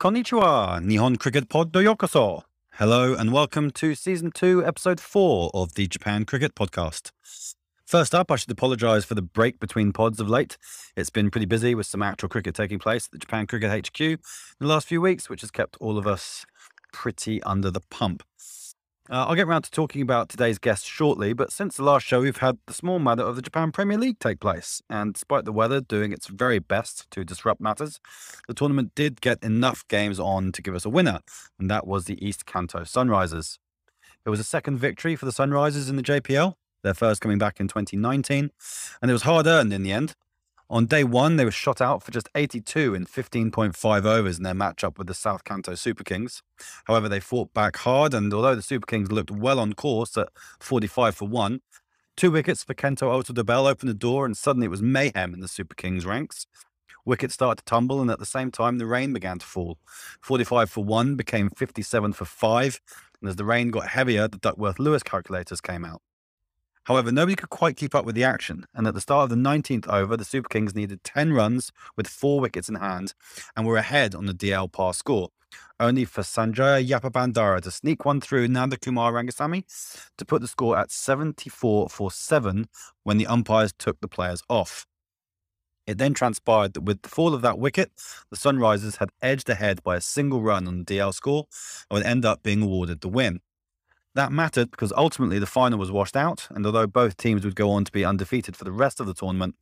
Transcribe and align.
Konnichiwa, 0.00 0.80
Nihon 0.80 1.18
Cricket 1.18 1.48
Pod 1.48 1.72
do 1.72 1.80
Yokoso. 1.80 2.44
Hello 2.74 3.14
and 3.14 3.32
welcome 3.32 3.72
to 3.72 3.96
Season 3.96 4.30
2, 4.30 4.64
Episode 4.64 5.00
4 5.00 5.50
of 5.52 5.74
the 5.74 5.88
Japan 5.88 6.24
Cricket 6.24 6.54
Podcast. 6.54 7.10
First 7.84 8.14
up, 8.14 8.30
I 8.30 8.36
should 8.36 8.52
apologise 8.52 9.04
for 9.04 9.16
the 9.16 9.22
break 9.22 9.58
between 9.58 9.92
pods 9.92 10.20
of 10.20 10.28
late. 10.28 10.56
It's 10.94 11.10
been 11.10 11.32
pretty 11.32 11.46
busy 11.46 11.74
with 11.74 11.86
some 11.86 12.00
actual 12.00 12.28
cricket 12.28 12.54
taking 12.54 12.78
place 12.78 13.06
at 13.06 13.10
the 13.10 13.18
Japan 13.18 13.48
Cricket 13.48 13.88
HQ 13.88 14.00
in 14.00 14.18
the 14.60 14.68
last 14.68 14.86
few 14.86 15.00
weeks, 15.00 15.28
which 15.28 15.40
has 15.40 15.50
kept 15.50 15.76
all 15.80 15.98
of 15.98 16.06
us 16.06 16.46
pretty 16.92 17.42
under 17.42 17.68
the 17.68 17.82
pump. 17.90 18.22
Uh, 19.10 19.24
I'll 19.26 19.34
get 19.34 19.46
around 19.46 19.62
to 19.62 19.70
talking 19.70 20.02
about 20.02 20.28
today's 20.28 20.58
guest 20.58 20.84
shortly, 20.84 21.32
but 21.32 21.50
since 21.50 21.78
the 21.78 21.82
last 21.82 22.06
show, 22.06 22.20
we've 22.20 22.36
had 22.36 22.58
the 22.66 22.74
small 22.74 22.98
matter 22.98 23.22
of 23.22 23.36
the 23.36 23.42
Japan 23.42 23.72
Premier 23.72 23.96
League 23.96 24.18
take 24.18 24.38
place. 24.38 24.82
And 24.90 25.14
despite 25.14 25.46
the 25.46 25.52
weather 25.52 25.80
doing 25.80 26.12
its 26.12 26.26
very 26.26 26.58
best 26.58 27.10
to 27.12 27.24
disrupt 27.24 27.58
matters, 27.58 28.00
the 28.48 28.52
tournament 28.52 28.92
did 28.94 29.22
get 29.22 29.42
enough 29.42 29.82
games 29.88 30.20
on 30.20 30.52
to 30.52 30.60
give 30.60 30.74
us 30.74 30.84
a 30.84 30.90
winner, 30.90 31.20
and 31.58 31.70
that 31.70 31.86
was 31.86 32.04
the 32.04 32.22
East 32.22 32.44
Kanto 32.44 32.80
Sunrisers. 32.80 33.58
It 34.26 34.30
was 34.30 34.40
a 34.40 34.44
second 34.44 34.76
victory 34.76 35.16
for 35.16 35.24
the 35.24 35.32
Sunrisers 35.32 35.88
in 35.88 35.96
the 35.96 36.02
JPL, 36.02 36.52
their 36.82 36.92
first 36.92 37.22
coming 37.22 37.38
back 37.38 37.60
in 37.60 37.66
2019, 37.66 38.50
and 39.00 39.10
it 39.10 39.14
was 39.14 39.22
hard 39.22 39.46
earned 39.46 39.72
in 39.72 39.84
the 39.84 39.92
end. 39.92 40.16
On 40.70 40.84
day 40.84 41.02
one, 41.02 41.36
they 41.36 41.46
were 41.46 41.50
shot 41.50 41.80
out 41.80 42.02
for 42.02 42.10
just 42.10 42.28
82 42.34 42.94
in 42.94 43.06
15.5 43.06 44.04
overs 44.04 44.36
in 44.36 44.42
their 44.44 44.52
matchup 44.52 44.98
with 44.98 45.06
the 45.06 45.14
South 45.14 45.42
Kanto 45.44 45.74
Super 45.74 46.04
Kings. 46.04 46.42
However, 46.84 47.08
they 47.08 47.20
fought 47.20 47.54
back 47.54 47.76
hard, 47.78 48.12
and 48.12 48.32
although 48.34 48.54
the 48.54 48.60
Super 48.60 48.84
Kings 48.84 49.10
looked 49.10 49.30
well 49.30 49.58
on 49.58 49.72
course 49.72 50.18
at 50.18 50.28
45 50.60 51.16
for 51.16 51.26
1, 51.26 51.62
two 52.18 52.30
wickets 52.30 52.64
for 52.64 52.74
Kento 52.74 53.04
Ota-Dobell 53.04 53.66
opened 53.66 53.88
the 53.88 53.94
door, 53.94 54.26
and 54.26 54.36
suddenly 54.36 54.66
it 54.66 54.70
was 54.70 54.82
mayhem 54.82 55.32
in 55.32 55.40
the 55.40 55.48
Super 55.48 55.74
Kings 55.74 56.04
ranks. 56.04 56.46
Wickets 57.06 57.32
started 57.32 57.64
to 57.64 57.70
tumble, 57.70 58.02
and 58.02 58.10
at 58.10 58.18
the 58.18 58.26
same 58.26 58.50
time, 58.50 58.76
the 58.76 58.84
rain 58.84 59.14
began 59.14 59.38
to 59.38 59.46
fall. 59.46 59.78
45 60.20 60.68
for 60.68 60.84
1 60.84 61.16
became 61.16 61.48
57 61.48 62.12
for 62.12 62.26
5, 62.26 62.80
and 63.22 63.30
as 63.30 63.36
the 63.36 63.44
rain 63.46 63.70
got 63.70 63.88
heavier, 63.88 64.28
the 64.28 64.36
Duckworth 64.36 64.78
Lewis 64.78 65.02
calculators 65.02 65.62
came 65.62 65.86
out. 65.86 66.02
However, 66.88 67.12
nobody 67.12 67.36
could 67.36 67.50
quite 67.50 67.76
keep 67.76 67.94
up 67.94 68.06
with 68.06 68.14
the 68.14 68.24
action, 68.24 68.64
and 68.74 68.86
at 68.86 68.94
the 68.94 69.02
start 69.02 69.24
of 69.24 69.28
the 69.28 69.36
19th 69.36 69.86
over, 69.88 70.16
the 70.16 70.24
Super 70.24 70.48
Kings 70.48 70.74
needed 70.74 71.04
10 71.04 71.34
runs 71.34 71.70
with 71.98 72.08
four 72.08 72.40
wickets 72.40 72.70
in 72.70 72.76
hand 72.76 73.12
and 73.54 73.66
were 73.66 73.76
ahead 73.76 74.14
on 74.14 74.24
the 74.24 74.32
DL 74.32 74.72
par 74.72 74.94
score, 74.94 75.28
only 75.78 76.06
for 76.06 76.22
Sanjaya 76.22 76.82
Yapabandara 76.82 77.60
to 77.60 77.70
sneak 77.70 78.06
one 78.06 78.22
through 78.22 78.48
Nanda 78.48 78.78
Kumar 78.78 79.12
Rangasamy 79.12 79.64
to 80.16 80.24
put 80.24 80.40
the 80.40 80.48
score 80.48 80.78
at 80.78 80.90
74 80.90 81.90
for 81.90 82.10
7 82.10 82.66
when 83.04 83.18
the 83.18 83.26
umpires 83.26 83.74
took 83.78 84.00
the 84.00 84.08
players 84.08 84.42
off. 84.48 84.86
It 85.86 85.98
then 85.98 86.14
transpired 86.14 86.72
that 86.72 86.84
with 86.84 87.02
the 87.02 87.10
fall 87.10 87.34
of 87.34 87.42
that 87.42 87.58
wicket, 87.58 87.92
the 88.30 88.36
Sunrisers 88.38 88.96
had 88.96 89.10
edged 89.20 89.50
ahead 89.50 89.82
by 89.82 89.96
a 89.96 90.00
single 90.00 90.40
run 90.40 90.66
on 90.66 90.78
the 90.78 90.84
DL 90.84 91.12
score 91.12 91.48
and 91.90 91.98
would 91.98 92.06
end 92.06 92.24
up 92.24 92.42
being 92.42 92.62
awarded 92.62 93.02
the 93.02 93.08
win. 93.08 93.40
That 94.14 94.32
mattered 94.32 94.70
because 94.70 94.92
ultimately 94.96 95.38
the 95.38 95.46
final 95.46 95.78
was 95.78 95.92
washed 95.92 96.16
out, 96.16 96.48
and 96.50 96.64
although 96.64 96.86
both 96.86 97.16
teams 97.16 97.44
would 97.44 97.54
go 97.54 97.70
on 97.70 97.84
to 97.84 97.92
be 97.92 98.04
undefeated 98.04 98.56
for 98.56 98.64
the 98.64 98.72
rest 98.72 99.00
of 99.00 99.06
the 99.06 99.14
tournament, 99.14 99.54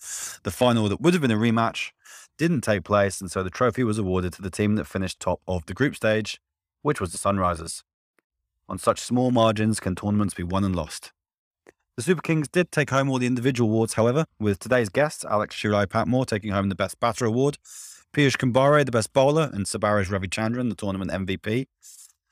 the 0.45 0.51
final 0.51 0.89
that 0.89 1.01
would 1.01 1.15
have 1.15 1.21
been 1.21 1.31
a 1.31 1.37
rematch 1.37 1.91
didn't 2.39 2.63
take 2.63 2.85
place, 2.85 3.21
and 3.21 3.31
so 3.31 3.43
the 3.43 3.51
trophy 3.51 3.85
was 3.85 3.99
awarded 3.99 4.33
to 4.35 4.43
the 4.43 4.51
team 4.51 4.77
that 4.77 4.87
finished 4.87 5.21
top 5.21 5.41
of 5.47 5.67
the 5.67 5.75
group 5.75 5.97
stage, 5.97 6.41
which 6.83 7.01
was 7.01 7.13
the 7.13 7.19
Sunrisers. 7.19 7.83
On 8.69 8.79
such 8.79 9.01
small 9.01 9.31
margins 9.31 9.81
can 9.81 9.95
tournaments 9.95 10.35
be 10.35 10.43
won 10.43 10.65
and 10.65 10.75
lost. 10.75 11.13
The 11.97 12.03
Super 12.03 12.21
Kings 12.21 12.49
did 12.49 12.71
take 12.71 12.91
home 12.91 13.09
all 13.09 13.19
the 13.19 13.27
individual 13.27 13.71
awards, 13.71 13.95
however, 13.95 14.27
with 14.39 14.59
today's 14.59 14.91
guests, 14.91 15.25
Alex 15.25 15.57
Shirai 15.57 15.89
Patmore, 15.89 16.27
taking 16.27 16.51
home 16.51 16.69
the 16.69 16.75
Best 16.75 17.01
Batter 17.01 17.25
Award, 17.25 17.59
Piyush 18.13 18.37
Kumbhare, 18.37 18.85
the 18.85 18.93
Best 18.93 19.13
Bowler, 19.13 19.51
and 19.53 19.65
Sabarish 19.65 20.09
Ravichandran, 20.09 20.69
the 20.69 20.75
tournament 20.75 21.11
MVP. 21.11 21.67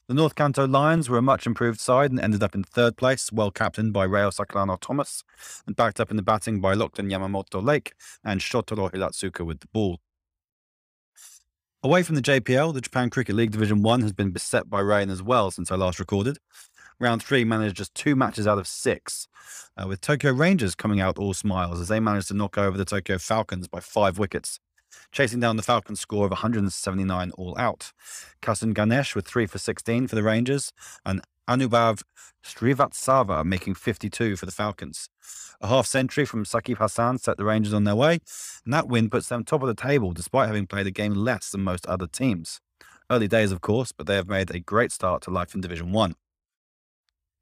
The 0.06 0.12
North 0.12 0.34
Kanto 0.34 0.68
Lions 0.68 1.08
were 1.08 1.16
a 1.16 1.22
much 1.22 1.46
improved 1.46 1.80
side 1.80 2.10
and 2.10 2.20
ended 2.20 2.42
up 2.42 2.54
in 2.54 2.62
third 2.62 2.98
place, 2.98 3.32
well 3.32 3.50
captained 3.50 3.94
by 3.94 4.04
Reo 4.04 4.28
Sakurano 4.28 4.78
Thomas, 4.78 5.24
and 5.66 5.74
backed 5.74 5.98
up 5.98 6.10
in 6.10 6.18
the 6.18 6.22
batting 6.22 6.60
by 6.60 6.74
Lachlan 6.74 7.08
Yamamoto 7.08 7.64
Lake 7.64 7.94
and 8.22 8.38
Shotaro 8.38 8.92
Hiratsuka 8.92 9.46
with 9.46 9.60
the 9.60 9.66
ball. 9.68 10.00
Away 11.82 12.02
from 12.02 12.16
the 12.16 12.22
JPL, 12.22 12.74
the 12.74 12.82
Japan 12.82 13.08
Cricket 13.08 13.34
League 13.34 13.52
Division 13.52 13.82
1 13.82 14.02
has 14.02 14.12
been 14.12 14.30
beset 14.30 14.68
by 14.68 14.80
rain 14.80 15.08
as 15.08 15.22
well 15.22 15.50
since 15.50 15.72
I 15.72 15.76
last 15.76 15.98
recorded. 15.98 16.36
Round 17.00 17.22
3 17.22 17.44
managed 17.44 17.76
just 17.76 17.94
two 17.94 18.14
matches 18.14 18.46
out 18.46 18.58
of 18.58 18.66
six, 18.66 19.26
uh, 19.78 19.88
with 19.88 20.02
Tokyo 20.02 20.32
Rangers 20.32 20.74
coming 20.74 21.00
out 21.00 21.18
all 21.18 21.32
smiles 21.32 21.80
as 21.80 21.88
they 21.88 21.98
managed 21.98 22.28
to 22.28 22.34
knock 22.34 22.58
over 22.58 22.76
the 22.76 22.84
Tokyo 22.84 23.16
Falcons 23.16 23.68
by 23.68 23.80
five 23.80 24.18
wickets 24.18 24.60
chasing 25.14 25.38
down 25.38 25.56
the 25.56 25.62
Falcons' 25.62 26.00
score 26.00 26.24
of 26.26 26.32
179 26.32 27.30
all 27.38 27.56
out. 27.56 27.92
Kasun 28.42 28.74
Ganesh 28.74 29.14
with 29.14 29.26
3 29.26 29.46
for 29.46 29.58
16 29.58 30.08
for 30.08 30.16
the 30.16 30.24
Rangers, 30.24 30.72
and 31.06 31.22
Anubhav 31.48 32.02
Srivatsava 32.44 33.44
making 33.44 33.74
52 33.74 34.34
for 34.36 34.44
the 34.44 34.52
Falcons. 34.52 35.08
A 35.60 35.68
half 35.68 35.86
century 35.86 36.24
from 36.24 36.44
Saqib 36.44 36.78
Hassan 36.78 37.18
set 37.18 37.36
the 37.36 37.44
Rangers 37.44 37.72
on 37.72 37.84
their 37.84 37.94
way, 37.94 38.18
and 38.64 38.74
that 38.74 38.88
win 38.88 39.08
puts 39.08 39.28
them 39.28 39.44
top 39.44 39.62
of 39.62 39.68
the 39.68 39.74
table 39.74 40.12
despite 40.12 40.48
having 40.48 40.66
played 40.66 40.88
a 40.88 40.90
game 40.90 41.14
less 41.14 41.50
than 41.50 41.62
most 41.62 41.86
other 41.86 42.08
teams. 42.08 42.60
Early 43.08 43.28
days, 43.28 43.52
of 43.52 43.60
course, 43.60 43.92
but 43.92 44.06
they 44.06 44.16
have 44.16 44.28
made 44.28 44.50
a 44.50 44.58
great 44.58 44.90
start 44.90 45.22
to 45.22 45.30
life 45.30 45.54
in 45.54 45.60
Division 45.60 45.92
1. 45.92 46.14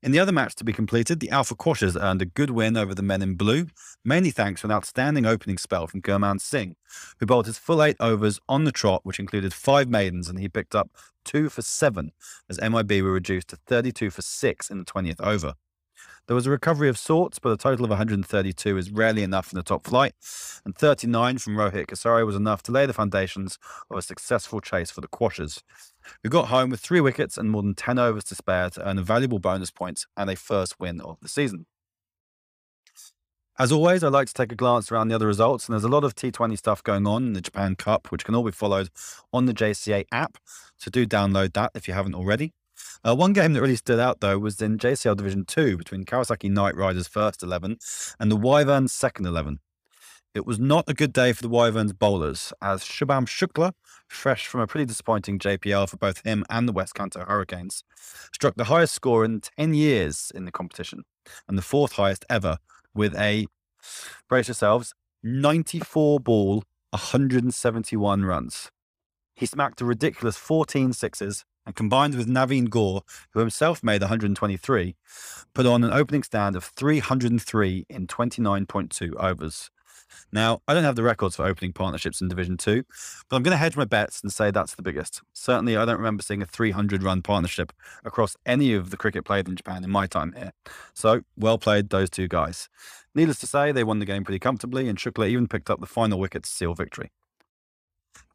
In 0.03 0.11
the 0.11 0.19
other 0.19 0.33
match 0.33 0.57
to 0.57 0.65
be 0.65 0.73
completed, 0.73 1.21
the 1.21 1.31
Alpha 1.31 1.55
Quashers 1.55 1.97
earned 1.97 2.23
a 2.23 2.27
good 2.27 2.51
win 2.51 2.77
over 2.77 2.93
the 2.93 3.05
men 3.05 3.23
in 3.23 3.37
blue, 3.37 3.69
mainly 4.05 4.33
thanks 4.33 4.61
to 4.61 4.67
an 4.67 4.73
outstanding 4.73 5.25
opening 5.25 5.59
spell 5.59 5.87
from 5.87 6.03
Gurman 6.03 6.41
Singh, 6.41 6.75
who 7.21 7.27
bowled 7.27 7.47
his 7.47 7.57
full 7.57 7.81
eight 7.81 7.97
overs 8.01 8.41
on 8.49 8.65
the 8.65 8.73
trot, 8.73 9.03
which 9.05 9.21
included 9.21 9.55
five 9.55 9.89
maidens, 9.89 10.29
and 10.29 10.41
he 10.41 10.49
picked 10.49 10.75
up 10.75 10.91
two 11.25 11.49
for 11.49 11.63
seven, 11.63 12.11
as 12.51 12.61
MIB 12.61 13.01
were 13.01 13.13
reduced 13.13 13.47
to 13.49 13.57
32 13.69 14.11
for 14.11 14.23
six 14.23 14.71
in 14.71 14.79
the 14.79 14.85
20th 14.85 15.21
over. 15.21 15.55
There 16.27 16.35
was 16.35 16.49
a 16.49 16.51
recovery 16.51 16.89
of 16.89 16.99
sorts, 16.99 17.39
but 17.39 17.53
a 17.53 17.57
total 17.57 17.85
of 17.85 17.91
132 17.91 18.77
is 18.77 18.91
rarely 18.91 19.23
enough 19.23 19.53
in 19.53 19.57
the 19.57 19.63
top 19.63 19.87
flight, 19.87 20.15
and 20.65 20.77
39 20.77 21.39
from 21.39 21.55
Rohit 21.55 21.87
Kasari 21.87 22.27
was 22.27 22.35
enough 22.35 22.63
to 22.65 22.73
lay 22.73 22.87
the 22.87 22.93
foundations 22.93 23.57
of 23.89 23.99
a 23.99 24.03
successful 24.03 24.61
chase 24.61 24.91
for 24.91 25.01
the 25.01 25.09
Quashers, 25.09 25.63
who 26.23 26.29
got 26.29 26.49
home 26.49 26.71
with 26.71 26.81
three 26.81 27.01
wickets 27.01 27.37
and 27.37 27.51
more 27.51 27.63
than 27.63 27.75
10 27.75 27.99
overs 27.99 28.25
to 28.25 28.35
spare 28.35 28.71
to 28.71 28.89
earn 28.89 28.99
a 28.99 29.03
valuable 29.03 29.39
bonus 29.39 29.71
point 29.71 30.07
and 30.17 30.31
a 30.31 30.37
first 30.37 30.79
win 30.79 31.01
of 31.01 31.19
the 31.21 31.29
season. 31.29 31.67
As 33.59 33.71
always, 33.71 34.03
I 34.03 34.09
like 34.09 34.29
to 34.29 34.35
take 34.35 34.51
a 34.51 34.57
glance 34.57 34.91
around 34.91 35.09
the 35.09 35.15
other 35.15 35.27
results, 35.27 35.67
and 35.67 35.75
there's 35.75 35.85
a 35.85 35.89
lot 35.89 36.05
of 36.05 36.15
T20 36.15 36.57
stuff 36.57 36.83
going 36.83 37.07
on 37.07 37.27
in 37.27 37.33
the 37.35 37.41
Japan 37.41 37.75
Cup, 37.77 38.11
which 38.11 38.25
can 38.25 38.35
all 38.35 38.45
be 38.45 38.51
followed 38.51 38.89
on 39.33 39.45
the 39.45 39.53
JCA 39.53 40.07
app. 40.11 40.39
So 40.79 40.91
do 40.91 41.07
download 41.07 41.53
that 41.53 41.73
if 41.75 41.87
you 41.87 41.93
haven't 41.93 42.15
already. 42.15 42.55
Uh, 43.07 43.15
one 43.15 43.33
game 43.35 43.53
that 43.53 43.61
really 43.61 43.77
stood 43.77 44.01
out, 44.01 44.21
though, 44.21 44.39
was 44.39 44.63
in 44.63 44.79
JCL 44.79 45.17
Division 45.17 45.45
2 45.45 45.77
between 45.77 46.05
Kawasaki 46.05 46.51
Knight 46.51 46.77
Riders' 46.77 47.09
first 47.09 47.43
11 47.43 47.77
and 48.19 48.31
the 48.31 48.37
Wyverns' 48.37 48.93
second 48.93 49.27
11. 49.27 49.59
It 50.35 50.47
was 50.47 50.59
not 50.59 50.89
a 50.89 50.95
good 50.95 51.13
day 51.13 51.35
for 51.35 51.43
the 51.43 51.49
Wyverns 51.51 51.93
bowlers, 51.93 52.55
as 52.63 52.83
Shubham 52.83 53.27
Shukla, 53.27 53.75
fresh 54.09 54.47
from 54.47 54.63
a 54.63 54.67
pretty 54.67 54.87
disappointing 54.87 55.39
JPL 55.39 55.91
for 55.91 55.99
both 55.99 56.25
him 56.25 56.43
and 56.49 56.67
the 56.67 56.73
West 56.73 56.95
Kanto 56.95 57.27
Hurricanes, 57.27 57.85
struck 58.33 58.55
the 58.55 58.65
highest 58.65 58.95
score 58.95 59.27
in 59.27 59.43
10 59.43 59.75
years 59.75 60.33
in 60.35 60.47
the 60.47 60.51
competition 60.51 61.05
and 61.47 61.59
the 61.59 61.63
fourth 61.63 61.93
highest 61.93 62.25
ever 62.31 62.57
with 62.95 63.15
a, 63.15 63.47
brace 64.27 64.49
yourselves, 64.49 64.95
94 65.23 66.19
ball, 66.21 66.65
171 66.91 68.25
runs. 68.25 68.71
He 69.35 69.45
smacked 69.45 69.83
a 69.83 69.85
ridiculous 69.85 70.39
14 70.39 70.95
sixes 70.95 71.45
and 71.67 71.77
combined 71.77 72.15
with 72.15 72.27
Naveen 72.27 72.71
Gore, 72.71 73.03
who 73.33 73.41
himself 73.41 73.85
made 73.85 74.01
123, 74.01 74.97
put 75.53 75.67
on 75.67 75.85
an 75.85 75.93
opening 75.93 76.23
stand 76.23 76.57
of 76.57 76.65
303 76.65 77.85
in 77.91 78.07
29.2 78.07 79.15
overs. 79.17 79.71
Now, 80.33 80.63
I 80.67 80.75
don't 80.75 80.85
have 80.85 80.97
the 80.97 81.03
records 81.03 81.37
for 81.37 81.47
opening 81.47 81.73
partnerships 81.73 82.21
in 82.21 82.29
Division 82.29 82.57
2, 82.57 82.83
but 83.29 83.37
I'm 83.37 83.43
going 83.43 83.53
to 83.53 83.59
hedge 83.59 83.77
my 83.77 83.85
bets 83.85 84.23
and 84.23 84.33
say 84.33 84.51
that's 84.51 84.75
the 84.75 84.83
biggest. 84.83 85.23
Certainly, 85.33 85.77
I 85.77 85.85
don't 85.85 85.99
remember 85.99 86.23
seeing 86.23 86.43
a 86.43 86.47
300 86.47 87.03
run 87.03 87.23
partnership 87.23 87.73
across 88.05 88.37
any 88.47 88.75
of 88.75 88.91
the 88.91 88.97
cricket 88.97 89.25
played 89.25 89.49
in 89.49 89.57
Japan 89.57 89.85
in 89.85 89.91
my 89.91 90.07
time 90.07 90.35
here. 90.37 90.53
So, 90.95 91.23
well 91.37 91.59
played, 91.59 91.91
those 91.91 92.11
two 92.11 92.29
guys. 92.29 92.69
Needless 93.15 93.41
to 93.41 93.47
say, 93.47 93.73
they 93.73 93.85
won 93.85 93.99
the 93.99 94.07
game 94.07 94.25
pretty 94.25 94.39
comfortably, 94.39 94.89
and 94.89 94.99
Shukla 94.99 95.29
even 95.29 95.49
picked 95.49 95.71
up 95.71 95.81
the 95.81 95.87
final 95.87 96.19
wicket 96.19 96.45
to 96.45 96.51
seal 96.51 96.75
victory. 96.75 97.11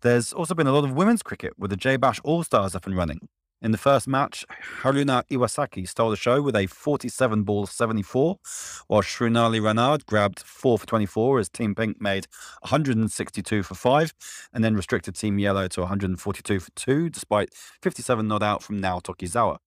There's 0.01 0.31
also 0.31 0.53
been 0.53 0.68
a 0.68 0.71
lot 0.71 0.83
of 0.83 0.94
women's 0.94 1.23
cricket 1.23 1.53
with 1.57 1.71
the 1.71 1.77
J 1.77 1.97
Bash 1.97 2.19
All 2.23 2.44
Stars 2.44 2.75
up 2.75 2.85
and 2.85 2.95
running. 2.95 3.27
In 3.59 3.71
the 3.71 3.77
first 3.80 4.07
match, 4.07 4.45
Haruna 4.81 5.24
Iwasaki 5.31 5.89
stole 5.89 6.12
the 6.12 6.15
show 6.15 6.44
with 6.44 6.56
a 6.56 6.68
47 6.68 7.42
ball 7.42 7.65
74, 7.65 8.38
while 8.86 9.01
Srinali 9.01 9.59
Ranade 9.59 10.06
grabbed 10.06 10.42
4 10.42 10.77
for 10.77 10.86
24 10.86 11.39
as 11.39 11.50
Team 11.50 11.74
Pink 11.74 12.00
made 12.00 12.27
162 12.62 13.63
for 13.63 13.74
5 13.74 14.13
and 14.54 14.63
then 14.63 14.75
restricted 14.75 15.15
Team 15.15 15.39
Yellow 15.39 15.68
to 15.69 15.81
142 15.81 16.59
for 16.59 16.69
2, 16.75 17.09
despite 17.09 17.50
57 17.81 18.27
not 18.27 18.44
out 18.44 18.62
from 18.62 18.80
Nao 18.80 19.00
Tokizawa. 19.00 19.57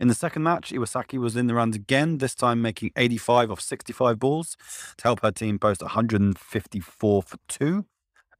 In 0.00 0.08
the 0.08 0.14
second 0.14 0.44
match, 0.44 0.72
Iwasaki 0.72 1.18
was 1.18 1.36
in 1.36 1.46
the 1.46 1.54
runs 1.54 1.76
again, 1.76 2.18
this 2.18 2.34
time 2.34 2.62
making 2.62 2.90
85 2.96 3.50
off 3.50 3.60
65 3.60 4.18
balls 4.18 4.56
to 4.96 5.04
help 5.04 5.20
her 5.20 5.30
team 5.30 5.58
post 5.58 5.82
154 5.82 7.22
for 7.22 7.36
2 7.48 7.84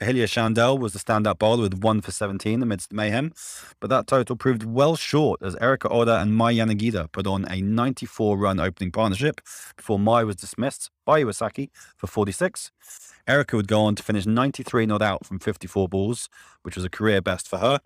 Ahilia 0.00 0.26
Chandel 0.26 0.78
was 0.78 0.92
the 0.92 0.98
standout 0.98 1.38
bowler 1.38 1.62
with 1.62 1.82
one 1.82 2.00
for 2.00 2.10
17 2.10 2.62
amidst 2.62 2.92
mayhem, 2.92 3.32
but 3.80 3.90
that 3.90 4.06
total 4.06 4.36
proved 4.36 4.64
well 4.64 4.96
short 4.96 5.42
as 5.42 5.56
Erica 5.56 5.88
Oda 5.88 6.20
and 6.20 6.34
Mai 6.34 6.54
Yanagida 6.54 7.10
put 7.12 7.26
on 7.26 7.46
a 7.50 7.60
94 7.60 8.36
run 8.36 8.58
opening 8.58 8.90
partnership 8.90 9.40
before 9.76 9.98
Mai 9.98 10.24
was 10.24 10.36
dismissed 10.36 10.90
by 11.04 11.22
Iwasaki 11.22 11.70
for 11.96 12.06
46. 12.06 12.72
Erica 13.26 13.56
would 13.56 13.68
go 13.68 13.82
on 13.82 13.94
to 13.94 14.02
finish 14.02 14.26
93 14.26 14.86
not 14.86 15.00
out 15.00 15.24
from 15.24 15.38
54 15.38 15.88
balls, 15.88 16.28
which 16.62 16.76
was 16.76 16.84
a 16.84 16.90
career 16.90 17.22
best 17.22 17.48
for 17.48 17.58
her. 17.58 17.80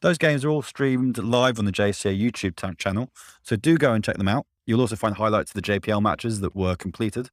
Those 0.00 0.18
games 0.18 0.44
are 0.44 0.50
all 0.50 0.62
streamed 0.62 1.18
live 1.18 1.58
on 1.58 1.64
the 1.64 1.72
JCA 1.72 2.20
YouTube 2.20 2.76
channel, 2.76 3.10
so 3.42 3.56
do 3.56 3.78
go 3.78 3.92
and 3.92 4.04
check 4.04 4.18
them 4.18 4.28
out. 4.28 4.46
You'll 4.66 4.80
also 4.80 4.96
find 4.96 5.16
highlights 5.16 5.54
of 5.54 5.62
the 5.62 5.80
JPL 5.80 6.02
matches 6.02 6.40
that 6.40 6.54
were 6.54 6.74
completed 6.74 7.30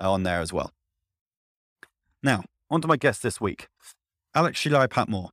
uh, 0.00 0.12
on 0.12 0.22
there 0.22 0.40
as 0.40 0.52
well. 0.52 0.70
Now, 2.22 2.44
on 2.70 2.80
to 2.80 2.88
my 2.88 2.96
guest 2.96 3.22
this 3.22 3.40
week, 3.40 3.68
Alex 4.34 4.60
Shirai 4.60 4.88
Patmore. 4.88 5.30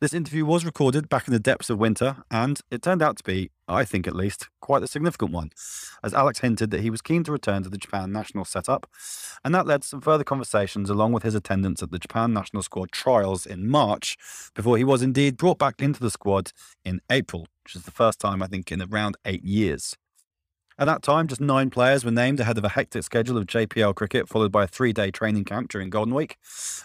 This 0.00 0.12
interview 0.12 0.44
was 0.44 0.64
recorded 0.64 1.08
back 1.08 1.28
in 1.28 1.32
the 1.32 1.38
depths 1.38 1.70
of 1.70 1.78
winter, 1.78 2.24
and 2.28 2.60
it 2.72 2.82
turned 2.82 3.02
out 3.02 3.16
to 3.18 3.22
be, 3.22 3.52
I 3.68 3.84
think 3.84 4.08
at 4.08 4.16
least, 4.16 4.48
quite 4.60 4.82
a 4.82 4.88
significant 4.88 5.30
one, 5.30 5.50
as 6.02 6.12
Alex 6.12 6.40
hinted 6.40 6.72
that 6.72 6.80
he 6.80 6.90
was 6.90 7.00
keen 7.00 7.22
to 7.22 7.30
return 7.30 7.62
to 7.62 7.68
the 7.68 7.78
Japan 7.78 8.10
national 8.10 8.44
setup, 8.44 8.88
and 9.44 9.54
that 9.54 9.66
led 9.66 9.82
to 9.82 9.88
some 9.88 10.00
further 10.00 10.24
conversations 10.24 10.90
along 10.90 11.12
with 11.12 11.22
his 11.22 11.36
attendance 11.36 11.84
at 11.84 11.92
the 11.92 12.00
Japan 12.00 12.32
national 12.32 12.64
squad 12.64 12.90
trials 12.90 13.46
in 13.46 13.68
March, 13.68 14.16
before 14.56 14.76
he 14.76 14.82
was 14.82 15.02
indeed 15.02 15.36
brought 15.36 15.58
back 15.58 15.80
into 15.80 16.00
the 16.00 16.10
squad 16.10 16.50
in 16.84 17.00
April, 17.08 17.46
which 17.62 17.76
is 17.76 17.84
the 17.84 17.92
first 17.92 18.18
time 18.18 18.42
I 18.42 18.48
think 18.48 18.72
in 18.72 18.82
around 18.82 19.16
eight 19.24 19.44
years. 19.44 19.96
At 20.78 20.86
that 20.86 21.02
time, 21.02 21.28
just 21.28 21.40
nine 21.40 21.70
players 21.70 22.04
were 22.04 22.10
named 22.10 22.40
ahead 22.40 22.58
of 22.58 22.64
a 22.64 22.70
hectic 22.70 23.02
schedule 23.04 23.36
of 23.36 23.46
JPL 23.46 23.94
cricket, 23.94 24.28
followed 24.28 24.52
by 24.52 24.64
a 24.64 24.66
three 24.66 24.92
day 24.92 25.10
training 25.10 25.44
camp 25.44 25.70
during 25.70 25.90
Golden 25.90 26.14
Week. 26.14 26.38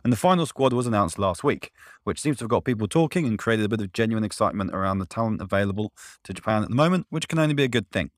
And 0.04 0.12
the 0.12 0.18
final 0.18 0.46
squad 0.46 0.74
was 0.74 0.88
announced 0.88 1.18
last 1.18 1.44
week, 1.44 1.72
which 2.04 2.20
seems 2.20 2.38
to 2.38 2.44
have 2.44 2.50
got 2.50 2.66
people 2.66 2.88
talking 2.88 3.26
and 3.26 3.40
created 3.40 3.66
a 3.66 3.70
bit 3.70 3.82
of 3.82 3.94
genuine 3.94 4.24
excitement 4.24 4.74
around 4.74 5.00
the 5.00 5.06
talent 5.06 5.42
available 5.42 5.94
to 6.24 6.34
Japan 6.34 6.64
at 6.64 6.70
the 6.70 6.76
moment, 6.76 7.08
which 7.10 7.28
can 7.28 7.40
only 7.40 7.56
be 7.56 7.64
a 7.64 7.70
good 7.70 7.90
thing. 7.92 8.12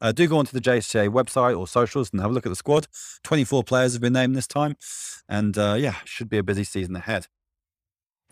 Uh, 0.00 0.12
do 0.12 0.26
go 0.26 0.38
onto 0.38 0.52
the 0.52 0.60
JCA 0.60 1.08
website 1.08 1.58
or 1.58 1.66
socials 1.66 2.10
and 2.12 2.20
have 2.20 2.30
a 2.30 2.34
look 2.34 2.44
at 2.46 2.50
the 2.50 2.56
squad. 2.56 2.86
24 3.22 3.64
players 3.64 3.92
have 3.92 4.02
been 4.02 4.12
named 4.12 4.36
this 4.36 4.46
time. 4.46 4.76
And 5.28 5.56
uh, 5.56 5.76
yeah, 5.78 5.94
should 6.04 6.28
be 6.28 6.38
a 6.38 6.42
busy 6.42 6.64
season 6.64 6.96
ahead. 6.96 7.28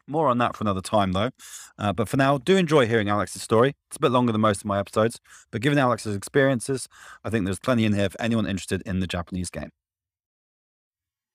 More 0.08 0.28
on 0.28 0.38
that 0.38 0.56
for 0.56 0.64
another 0.64 0.80
time, 0.80 1.12
though. 1.12 1.30
Uh, 1.78 1.92
but 1.92 2.08
for 2.08 2.16
now, 2.16 2.38
do 2.38 2.56
enjoy 2.56 2.86
hearing 2.86 3.08
Alex's 3.08 3.42
story. 3.42 3.74
It's 3.88 3.96
a 3.96 4.00
bit 4.00 4.10
longer 4.10 4.32
than 4.32 4.40
most 4.40 4.60
of 4.60 4.66
my 4.66 4.78
episodes, 4.78 5.20
but 5.50 5.62
given 5.62 5.78
Alex's 5.78 6.16
experiences, 6.16 6.88
I 7.24 7.30
think 7.30 7.44
there's 7.44 7.60
plenty 7.60 7.84
in 7.84 7.92
here 7.92 8.10
for 8.10 8.20
anyone 8.20 8.46
interested 8.46 8.82
in 8.84 9.00
the 9.00 9.06
Japanese 9.06 9.50
game. 9.50 9.70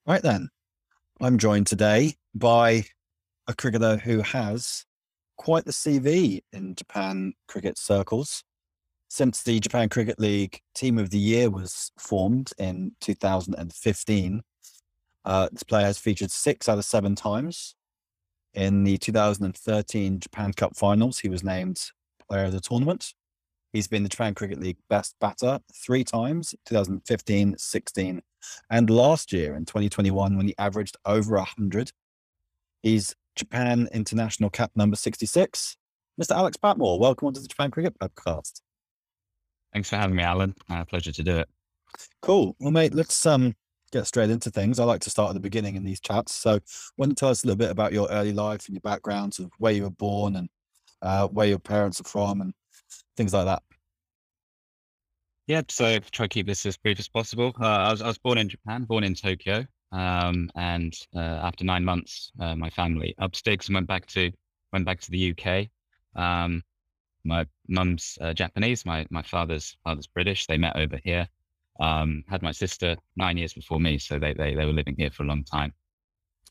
Right 0.05 0.21
then, 0.21 0.49
I'm 1.21 1.37
joined 1.37 1.67
today 1.67 2.15
by 2.35 2.83
a 3.47 3.53
cricketer 3.53 3.97
who 3.97 4.21
has 4.21 4.85
quite 5.37 5.65
the 5.65 5.71
CV 5.71 6.41
in 6.51 6.75
Japan 6.75 7.33
cricket 7.47 7.77
circles. 7.77 8.43
Since 9.09 9.43
the 9.43 9.61
Japan 9.61 9.87
Cricket 9.87 10.19
League 10.19 10.59
Team 10.75 10.97
of 10.97 11.11
the 11.11 11.17
Year 11.17 11.49
was 11.49 11.91
formed 11.97 12.51
in 12.57 12.91
2015, 12.99 14.41
uh, 15.23 15.49
this 15.51 15.63
player 15.63 15.85
has 15.85 15.97
featured 15.97 16.31
six 16.31 16.67
out 16.67 16.77
of 16.77 16.83
seven 16.83 17.15
times 17.15 17.76
in 18.57 18.83
the 18.83 18.97
2013 18.97 20.19
Japan 20.19 20.51
Cup 20.51 20.75
finals, 20.75 21.19
he 21.19 21.29
was 21.29 21.43
named 21.43 21.79
player 22.27 22.45
of 22.45 22.51
the 22.51 22.59
tournament. 22.59 23.13
He's 23.71 23.87
been 23.87 24.01
the 24.01 24.09
Japan 24.09 24.33
Cricket 24.33 24.59
League 24.59 24.79
best 24.89 25.15
batter 25.21 25.59
three 25.85 26.03
times 26.03 26.55
2015, 26.65 27.55
16, 27.55 28.21
and 28.71 28.89
last 28.89 29.31
year 29.31 29.55
in 29.55 29.65
2021 29.65 30.35
when 30.35 30.47
he 30.47 30.55
averaged 30.57 30.97
over 31.05 31.35
100. 31.35 31.91
He's 32.81 33.15
Japan 33.35 33.87
International 33.93 34.49
Cap 34.49 34.71
number 34.75 34.95
66. 34.95 35.77
Mr. 36.19 36.35
Alex 36.35 36.57
Patmore, 36.57 36.99
welcome 36.99 37.31
to 37.31 37.39
the 37.39 37.47
Japan 37.47 37.69
Cricket 37.69 37.93
Podcast. 37.99 38.61
Thanks 39.71 39.87
for 39.87 39.97
having 39.97 40.15
me, 40.15 40.23
Alan. 40.23 40.55
Uh, 40.67 40.83
pleasure 40.83 41.11
to 41.11 41.23
do 41.23 41.37
it. 41.37 41.49
Cool. 42.23 42.55
Well, 42.59 42.71
mate, 42.71 42.95
let's 42.95 43.23
um 43.27 43.53
get 43.91 44.07
straight 44.07 44.29
into 44.29 44.51
things. 44.51 44.79
I 44.79 44.85
like 44.85 45.01
to 45.01 45.09
start 45.09 45.29
at 45.29 45.33
the 45.33 45.39
beginning 45.39 45.75
in 45.75 45.83
these 45.83 45.99
chats. 45.99 46.35
So, 46.35 46.59
why 46.95 47.05
don't 47.05 47.11
you 47.11 47.15
tell 47.15 47.29
us 47.29 47.43
a 47.43 47.47
little 47.47 47.57
bit 47.57 47.71
about 47.71 47.93
your 47.93 48.09
early 48.09 48.33
life 48.33 48.67
and 48.67 48.75
your 48.75 48.81
background, 48.81 49.37
of 49.39 49.51
where 49.57 49.73
you 49.73 49.83
were 49.83 49.89
born 49.89 50.35
and 50.35 50.49
uh, 51.01 51.27
where 51.27 51.47
your 51.47 51.59
parents 51.59 52.01
are 52.01 52.05
from, 52.05 52.41
and 52.41 52.53
things 53.15 53.33
like 53.33 53.45
that. 53.45 53.63
Yeah, 55.47 55.61
so 55.69 55.99
try 55.99 56.25
to 56.25 56.29
keep 56.29 56.45
this 56.45 56.65
as 56.65 56.75
brief 56.75 56.99
as 56.99 57.07
possible. 57.07 57.53
Uh, 57.59 57.65
I 57.65 57.91
was 57.91 58.01
I 58.01 58.07
was 58.07 58.17
born 58.17 58.37
in 58.37 58.49
Japan, 58.49 58.83
born 58.83 59.03
in 59.03 59.15
Tokyo, 59.15 59.65
um, 59.93 60.49
and 60.55 60.93
uh, 61.15 61.19
after 61.19 61.63
nine 61.63 61.85
months, 61.85 62.31
uh, 62.39 62.55
my 62.55 62.69
family 62.69 63.15
up 63.17 63.31
and 63.45 63.73
went 63.73 63.87
back 63.87 64.05
to 64.07 64.31
went 64.73 64.85
back 64.85 64.99
to 65.01 65.11
the 65.11 65.33
UK. 65.33 65.67
Um, 66.21 66.63
my 67.23 67.45
mum's 67.67 68.17
uh, 68.19 68.33
Japanese, 68.33 68.85
my 68.85 69.05
my 69.09 69.21
father's 69.21 69.77
father's 69.83 70.07
British. 70.07 70.47
They 70.47 70.57
met 70.57 70.75
over 70.75 70.99
here, 71.01 71.29
um, 71.79 72.23
had 72.27 72.41
my 72.41 72.51
sister 72.51 72.95
nine 73.15 73.37
years 73.37 73.53
before 73.53 73.79
me, 73.79 73.97
so 73.97 74.19
they, 74.19 74.33
they 74.33 74.55
they 74.55 74.65
were 74.65 74.73
living 74.73 74.95
here 74.97 75.11
for 75.11 75.23
a 75.23 75.27
long 75.27 75.43
time. 75.43 75.73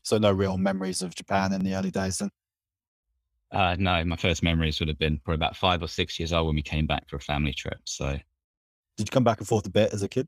So 0.03 0.17
no 0.17 0.31
real 0.31 0.57
memories 0.57 1.01
of 1.01 1.15
Japan 1.15 1.53
in 1.53 1.63
the 1.63 1.75
early 1.75 1.91
days 1.91 2.19
then. 2.19 2.29
Uh, 3.51 3.75
no, 3.79 4.03
my 4.03 4.15
first 4.15 4.43
memories 4.43 4.79
would 4.79 4.89
have 4.89 4.99
been 4.99 5.19
probably 5.23 5.35
about 5.35 5.55
five 5.55 5.81
or 5.81 5.87
six 5.87 6.19
years 6.19 6.33
old 6.33 6.47
when 6.47 6.55
we 6.55 6.61
came 6.61 6.85
back 6.85 7.09
for 7.09 7.15
a 7.15 7.21
family 7.21 7.53
trip. 7.53 7.79
So, 7.85 8.11
did 8.97 9.07
you 9.07 9.11
come 9.11 9.23
back 9.23 9.39
and 9.39 9.47
forth 9.47 9.65
a 9.65 9.69
bit 9.69 9.93
as 9.93 10.03
a 10.03 10.09
kid? 10.09 10.27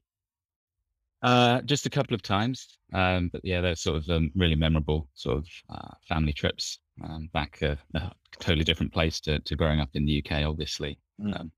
Uh, 1.21 1.61
just 1.61 1.85
a 1.85 1.89
couple 1.89 2.15
of 2.15 2.21
times, 2.21 2.77
um, 2.93 3.29
but 3.33 3.41
yeah, 3.43 3.59
they're 3.59 3.75
sort 3.75 3.97
of 3.97 4.09
um, 4.09 4.31
really 4.35 4.55
memorable 4.55 5.09
sort 5.15 5.37
of 5.37 5.47
uh, 5.69 5.93
family 6.07 6.31
trips 6.31 6.79
um, 7.03 7.29
back 7.33 7.59
uh, 7.61 7.75
a 7.95 8.11
totally 8.39 8.63
different 8.63 8.93
place 8.93 9.19
to, 9.21 9.39
to 9.39 9.55
growing 9.55 9.79
up 9.79 9.89
in 9.95 10.05
the 10.05 10.23
UK, 10.23 10.43
obviously. 10.45 10.97
Mm. 11.21 11.51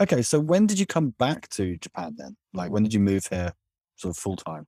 Okay, 0.00 0.22
so 0.22 0.40
when 0.40 0.66
did 0.66 0.78
you 0.78 0.86
come 0.86 1.10
back 1.10 1.48
to 1.50 1.76
Japan 1.76 2.14
then? 2.16 2.36
Like, 2.52 2.72
when 2.72 2.82
did 2.82 2.92
you 2.92 3.00
move 3.00 3.26
here, 3.26 3.52
sort 3.96 4.10
of 4.10 4.18
full 4.18 4.36
time? 4.36 4.66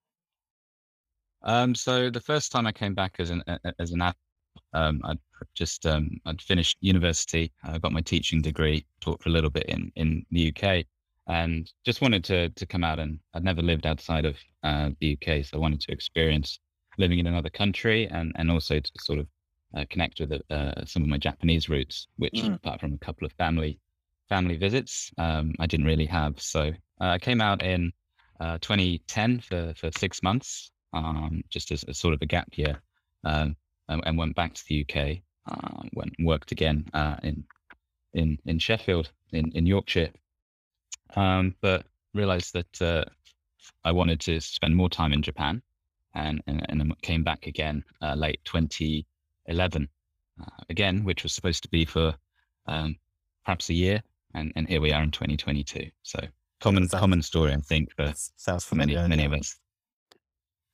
Um, 1.42 1.74
so 1.74 2.10
the 2.10 2.20
first 2.20 2.52
time 2.52 2.66
I 2.66 2.72
came 2.72 2.94
back 2.94 3.16
as 3.18 3.30
an 3.30 3.42
as 3.78 3.90
an 3.90 4.02
adult, 4.02 4.16
um, 4.72 5.00
I'd 5.04 5.18
just 5.54 5.84
um, 5.84 6.10
I'd 6.26 6.40
finished 6.40 6.78
university. 6.80 7.52
I 7.64 7.78
got 7.78 7.92
my 7.92 8.00
teaching 8.00 8.40
degree, 8.40 8.86
taught 9.00 9.22
for 9.22 9.28
a 9.28 9.32
little 9.32 9.50
bit 9.50 9.64
in 9.64 9.90
in 9.96 10.24
the 10.30 10.52
UK, 10.52 10.84
and 11.26 11.70
just 11.84 12.00
wanted 12.00 12.22
to 12.24 12.50
to 12.50 12.66
come 12.66 12.84
out. 12.84 13.00
And 13.00 13.18
I'd 13.34 13.44
never 13.44 13.62
lived 13.62 13.86
outside 13.86 14.24
of 14.24 14.36
uh, 14.62 14.90
the 15.00 15.18
UK, 15.20 15.44
so 15.44 15.56
I 15.56 15.60
wanted 15.60 15.80
to 15.82 15.92
experience 15.92 16.60
living 16.98 17.18
in 17.18 17.26
another 17.26 17.50
country 17.50 18.06
and 18.08 18.32
and 18.36 18.50
also 18.50 18.78
to 18.78 18.92
sort 19.00 19.18
of 19.18 19.26
uh, 19.76 19.84
connect 19.90 20.20
with 20.20 20.40
uh, 20.50 20.84
some 20.84 21.02
of 21.02 21.08
my 21.08 21.18
Japanese 21.18 21.68
roots, 21.68 22.06
which 22.16 22.34
mm. 22.34 22.54
apart 22.54 22.80
from 22.80 22.94
a 22.94 22.98
couple 22.98 23.26
of 23.26 23.32
family 23.32 23.78
family 24.28 24.56
visits. 24.56 25.10
Um, 25.18 25.54
I 25.58 25.66
didn't 25.66 25.86
really 25.86 26.06
have. 26.06 26.40
So 26.40 26.72
uh, 27.00 27.04
I 27.04 27.18
came 27.18 27.40
out 27.40 27.62
in 27.62 27.92
uh, 28.40 28.58
2010 28.60 29.40
for, 29.40 29.72
for 29.76 29.90
six 29.96 30.22
months, 30.22 30.70
um, 30.92 31.42
just 31.48 31.70
as 31.70 31.84
a 31.88 31.94
sort 31.94 32.14
of 32.14 32.22
a 32.22 32.26
gap 32.26 32.48
year, 32.56 32.80
um, 33.24 33.56
and, 33.88 34.02
and, 34.04 34.18
went 34.18 34.34
back 34.34 34.54
to 34.54 34.64
the 34.68 34.82
UK. 34.82 35.18
Uh, 35.48 35.82
went 35.94 36.12
and 36.18 36.26
worked 36.26 36.50
again 36.50 36.84
uh, 36.92 37.16
in 37.22 37.44
in 38.14 38.36
in 38.46 38.58
Sheffield 38.58 39.12
in 39.32 39.52
in 39.52 39.64
Yorkshire, 39.64 40.10
um, 41.14 41.54
but 41.60 41.86
realized 42.14 42.52
that 42.54 42.82
uh, 42.82 43.04
I 43.84 43.92
wanted 43.92 44.18
to 44.22 44.40
spend 44.40 44.74
more 44.74 44.90
time 44.90 45.12
in 45.12 45.22
Japan, 45.22 45.62
and 46.14 46.42
and, 46.48 46.66
and 46.68 47.02
came 47.02 47.22
back 47.22 47.46
again 47.46 47.84
uh, 48.02 48.14
late 48.14 48.40
2011 48.44 49.88
again, 50.68 51.04
which 51.04 51.22
was 51.22 51.32
supposed 51.32 51.62
to 51.62 51.68
be 51.68 51.84
for 51.84 52.14
um, 52.66 52.96
perhaps 53.44 53.70
a 53.70 53.74
year 53.74 54.02
and, 54.34 54.52
and 54.56 54.68
here 54.68 54.80
we 54.80 54.92
are 54.92 55.02
in 55.02 55.10
2022. 55.10 55.88
So 56.02 56.20
common 56.60 56.88
sounds, 56.88 57.00
common 57.00 57.22
story, 57.22 57.52
I 57.52 57.56
think, 57.56 57.94
for 57.94 58.12
sounds 58.14 58.64
familiar, 58.64 59.02
many, 59.02 59.08
many 59.08 59.24
of 59.24 59.32
us. 59.32 59.58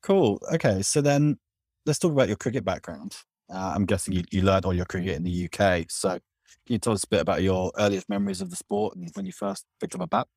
Cool. 0.01 0.39
Okay, 0.53 0.81
so 0.81 1.01
then 1.01 1.37
let's 1.85 1.99
talk 1.99 2.11
about 2.11 2.27
your 2.27 2.37
cricket 2.37 2.65
background. 2.65 3.15
Uh, 3.53 3.73
I'm 3.75 3.85
guessing 3.85 4.13
you, 4.13 4.23
you 4.31 4.41
learned 4.41 4.65
all 4.65 4.73
your 4.73 4.85
cricket 4.85 5.15
in 5.15 5.23
the 5.23 5.49
UK. 5.49 5.85
So 5.89 6.09
can 6.09 6.19
you 6.67 6.79
tell 6.79 6.93
us 6.93 7.03
a 7.03 7.07
bit 7.07 7.21
about 7.21 7.41
your 7.41 7.71
earliest 7.77 8.09
memories 8.09 8.41
of 8.41 8.49
the 8.49 8.55
sport 8.55 8.95
and 8.95 9.09
when 9.13 9.25
you 9.25 9.31
first 9.31 9.65
picked 9.79 9.95
up 9.95 10.01
a 10.01 10.07
bat? 10.07 10.27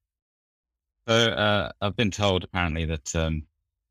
So 1.09 1.15
uh, 1.15 1.71
I've 1.81 1.97
been 1.97 2.11
told 2.11 2.45
apparently 2.45 2.85
that 2.87 3.15
um, 3.15 3.45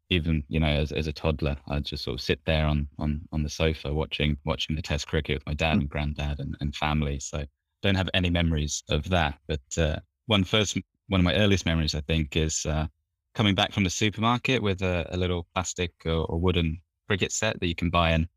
even 0.09 0.43
you 0.49 0.59
know 0.59 0.67
as, 0.67 0.91
as 0.91 1.07
a 1.07 1.13
toddler, 1.13 1.55
I'd 1.69 1.85
just 1.85 2.03
sort 2.03 2.15
of 2.15 2.21
sit 2.21 2.39
there 2.45 2.65
on 2.65 2.87
on 2.99 3.21
on 3.31 3.43
the 3.43 3.49
sofa 3.49 3.93
watching 3.93 4.37
watching 4.45 4.75
the 4.75 4.81
Test 4.81 5.07
cricket 5.07 5.37
with 5.37 5.45
my 5.45 5.53
dad 5.53 5.77
mm. 5.77 5.81
and 5.81 5.89
granddad 5.89 6.39
and, 6.39 6.57
and 6.59 6.75
family. 6.75 7.19
So 7.19 7.45
don't 7.85 7.95
have 7.95 8.09
any 8.13 8.29
memories 8.29 8.83
of 8.89 9.07
that. 9.09 9.37
But 9.47 9.77
uh, 9.77 9.99
one 10.25 10.43
first, 10.43 10.77
one 11.07 11.21
of 11.21 11.25
my 11.25 11.35
earliest 11.35 11.65
memories, 11.65 11.93
I 11.93 12.01
think, 12.01 12.35
is 12.35 12.65
uh, 12.65 12.87
coming 13.35 13.53
back 13.53 13.71
from 13.71 13.83
the 13.83 13.89
supermarket 13.89 14.61
with 14.61 14.81
a, 14.81 15.05
a 15.11 15.17
little 15.17 15.47
plastic 15.53 15.93
or, 16.05 16.25
or, 16.25 16.39
wooden 16.39 16.81
cricket 17.07 17.31
set 17.31 17.59
that 17.59 17.67
you 17.67 17.75
can 17.75 17.91
buy 17.91 18.11
in, 18.11 18.27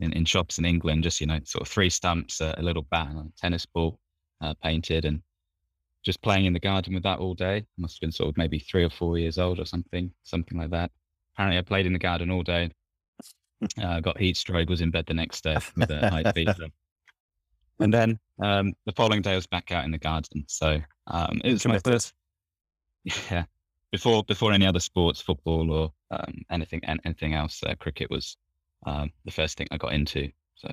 in, 0.00 0.12
in 0.12 0.24
shops 0.24 0.58
in 0.58 0.64
England. 0.64 1.04
Just 1.04 1.20
you 1.20 1.26
know, 1.28 1.38
sort 1.44 1.62
of 1.62 1.68
three 1.68 1.88
stumps, 1.88 2.40
uh, 2.40 2.54
a 2.58 2.62
little 2.62 2.82
bat, 2.90 3.08
and 3.10 3.18
a 3.20 3.40
tennis 3.40 3.64
ball 3.64 4.00
uh, 4.40 4.54
painted, 4.62 5.04
and 5.04 5.22
just 6.04 6.20
playing 6.20 6.46
in 6.46 6.52
the 6.52 6.60
garden 6.60 6.92
with 6.92 7.04
that 7.04 7.20
all 7.20 7.34
day. 7.34 7.64
Must 7.78 7.94
have 7.94 8.00
been 8.00 8.12
sort 8.12 8.30
of 8.30 8.36
maybe 8.36 8.58
three 8.58 8.84
or 8.84 8.90
four 8.90 9.18
years 9.18 9.38
old 9.38 9.60
or 9.60 9.66
something, 9.66 10.10
something 10.24 10.58
like 10.58 10.70
that. 10.70 10.90
Apparently, 11.34 11.58
I 11.58 11.62
played 11.62 11.86
in 11.86 11.92
the 11.92 11.98
garden 12.00 12.30
all 12.30 12.42
day. 12.42 12.70
uh, 13.82 14.00
got 14.00 14.18
heat 14.18 14.36
stroke, 14.36 14.68
was 14.68 14.80
in 14.80 14.90
bed 14.90 15.06
the 15.06 15.14
next 15.14 15.44
day 15.44 15.56
with 15.76 15.90
a 15.90 16.10
high 16.10 16.32
fever. 16.32 16.66
And 17.78 17.92
then 17.92 18.18
um, 18.42 18.74
the 18.86 18.92
following 18.92 19.22
day, 19.22 19.32
I 19.32 19.36
was 19.36 19.46
back 19.46 19.72
out 19.72 19.84
in 19.84 19.90
the 19.90 19.98
garden. 19.98 20.44
So 20.48 20.80
um, 21.06 21.40
it 21.44 21.52
was 21.52 21.66
my 21.66 21.78
first, 21.78 22.14
yeah, 23.04 23.44
before 23.92 24.24
before 24.24 24.52
any 24.52 24.66
other 24.66 24.80
sports, 24.80 25.20
football 25.20 25.70
or 25.70 25.92
um, 26.10 26.42
anything 26.50 26.80
anything 26.84 27.34
else. 27.34 27.62
Uh, 27.64 27.74
cricket 27.78 28.10
was 28.10 28.36
um, 28.86 29.10
the 29.24 29.32
first 29.32 29.58
thing 29.58 29.68
I 29.70 29.76
got 29.76 29.92
into. 29.92 30.30
So. 30.54 30.68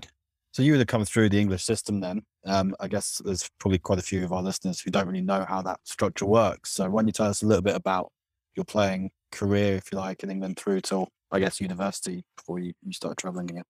So 0.54 0.62
you 0.62 0.74
would 0.74 0.82
have 0.82 0.88
come 0.88 1.04
through 1.04 1.30
the 1.30 1.40
English 1.40 1.64
system 1.64 2.00
then. 2.00 2.22
Um, 2.46 2.76
I 2.80 2.88
guess 2.88 3.20
there's 3.26 3.50
probably 3.60 3.80
quite 3.80 3.98
a 3.98 4.04
few 4.04 4.24
of 4.24 4.32
our 4.32 4.44
listeners 4.44 4.80
who 4.80 4.92
don't 4.92 5.08
really 5.08 5.20
know 5.20 5.44
how 5.50 5.64
that 5.64 5.80
structure 5.84 6.28
works. 6.28 6.70
So 6.70 6.88
why 6.92 7.02
don't 7.02 7.08
you 7.08 7.12
tell 7.12 7.26
us 7.26 7.42
a 7.42 7.48
little 7.48 7.64
bit 7.64 7.76
about 7.76 8.12
your 8.56 8.64
playing 8.64 9.10
career, 9.32 9.78
if 9.78 9.92
you 9.92 9.98
like, 9.98 10.22
in 10.22 10.30
England 10.30 10.58
through 10.58 10.82
till 10.82 11.10
I 11.32 11.40
guess 11.40 11.60
university 11.60 12.24
before 12.38 12.60
you, 12.60 12.74
you 12.84 12.94
started 12.94 13.18
traveling 13.18 13.50
again? 13.50 13.64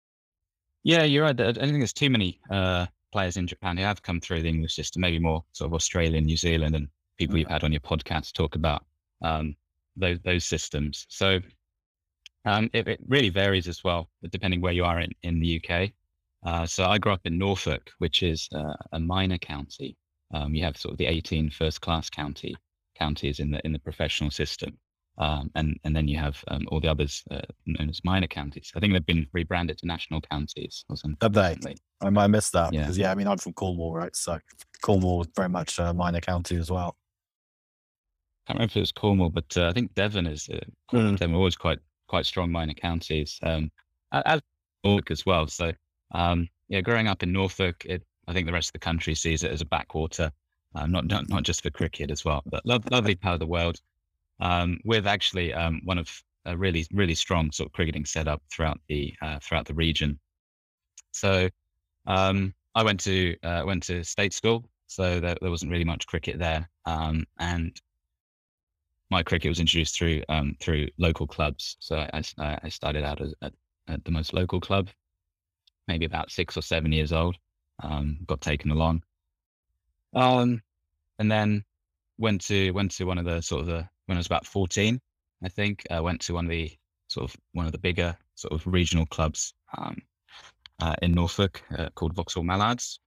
Yeah, 0.82 1.02
you're 1.02 1.25
right. 1.25 1.38
I 1.38 1.52
don't 1.52 1.56
think 1.56 1.80
there's 1.80 1.92
too 1.92 2.08
many 2.08 2.40
uh, 2.50 2.87
players 3.12 3.37
in 3.37 3.47
Japan 3.47 3.76
who 3.76 3.83
have 3.85 4.02
come 4.02 4.21
through 4.21 4.43
the 4.43 4.49
English 4.49 4.75
system. 4.75 5.00
Maybe 5.00 5.19
more 5.19 5.45
sort 5.52 5.69
of 5.69 5.75
Australia, 5.75 6.21
New 6.21 6.37
Zealand, 6.37 6.75
and 6.75 6.88
people 7.19 7.37
you've 7.37 7.49
had 7.49 7.64
on 7.64 7.73
your 7.73 7.81
podcast 7.81 8.33
talk 8.33 8.55
about 8.55 8.85
um, 9.23 9.55
those 9.97 10.19
those 10.25 10.45
systems. 10.45 11.07
So 11.09 11.40
um, 12.45 12.71
it, 12.73 12.88
it, 12.88 13.00
really 13.07 13.29
varies 13.29 13.69
as 13.69 13.85
well, 13.85 14.09
depending 14.31 14.61
where 14.61 14.73
you 14.73 14.85
are 14.85 15.00
in, 15.00 15.11
in 15.23 15.40
the 15.40 15.62
UK. 15.62 15.90
Uh, 16.45 16.67
so 16.67 16.87
I 16.87 16.99
grew 16.99 17.12
up 17.12 17.26
in 17.26 17.37
Norfolk, 17.37 17.90
which 17.99 18.23
is 18.23 18.49
uh, 18.55 18.75
a 18.93 19.00
minor 19.00 19.37
county. 19.37 19.97
Um, 20.33 20.55
you 20.55 20.64
have 20.64 20.76
sort 20.76 20.93
of 20.93 20.99
the 20.99 21.07
18 21.07 21.50
first 21.50 21.81
class 21.83 22.09
county 22.09 22.57
counties 22.99 23.40
in 23.40 23.50
the 23.50 23.61
in 23.64 23.73
the 23.73 23.79
professional 23.79 24.31
system, 24.31 24.79
um, 25.20 25.50
and 25.54 25.78
and 25.84 25.94
then 25.94 26.08
you 26.08 26.18
have 26.18 26.42
um, 26.48 26.66
all 26.68 26.80
the 26.80 26.88
others 26.88 27.22
uh, 27.30 27.42
known 27.66 27.90
as 27.90 28.00
minor 28.04 28.26
counties. 28.26 28.72
I 28.74 28.80
think 28.80 28.94
they've 28.94 29.04
been 29.04 29.26
rebranded 29.32 29.76
to 29.78 29.86
national 29.86 30.22
counties 30.22 30.84
or 30.88 30.96
something. 30.96 31.18
Have 31.20 31.34
they? 31.34 31.56
I 32.00 32.08
might 32.08 32.28
miss 32.28 32.50
that 32.50 32.70
because 32.70 32.96
yeah. 32.96 33.06
yeah, 33.06 33.12
I 33.12 33.14
mean 33.14 33.28
I'm 33.28 33.36
from 33.36 33.52
Cornwall, 33.52 33.94
right? 33.94 34.16
So 34.16 34.38
Cornwall 34.80 35.20
is 35.20 35.28
very 35.36 35.50
much 35.50 35.78
a 35.78 35.92
minor 35.92 36.20
county 36.20 36.56
as 36.56 36.70
well. 36.70 36.96
I 38.46 38.52
can't 38.52 38.58
remember 38.58 38.72
if 38.72 38.76
it 38.76 38.80
was 38.80 38.92
Cornwall, 38.92 39.28
but 39.28 39.54
uh, 39.56 39.68
I 39.68 39.72
think 39.72 39.94
Devon 39.94 40.26
is. 40.26 40.48
Uh, 40.48 40.96
mm. 40.96 41.18
Devon 41.18 41.36
always 41.36 41.56
quite 41.56 41.80
quite 42.08 42.24
strong 42.24 42.50
minor 42.50 42.74
counties, 42.74 43.38
um, 43.42 43.70
as 44.12 44.40
Norfolk 44.82 45.10
as 45.10 45.26
well. 45.26 45.46
So 45.48 45.70
um, 46.12 46.48
yeah, 46.68 46.80
growing 46.80 47.08
up 47.08 47.22
in 47.22 47.30
Norfolk, 47.30 47.84
it, 47.84 48.02
I 48.26 48.32
think 48.32 48.46
the 48.46 48.54
rest 48.54 48.70
of 48.70 48.72
the 48.72 48.78
country 48.78 49.14
sees 49.14 49.44
it 49.44 49.52
as 49.52 49.60
a 49.60 49.66
backwater, 49.66 50.32
uh, 50.74 50.86
not, 50.86 51.04
not 51.06 51.28
not 51.28 51.42
just 51.42 51.62
for 51.62 51.68
cricket 51.68 52.10
as 52.10 52.24
well, 52.24 52.42
but 52.46 52.64
lo- 52.64 52.80
lovely 52.90 53.16
part 53.16 53.34
of 53.34 53.40
the 53.40 53.46
world. 53.46 53.82
Um, 54.40 54.78
with 54.85 55.06
actually 55.06 55.52
um, 55.52 55.80
one 55.85 55.99
of 55.99 56.09
a 56.47 56.56
really 56.56 56.87
really 56.92 57.14
strong 57.14 57.52
sort 57.52 57.68
of 57.68 57.73
cricketing 57.73 58.06
setup 58.06 58.42
throughout 58.50 58.80
the 58.88 59.14
uh, 59.23 59.38
throughout 59.40 59.66
the 59.66 59.75
region. 59.75 60.18
So 61.12 61.49
um, 62.06 62.54
I 62.75 62.82
went 62.82 63.00
to 63.00 63.37
uh, 63.42 63.62
went 63.66 63.82
to 63.85 64.02
state 64.04 64.32
school, 64.32 64.68
so 64.87 65.20
there, 65.20 65.37
there 65.40 65.50
wasn't 65.50 65.70
really 65.70 65.85
much 65.85 66.06
cricket 66.06 66.38
there, 66.38 66.68
um, 66.87 67.25
and 67.38 67.78
my 69.11 69.23
cricket 69.23 69.49
was 69.49 69.61
introduced 69.61 69.99
through 69.99 70.23
um, 70.28 70.56
through 70.61 70.88
local 70.99 71.26
clubs. 71.26 71.76
So 71.80 71.97
I, 72.12 72.23
I 72.38 72.68
started 72.68 73.04
out 73.04 73.20
as, 73.20 73.35
at, 73.42 73.52
at 73.88 74.04
the 74.04 74.11
most 74.11 74.32
local 74.32 74.61
club, 74.61 74.88
maybe 75.88 76.06
about 76.06 76.30
six 76.30 76.56
or 76.56 76.62
seven 76.62 76.92
years 76.92 77.12
old. 77.12 77.37
Um, 77.82 78.18
got 78.26 78.40
taken 78.40 78.70
along, 78.70 79.02
and 81.18 81.30
then 81.30 81.64
went 82.18 82.40
to 82.42 82.70
went 82.73 82.90
to 82.92 83.04
one 83.04 83.18
of 83.18 83.25
the 83.25 83.40
sort 83.40 83.62
of 83.62 83.66
the 83.66 83.88
when 84.11 84.17
I 84.17 84.19
was 84.19 84.26
about 84.26 84.45
fourteen, 84.45 85.00
I 85.45 85.49
think. 85.49 85.87
I 85.88 86.00
went 86.00 86.21
to 86.23 86.35
one 86.35 86.47
of 86.47 86.50
the 86.50 86.73
sort 87.07 87.31
of 87.31 87.37
one 87.52 87.67
of 87.67 87.71
the 87.71 87.79
bigger 87.79 88.17
sort 88.35 88.52
of 88.52 88.67
regional 88.67 89.07
clubs 89.07 89.55
um, 89.79 90.02
uh, 90.81 90.97
in 91.00 91.12
Norfolk 91.12 91.62
uh, 91.79 91.90
called 91.95 92.14
Vauxhall 92.14 92.43
Mallards, 92.43 92.99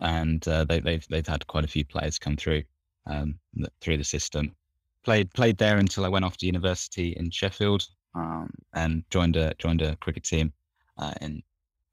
and 0.00 0.46
uh, 0.48 0.64
they, 0.64 0.76
have 0.76 0.84
they've, 0.84 1.08
they've 1.08 1.26
had 1.26 1.46
quite 1.48 1.64
a 1.64 1.68
few 1.68 1.84
players 1.84 2.18
come 2.18 2.34
through 2.34 2.62
um, 3.06 3.38
through 3.82 3.98
the 3.98 4.04
system. 4.04 4.56
Played 5.04 5.30
played 5.34 5.58
there 5.58 5.76
until 5.76 6.06
I 6.06 6.08
went 6.08 6.24
off 6.24 6.38
to 6.38 6.46
university 6.46 7.10
in 7.10 7.30
Sheffield 7.30 7.86
um, 8.14 8.50
and 8.72 9.04
joined 9.10 9.36
a 9.36 9.52
joined 9.58 9.82
a 9.82 9.96
cricket 9.96 10.24
team 10.24 10.50
uh, 10.96 11.12
in 11.20 11.42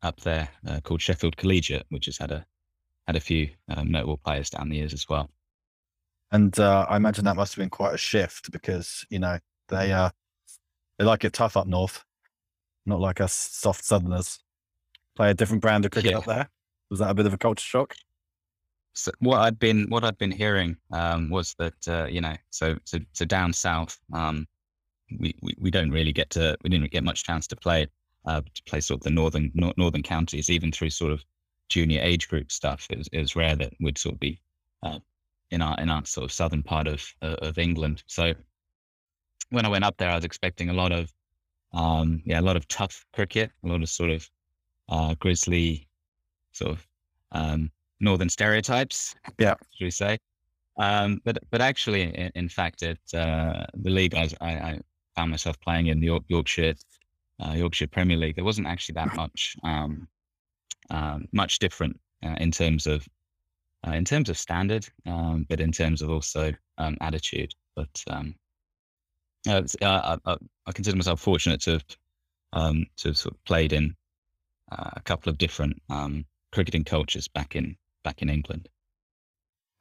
up 0.01 0.21
there 0.21 0.47
uh, 0.65 0.79
called 0.79 1.01
Sheffield 1.01 1.35
Collegiate, 1.35 1.85
which 1.89 2.05
has 2.05 2.17
had 2.17 2.31
a 2.31 2.45
had 3.05 3.17
a 3.17 3.21
few 3.21 3.49
notable 3.83 4.17
players 4.17 4.49
down 4.49 4.69
the 4.69 4.77
years 4.77 4.93
as 4.93 5.09
well. 5.09 5.29
And 6.31 6.57
uh, 6.59 6.85
I 6.89 6.97
imagine 6.97 7.25
that 7.25 7.35
must 7.35 7.55
have 7.55 7.61
been 7.61 7.69
quite 7.69 7.93
a 7.93 7.97
shift 7.97 8.51
because 8.51 9.05
you 9.09 9.19
know 9.19 9.39
they 9.69 9.91
uh, 9.91 10.09
they 10.97 11.05
like 11.05 11.23
it 11.23 11.33
tough 11.33 11.55
up 11.55 11.67
north, 11.67 12.03
not 12.85 12.99
like 12.99 13.21
us 13.21 13.33
soft 13.33 13.85
southerners. 13.85 14.39
Play 15.15 15.31
a 15.31 15.33
different 15.33 15.61
brand 15.61 15.85
of 15.85 15.91
cricket 15.91 16.11
yeah. 16.11 16.17
up 16.17 16.25
there. 16.25 16.49
Was 16.89 16.99
that 16.99 17.09
a 17.09 17.13
bit 17.13 17.25
of 17.25 17.33
a 17.33 17.37
culture 17.37 17.63
shock? 17.63 17.95
So 18.93 19.11
what 19.19 19.39
I'd 19.39 19.59
been 19.59 19.87
what 19.89 20.03
I'd 20.03 20.17
been 20.17 20.31
hearing 20.31 20.75
um, 20.91 21.29
was 21.29 21.55
that 21.59 21.87
uh, 21.87 22.05
you 22.05 22.21
know 22.21 22.35
so 22.49 22.77
so 22.83 22.97
so 23.13 23.25
down 23.25 23.53
south 23.53 23.97
um, 24.11 24.47
we, 25.19 25.35
we 25.41 25.55
we 25.59 25.71
don't 25.71 25.91
really 25.91 26.11
get 26.11 26.29
to 26.31 26.57
we 26.63 26.69
didn't 26.69 26.91
get 26.91 27.03
much 27.03 27.23
chance 27.23 27.47
to 27.47 27.55
play 27.55 27.87
uh, 28.25 28.41
to 28.41 28.63
play 28.63 28.81
sort 28.81 28.99
of 28.99 29.03
the 29.03 29.09
northern 29.09 29.51
northern 29.55 30.03
counties, 30.03 30.49
even 30.49 30.71
through 30.71 30.89
sort 30.89 31.11
of 31.11 31.23
junior 31.69 32.01
age 32.01 32.27
group 32.27 32.51
stuff. 32.51 32.87
It 32.89 32.97
was, 32.97 33.07
it 33.11 33.19
was 33.19 33.35
rare 33.35 33.55
that 33.55 33.73
we'd 33.79 33.97
sort 33.97 34.15
of 34.15 34.19
be 34.19 34.41
uh, 34.83 34.99
in 35.51 35.61
our 35.61 35.79
in 35.79 35.89
our 35.89 36.05
sort 36.05 36.25
of 36.25 36.31
southern 36.31 36.63
part 36.63 36.87
of 36.87 37.03
uh, 37.21 37.35
of 37.41 37.57
England. 37.57 38.03
So 38.07 38.33
when 39.49 39.65
I 39.65 39.69
went 39.69 39.85
up 39.85 39.97
there, 39.97 40.09
I 40.09 40.15
was 40.15 40.25
expecting 40.25 40.69
a 40.69 40.73
lot 40.73 40.91
of 40.91 41.11
um, 41.73 42.21
yeah, 42.25 42.39
a 42.39 42.41
lot 42.41 42.57
of 42.57 42.67
tough 42.67 43.05
cricket, 43.13 43.51
a 43.63 43.67
lot 43.67 43.81
of 43.81 43.89
sort 43.89 44.09
of 44.11 44.29
uh, 44.89 45.15
grizzly 45.15 45.87
sort 46.53 46.71
of 46.71 46.87
um, 47.31 47.71
northern 47.99 48.29
stereotypes. 48.29 49.15
Yeah, 49.37 49.55
should 49.71 49.85
we 49.85 49.91
say? 49.91 50.17
Um, 50.77 51.21
but 51.23 51.37
but 51.49 51.61
actually, 51.61 52.03
in, 52.03 52.31
in 52.35 52.49
fact, 52.49 52.83
at 52.83 52.97
uh, 53.13 53.65
the 53.73 53.89
league 53.89 54.15
I, 54.15 54.29
I, 54.41 54.79
found 55.15 55.31
myself 55.31 55.59
playing 55.61 55.87
in 55.87 55.99
the 55.99 56.05
York, 56.05 56.23
Yorkshire 56.27 56.75
uh, 57.43 57.53
Yorkshire 57.53 57.87
Premier 57.87 58.17
League, 58.17 58.35
there 58.35 58.45
wasn't 58.45 58.67
actually 58.67 58.93
that 58.93 59.15
much 59.15 59.55
um, 59.63 60.07
um, 60.89 61.25
much 61.31 61.59
different 61.59 61.99
uh, 62.23 62.35
in 62.39 62.51
terms 62.51 62.85
of 62.85 63.07
uh, 63.85 63.91
in 63.91 64.05
terms 64.05 64.29
of 64.29 64.37
standard, 64.37 64.87
um, 65.05 65.45
but 65.49 65.59
in 65.59 65.71
terms 65.71 66.01
of 66.01 66.09
also 66.09 66.53
um, 66.77 66.97
attitude. 67.01 67.53
But 67.75 68.03
um, 68.09 68.35
uh, 69.47 69.61
I, 69.81 70.17
I, 70.25 70.37
I, 70.65 70.71
consider 70.71 70.97
myself 70.97 71.19
fortunate 71.19 71.61
to 71.61 71.71
have 71.71 71.85
um, 72.53 72.85
to 72.97 73.09
have 73.09 73.17
sort 73.17 73.35
of 73.35 73.43
played 73.45 73.73
in 73.73 73.95
uh, 74.71 74.91
a 74.93 75.01
couple 75.01 75.29
of 75.29 75.37
different 75.37 75.81
cricketing 76.51 76.83
cultures 76.83 77.27
back 77.27 77.55
in 77.55 77.77
back 78.03 78.21
in 78.21 78.29
England. 78.29 78.69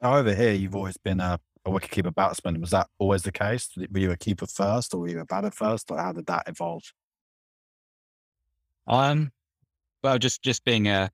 Over 0.01 0.35
here, 0.35 0.53
you've 0.53 0.75
always 0.75 0.97
been 0.97 1.19
a, 1.19 1.39
a 1.65 1.71
wicketkeeper 1.71 2.13
batsman. 2.13 2.61
Was 2.61 2.71
that 2.71 2.87
always 2.99 3.23
the 3.23 3.31
case? 3.31 3.69
Were 3.75 3.99
you 3.99 4.11
a 4.11 4.17
keeper 4.17 4.45
first, 4.45 4.93
or 4.93 4.99
were 4.99 5.07
you 5.07 5.19
a 5.19 5.25
batter 5.25 5.51
first, 5.51 5.89
or 5.89 5.97
how 5.97 6.11
did 6.11 6.27
that 6.27 6.43
evolve? 6.47 6.83
Um, 8.85 9.31
well, 10.03 10.17
just 10.19 10.43
just 10.43 10.63
being 10.63 10.87
a 10.87 11.11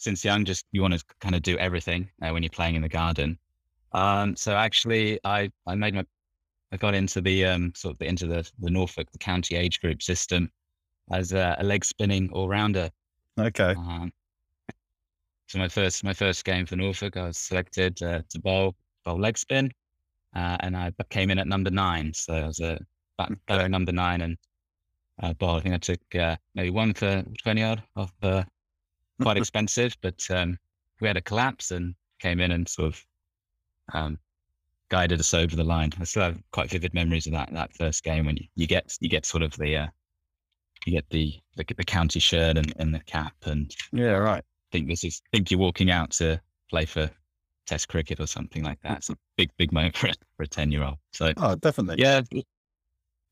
since 0.00 0.24
young, 0.24 0.44
just 0.44 0.64
you 0.72 0.82
want 0.82 0.94
to 0.94 1.04
kind 1.20 1.34
of 1.34 1.42
do 1.42 1.56
everything 1.58 2.10
uh, 2.22 2.30
when 2.30 2.42
you're 2.42 2.50
playing 2.50 2.74
in 2.74 2.82
the 2.82 2.88
garden. 2.88 3.38
Um, 3.92 4.34
so 4.34 4.56
actually, 4.56 5.20
I 5.24 5.50
I 5.66 5.74
made 5.74 5.94
my 5.94 6.04
I 6.72 6.76
got 6.76 6.94
into 6.94 7.20
the 7.20 7.44
um 7.44 7.72
sort 7.76 7.92
of 7.92 7.98
the, 7.98 8.06
into 8.06 8.26
the 8.26 8.50
the 8.60 8.70
Norfolk 8.70 9.10
the 9.12 9.18
county 9.18 9.56
age 9.56 9.80
group 9.80 10.02
system 10.02 10.50
as 11.12 11.32
a, 11.32 11.56
a 11.58 11.64
leg 11.64 11.84
spinning 11.84 12.30
all 12.32 12.48
rounder. 12.48 12.90
Okay. 13.38 13.74
Um, 13.76 14.12
so 15.48 15.58
my 15.58 15.68
first 15.68 16.02
my 16.04 16.14
first 16.14 16.44
game 16.44 16.66
for 16.66 16.76
Norfolk, 16.76 17.16
I 17.16 17.26
was 17.26 17.38
selected 17.38 18.02
uh, 18.02 18.22
to 18.30 18.40
bowl 18.40 18.74
bowl 19.04 19.18
leg 19.18 19.36
spin, 19.36 19.70
uh, 20.34 20.56
and 20.60 20.76
I 20.76 20.92
came 21.10 21.30
in 21.30 21.38
at 21.38 21.48
number 21.48 21.70
nine. 21.70 22.14
So 22.14 22.34
I 22.34 22.46
was 22.46 22.60
a 22.60 22.78
batter 23.18 23.68
number 23.68 23.92
nine, 23.92 24.22
and 24.22 24.38
uh, 25.22 25.32
ball. 25.34 25.56
I 25.56 25.60
think 25.60 25.74
I 25.74 25.78
took 25.78 26.14
uh, 26.14 26.36
maybe 26.54 26.70
one 26.70 26.94
for 26.94 27.24
20 27.42 27.62
odd 27.62 27.82
off 27.96 28.12
uh, 28.22 28.44
quite 29.20 29.36
expensive, 29.36 29.96
but 30.00 30.26
um, 30.30 30.58
we 31.00 31.08
had 31.08 31.16
a 31.16 31.22
collapse 31.22 31.70
and 31.70 31.94
came 32.20 32.40
in 32.40 32.52
and 32.52 32.68
sort 32.68 32.88
of 32.88 33.04
um, 33.92 34.18
guided 34.88 35.20
us 35.20 35.34
over 35.34 35.56
the 35.56 35.64
line. 35.64 35.92
I 36.00 36.04
still 36.04 36.22
have 36.22 36.38
quite 36.52 36.70
vivid 36.70 36.94
memories 36.94 37.26
of 37.26 37.32
that 37.32 37.52
that 37.52 37.74
first 37.74 38.04
game 38.04 38.26
when 38.26 38.36
you, 38.36 38.46
you 38.54 38.66
get 38.66 38.96
you 39.00 39.08
get 39.08 39.26
sort 39.26 39.42
of 39.42 39.52
the 39.56 39.76
uh, 39.76 39.86
you 40.86 40.92
get 40.92 41.08
the, 41.10 41.34
the, 41.56 41.64
the 41.76 41.84
county 41.84 42.20
shirt 42.20 42.56
and, 42.56 42.72
and 42.78 42.94
the 42.94 43.00
cap 43.00 43.34
and 43.44 43.74
yeah 43.92 44.12
right. 44.12 44.44
Think 44.72 44.88
this 44.88 45.04
is 45.04 45.20
think 45.32 45.50
you're 45.50 45.58
walking 45.58 45.90
out 45.90 46.10
to 46.12 46.40
play 46.68 46.84
for 46.84 47.10
Test 47.66 47.88
cricket 47.88 48.18
or 48.18 48.26
something 48.26 48.64
like 48.64 48.80
that. 48.82 48.98
It's 48.98 49.10
a 49.10 49.16
big 49.36 49.50
big 49.56 49.72
moment 49.72 49.96
for 49.96 50.08
for 50.36 50.42
a 50.42 50.46
ten 50.46 50.72
year 50.72 50.82
old. 50.82 50.96
So 51.12 51.32
oh 51.36 51.54
definitely 51.56 52.02
yeah. 52.02 52.22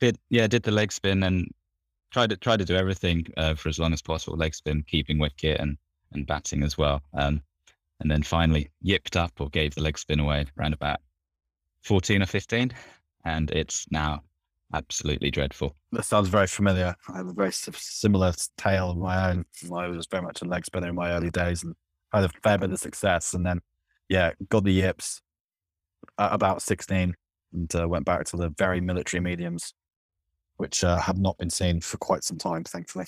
Did 0.01 0.17
yeah 0.31 0.47
did 0.47 0.63
the 0.63 0.71
leg 0.71 0.93
spin 0.93 1.25
and 1.25 1.53
tried 2.11 2.31
to 2.31 2.37
try 2.37 2.57
to 2.57 2.65
do 2.65 2.77
everything 2.77 3.27
uh, 3.37 3.55
for 3.55 3.69
as 3.69 3.79
long 3.79 3.93
as 3.93 4.03
possible, 4.03 4.37
leg 4.37 4.55
spin, 4.55 4.85
keeping 4.87 5.19
wicket, 5.19 5.61
and 5.61 5.77
and 6.13 6.27
batting 6.27 6.63
as 6.63 6.79
well. 6.79 7.03
Um, 7.15 7.43
and 8.01 8.11
then 8.11 8.23
finally 8.23 8.71
yipped 8.83 9.17
up 9.17 9.33
or 9.41 9.49
gave 9.51 9.75
the 9.75 9.83
leg 9.83 9.99
spin 9.99 10.21
away 10.21 10.47
around 10.59 10.73
about 10.73 11.01
14 11.83 12.23
or 12.23 12.27
15, 12.27 12.73
and 13.25 13.51
it's 13.51 13.87
now 13.91 14.23
absolutely 14.75 15.31
dreadful. 15.31 15.75
That 15.93 16.05
sounds 16.05 16.29
very 16.29 16.47
familiar. 16.47 16.95
I 17.09 17.17
have 17.17 17.27
a 17.27 17.33
very 17.33 17.53
similar 17.53 18.33
tale 18.57 18.91
of 18.91 18.99
my 18.99 19.31
own. 19.31 19.45
I 19.75 19.89
was 19.89 20.07
very 20.07 20.23
much 20.23 20.43
a 20.43 20.45
leg 20.45 20.67
spinner 20.67 20.89
in 20.89 20.95
my 20.95 21.13
early 21.13 21.31
days 21.31 21.63
and 21.63 21.75
had 22.13 22.25
a 22.25 22.29
fair 22.43 22.59
bit 22.59 22.73
of 22.73 22.79
success. 22.79 23.35
And 23.35 23.45
then, 23.45 23.61
yeah, 24.09 24.33
got 24.49 24.65
the 24.65 24.73
yips 24.73 25.23
at 26.19 26.33
about 26.33 26.63
16 26.63 27.15
and 27.53 27.77
uh, 27.77 27.89
went 27.89 28.05
back 28.05 28.25
to 28.27 28.37
the 28.37 28.51
very 28.51 28.81
military 28.81 29.21
mediums, 29.21 29.73
which 30.59 30.85
uh, 30.85 30.99
have 30.99 31.19
not 31.19 31.39
been 31.39 31.51
seen 31.51 31.81
for 31.81 31.97
quite 31.97 32.23
some 32.23 32.39
time, 32.39 32.65
thankfully. 32.65 33.07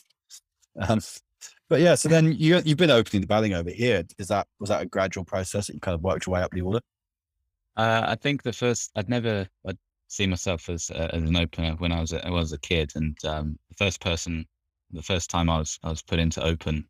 Um, 0.81 1.01
but 1.69 1.81
yeah, 1.81 1.95
so 1.95 2.09
then 2.09 2.33
you 2.33 2.61
you've 2.65 2.79
been 2.79 2.91
opening 2.91 3.21
the 3.21 3.27
batting 3.27 3.55
over 3.55 3.71
here. 3.71 4.05
Is 4.19 4.29
that 4.29 4.47
was 4.59 4.71
that 4.71 4.83
a 4.83 4.87
gradual 4.87 5.25
process 5.25 5.67
that 5.67 5.75
you 5.75 5.81
kind 5.81 5.95
of 5.95 6.03
worked 6.03 6.27
your 6.27 6.35
way 6.35 6.43
up 6.43 6.51
the 6.53 6.63
order? 6.63 6.81
Uh, 7.77 8.05
I 8.07 8.15
think 8.15 8.43
the 8.43 8.53
first 8.53 8.91
I'd 8.97 9.09
never 9.09 9.47
I'd 9.67 9.79
see 10.09 10.27
myself 10.27 10.69
as 10.69 10.91
uh, 10.91 11.11
as 11.13 11.23
an 11.23 11.37
opener 11.37 11.75
when 11.79 11.93
I 11.93 12.01
was 12.01 12.13
a, 12.13 12.27
I 12.27 12.31
was 12.31 12.53
a 12.53 12.59
kid, 12.59 12.93
and 12.95 13.17
um, 13.25 13.59
the 13.69 13.77
first 13.77 14.01
person, 14.01 14.47
the 14.91 15.03
first 15.03 15.31
time 15.31 15.49
I 15.49 15.59
was 15.59 15.79
I 15.83 15.91
was 15.91 16.03
put 16.03 16.19
into 16.19 16.43
open, 16.45 16.89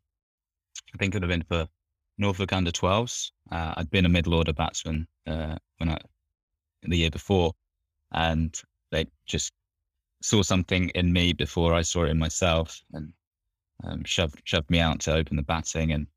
I 0.93 0.97
think 0.97 1.13
it 1.13 1.17
would 1.17 1.29
have 1.29 1.39
been 1.39 1.47
for 1.47 1.67
Norfolk 2.17 2.53
under 2.53 2.71
12s. 2.71 3.31
Uh, 3.51 3.73
I'd 3.77 3.89
been 3.89 4.05
a 4.05 4.09
middle 4.09 4.35
order 4.35 4.53
batsman 4.53 5.07
uh, 5.27 5.57
when 5.77 5.89
I 5.89 5.97
the 6.83 6.97
year 6.97 7.11
before, 7.11 7.53
and 8.11 8.59
they 8.91 9.05
just 9.25 9.53
saw 10.21 10.41
something 10.41 10.89
in 10.89 11.11
me 11.11 11.33
before 11.33 11.73
I 11.73 11.81
saw 11.81 12.03
it 12.03 12.09
in 12.09 12.19
myself, 12.19 12.81
and 12.93 13.11
um, 13.83 14.03
shoved 14.03 14.41
shoved 14.45 14.69
me 14.69 14.79
out 14.79 14.99
to 15.01 15.13
open 15.13 15.35
the 15.35 15.43
batting, 15.43 15.91
and 15.91 16.07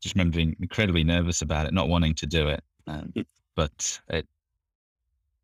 just 0.00 0.14
remember 0.14 0.36
being 0.36 0.56
incredibly 0.60 1.04
nervous 1.04 1.42
about 1.42 1.66
it, 1.66 1.74
not 1.74 1.88
wanting 1.88 2.14
to 2.14 2.26
do 2.26 2.48
it. 2.48 2.62
Um, 2.86 3.12
but 3.56 4.00
it, 4.08 4.26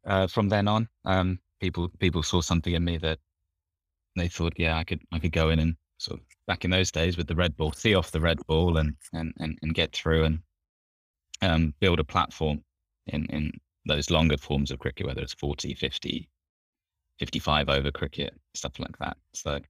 uh, 0.06 0.26
from 0.26 0.48
then 0.48 0.68
on, 0.68 0.88
um, 1.04 1.38
people 1.60 1.88
people 1.98 2.22
saw 2.22 2.40
something 2.40 2.74
in 2.74 2.84
me 2.84 2.98
that 2.98 3.18
they 4.16 4.28
thought, 4.28 4.54
yeah, 4.56 4.76
I 4.76 4.84
could 4.84 5.00
I 5.12 5.18
could 5.18 5.32
go 5.32 5.50
in 5.50 5.58
and 5.58 5.76
sort 5.98 6.20
of 6.20 6.26
back 6.46 6.64
in 6.64 6.70
those 6.70 6.90
days 6.90 7.16
with 7.16 7.26
the 7.26 7.34
red 7.34 7.56
ball, 7.56 7.72
see 7.72 7.94
off 7.94 8.10
the 8.10 8.20
red 8.20 8.38
ball, 8.46 8.76
and 8.76 8.94
and 9.12 9.32
and, 9.38 9.58
and 9.62 9.74
get 9.74 9.92
through 9.92 10.24
and 10.24 10.38
um, 11.42 11.74
build 11.80 12.00
a 12.00 12.04
platform 12.04 12.62
in 13.06 13.26
in 13.26 13.52
those 13.86 14.10
longer 14.10 14.36
forms 14.36 14.70
of 14.70 14.78
cricket, 14.78 15.06
whether 15.06 15.20
it's 15.20 15.34
40, 15.34 15.74
50, 15.74 16.28
55 17.18 17.68
over 17.68 17.90
cricket, 17.90 18.34
stuff 18.54 18.78
like 18.78 18.96
that. 18.98 19.16
So, 19.32 19.60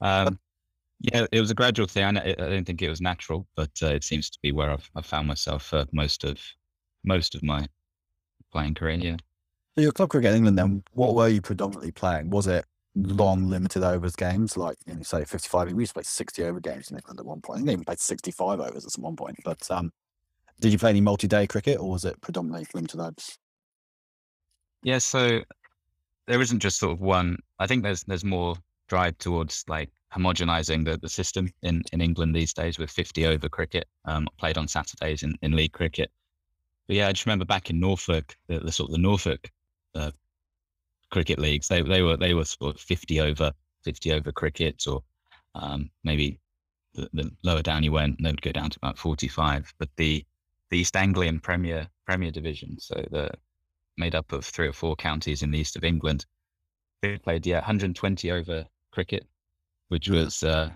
um, 0.00 0.38
yeah, 1.00 1.26
it 1.32 1.40
was 1.40 1.50
a 1.50 1.54
gradual 1.54 1.86
thing. 1.86 2.16
I, 2.16 2.30
I 2.30 2.34
don't 2.34 2.64
think 2.64 2.82
it 2.82 2.88
was 2.88 3.00
natural, 3.00 3.46
but 3.56 3.70
uh, 3.82 3.86
it 3.86 4.04
seems 4.04 4.30
to 4.30 4.38
be 4.42 4.52
where 4.52 4.70
I've, 4.70 4.88
I've 4.94 5.06
found 5.06 5.26
myself 5.26 5.64
for 5.64 5.84
most 5.92 6.24
of 6.24 6.40
most 7.04 7.34
of 7.34 7.42
my 7.42 7.66
playing 8.52 8.74
career. 8.74 8.96
Yeah. 8.96 9.16
So 9.76 9.82
your 9.82 9.92
club 9.92 10.10
cricket 10.10 10.30
in 10.30 10.36
England, 10.36 10.58
then, 10.58 10.82
what 10.92 11.14
were 11.14 11.28
you 11.28 11.42
predominantly 11.42 11.90
playing? 11.90 12.30
Was 12.30 12.46
it 12.46 12.64
long 12.94 13.48
limited 13.48 13.82
overs 13.82 14.14
games, 14.14 14.56
like 14.56 14.76
you 14.86 14.94
know, 14.94 15.02
say 15.02 15.24
55? 15.24 15.72
We 15.72 15.82
used 15.82 15.90
to 15.90 15.94
play 15.94 16.04
60 16.04 16.44
over 16.44 16.60
games 16.60 16.90
in 16.90 16.96
England 16.96 17.18
at 17.18 17.26
one 17.26 17.40
point. 17.40 17.56
I 17.56 17.58
think 17.58 17.66
they 17.66 17.72
even 17.72 17.84
played 17.84 18.00
65 18.00 18.60
overs 18.60 18.86
at 18.86 19.02
one 19.02 19.16
point. 19.16 19.36
But 19.44 19.68
um, 19.70 19.92
did 20.60 20.72
you 20.72 20.78
play 20.78 20.90
any 20.90 21.00
multi-day 21.00 21.46
cricket, 21.48 21.80
or 21.80 21.90
was 21.90 22.04
it 22.04 22.20
predominantly 22.20 22.66
limited 22.72 23.00
overs? 23.00 23.36
Yeah, 24.84 24.98
so 24.98 25.40
there 26.26 26.40
isn't 26.40 26.60
just 26.60 26.78
sort 26.78 26.92
of 26.92 27.00
one. 27.00 27.38
I 27.58 27.66
think 27.66 27.82
there's 27.82 28.04
there's 28.04 28.24
more 28.24 28.56
drive 28.88 29.18
towards 29.18 29.64
like 29.68 29.90
homogenizing 30.14 30.84
the, 30.84 30.98
the 30.98 31.08
system 31.08 31.50
in, 31.62 31.82
in 31.92 32.00
England 32.00 32.34
these 32.34 32.52
days 32.52 32.78
with 32.78 32.90
50 32.90 33.26
over 33.26 33.48
cricket 33.48 33.88
um, 34.04 34.28
played 34.38 34.56
on 34.56 34.68
Saturdays 34.68 35.22
in, 35.22 35.34
in 35.42 35.56
league 35.56 35.72
cricket. 35.72 36.10
But 36.86 36.96
yeah, 36.96 37.08
I 37.08 37.12
just 37.12 37.26
remember 37.26 37.44
back 37.44 37.70
in 37.70 37.80
Norfolk, 37.80 38.36
the, 38.46 38.60
the 38.60 38.70
sort 38.70 38.90
of 38.90 38.92
the 38.92 39.00
Norfolk 39.00 39.50
uh, 39.94 40.12
cricket 41.10 41.38
leagues, 41.38 41.66
they, 41.68 41.82
they 41.82 42.02
were 42.02 42.16
they 42.16 42.34
were 42.34 42.44
sort 42.44 42.74
of 42.74 42.80
50 42.80 43.20
over 43.20 43.52
50 43.82 44.12
over 44.12 44.32
cricket 44.32 44.84
or 44.86 45.02
um, 45.54 45.90
maybe 46.04 46.38
the, 46.94 47.08
the, 47.12 47.30
lower 47.42 47.62
down 47.62 47.82
you 47.82 47.92
went, 47.92 48.22
they 48.22 48.30
would 48.30 48.42
go 48.42 48.52
down 48.52 48.70
to 48.70 48.78
about 48.82 48.98
45. 48.98 49.72
But 49.78 49.88
the 49.96 50.24
the 50.70 50.78
East 50.78 50.96
Anglian 50.96 51.40
Premier 51.40 51.88
Premier 52.06 52.30
Division, 52.30 52.78
so 52.78 52.94
the 53.10 53.30
made 53.96 54.14
up 54.14 54.32
of 54.32 54.44
three 54.44 54.68
or 54.68 54.72
four 54.72 54.96
counties 54.96 55.42
in 55.42 55.50
the 55.50 55.58
east 55.58 55.76
of 55.76 55.84
England, 55.84 56.26
they 57.02 57.18
played 57.18 57.46
yeah 57.46 57.58
120 57.58 58.30
over 58.30 58.64
cricket, 58.92 59.26
which 59.88 60.08
was 60.08 60.42
uh, 60.42 60.70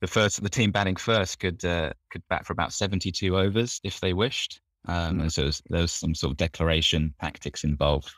the 0.00 0.06
first 0.06 0.42
the 0.42 0.48
team 0.48 0.70
batting 0.70 0.96
first 0.96 1.38
could 1.38 1.64
uh, 1.64 1.92
could 2.10 2.22
bat 2.28 2.46
for 2.46 2.52
about 2.52 2.72
72 2.72 3.36
overs 3.36 3.80
if 3.84 4.00
they 4.00 4.12
wished. 4.12 4.60
Um, 4.86 5.20
and 5.20 5.32
so 5.32 5.44
was, 5.44 5.62
there 5.68 5.82
was 5.82 5.92
some 5.92 6.14
sort 6.14 6.32
of 6.32 6.36
declaration 6.36 7.14
tactics 7.20 7.64
involved. 7.64 8.10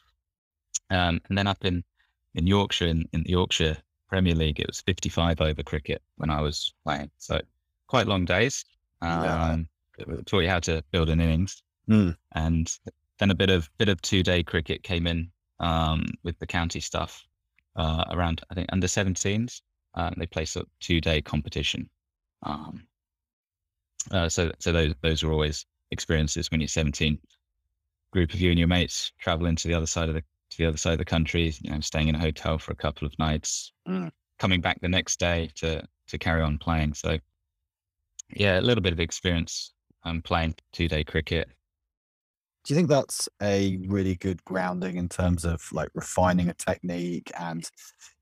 Um, 0.90 1.20
and 1.29 1.37
then 1.37 1.46
up 1.46 1.64
in, 1.64 1.83
in 2.35 2.46
Yorkshire, 2.46 2.87
in, 2.87 3.09
in 3.12 3.23
the 3.25 3.31
Yorkshire 3.31 3.77
Premier 4.09 4.35
League, 4.35 4.61
it 4.61 4.66
was 4.66 4.81
55 4.83 5.40
over 5.40 5.62
cricket 5.62 6.03
when 6.16 6.31
I 6.31 6.40
was 6.40 6.73
playing. 6.85 7.11
So 7.18 7.40
quite 7.87 8.07
long 8.07 8.25
days. 8.25 8.64
Um, 9.03 9.68
yeah. 9.99 10.16
Taught 10.27 10.40
you 10.40 10.49
how 10.49 10.61
to 10.61 10.83
build 10.92 11.11
an 11.11 11.20
innings. 11.20 11.62
Mm. 11.88 12.16
And 12.33 12.73
then 13.20 13.30
a 13.30 13.35
bit 13.35 13.50
of 13.50 13.70
bit 13.78 13.88
of 13.88 14.02
two 14.02 14.22
day 14.22 14.42
cricket 14.42 14.83
came 14.83 15.06
in 15.06 15.30
um, 15.61 16.06
with 16.24 16.38
the 16.38 16.46
county 16.46 16.80
stuff 16.80 17.22
uh, 17.76 18.04
around 18.11 18.42
I 18.50 18.54
think 18.54 18.68
under 18.72 18.87
17s. 18.87 19.61
Um, 19.94 20.14
they 20.16 20.26
play 20.26 20.46
a 20.56 20.62
two 20.80 21.00
day 21.00 21.20
competition. 21.20 21.88
Um, 22.42 22.85
uh, 24.11 24.28
so 24.28 24.50
so 24.59 24.72
those 24.72 24.94
those 25.02 25.22
are 25.22 25.30
always 25.30 25.66
experiences 25.90 26.50
when 26.50 26.61
you're 26.61 26.68
17. 26.68 27.18
Group 28.12 28.35
of 28.35 28.40
you 28.40 28.50
and 28.50 28.59
your 28.59 28.68
mates 28.68 29.12
traveling 29.20 29.54
to 29.56 29.68
the 29.68 29.74
other 29.74 29.87
side 29.87 30.09
of 30.09 30.14
the 30.14 30.22
to 30.22 30.59
the 30.59 30.66
other 30.66 30.76
side 30.76 30.94
of 30.94 30.98
the 30.98 31.04
country, 31.04 31.54
you 31.61 31.70
know, 31.70 31.80
staying 31.80 32.09
in 32.09 32.16
a 32.16 32.18
hotel 32.18 32.59
for 32.59 32.72
a 32.72 32.76
couple 32.76 33.06
of 33.06 33.16
nights, 33.20 33.72
mm. 33.88 34.11
coming 34.38 34.61
back 34.61 34.80
the 34.80 34.88
next 34.88 35.20
day 35.20 35.50
to 35.56 35.87
to 36.09 36.18
carry 36.18 36.42
on 36.42 36.59
playing. 36.59 36.94
So 36.94 37.18
yeah, 38.30 38.59
a 38.59 38.62
little 38.62 38.83
bit 38.83 38.92
of 38.92 39.00
experience 39.00 39.72
um, 40.04 40.22
playing 40.22 40.54
two 40.72 40.88
day 40.88 41.04
cricket. 41.04 41.50
Do 42.64 42.75
you 42.75 42.77
think 42.77 42.88
that's 42.88 43.29
a 43.42 43.79
really 43.87 44.16
good 44.16 44.44
grounding 44.44 44.96
in 44.96 45.09
terms 45.09 45.44
of 45.44 45.66
like 45.73 45.88
refining 45.94 46.49
a 46.49 46.55
technique 46.55 47.33
and 47.38 47.68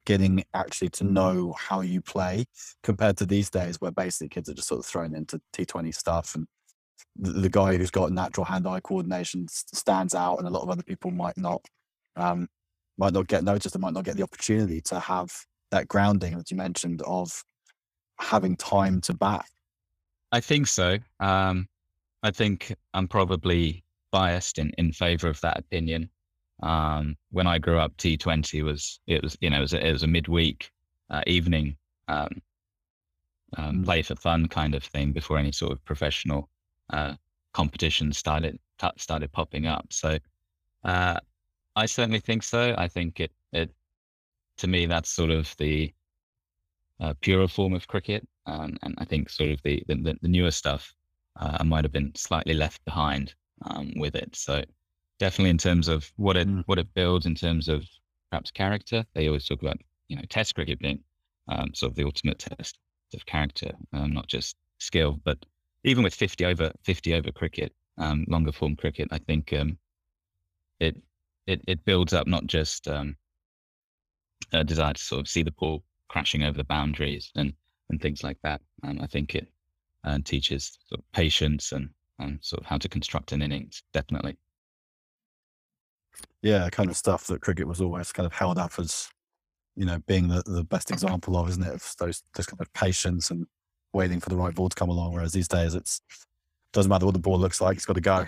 getting 0.06 0.44
actually 0.54 0.88
to 0.88 1.04
know 1.04 1.54
how 1.58 1.80
you 1.80 2.00
play 2.00 2.44
compared 2.82 3.16
to 3.18 3.26
these 3.26 3.50
days 3.50 3.80
where 3.80 3.90
basically 3.90 4.28
kids 4.28 4.48
are 4.48 4.54
just 4.54 4.68
sort 4.68 4.78
of 4.78 4.86
thrown 4.86 5.14
into 5.14 5.40
T20 5.54 5.94
stuff 5.94 6.34
and 6.34 6.46
the, 7.16 7.48
guy 7.48 7.76
who's 7.76 7.90
got 7.90 8.12
natural 8.12 8.44
hand-eye 8.44 8.80
coordination 8.80 9.46
stands 9.48 10.14
out, 10.14 10.38
and 10.38 10.46
a 10.46 10.50
lot 10.50 10.62
of 10.62 10.70
other 10.70 10.82
people 10.82 11.10
might 11.10 11.36
not 11.36 11.64
um, 12.16 12.48
might 12.96 13.12
not 13.12 13.28
get 13.28 13.44
noticed 13.44 13.74
and 13.74 13.82
might 13.82 13.94
not 13.94 14.04
get 14.04 14.16
the 14.16 14.22
opportunity 14.22 14.80
to 14.82 14.98
have 14.98 15.30
that 15.70 15.88
grounding 15.88 16.36
that 16.36 16.50
you 16.50 16.56
mentioned 16.56 17.02
of 17.02 17.44
having 18.20 18.56
time 18.56 19.00
to 19.02 19.14
bat. 19.14 19.46
I 20.32 20.40
think 20.40 20.66
so. 20.66 20.98
Um, 21.20 21.68
I 22.22 22.30
think 22.30 22.74
I'm 22.92 23.06
probably 23.06 23.84
biased 24.10 24.58
in, 24.58 24.72
in 24.78 24.92
favor 24.92 25.28
of 25.28 25.40
that 25.40 25.58
opinion. 25.58 26.10
Um, 26.62 27.16
when 27.30 27.46
I 27.46 27.58
grew 27.58 27.78
up, 27.78 27.96
T20 27.96 28.62
was 28.64 29.00
it 29.06 29.22
was 29.22 29.36
you 29.40 29.50
know 29.50 29.58
it 29.58 29.62
was 29.62 29.74
a, 29.74 29.86
it 29.86 29.92
was 29.92 30.02
a 30.02 30.08
midweek 30.08 30.70
uh, 31.10 31.22
evening 31.26 31.76
um, 32.08 32.28
um, 33.56 33.76
mm. 33.76 33.84
play 33.84 34.02
for 34.02 34.16
fun 34.16 34.48
kind 34.48 34.74
of 34.74 34.82
thing 34.82 35.12
before 35.12 35.38
any 35.38 35.52
sort 35.52 35.72
of 35.72 35.84
professional 35.84 36.48
uh, 36.90 37.14
competitions 37.52 38.18
started 38.18 38.58
started 38.96 39.32
popping 39.32 39.66
up. 39.66 39.86
So 39.92 40.18
uh, 40.84 41.18
I 41.76 41.86
certainly 41.86 42.20
think 42.20 42.42
so. 42.42 42.74
I 42.76 42.88
think 42.88 43.20
it 43.20 43.32
it 43.52 43.70
to 44.58 44.66
me 44.66 44.86
that's 44.86 45.10
sort 45.10 45.30
of 45.30 45.54
the 45.58 45.92
uh, 47.00 47.14
purer 47.20 47.48
form 47.48 47.74
of 47.74 47.86
cricket, 47.86 48.26
um, 48.46 48.76
and 48.82 48.94
I 48.98 49.04
think 49.04 49.30
sort 49.30 49.50
of 49.50 49.62
the 49.62 49.82
the, 49.86 50.18
the 50.20 50.28
newer 50.28 50.50
stuff 50.50 50.92
uh, 51.36 51.62
might 51.64 51.84
have 51.84 51.92
been 51.92 52.12
slightly 52.16 52.54
left 52.54 52.84
behind 52.84 53.34
um, 53.62 53.92
with 53.96 54.14
it. 54.14 54.34
So 54.34 54.62
definitely 55.18 55.50
in 55.50 55.58
terms 55.58 55.88
of 55.88 56.10
what 56.16 56.36
it 56.36 56.48
mm. 56.48 56.62
what 56.66 56.78
it 56.78 56.92
builds 56.94 57.26
in 57.26 57.34
terms 57.34 57.68
of 57.68 57.84
perhaps 58.30 58.50
character. 58.50 59.04
They 59.14 59.26
always 59.26 59.46
talk 59.46 59.62
about 59.62 59.78
you 60.08 60.16
know 60.16 60.22
Test 60.28 60.54
cricket 60.54 60.78
being 60.78 61.02
um, 61.48 61.72
sort 61.74 61.92
of 61.92 61.96
the 61.96 62.04
ultimate 62.04 62.38
test 62.38 62.78
of 63.14 63.24
character, 63.26 63.72
um, 63.92 64.12
not 64.12 64.26
just 64.26 64.56
skill, 64.78 65.18
but 65.24 65.38
even 65.84 66.04
with 66.04 66.14
50 66.14 66.44
over 66.44 66.72
50 66.82 67.14
over 67.14 67.32
cricket, 67.32 67.72
um, 67.96 68.24
longer 68.28 68.52
form 68.52 68.76
cricket, 68.76 69.08
I 69.10 69.18
think 69.18 69.52
um, 69.52 69.78
it, 70.80 70.96
it 71.46 71.62
it 71.66 71.84
builds 71.84 72.12
up 72.12 72.26
not 72.26 72.46
just 72.46 72.86
um, 72.88 73.16
a 74.52 74.64
desire 74.64 74.92
to 74.92 75.02
sort 75.02 75.20
of 75.20 75.28
see 75.28 75.42
the 75.42 75.52
ball 75.52 75.82
crashing 76.08 76.42
over 76.42 76.56
the 76.56 76.64
boundaries 76.64 77.30
and 77.34 77.52
and 77.90 78.00
things 78.00 78.22
like 78.22 78.38
that. 78.42 78.60
And 78.82 79.00
I 79.00 79.06
think 79.06 79.34
it 79.34 79.48
uh, 80.04 80.18
teaches 80.24 80.78
sort 80.88 81.00
of 81.00 81.12
patience 81.12 81.72
and 81.72 81.88
and 82.18 82.38
sort 82.42 82.60
of 82.60 82.66
how 82.66 82.78
to 82.78 82.88
construct 82.88 83.32
an 83.32 83.42
innings. 83.42 83.82
Definitely. 83.92 84.36
Yeah, 86.42 86.68
kind 86.70 86.90
of 86.90 86.96
stuff 86.96 87.26
that 87.26 87.40
cricket 87.40 87.66
was 87.66 87.80
always 87.80 88.12
kind 88.12 88.26
of 88.26 88.32
held 88.32 88.58
up 88.58 88.72
as, 88.78 89.08
you 89.76 89.84
know, 89.84 89.98
being 90.06 90.28
the, 90.28 90.42
the 90.46 90.64
best 90.64 90.90
example 90.90 91.36
of, 91.36 91.48
isn't 91.48 91.62
it? 91.62 91.74
Of 91.74 91.94
those 91.98 92.22
those 92.34 92.46
kind 92.46 92.60
of 92.60 92.72
patience 92.72 93.30
and 93.30 93.46
waiting 93.92 94.20
for 94.20 94.30
the 94.30 94.36
right 94.36 94.54
ball 94.54 94.68
to 94.68 94.74
come 94.74 94.88
along. 94.88 95.12
Whereas 95.12 95.32
these 95.32 95.48
days, 95.48 95.74
it's 95.74 96.00
doesn't 96.72 96.90
matter 96.90 97.06
what 97.06 97.14
the 97.14 97.20
ball 97.20 97.38
looks 97.38 97.60
like; 97.60 97.76
it's 97.76 97.86
got 97.86 97.94
to 97.94 98.00
go. 98.00 98.26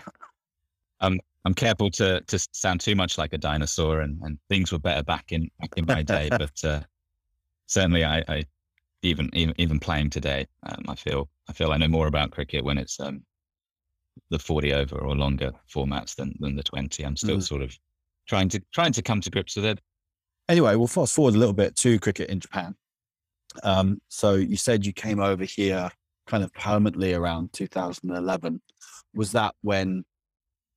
I'm 1.01 1.21
I'm 1.45 1.55
careful 1.55 1.91
to 1.93 2.21
to 2.21 2.49
sound 2.53 2.81
too 2.81 2.95
much 2.95 3.19
like 3.19 3.33
a 3.33 3.39
dinosaur, 3.39 4.01
and, 4.01 4.21
and 4.23 4.39
things 4.49 4.73
were 4.73 4.79
better 4.79 5.03
back 5.03 5.33
in 5.33 5.51
back 5.61 5.73
in 5.77 5.87
my 5.87 6.03
day. 6.03 6.29
but 6.31 6.65
uh, 6.65 6.81
certainly, 7.67 8.05
I, 8.05 8.25
I 8.29 8.45
even 9.03 9.31
even 9.33 9.55
even 9.59 9.81
playing 9.81 10.11
today, 10.11 10.47
um, 10.65 10.85
I 10.89 10.95
feel 10.95 11.29
I 11.49 11.53
feel 11.53 11.73
I 11.73 11.77
know 11.77 11.89
more 11.89 12.07
about 12.07 12.31
cricket 12.31 12.65
when 12.65 12.79
it's 12.79 12.99
um, 13.01 13.23
the 14.31 14.39
forty 14.39 14.73
over 14.73 14.97
or 14.97 15.17
longer 15.17 15.53
formats 15.73 16.15
than 16.15 16.35
than 16.41 16.57
the 16.57 16.63
twenty. 16.63 17.05
I'm 17.05 17.17
still 17.17 17.39
mm. 17.39 17.43
sort 17.43 17.63
of 17.63 17.77
trying 18.27 18.49
to 18.51 18.61
trying 18.73 18.93
to 18.93 19.03
come 19.03 19.21
to 19.21 19.31
grips 19.31 19.57
with 19.57 19.65
it. 19.65 19.81
Anyway, 20.49 20.75
we'll 20.75 20.89
fast 20.89 21.15
forward 21.15 21.35
a 21.35 21.39
little 21.39 21.55
bit 21.55 21.77
to 21.77 21.99
cricket 22.01 22.29
in 22.31 22.41
Japan. 22.41 22.75
Um, 23.63 24.01
so 24.09 24.35
you 24.35 24.57
said 24.57 24.87
you 24.87 24.93
came 24.93 25.21
over 25.21 25.45
here 25.45 25.91
kind 26.27 26.45
of 26.45 26.53
permanently 26.55 27.15
around 27.15 27.53
2011. 27.53 28.61
Was 29.15 29.33
that 29.33 29.55
when 29.63 30.05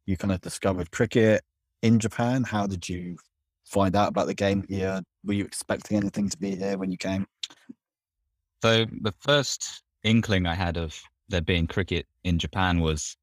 you 0.06 0.18
kind 0.18 0.32
of 0.32 0.42
discovered 0.42 0.92
cricket 0.92 1.44
in 1.82 2.00
Japan? 2.00 2.44
How 2.44 2.68
did 2.68 2.90
you 2.90 3.18
find 3.66 3.96
out 3.96 4.10
about 4.10 4.28
the 4.28 4.34
game 4.34 4.66
here? 4.68 5.02
Were 5.24 5.34
you 5.34 5.46
expecting 5.46 5.98
anything 5.98 6.30
to 6.30 6.38
be 6.38 6.56
here 6.56 6.78
when 6.78 6.92
you 6.92 6.98
came? 6.98 7.26
So 8.64 8.86
the 9.02 9.14
first 9.20 9.84
inkling 10.04 10.48
I 10.48 10.56
had 10.56 10.78
of 10.78 11.00
there 11.30 11.42
being 11.42 11.68
cricket 11.68 12.08
in 12.24 12.40
Japan 12.40 12.80
was, 12.80 13.16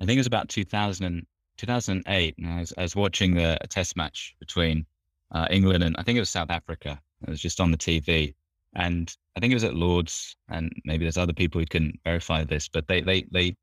I 0.00 0.06
think 0.06 0.16
it 0.16 0.20
was 0.20 0.26
about 0.26 0.48
2000 0.48 1.26
2008. 1.56 2.34
And 2.38 2.46
I 2.48 2.60
was, 2.60 2.72
I 2.76 2.82
was 2.82 2.96
watching 2.96 3.34
the, 3.34 3.56
a 3.60 3.66
test 3.66 3.96
match 3.96 4.34
between 4.40 4.86
uh, 5.30 5.46
England 5.50 5.84
and 5.84 5.96
I 5.98 6.02
think 6.02 6.16
it 6.16 6.20
was 6.20 6.30
South 6.30 6.50
Africa. 6.50 7.00
It 7.22 7.30
was 7.30 7.40
just 7.40 7.60
on 7.60 7.70
the 7.70 7.78
TV. 7.78 8.34
And 8.74 9.14
I 9.36 9.40
think 9.40 9.52
it 9.52 9.56
was 9.56 9.64
at 9.64 9.74
Lords, 9.74 10.36
and 10.48 10.72
maybe 10.84 11.04
there's 11.04 11.16
other 11.16 11.32
people 11.32 11.60
who 11.60 11.66
can 11.66 11.96
verify 12.04 12.42
this, 12.42 12.68
but 12.68 12.88
they 12.88 13.00
they 13.00 13.24
they 13.30 13.56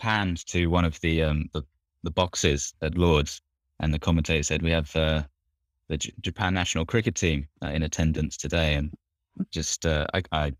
panned 0.00 0.44
to 0.46 0.66
one 0.66 0.84
of 0.84 1.00
the 1.00 1.22
um, 1.22 1.48
the 1.52 1.62
the 2.02 2.10
boxes 2.10 2.74
at 2.82 2.98
Lords, 2.98 3.40
and 3.78 3.94
the 3.94 3.98
commentator 4.00 4.42
said, 4.42 4.62
"We 4.62 4.72
have 4.72 4.94
uh, 4.96 5.22
the 5.88 5.98
J- 5.98 6.12
Japan 6.22 6.54
national 6.54 6.86
cricket 6.86 7.14
team 7.14 7.46
uh, 7.62 7.68
in 7.68 7.84
attendance 7.84 8.36
today," 8.36 8.74
and 8.74 8.92
just 9.50 9.86
uh, 9.86 10.06
I, 10.12 10.22
I 10.32 10.52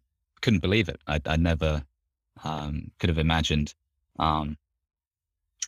couldn't 0.43 0.61
believe 0.61 0.89
it. 0.89 1.01
I, 1.09 1.21
I 1.27 1.37
never 1.37 1.83
um, 2.45 2.91
could 3.01 3.09
have 3.09 3.19
imagined 3.19 3.75
um, 4.21 4.57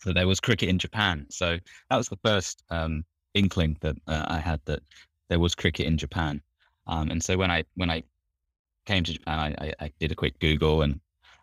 that 0.05 0.15
there 0.15 0.27
was 0.27 0.41
cricket 0.41 0.69
in 0.69 0.79
Japan. 0.79 1.27
So 1.31 1.59
that 1.89 1.97
was 1.97 2.09
the 2.09 2.19
first 2.25 2.63
um, 2.71 3.05
inkling 3.35 3.77
that 3.81 3.97
uh, 4.07 4.27
I 4.29 4.39
had 4.39 4.61
that 4.65 4.83
there 5.29 5.39
was 5.39 5.55
cricket 5.55 5.87
in 5.87 5.97
Japan. 5.97 6.41
Um, 6.87 7.11
and 7.11 7.23
so 7.23 7.37
when 7.37 7.51
I 7.51 7.65
when 7.77 7.91
I 7.91 8.03
came 8.87 9.05
to 9.05 9.13
Japan, 9.13 9.39
I, 9.39 9.67
I, 9.67 9.75
I 9.81 9.93
did 10.01 10.13
a 10.13 10.17
quick 10.17 10.39
Google 10.41 10.83
and 10.83 11.01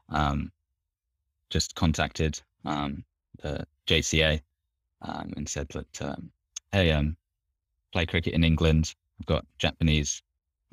um, 0.09 0.51
just 1.49 1.75
contacted 1.75 2.41
um, 2.65 3.03
the 3.41 3.65
JCA 3.87 4.41
um, 5.01 5.33
and 5.37 5.47
said 5.47 5.67
that, 5.69 6.01
um, 6.01 6.31
hey, 6.71 6.91
um, 6.91 7.15
play 7.93 8.05
cricket 8.05 8.33
in 8.33 8.43
England. 8.43 8.93
I've 9.19 9.25
got 9.25 9.45
Japanese 9.59 10.21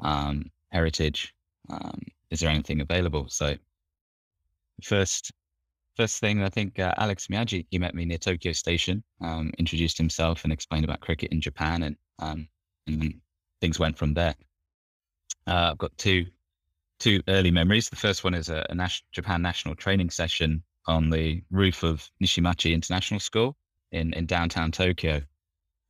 um, 0.00 0.50
heritage. 0.70 1.34
Um, 1.70 2.00
is 2.30 2.40
there 2.40 2.50
anything 2.50 2.80
available? 2.80 3.26
So 3.28 3.56
first, 4.82 5.32
first 5.96 6.20
thing, 6.20 6.42
I 6.42 6.48
think 6.48 6.78
uh, 6.78 6.94
Alex 6.96 7.28
Miyaji, 7.28 7.66
he 7.70 7.78
met 7.78 7.94
me 7.94 8.04
near 8.04 8.18
Tokyo 8.18 8.52
Station, 8.52 9.02
um, 9.20 9.52
introduced 9.58 9.98
himself 9.98 10.44
and 10.44 10.52
explained 10.52 10.84
about 10.84 11.00
cricket 11.00 11.32
in 11.32 11.40
Japan, 11.40 11.82
and 11.82 11.96
um, 12.18 12.48
and 12.86 13.14
things 13.60 13.78
went 13.78 13.96
from 13.96 14.14
there. 14.14 14.34
Uh, 15.46 15.70
I've 15.72 15.78
got 15.78 15.96
two 15.98 16.26
two 17.00 17.22
early 17.28 17.50
memories. 17.50 17.88
The 17.88 17.96
first 17.96 18.24
one 18.24 18.34
is 18.34 18.48
a, 18.48 18.64
a 18.68 18.90
Japan 19.12 19.42
national 19.42 19.74
training 19.74 20.10
session 20.10 20.62
on 20.86 21.10
the 21.10 21.42
roof 21.50 21.82
of 21.82 22.08
Nishimachi 22.22 22.72
International 22.72 23.20
School 23.20 23.56
in, 23.92 24.12
in 24.14 24.26
downtown 24.26 24.70
Tokyo. 24.70 25.22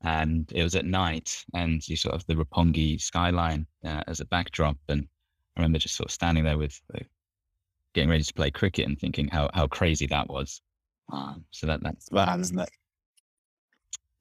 And 0.02 0.50
it 0.52 0.62
was 0.62 0.74
at 0.74 0.84
night, 0.84 1.44
and 1.54 1.86
you 1.88 1.96
sort 1.96 2.14
of 2.14 2.26
the 2.26 2.34
Roppongi 2.34 3.00
skyline 3.00 3.66
uh, 3.84 4.02
as 4.06 4.20
a 4.20 4.26
backdrop. 4.26 4.76
And 4.88 5.06
I 5.56 5.60
remember 5.60 5.78
just 5.78 5.96
sort 5.96 6.08
of 6.08 6.12
standing 6.12 6.44
there 6.44 6.58
with 6.58 6.78
uh, 6.94 7.04
getting 7.94 8.10
ready 8.10 8.24
to 8.24 8.34
play 8.34 8.50
cricket 8.50 8.86
and 8.86 8.98
thinking 8.98 9.28
how, 9.28 9.48
how 9.54 9.66
crazy 9.66 10.06
that 10.08 10.28
was. 10.28 10.60
Um, 11.12 11.44
so 11.50 11.66
that 11.66 11.82
that's 11.82 12.08
bad, 12.08 12.40
isn't 12.40 12.58
it? 12.58 12.70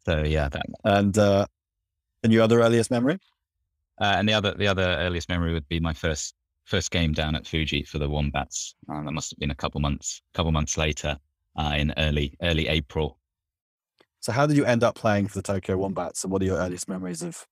So 0.05 0.23
yeah, 0.23 0.49
that 0.49 0.65
and 0.83 1.17
uh, 1.17 1.45
and 2.23 2.31
your 2.31 2.43
other 2.43 2.61
earliest 2.61 2.91
memory? 2.91 3.19
Uh, 3.99 4.15
and 4.17 4.27
the 4.27 4.33
other 4.33 4.53
the 4.53 4.67
other 4.67 4.83
earliest 4.83 5.29
memory 5.29 5.53
would 5.53 5.67
be 5.67 5.79
my 5.79 5.93
first 5.93 6.35
first 6.65 6.91
game 6.91 7.13
down 7.13 7.35
at 7.35 7.47
Fuji 7.47 7.83
for 7.83 7.99
the 7.99 8.09
Wombats. 8.09 8.75
Uh, 8.89 9.03
that 9.03 9.11
must 9.11 9.31
have 9.31 9.39
been 9.39 9.51
a 9.51 9.55
couple 9.55 9.79
months, 9.81 10.21
couple 10.33 10.51
months 10.51 10.77
later, 10.77 11.17
uh, 11.55 11.73
in 11.77 11.93
early 11.97 12.35
early 12.41 12.67
April. 12.67 13.17
So, 14.19 14.31
how 14.31 14.45
did 14.45 14.57
you 14.57 14.65
end 14.65 14.83
up 14.83 14.95
playing 14.95 15.27
for 15.27 15.35
the 15.35 15.41
Tokyo 15.41 15.77
Wombats, 15.77 16.23
and 16.23 16.31
what 16.31 16.41
are 16.41 16.45
your 16.45 16.57
earliest 16.57 16.87
memories 16.89 17.21
of 17.21 17.45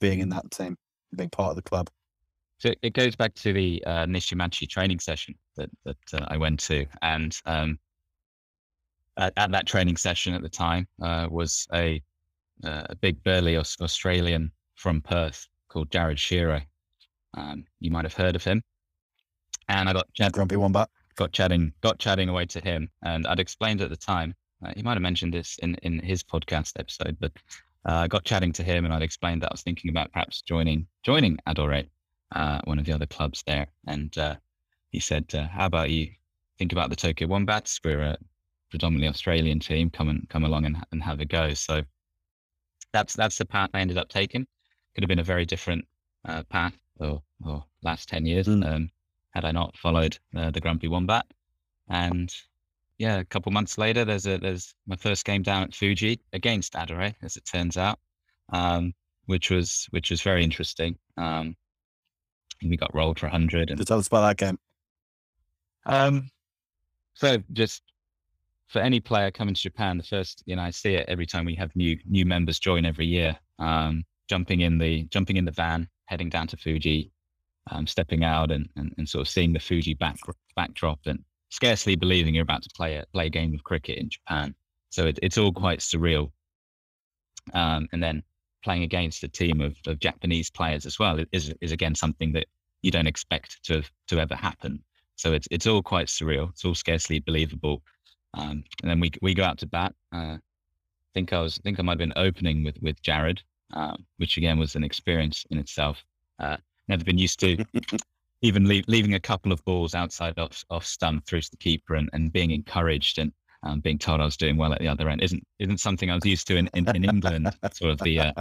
being 0.00 0.20
in 0.20 0.28
that 0.30 0.50
team, 0.50 0.76
being 1.14 1.30
part 1.30 1.50
of 1.50 1.56
the 1.56 1.62
club? 1.62 1.90
So 2.58 2.72
it 2.82 2.92
goes 2.92 3.14
back 3.14 3.34
to 3.34 3.52
the 3.52 3.82
uh, 3.86 4.06
Nishimachi 4.06 4.68
training 4.68 4.98
session 4.98 5.34
that 5.56 5.70
that 5.84 5.96
uh, 6.12 6.26
I 6.28 6.36
went 6.36 6.58
to, 6.60 6.86
and 7.02 7.36
um, 7.46 7.78
at, 9.16 9.32
at, 9.36 9.52
that 9.52 9.66
training 9.66 9.96
session 9.96 10.34
at 10.34 10.42
the 10.42 10.48
time 10.48 10.88
uh, 11.00 11.28
was 11.30 11.68
a 11.72 12.02
uh, 12.64 12.82
a 12.90 12.96
big 12.96 13.22
burly 13.22 13.56
Australian 13.56 14.50
from 14.74 15.00
Perth 15.00 15.46
called 15.68 15.90
Jared 15.90 16.18
Shearer, 16.18 16.62
um, 17.34 17.64
you 17.80 17.90
might 17.90 18.04
have 18.04 18.14
heard 18.14 18.36
of 18.36 18.44
him. 18.44 18.62
And 19.68 19.88
I 19.88 19.92
got 19.92 20.12
chat- 20.14 20.32
Grumpy 20.32 20.56
Wombat. 20.56 20.88
Got 21.16 21.32
chatting, 21.32 21.72
got 21.80 21.98
chatting 21.98 22.28
away 22.28 22.46
to 22.46 22.60
him, 22.60 22.88
and 23.02 23.26
I'd 23.26 23.40
explained 23.40 23.80
at 23.80 23.90
the 23.90 23.96
time. 23.96 24.34
Uh, 24.64 24.72
he 24.76 24.82
might 24.82 24.92
have 24.94 25.02
mentioned 25.02 25.34
this 25.34 25.58
in 25.60 25.74
in 25.82 25.98
his 25.98 26.22
podcast 26.22 26.78
episode, 26.78 27.16
but 27.18 27.32
uh, 27.88 27.94
I 27.94 28.06
got 28.06 28.22
chatting 28.22 28.52
to 28.52 28.62
him, 28.62 28.84
and 28.84 28.94
I'd 28.94 29.02
explained 29.02 29.42
that 29.42 29.50
I 29.50 29.54
was 29.54 29.62
thinking 29.62 29.90
about 29.90 30.12
perhaps 30.12 30.42
joining 30.42 30.86
joining 31.02 31.36
Adore, 31.46 31.82
uh, 32.32 32.60
one 32.64 32.78
of 32.78 32.84
the 32.84 32.92
other 32.92 33.06
clubs 33.06 33.42
there. 33.46 33.66
And 33.86 34.16
uh, 34.18 34.36
he 34.90 35.00
said, 35.00 35.26
uh, 35.34 35.48
"How 35.48 35.66
about 35.66 35.90
you 35.90 36.10
think 36.58 36.72
about 36.72 36.90
the 36.90 36.96
Tokyo 36.96 37.28
Wombats? 37.28 37.80
We're 37.84 38.02
a 38.02 38.18
predominantly 38.70 39.08
Australian 39.08 39.60
team. 39.60 39.90
Come 39.90 40.08
and 40.08 40.28
come 40.28 40.44
along 40.44 40.66
and, 40.66 40.76
and 40.92 41.02
have 41.02 41.20
a 41.20 41.24
go." 41.24 41.54
So 41.54 41.82
that's 42.92 43.14
that's 43.14 43.38
the 43.38 43.44
path 43.44 43.70
I 43.74 43.80
ended 43.80 43.98
up 43.98 44.08
taking. 44.08 44.46
Could 44.94 45.04
have 45.04 45.08
been 45.08 45.18
a 45.18 45.24
very 45.24 45.46
different 45.46 45.86
uh, 46.26 46.42
path 46.44 46.76
or, 46.98 47.22
or 47.44 47.64
last 47.82 48.08
10 48.08 48.26
years 48.26 48.46
mm. 48.46 48.66
um, 48.66 48.90
had 49.30 49.44
I 49.44 49.52
not 49.52 49.76
followed 49.76 50.18
uh, 50.36 50.50
the 50.50 50.60
Grumpy 50.60 50.88
Wombat. 50.88 51.26
And 51.88 52.32
yeah, 52.98 53.18
a 53.18 53.24
couple 53.24 53.52
months 53.52 53.78
later, 53.78 54.04
there's 54.04 54.26
a 54.26 54.38
there's 54.38 54.74
my 54.86 54.96
first 54.96 55.24
game 55.24 55.42
down 55.42 55.62
at 55.62 55.74
Fuji 55.74 56.20
against 56.32 56.74
Adore, 56.74 57.12
as 57.22 57.36
it 57.36 57.44
turns 57.44 57.76
out, 57.76 57.98
um, 58.52 58.92
which 59.26 59.50
was 59.50 59.86
which 59.90 60.10
was 60.10 60.20
very 60.20 60.42
interesting. 60.42 60.96
Um, 61.16 61.54
we 62.62 62.76
got 62.76 62.94
rolled 62.94 63.18
for 63.18 63.26
100. 63.26 63.70
And, 63.70 63.86
tell 63.86 63.98
us 63.98 64.06
about 64.06 64.28
that 64.28 64.36
game. 64.36 64.58
Um, 65.86 66.30
so 67.14 67.38
just 67.52 67.82
for 68.66 68.80
any 68.80 69.00
player 69.00 69.30
coming 69.30 69.54
to 69.54 69.60
Japan, 69.60 69.98
the 69.98 70.04
first 70.04 70.42
you 70.46 70.56
know 70.56 70.62
I 70.62 70.70
see 70.70 70.94
it 70.94 71.08
every 71.08 71.26
time 71.26 71.44
we 71.44 71.54
have 71.54 71.74
new 71.74 71.98
new 72.04 72.24
members 72.24 72.58
join 72.58 72.84
every 72.84 73.06
year. 73.06 73.36
Um, 73.58 74.04
jumping 74.28 74.60
in 74.60 74.78
the 74.78 75.04
jumping 75.04 75.36
in 75.36 75.44
the 75.44 75.52
van, 75.52 75.88
heading 76.06 76.28
down 76.28 76.46
to 76.48 76.56
Fuji, 76.56 77.10
um, 77.70 77.86
stepping 77.86 78.24
out 78.24 78.50
and, 78.50 78.68
and, 78.76 78.94
and, 78.98 79.08
sort 79.08 79.22
of 79.22 79.28
seeing 79.28 79.52
the 79.52 79.58
Fuji 79.58 79.94
back, 79.94 80.16
backdrop 80.56 81.00
and 81.06 81.22
scarcely 81.50 81.96
believing 81.96 82.34
you're 82.34 82.42
about 82.42 82.62
to 82.62 82.70
play 82.74 82.96
a, 82.96 83.04
play 83.12 83.26
a 83.26 83.30
game 83.30 83.54
of 83.54 83.64
cricket 83.64 83.98
in 83.98 84.10
Japan. 84.10 84.54
So 84.90 85.06
it, 85.06 85.18
it's 85.22 85.38
all 85.38 85.52
quite 85.52 85.80
surreal. 85.80 86.30
Um, 87.54 87.88
and 87.92 88.02
then 88.02 88.22
playing 88.62 88.82
against 88.82 89.22
a 89.22 89.28
team 89.28 89.60
of, 89.60 89.76
of 89.86 89.98
Japanese 89.98 90.50
players 90.50 90.86
as 90.86 90.98
well 90.98 91.18
is, 91.32 91.52
is 91.60 91.72
again 91.72 91.94
something 91.94 92.32
that 92.32 92.46
you 92.82 92.90
don't 92.90 93.06
expect 93.06 93.62
to 93.64 93.82
to 94.08 94.20
ever 94.20 94.34
happen. 94.34 94.82
So 95.16 95.32
it's 95.32 95.48
it's 95.50 95.66
all 95.66 95.82
quite 95.82 96.06
surreal. 96.06 96.50
It's 96.50 96.64
all 96.64 96.74
scarcely 96.74 97.18
believable. 97.18 97.82
Um, 98.34 98.64
and 98.82 98.90
then 98.90 99.00
we 99.00 99.10
we 99.22 99.34
go 99.34 99.44
out 99.44 99.58
to 99.58 99.66
bat. 99.66 99.94
Uh, 100.12 100.36
I 100.38 101.12
think 101.14 101.32
I 101.32 101.40
was 101.40 101.58
I 101.58 101.62
think 101.62 101.78
I 101.78 101.82
might 101.82 101.92
have 101.92 101.98
been 101.98 102.12
opening 102.16 102.64
with 102.64 102.76
with 102.82 103.02
Jared, 103.02 103.42
um, 103.72 104.04
which 104.18 104.36
again 104.36 104.58
was 104.58 104.76
an 104.76 104.84
experience 104.84 105.44
in 105.50 105.58
itself. 105.58 106.04
Uh, 106.38 106.56
never 106.86 107.04
been 107.04 107.18
used 107.18 107.40
to 107.40 107.64
even 108.42 108.66
leave, 108.66 108.84
leaving 108.86 109.14
a 109.14 109.20
couple 109.20 109.52
of 109.52 109.64
balls 109.64 109.94
outside 109.94 110.38
off, 110.38 110.64
off 110.70 110.84
stump 110.84 111.26
through 111.26 111.40
to 111.40 111.50
the 111.50 111.56
keeper 111.56 111.94
and, 111.94 112.08
and 112.12 112.32
being 112.32 112.52
encouraged 112.52 113.18
and 113.18 113.32
um, 113.62 113.80
being 113.80 113.98
told 113.98 114.20
I 114.20 114.24
was 114.24 114.36
doing 114.36 114.56
well 114.56 114.72
at 114.72 114.78
the 114.78 114.88
other 114.88 115.08
end 115.08 115.22
isn't 115.22 115.44
isn't 115.58 115.78
something 115.78 116.10
I 116.10 116.14
was 116.14 116.24
used 116.24 116.46
to 116.48 116.56
in, 116.56 116.70
in, 116.74 116.88
in 116.94 117.04
England. 117.04 117.52
sort 117.72 117.92
of 117.92 117.98
the 117.98 118.20
uh, 118.20 118.32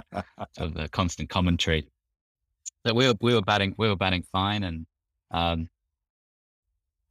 sort 0.54 0.70
of 0.70 0.74
the 0.74 0.90
constant 0.90 1.30
commentary. 1.30 1.88
But 2.84 2.96
we 2.96 3.08
were 3.08 3.16
we 3.22 3.34
were 3.34 3.42
batting 3.42 3.74
we 3.78 3.88
were 3.88 3.96
batting 3.96 4.24
fine, 4.32 4.64
and 4.64 4.86
um, 5.32 5.70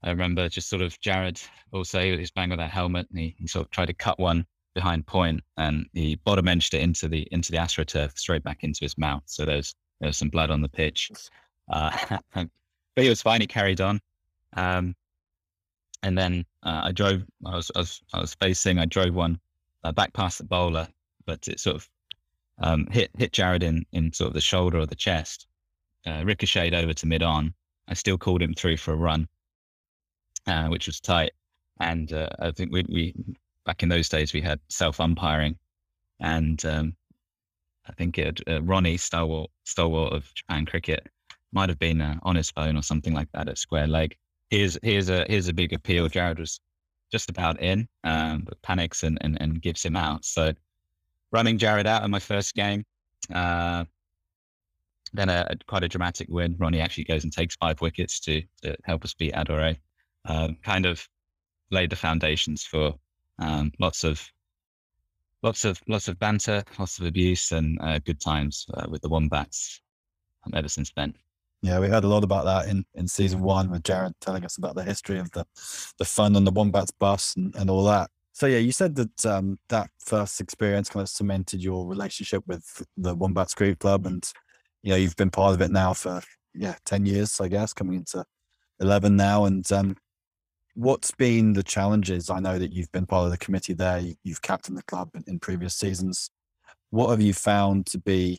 I 0.02 0.10
remember 0.10 0.48
just 0.48 0.68
sort 0.68 0.82
of 0.82 0.98
Jared 1.00 1.40
also 1.72 2.00
he 2.00 2.16
was 2.16 2.30
banging 2.30 2.50
with 2.50 2.60
that 2.60 2.70
helmet, 2.70 3.08
and 3.10 3.18
he, 3.18 3.34
he 3.38 3.46
sort 3.46 3.66
of 3.66 3.70
tried 3.70 3.86
to 3.86 3.94
cut 3.94 4.18
one 4.18 4.46
behind 4.74 5.06
point, 5.06 5.42
and 5.56 5.86
he 5.92 6.16
bottom 6.16 6.48
edged 6.48 6.74
it 6.74 6.82
into 6.82 7.08
the 7.08 7.26
into 7.32 7.50
the 7.50 7.58
astroturf 7.58 8.16
straight 8.16 8.44
back 8.44 8.62
into 8.62 8.80
his 8.82 8.96
mouth. 8.96 9.22
So 9.26 9.44
there's 9.44 9.74
there's 10.00 10.16
some 10.16 10.28
blood 10.28 10.50
on 10.50 10.60
the 10.60 10.68
pitch, 10.68 11.10
uh, 11.72 12.18
but 12.34 12.48
he 12.94 13.08
was 13.08 13.22
fine. 13.22 13.40
He 13.40 13.46
carried 13.48 13.80
on, 13.80 14.00
um, 14.56 14.94
and 16.06 16.16
then 16.16 16.44
uh, 16.62 16.82
I 16.84 16.92
drove. 16.92 17.24
I 17.44 17.56
was, 17.56 17.70
I 17.74 17.80
was 17.80 18.00
I 18.14 18.20
was 18.20 18.34
facing. 18.34 18.78
I 18.78 18.84
drove 18.84 19.12
one 19.12 19.40
uh, 19.82 19.90
back 19.90 20.12
past 20.12 20.38
the 20.38 20.44
bowler, 20.44 20.86
but 21.26 21.48
it 21.48 21.58
sort 21.58 21.76
of 21.76 21.88
um, 22.62 22.86
hit 22.92 23.10
hit 23.18 23.32
Jarrod 23.32 23.64
in 23.64 23.84
in 23.92 24.12
sort 24.12 24.28
of 24.28 24.34
the 24.34 24.40
shoulder 24.40 24.78
or 24.78 24.86
the 24.86 24.94
chest, 24.94 25.48
uh, 26.06 26.22
ricocheted 26.24 26.74
over 26.74 26.94
to 26.94 27.06
mid 27.06 27.24
on. 27.24 27.52
I 27.88 27.94
still 27.94 28.18
called 28.18 28.40
him 28.40 28.54
through 28.54 28.76
for 28.76 28.92
a 28.92 28.96
run, 28.96 29.28
uh, 30.46 30.68
which 30.68 30.86
was 30.86 31.00
tight. 31.00 31.32
And 31.80 32.12
uh, 32.12 32.30
I 32.38 32.52
think 32.52 32.72
we, 32.72 32.84
we 32.88 33.14
back 33.64 33.82
in 33.82 33.88
those 33.88 34.08
days 34.08 34.32
we 34.32 34.40
had 34.40 34.60
self 34.68 35.00
umpiring, 35.00 35.58
and 36.20 36.64
um, 36.64 36.96
I 37.88 37.92
think 37.94 38.16
it, 38.16 38.40
uh, 38.48 38.62
Ronnie 38.62 38.96
stalwart 38.96 39.50
stalwart 39.64 40.12
of 40.12 40.32
Japan 40.34 40.66
cricket 40.66 41.08
might 41.50 41.68
have 41.68 41.80
been 41.80 42.00
uh, 42.00 42.18
on 42.22 42.36
his 42.36 42.50
phone 42.52 42.76
or 42.76 42.82
something 42.82 43.12
like 43.12 43.30
that 43.32 43.48
at 43.48 43.58
square 43.58 43.88
leg. 43.88 44.16
Here's 44.50 44.78
here's 44.82 45.08
a 45.08 45.24
here's 45.28 45.48
a 45.48 45.52
big 45.52 45.72
appeal. 45.72 46.08
Jared 46.08 46.38
was 46.38 46.60
just 47.12 47.30
about 47.30 47.60
in, 47.60 47.88
um, 48.04 48.42
but 48.46 48.60
panics 48.62 49.02
and, 49.02 49.18
and 49.20 49.40
and 49.40 49.60
gives 49.60 49.84
him 49.84 49.96
out. 49.96 50.24
So 50.24 50.52
running 51.32 51.58
Jared 51.58 51.86
out 51.86 52.04
in 52.04 52.10
my 52.10 52.18
first 52.20 52.54
game. 52.54 52.84
Uh, 53.32 53.84
then 55.12 55.28
a, 55.28 55.46
a, 55.50 55.56
quite 55.66 55.84
a 55.84 55.88
dramatic 55.88 56.28
win. 56.28 56.56
Ronnie 56.58 56.80
actually 56.80 57.04
goes 57.04 57.24
and 57.24 57.32
takes 57.32 57.56
five 57.56 57.80
wickets 57.80 58.20
to, 58.20 58.42
to 58.62 58.76
help 58.84 59.04
us 59.04 59.14
beat 59.14 59.32
Adore. 59.32 59.74
Um, 60.24 60.56
kind 60.62 60.86
of 60.86 61.08
laid 61.70 61.90
the 61.90 61.96
foundations 61.96 62.64
for 62.64 62.94
um, 63.38 63.72
lots 63.78 64.04
of 64.04 64.20
lots 65.42 65.64
of 65.64 65.80
lots 65.86 66.08
of 66.08 66.18
banter, 66.18 66.64
lots 66.78 66.98
of 66.98 67.06
abuse, 67.06 67.52
and 67.52 67.78
uh, 67.80 67.98
good 68.00 68.20
times 68.20 68.66
uh, 68.74 68.86
with 68.88 69.02
the 69.02 69.08
Wombats 69.08 69.80
ever 70.54 70.68
since 70.68 70.92
then. 70.96 71.14
Yeah, 71.62 71.80
we 71.80 71.88
heard 71.88 72.04
a 72.04 72.08
lot 72.08 72.22
about 72.22 72.44
that 72.44 72.68
in, 72.68 72.84
in 72.94 73.08
season 73.08 73.40
one 73.40 73.70
with 73.70 73.82
Jarrod 73.82 74.12
telling 74.20 74.44
us 74.44 74.56
about 74.56 74.74
the 74.74 74.84
history 74.84 75.18
of 75.18 75.30
the 75.32 75.44
the 75.98 76.04
fun 76.04 76.36
on 76.36 76.44
the 76.44 76.52
Wombats 76.52 76.90
bus 76.90 77.34
and, 77.36 77.54
and 77.56 77.70
all 77.70 77.84
that. 77.84 78.10
So 78.32 78.46
yeah, 78.46 78.58
you 78.58 78.70
said 78.72 78.94
that 78.96 79.26
um, 79.26 79.58
that 79.70 79.88
first 79.98 80.40
experience 80.40 80.90
kind 80.90 81.02
of 81.02 81.08
cemented 81.08 81.62
your 81.62 81.88
relationship 81.88 82.42
with 82.46 82.84
the 82.96 83.14
Wombats 83.14 83.54
Cricket 83.54 83.78
Club, 83.78 84.06
and 84.06 84.30
you 84.82 84.90
know 84.90 84.96
you've 84.96 85.16
been 85.16 85.30
part 85.30 85.54
of 85.54 85.62
it 85.62 85.70
now 85.70 85.94
for 85.94 86.20
yeah 86.54 86.74
ten 86.84 87.06
years, 87.06 87.40
I 87.40 87.48
guess, 87.48 87.72
coming 87.72 87.96
into 87.96 88.24
eleven 88.78 89.16
now. 89.16 89.46
And 89.46 89.70
um, 89.72 89.96
what's 90.74 91.12
been 91.12 91.54
the 91.54 91.62
challenges? 91.62 92.28
I 92.28 92.38
know 92.38 92.58
that 92.58 92.74
you've 92.74 92.92
been 92.92 93.06
part 93.06 93.24
of 93.24 93.30
the 93.30 93.38
committee 93.38 93.72
there. 93.72 94.02
You've 94.22 94.42
captained 94.42 94.76
the 94.76 94.82
club 94.82 95.10
in, 95.14 95.24
in 95.26 95.38
previous 95.40 95.74
seasons. 95.74 96.30
What 96.90 97.08
have 97.08 97.22
you 97.22 97.32
found 97.32 97.86
to 97.86 97.98
be 97.98 98.38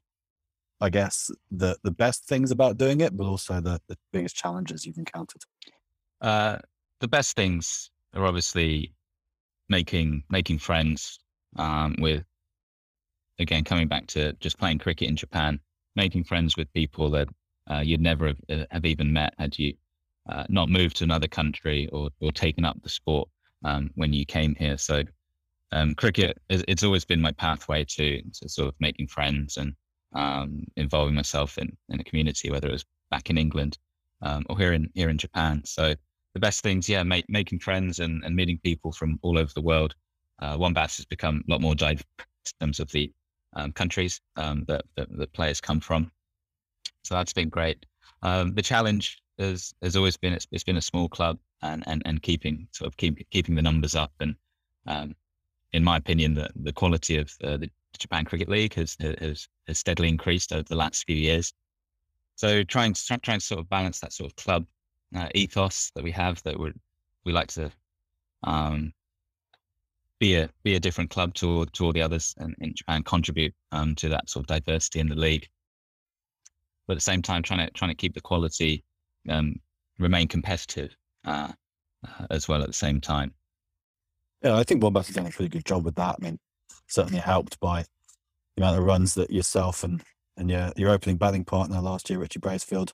I 0.79 0.89
guess 0.89 1.31
the 1.51 1.77
the 1.83 1.91
best 1.91 2.25
things 2.25 2.51
about 2.51 2.77
doing 2.77 3.01
it, 3.01 3.15
but 3.15 3.25
also 3.25 3.59
the, 3.61 3.79
the 3.87 3.97
biggest 4.13 4.35
challenges 4.35 4.85
you've 4.85 4.97
encountered? 4.97 5.41
Uh, 6.21 6.57
the 6.99 7.07
best 7.07 7.35
things 7.35 7.89
are 8.13 8.25
obviously 8.25 8.93
making 9.69 10.23
making 10.29 10.59
friends 10.59 11.19
um, 11.57 11.95
with 11.99 12.23
again 13.39 13.63
coming 13.63 13.87
back 13.87 14.07
to 14.07 14.33
just 14.33 14.57
playing 14.59 14.79
cricket 14.79 15.09
in 15.09 15.15
Japan, 15.15 15.59
making 15.95 16.23
friends 16.23 16.57
with 16.57 16.71
people 16.73 17.09
that 17.11 17.27
uh, 17.69 17.79
you'd 17.79 18.01
never 18.01 18.27
have, 18.27 18.39
uh, 18.49 18.65
have, 18.71 18.85
even 18.85 19.11
met 19.11 19.33
had 19.37 19.57
you 19.59 19.73
uh, 20.29 20.45
not 20.47 20.69
moved 20.69 20.95
to 20.97 21.03
another 21.03 21.27
country 21.27 21.89
or 21.91 22.09
or 22.21 22.31
taken 22.31 22.65
up 22.65 22.81
the 22.83 22.89
sport 22.89 23.29
um, 23.63 23.89
when 23.95 24.13
you 24.13 24.25
came 24.25 24.55
here. 24.55 24.77
So 24.77 25.03
um, 25.71 25.95
cricket 25.95 26.37
it's 26.49 26.83
always 26.83 27.03
been 27.03 27.19
my 27.19 27.33
pathway 27.33 27.83
to, 27.83 28.21
to 28.21 28.49
sort 28.49 28.69
of 28.69 28.75
making 28.79 29.07
friends 29.07 29.57
and 29.57 29.73
um, 30.13 30.65
involving 30.75 31.15
myself 31.15 31.57
in, 31.57 31.75
in 31.89 31.99
a 31.99 32.03
community, 32.03 32.49
whether 32.49 32.67
it 32.67 32.73
was 32.73 32.85
back 33.11 33.29
in 33.29 33.37
England 33.37 33.77
um, 34.21 34.45
or 34.49 34.57
here 34.57 34.73
in 34.73 34.89
here 34.93 35.09
in 35.09 35.17
Japan. 35.17 35.61
So 35.65 35.95
the 36.33 36.39
best 36.39 36.61
things, 36.61 36.87
yeah, 36.87 37.03
make, 37.03 37.25
making 37.29 37.59
friends 37.59 37.99
and, 37.99 38.23
and 38.23 38.35
meeting 38.35 38.59
people 38.63 38.91
from 38.91 39.17
all 39.21 39.37
over 39.37 39.51
the 39.53 39.61
world. 39.61 39.95
Uh, 40.39 40.55
Wombats 40.59 40.97
has 40.97 41.05
become 41.05 41.43
a 41.47 41.51
lot 41.51 41.61
more 41.61 41.73
diverse 41.73 42.03
in 42.19 42.67
terms 42.67 42.79
of 42.79 42.91
the 42.91 43.11
um, 43.55 43.71
countries 43.71 44.21
um, 44.35 44.63
that, 44.67 44.83
that, 44.95 45.07
the 45.17 45.25
players 45.25 45.59
come 45.59 45.79
from. 45.79 46.11
So 47.03 47.15
that's 47.15 47.33
been 47.33 47.49
great. 47.49 47.85
Um, 48.21 48.53
the 48.53 48.61
challenge 48.61 49.19
has 49.39 49.73
has 49.81 49.95
always 49.95 50.17
been 50.17 50.33
it's, 50.33 50.47
it's 50.51 50.63
been 50.63 50.77
a 50.77 50.81
small 50.81 51.09
club 51.09 51.39
and, 51.61 51.83
and, 51.87 52.01
and 52.05 52.21
keeping 52.21 52.67
sort 52.71 52.87
of 52.87 52.97
keep, 52.97 53.27
keeping 53.29 53.55
the 53.55 53.61
numbers 53.61 53.95
up 53.95 54.11
and 54.19 54.35
um, 54.87 55.15
in 55.73 55.83
my 55.83 55.97
opinion 55.97 56.33
the 56.33 56.49
the 56.55 56.73
quality 56.73 57.17
of 57.17 57.31
uh, 57.43 57.57
the 57.57 57.69
Japan 57.97 58.25
Cricket 58.25 58.49
League 58.49 58.73
has, 58.75 58.95
has, 58.99 59.47
has 59.67 59.79
steadily 59.79 60.09
increased 60.09 60.53
over 60.53 60.63
the 60.63 60.75
last 60.75 61.05
few 61.05 61.15
years. 61.15 61.53
So 62.35 62.63
trying 62.63 62.93
to 62.93 63.17
trying 63.19 63.39
to 63.39 63.45
sort 63.45 63.59
of 63.59 63.69
balance 63.69 63.99
that 63.99 64.13
sort 64.13 64.31
of 64.31 64.35
club 64.35 64.65
uh, 65.15 65.29
ethos 65.33 65.91
that 65.95 66.03
we 66.03 66.11
have 66.11 66.41
that 66.43 66.59
we 66.59 66.71
we 67.25 67.31
like 67.31 67.47
to 67.47 67.71
um, 68.43 68.93
be 70.19 70.35
a 70.35 70.49
be 70.63 70.75
a 70.75 70.79
different 70.79 71.09
club 71.09 71.33
to 71.35 71.65
to 71.65 71.85
all 71.85 71.93
the 71.93 72.01
others 72.01 72.35
in 72.59 72.73
Japan, 72.75 73.03
contribute 73.03 73.53
um, 73.71 73.95
to 73.95 74.09
that 74.09 74.29
sort 74.29 74.43
of 74.43 74.47
diversity 74.47 74.99
in 74.99 75.07
the 75.07 75.15
league. 75.15 75.47
But 76.87 76.93
at 76.93 76.97
the 76.97 77.01
same 77.01 77.21
time, 77.21 77.43
trying 77.43 77.65
to 77.65 77.71
trying 77.73 77.91
to 77.91 77.95
keep 77.95 78.13
the 78.13 78.21
quality, 78.21 78.83
um, 79.29 79.55
remain 79.99 80.27
competitive 80.27 80.95
uh, 81.25 81.51
uh, 82.07 82.27
as 82.29 82.47
well 82.47 82.61
at 82.61 82.67
the 82.67 82.73
same 82.73 83.01
time. 83.01 83.33
Yeah, 84.43 84.55
I 84.55 84.63
think 84.63 84.83
Wombats 84.83 85.07
has 85.07 85.15
done 85.15 85.25
a 85.25 85.31
pretty 85.31 85.49
good 85.49 85.65
job 85.65 85.83
with 85.83 85.95
that. 85.95 86.15
I 86.19 86.23
mean, 86.23 86.39
certainly 86.87 87.19
helped 87.19 87.59
by 87.59 87.83
the 88.55 88.63
amount 88.63 88.79
of 88.79 88.85
runs 88.85 89.13
that 89.15 89.31
yourself 89.31 89.83
and 89.83 90.01
and 90.37 90.49
your 90.49 90.71
your 90.75 90.89
opening 90.89 91.17
batting 91.17 91.45
partner 91.45 91.81
last 91.81 92.09
year, 92.09 92.19
Richie 92.19 92.39
Bracefield, 92.39 92.91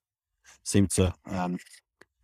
seemed 0.63 0.91
to 0.91 1.13
um, 1.29 1.57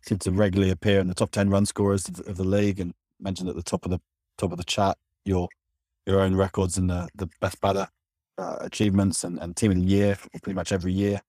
seemed 0.02 0.20
to 0.22 0.30
regularly 0.30 0.72
appear 0.72 1.00
in 1.00 1.08
the 1.08 1.14
top 1.14 1.30
ten 1.30 1.50
run 1.50 1.66
scorers 1.66 2.08
of, 2.08 2.20
of, 2.26 2.36
the 2.36 2.44
league, 2.44 2.80
and 2.80 2.94
mentioned 3.20 3.48
at 3.48 3.56
the 3.56 3.62
top 3.62 3.84
of 3.84 3.90
the 3.90 4.00
top 4.38 4.52
of 4.52 4.58
the 4.58 4.64
chat 4.64 4.96
your 5.24 5.48
your 6.06 6.20
own 6.20 6.34
records 6.34 6.78
and 6.78 6.88
the 6.88 7.08
the 7.14 7.28
best 7.40 7.60
batter 7.60 7.88
uh, 8.38 8.56
achievements 8.60 9.24
and, 9.24 9.38
and 9.38 9.56
team 9.56 9.70
of 9.70 9.76
the 9.76 9.84
year 9.84 10.16
pretty 10.42 10.54
much 10.54 10.72
every 10.72 10.92
year. 10.92 11.20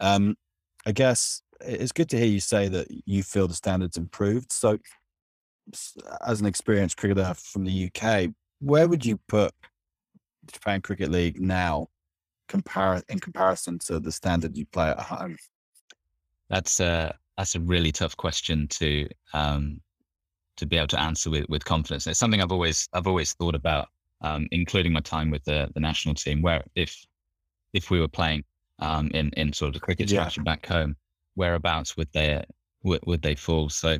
Um, 0.00 0.36
I 0.86 0.92
guess 0.92 1.42
it's 1.60 1.92
good 1.92 2.08
to 2.10 2.16
hear 2.16 2.26
you 2.26 2.40
say 2.40 2.68
that 2.68 2.86
you 3.06 3.22
feel 3.22 3.48
the 3.48 3.54
standards 3.54 3.96
improved. 3.96 4.52
So, 4.52 4.78
as 6.26 6.40
an 6.40 6.46
experienced 6.46 6.96
cricketer 6.96 7.34
from 7.34 7.64
the 7.64 7.90
UK, 7.90 8.30
where 8.60 8.86
would 8.86 9.04
you 9.04 9.18
put 9.28 9.52
Japan 10.52 10.80
Cricket 10.80 11.10
League 11.10 11.40
now 11.40 11.88
compare 12.48 13.02
in 13.08 13.18
comparison 13.18 13.78
to 13.80 14.00
the 14.00 14.12
standard 14.12 14.56
you 14.56 14.66
play 14.66 14.90
at 14.90 15.00
home? 15.00 15.36
That's 16.48 16.80
a 16.80 17.16
that's 17.36 17.54
a 17.54 17.60
really 17.60 17.92
tough 17.92 18.16
question 18.16 18.68
to 18.68 19.08
um, 19.32 19.80
to 20.56 20.66
be 20.66 20.76
able 20.76 20.88
to 20.88 21.00
answer 21.00 21.30
with, 21.30 21.48
with 21.48 21.64
confidence. 21.64 22.06
It's 22.06 22.18
something 22.18 22.40
I've 22.40 22.52
always 22.52 22.88
I've 22.92 23.06
always 23.06 23.32
thought 23.34 23.54
about, 23.54 23.88
um, 24.20 24.46
including 24.50 24.92
my 24.92 25.00
time 25.00 25.30
with 25.30 25.44
the 25.44 25.70
the 25.74 25.80
national 25.80 26.14
team, 26.14 26.42
where 26.42 26.62
if 26.74 27.04
if 27.72 27.90
we 27.90 28.00
were 28.00 28.08
playing 28.08 28.44
um, 28.78 29.08
in 29.14 29.30
in 29.30 29.52
sort 29.52 29.68
of 29.68 29.74
the 29.74 29.80
cricket 29.80 30.10
yeah. 30.10 30.20
structure 30.20 30.42
back 30.42 30.66
home, 30.66 30.96
whereabouts 31.34 31.96
would 31.96 32.08
they 32.12 32.44
would, 32.82 33.00
would 33.06 33.22
they 33.22 33.34
fall? 33.34 33.68
So 33.68 33.98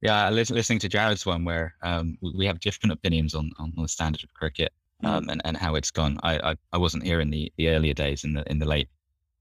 yeah, 0.00 0.30
listening 0.30 0.80
to 0.80 0.88
Jared's 0.88 1.24
one 1.24 1.44
where 1.44 1.76
um, 1.82 2.18
we 2.34 2.44
have 2.46 2.58
different 2.58 2.92
opinions 2.92 3.36
on, 3.36 3.52
on 3.60 3.72
the 3.76 3.86
standard 3.86 4.24
of 4.24 4.34
cricket. 4.34 4.72
Mm. 5.02 5.08
um, 5.08 5.28
and, 5.28 5.42
and 5.44 5.56
how 5.56 5.74
it's 5.74 5.90
gone. 5.90 6.18
I, 6.22 6.50
I, 6.50 6.56
I 6.72 6.78
wasn't 6.78 7.04
here 7.04 7.20
in 7.20 7.30
the, 7.30 7.52
the 7.56 7.68
earlier 7.68 7.94
days 7.94 8.24
in 8.24 8.34
the 8.34 8.48
in 8.50 8.58
the 8.58 8.66
late 8.66 8.88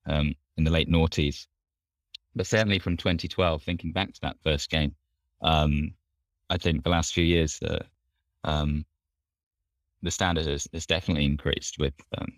um, 0.07 0.33
in 0.57 0.63
the 0.63 0.71
late 0.71 0.89
noughties, 0.89 1.47
but 2.35 2.47
certainly 2.47 2.79
from 2.79 2.97
2012, 2.97 3.61
thinking 3.61 3.91
back 3.91 4.13
to 4.13 4.21
that 4.21 4.37
first 4.43 4.69
game, 4.69 4.95
um, 5.41 5.93
I 6.49 6.57
think 6.57 6.83
the 6.83 6.89
last 6.89 7.13
few 7.13 7.23
years 7.23 7.59
the 7.59 7.81
um, 8.43 8.85
the 10.01 10.11
standard 10.11 10.47
has, 10.47 10.67
has 10.73 10.85
definitely 10.85 11.25
increased 11.25 11.77
with 11.77 11.93
um, 12.17 12.33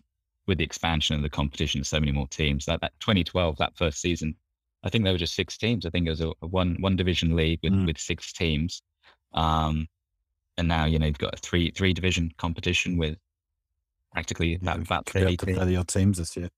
with 0.48 0.58
the 0.58 0.64
expansion 0.64 1.16
of 1.16 1.22
the 1.22 1.30
competition. 1.30 1.84
So 1.84 2.00
many 2.00 2.12
more 2.12 2.28
teams. 2.28 2.66
That 2.66 2.82
that 2.82 2.94
2012 3.00 3.58
that 3.58 3.78
first 3.78 4.02
season, 4.02 4.36
I 4.84 4.90
think 4.90 5.04
there 5.04 5.14
were 5.14 5.20
just 5.20 5.36
six 5.36 5.58
teams. 5.58 5.86
I 5.86 5.90
think 5.90 6.08
it 6.08 6.12
was 6.12 6.22
a, 6.22 6.32
a 6.42 6.48
one 6.48 6.78
one 6.80 6.96
division 6.96 7.36
league 7.36 7.60
with 7.64 7.74
mm. 7.74 7.86
with 7.86 7.98
six 7.98 8.34
teams. 8.34 8.82
Um, 9.34 9.88
and 10.58 10.68
now 10.68 10.86
you 10.86 11.00
know 11.00 11.08
you've 11.08 11.18
got 11.18 11.34
a 11.34 11.38
three 11.38 11.72
three 11.72 11.94
division 11.94 12.32
competition 12.38 12.98
with 12.98 13.18
practically 14.12 14.60
yeah, 14.62 14.74
about, 14.74 14.80
about 14.80 15.10
30, 15.10 15.36
30 15.38 15.84
teams 15.86 16.18
this 16.18 16.38
year. 16.38 16.50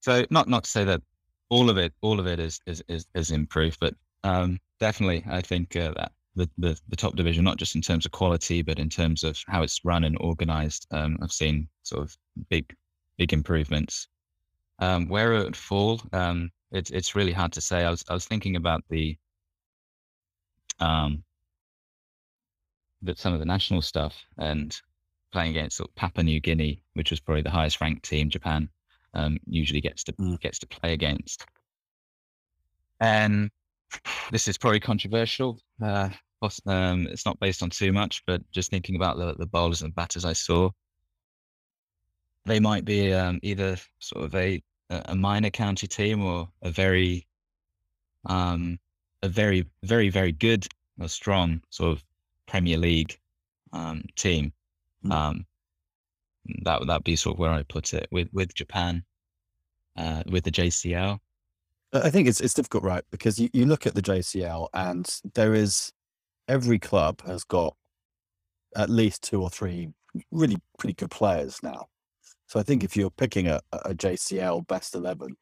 So 0.00 0.24
not 0.30 0.48
not 0.48 0.64
to 0.64 0.70
say 0.70 0.84
that 0.84 1.02
all 1.48 1.70
of 1.70 1.76
it 1.78 1.92
all 2.00 2.18
of 2.18 2.26
it 2.26 2.38
is 2.40 2.60
is 2.66 2.82
is, 2.88 3.06
is 3.14 3.30
improved, 3.30 3.78
but 3.80 3.94
um, 4.24 4.58
definitely 4.80 5.24
I 5.28 5.40
think 5.40 5.76
uh, 5.76 5.92
that 5.96 6.12
the, 6.34 6.48
the 6.58 6.80
the 6.88 6.96
top 6.96 7.14
division, 7.14 7.44
not 7.44 7.58
just 7.58 7.74
in 7.74 7.82
terms 7.82 8.06
of 8.06 8.12
quality, 8.12 8.62
but 8.62 8.78
in 8.78 8.88
terms 8.88 9.22
of 9.22 9.38
how 9.46 9.62
it's 9.62 9.84
run 9.84 10.04
and 10.04 10.16
organized, 10.20 10.86
um, 10.90 11.18
I've 11.22 11.32
seen 11.32 11.68
sort 11.82 12.02
of 12.02 12.16
big 12.48 12.74
big 13.18 13.32
improvements. 13.32 14.08
Um, 14.78 15.06
where 15.08 15.34
it 15.34 15.44
would 15.44 15.56
fall, 15.56 16.00
um, 16.12 16.50
it's 16.72 16.90
it's 16.90 17.14
really 17.14 17.32
hard 17.32 17.52
to 17.52 17.60
say. 17.60 17.84
I 17.84 17.90
was 17.90 18.04
I 18.08 18.14
was 18.14 18.26
thinking 18.26 18.56
about 18.56 18.82
the 18.88 19.16
um, 20.80 21.22
that 23.02 23.18
some 23.18 23.32
of 23.32 23.40
the 23.40 23.46
national 23.46 23.82
stuff 23.82 24.14
and 24.38 24.80
playing 25.32 25.50
against 25.50 25.76
sort 25.76 25.88
of 25.88 25.94
Papua 25.96 26.24
New 26.24 26.40
Guinea, 26.40 26.82
which 26.94 27.10
was 27.10 27.20
probably 27.20 27.42
the 27.42 27.50
highest 27.50 27.80
ranked 27.80 28.04
team 28.08 28.28
Japan 28.30 28.68
um, 29.14 29.38
usually 29.46 29.80
gets 29.80 30.04
to 30.04 30.12
mm. 30.12 30.40
gets 30.40 30.58
to 30.60 30.66
play 30.66 30.92
against. 30.92 31.46
And 33.00 33.50
this 34.30 34.48
is 34.48 34.56
probably 34.56 34.80
controversial, 34.80 35.58
uh, 35.82 36.10
Um, 36.66 37.06
it's 37.08 37.26
not 37.26 37.38
based 37.40 37.62
on 37.62 37.70
too 37.70 37.92
much, 37.92 38.22
but 38.26 38.42
just 38.50 38.70
thinking 38.70 38.96
about 38.96 39.16
the, 39.16 39.34
the 39.34 39.46
bowlers 39.46 39.82
and 39.82 39.94
batters 39.94 40.24
I 40.24 40.32
saw, 40.32 40.70
they 42.46 42.58
might 42.60 42.84
be 42.84 43.12
um, 43.12 43.38
either 43.42 43.76
sort 43.98 44.24
of 44.24 44.34
a 44.34 44.62
a 44.90 45.14
minor 45.14 45.48
county 45.48 45.86
team 45.86 46.22
or 46.22 46.48
a 46.62 46.70
very 46.70 47.26
um, 48.26 48.78
a 49.22 49.28
very 49.28 49.64
very 49.82 50.10
very 50.10 50.32
good 50.32 50.66
or 51.00 51.08
strong 51.08 51.62
sort 51.70 51.92
of 51.92 52.04
Premier 52.46 52.78
League 52.78 53.18
um, 53.72 54.04
team. 54.16 54.52
Mm. 55.04 55.12
Um, 55.12 55.46
that 56.64 56.84
that'd 56.86 57.04
be 57.04 57.16
sort 57.16 57.36
of 57.36 57.38
where 57.38 57.50
I 57.50 57.62
put 57.62 57.94
it 57.94 58.08
with 58.10 58.28
with 58.32 58.54
Japan, 58.54 59.04
uh, 59.96 60.22
with 60.26 60.44
the 60.44 60.50
JCL. 60.50 61.18
I 61.92 62.10
think 62.10 62.26
it's 62.26 62.40
it's 62.40 62.54
difficult, 62.54 62.84
right? 62.84 63.04
Because 63.10 63.38
you, 63.38 63.48
you 63.52 63.66
look 63.66 63.86
at 63.86 63.94
the 63.94 64.02
JCL 64.02 64.68
and 64.72 65.08
there 65.34 65.54
is 65.54 65.92
every 66.48 66.78
club 66.78 67.22
has 67.26 67.44
got 67.44 67.76
at 68.74 68.90
least 68.90 69.22
two 69.22 69.42
or 69.42 69.50
three 69.50 69.90
really 70.30 70.56
pretty 70.78 70.94
good 70.94 71.10
players 71.10 71.58
now. 71.62 71.86
So 72.46 72.58
I 72.58 72.62
think 72.62 72.84
if 72.84 72.96
you're 72.96 73.10
picking 73.10 73.46
a, 73.46 73.60
a 73.72 73.94
JCL 73.94 74.66
best 74.66 74.94
eleven, 74.94 75.36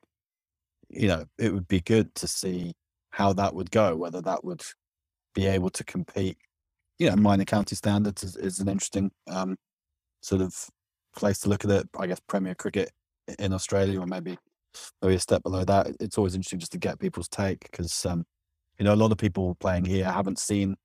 you 0.88 1.08
know, 1.08 1.24
it 1.38 1.52
would 1.54 1.68
be 1.68 1.80
good 1.80 2.14
to 2.16 2.26
see 2.26 2.74
how 3.10 3.32
that 3.34 3.54
would 3.54 3.70
go, 3.70 3.96
whether 3.96 4.20
that 4.22 4.44
would 4.44 4.62
be 5.34 5.46
able 5.46 5.70
to 5.70 5.84
compete. 5.84 6.36
You 7.00 7.10
know, 7.10 7.16
minor 7.16 7.44
county 7.44 7.74
standards 7.74 8.22
is, 8.22 8.36
is 8.36 8.60
an 8.60 8.68
interesting 8.68 9.10
um, 9.26 9.56
sort 10.20 10.42
of 10.42 10.54
place 11.16 11.38
to 11.40 11.48
look 11.48 11.64
at 11.64 11.70
it. 11.70 11.88
I 11.98 12.06
guess 12.06 12.20
Premier 12.28 12.54
Cricket 12.54 12.90
in 13.38 13.52
Australia, 13.52 14.00
or 14.00 14.06
maybe 14.06 14.36
maybe 15.02 15.14
a 15.14 15.18
step 15.18 15.42
below 15.42 15.64
that. 15.64 15.88
It's 15.98 16.18
always 16.18 16.34
interesting 16.34 16.60
just 16.60 16.72
to 16.72 16.78
get 16.78 17.00
people's 17.00 17.28
take 17.28 17.60
because 17.70 18.04
um, 18.06 18.24
you 18.78 18.84
know 18.84 18.94
a 18.94 18.96
lot 18.96 19.12
of 19.12 19.18
people 19.18 19.56
playing 19.60 19.86
here 19.86 20.04
haven't 20.04 20.38
seen 20.38 20.76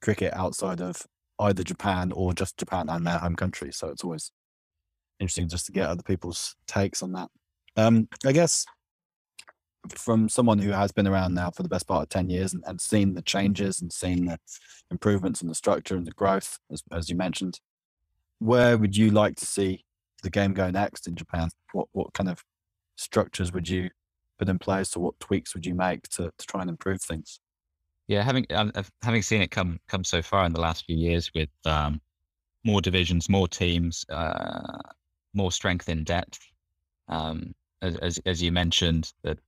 cricket 0.00 0.32
outside 0.34 0.80
of 0.80 1.04
either 1.40 1.64
Japan 1.64 2.12
or 2.12 2.32
just 2.32 2.56
Japan 2.56 2.88
and 2.88 3.06
their 3.06 3.18
home 3.18 3.34
country. 3.34 3.72
So 3.72 3.88
it's 3.88 4.04
always 4.04 4.30
interesting 5.18 5.48
just 5.48 5.66
to 5.66 5.72
get 5.72 5.88
other 5.88 6.02
people's 6.02 6.54
takes 6.66 7.02
on 7.02 7.12
that. 7.12 7.28
Um, 7.76 8.08
I 8.24 8.32
guess 8.32 8.64
from 9.88 10.28
someone 10.28 10.58
who 10.58 10.72
has 10.72 10.92
been 10.92 11.06
around 11.06 11.34
now 11.34 11.50
for 11.50 11.62
the 11.62 11.68
best 11.68 11.86
part 11.86 12.02
of 12.02 12.08
10 12.08 12.28
years 12.30 12.52
and, 12.52 12.62
and 12.66 12.80
seen 12.80 13.14
the 13.14 13.22
changes 13.22 13.80
and 13.80 13.92
seen 13.92 14.26
the 14.26 14.38
improvements 14.90 15.42
in 15.42 15.48
the 15.48 15.54
structure 15.54 15.96
and 15.96 16.06
the 16.06 16.12
growth, 16.12 16.58
as, 16.70 16.82
as 16.92 17.08
you 17.08 17.16
mentioned, 17.16 17.60
where 18.38 18.76
would 18.76 18.96
you 18.96 19.10
like 19.10 19.36
to 19.36 19.46
see 19.46 19.84
the 20.22 20.30
game 20.30 20.52
go 20.52 20.70
next 20.70 21.06
in 21.06 21.14
Japan? 21.14 21.48
What 21.72 21.88
what 21.92 22.12
kind 22.12 22.28
of 22.28 22.42
structures 22.96 23.52
would 23.52 23.68
you 23.68 23.90
put 24.38 24.48
in 24.48 24.58
place, 24.58 24.96
or 24.96 25.00
what 25.00 25.20
tweaks 25.20 25.54
would 25.54 25.66
you 25.66 25.74
make 25.74 26.08
to, 26.08 26.30
to 26.36 26.46
try 26.46 26.60
and 26.60 26.70
improve 26.70 27.02
things? 27.02 27.40
Yeah, 28.08 28.22
having 28.22 28.46
um, 28.50 28.72
having 29.02 29.22
seen 29.22 29.42
it 29.42 29.50
come 29.50 29.78
come 29.88 30.04
so 30.04 30.22
far 30.22 30.44
in 30.44 30.52
the 30.52 30.60
last 30.60 30.84
few 30.84 30.96
years 30.96 31.30
with 31.34 31.50
um, 31.64 32.00
more 32.64 32.80
divisions, 32.80 33.28
more 33.28 33.48
teams, 33.48 34.04
uh, 34.10 34.78
more 35.34 35.52
strength 35.52 35.88
in 35.88 36.04
depth. 36.04 36.40
Um, 37.08 37.54
as, 37.82 37.96
as, 37.96 38.20
as 38.26 38.42
you 38.42 38.52
mentioned, 38.52 39.12
that 39.22 39.38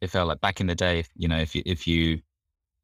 it 0.00 0.10
felt 0.10 0.28
like 0.28 0.40
back 0.40 0.60
in 0.60 0.66
the 0.66 0.74
day, 0.74 1.04
you 1.16 1.28
know, 1.28 1.38
if 1.38 1.54
you 1.54 1.62
if 1.66 1.86
you 1.86 2.20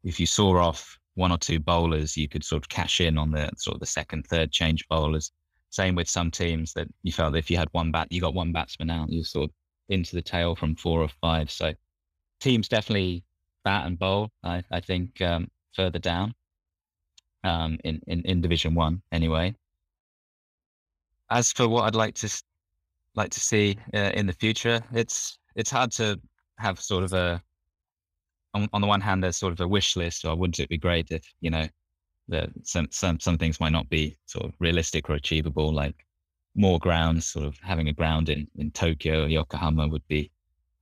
if 0.04 0.20
you 0.20 0.26
saw 0.26 0.56
off 0.58 0.98
one 1.14 1.32
or 1.32 1.38
two 1.38 1.58
bowlers, 1.58 2.16
you 2.16 2.28
could 2.28 2.44
sort 2.44 2.62
of 2.62 2.68
cash 2.68 3.00
in 3.00 3.18
on 3.18 3.30
the 3.30 3.50
sort 3.56 3.74
of 3.74 3.80
the 3.80 3.86
second, 3.86 4.26
third 4.26 4.52
change 4.52 4.86
bowlers. 4.88 5.32
Same 5.70 5.94
with 5.94 6.08
some 6.08 6.30
teams 6.30 6.72
that 6.74 6.88
you 7.02 7.12
felt 7.12 7.36
if 7.36 7.50
you 7.50 7.56
had 7.56 7.68
one 7.72 7.90
bat, 7.90 8.08
you 8.10 8.20
got 8.20 8.34
one 8.34 8.52
batsman 8.52 8.90
out, 8.90 9.10
you 9.10 9.24
sort 9.24 9.50
of 9.50 9.50
into 9.88 10.14
the 10.14 10.22
tail 10.22 10.54
from 10.54 10.76
four 10.76 11.00
or 11.02 11.08
five. 11.20 11.50
So 11.50 11.72
teams 12.40 12.68
definitely 12.68 13.24
bat 13.64 13.86
and 13.86 13.98
bowl. 13.98 14.30
I, 14.44 14.62
I 14.70 14.80
think 14.80 15.20
um, 15.20 15.48
further 15.74 15.98
down 15.98 16.34
um, 17.44 17.78
in, 17.84 18.00
in 18.06 18.22
in 18.22 18.40
Division 18.40 18.74
One 18.74 19.02
anyway. 19.12 19.54
As 21.30 21.52
for 21.52 21.68
what 21.68 21.84
I'd 21.84 21.94
like 21.94 22.14
to 22.16 22.42
like 23.14 23.30
to 23.30 23.40
see 23.40 23.78
uh, 23.94 24.12
in 24.14 24.26
the 24.26 24.32
future, 24.32 24.82
it's 24.92 25.38
it's 25.54 25.70
hard 25.70 25.90
to 25.92 26.20
have 26.58 26.80
sort 26.80 27.04
of 27.04 27.12
a 27.12 27.42
on, 28.56 28.68
on 28.72 28.80
the 28.80 28.86
one 28.86 29.00
hand, 29.00 29.22
there's 29.22 29.36
sort 29.36 29.52
of 29.52 29.60
a 29.60 29.68
wish 29.68 29.96
list, 29.96 30.24
or 30.24 30.34
wouldn't 30.34 30.60
it 30.60 30.68
be 30.68 30.78
great 30.78 31.10
if, 31.10 31.22
you 31.40 31.50
know, 31.50 31.68
that 32.28 32.48
some, 32.62 32.88
some, 32.90 33.20
some 33.20 33.36
things 33.36 33.60
might 33.60 33.72
not 33.72 33.88
be 33.90 34.16
sort 34.24 34.46
of 34.46 34.54
realistic 34.58 35.10
or 35.10 35.14
achievable, 35.14 35.72
like 35.72 35.94
more 36.54 36.78
grounds, 36.78 37.26
sort 37.26 37.44
of 37.44 37.58
having 37.58 37.88
a 37.88 37.92
ground 37.92 38.30
in, 38.30 38.48
in 38.56 38.70
Tokyo 38.70 39.24
or 39.24 39.28
Yokohama 39.28 39.86
would 39.88 40.06
be, 40.08 40.30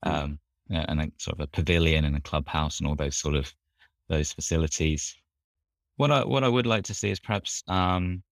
hmm. 0.05 0.11
um, 0.11 0.39
and 0.71 1.01
a 1.01 1.11
sort 1.19 1.39
of 1.39 1.41
a 1.41 1.49
pavilion 1.49 2.05
and 2.05 2.17
a 2.17 2.21
clubhouse 2.21 2.79
and 2.79 2.89
all 2.89 2.95
those 2.95 3.17
sort 3.17 3.35
of 3.35 3.53
those 4.09 4.33
facilities. 4.33 5.15
What 5.97 6.11
I 6.11 6.25
what 6.25 6.45
I 6.45 6.49
would 6.49 6.67
like 6.67 6.85
to 6.85 6.95
see 6.95 7.11
is 7.11 7.21
perhaps 7.21 7.63
um, 7.69 8.23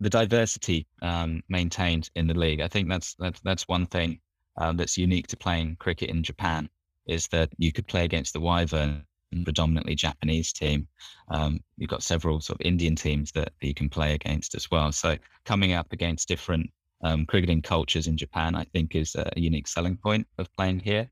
the 0.00 0.10
diversity 0.10 0.86
um, 1.02 1.42
maintained 1.48 2.10
in 2.16 2.26
the 2.26 2.34
league. 2.34 2.60
I 2.60 2.68
think 2.68 2.88
that's 2.88 3.14
that's 3.14 3.40
that's 3.40 3.68
one 3.68 3.86
thing 3.86 4.20
um, 4.56 4.76
that's 4.76 4.98
unique 4.98 5.26
to 5.28 5.36
playing 5.36 5.76
cricket 5.78 6.10
in 6.10 6.22
Japan 6.22 6.68
is 7.06 7.26
that 7.28 7.50
you 7.58 7.72
could 7.72 7.86
play 7.86 8.04
against 8.04 8.32
the 8.32 8.40
Wyvern 8.40 9.04
predominantly 9.44 9.94
Japanese 9.94 10.52
team. 10.52 10.88
Um, 11.30 11.60
you've 11.76 11.90
got 11.90 12.02
several 12.02 12.40
sort 12.40 12.60
of 12.60 12.66
Indian 12.66 12.96
teams 12.96 13.30
that 13.32 13.52
you 13.60 13.74
can 13.74 13.88
play 13.88 14.14
against 14.14 14.54
as 14.54 14.70
well. 14.70 14.92
So 14.92 15.16
coming 15.44 15.72
up 15.72 15.92
against 15.92 16.28
different 16.28 16.70
um, 17.02 17.26
cricketing 17.26 17.62
cultures 17.62 18.06
in 18.06 18.16
Japan, 18.16 18.54
I 18.54 18.64
think, 18.64 18.94
is 18.94 19.14
a 19.14 19.30
unique 19.36 19.68
selling 19.68 19.96
point 19.96 20.26
of 20.38 20.52
playing 20.54 20.80
here. 20.80 21.10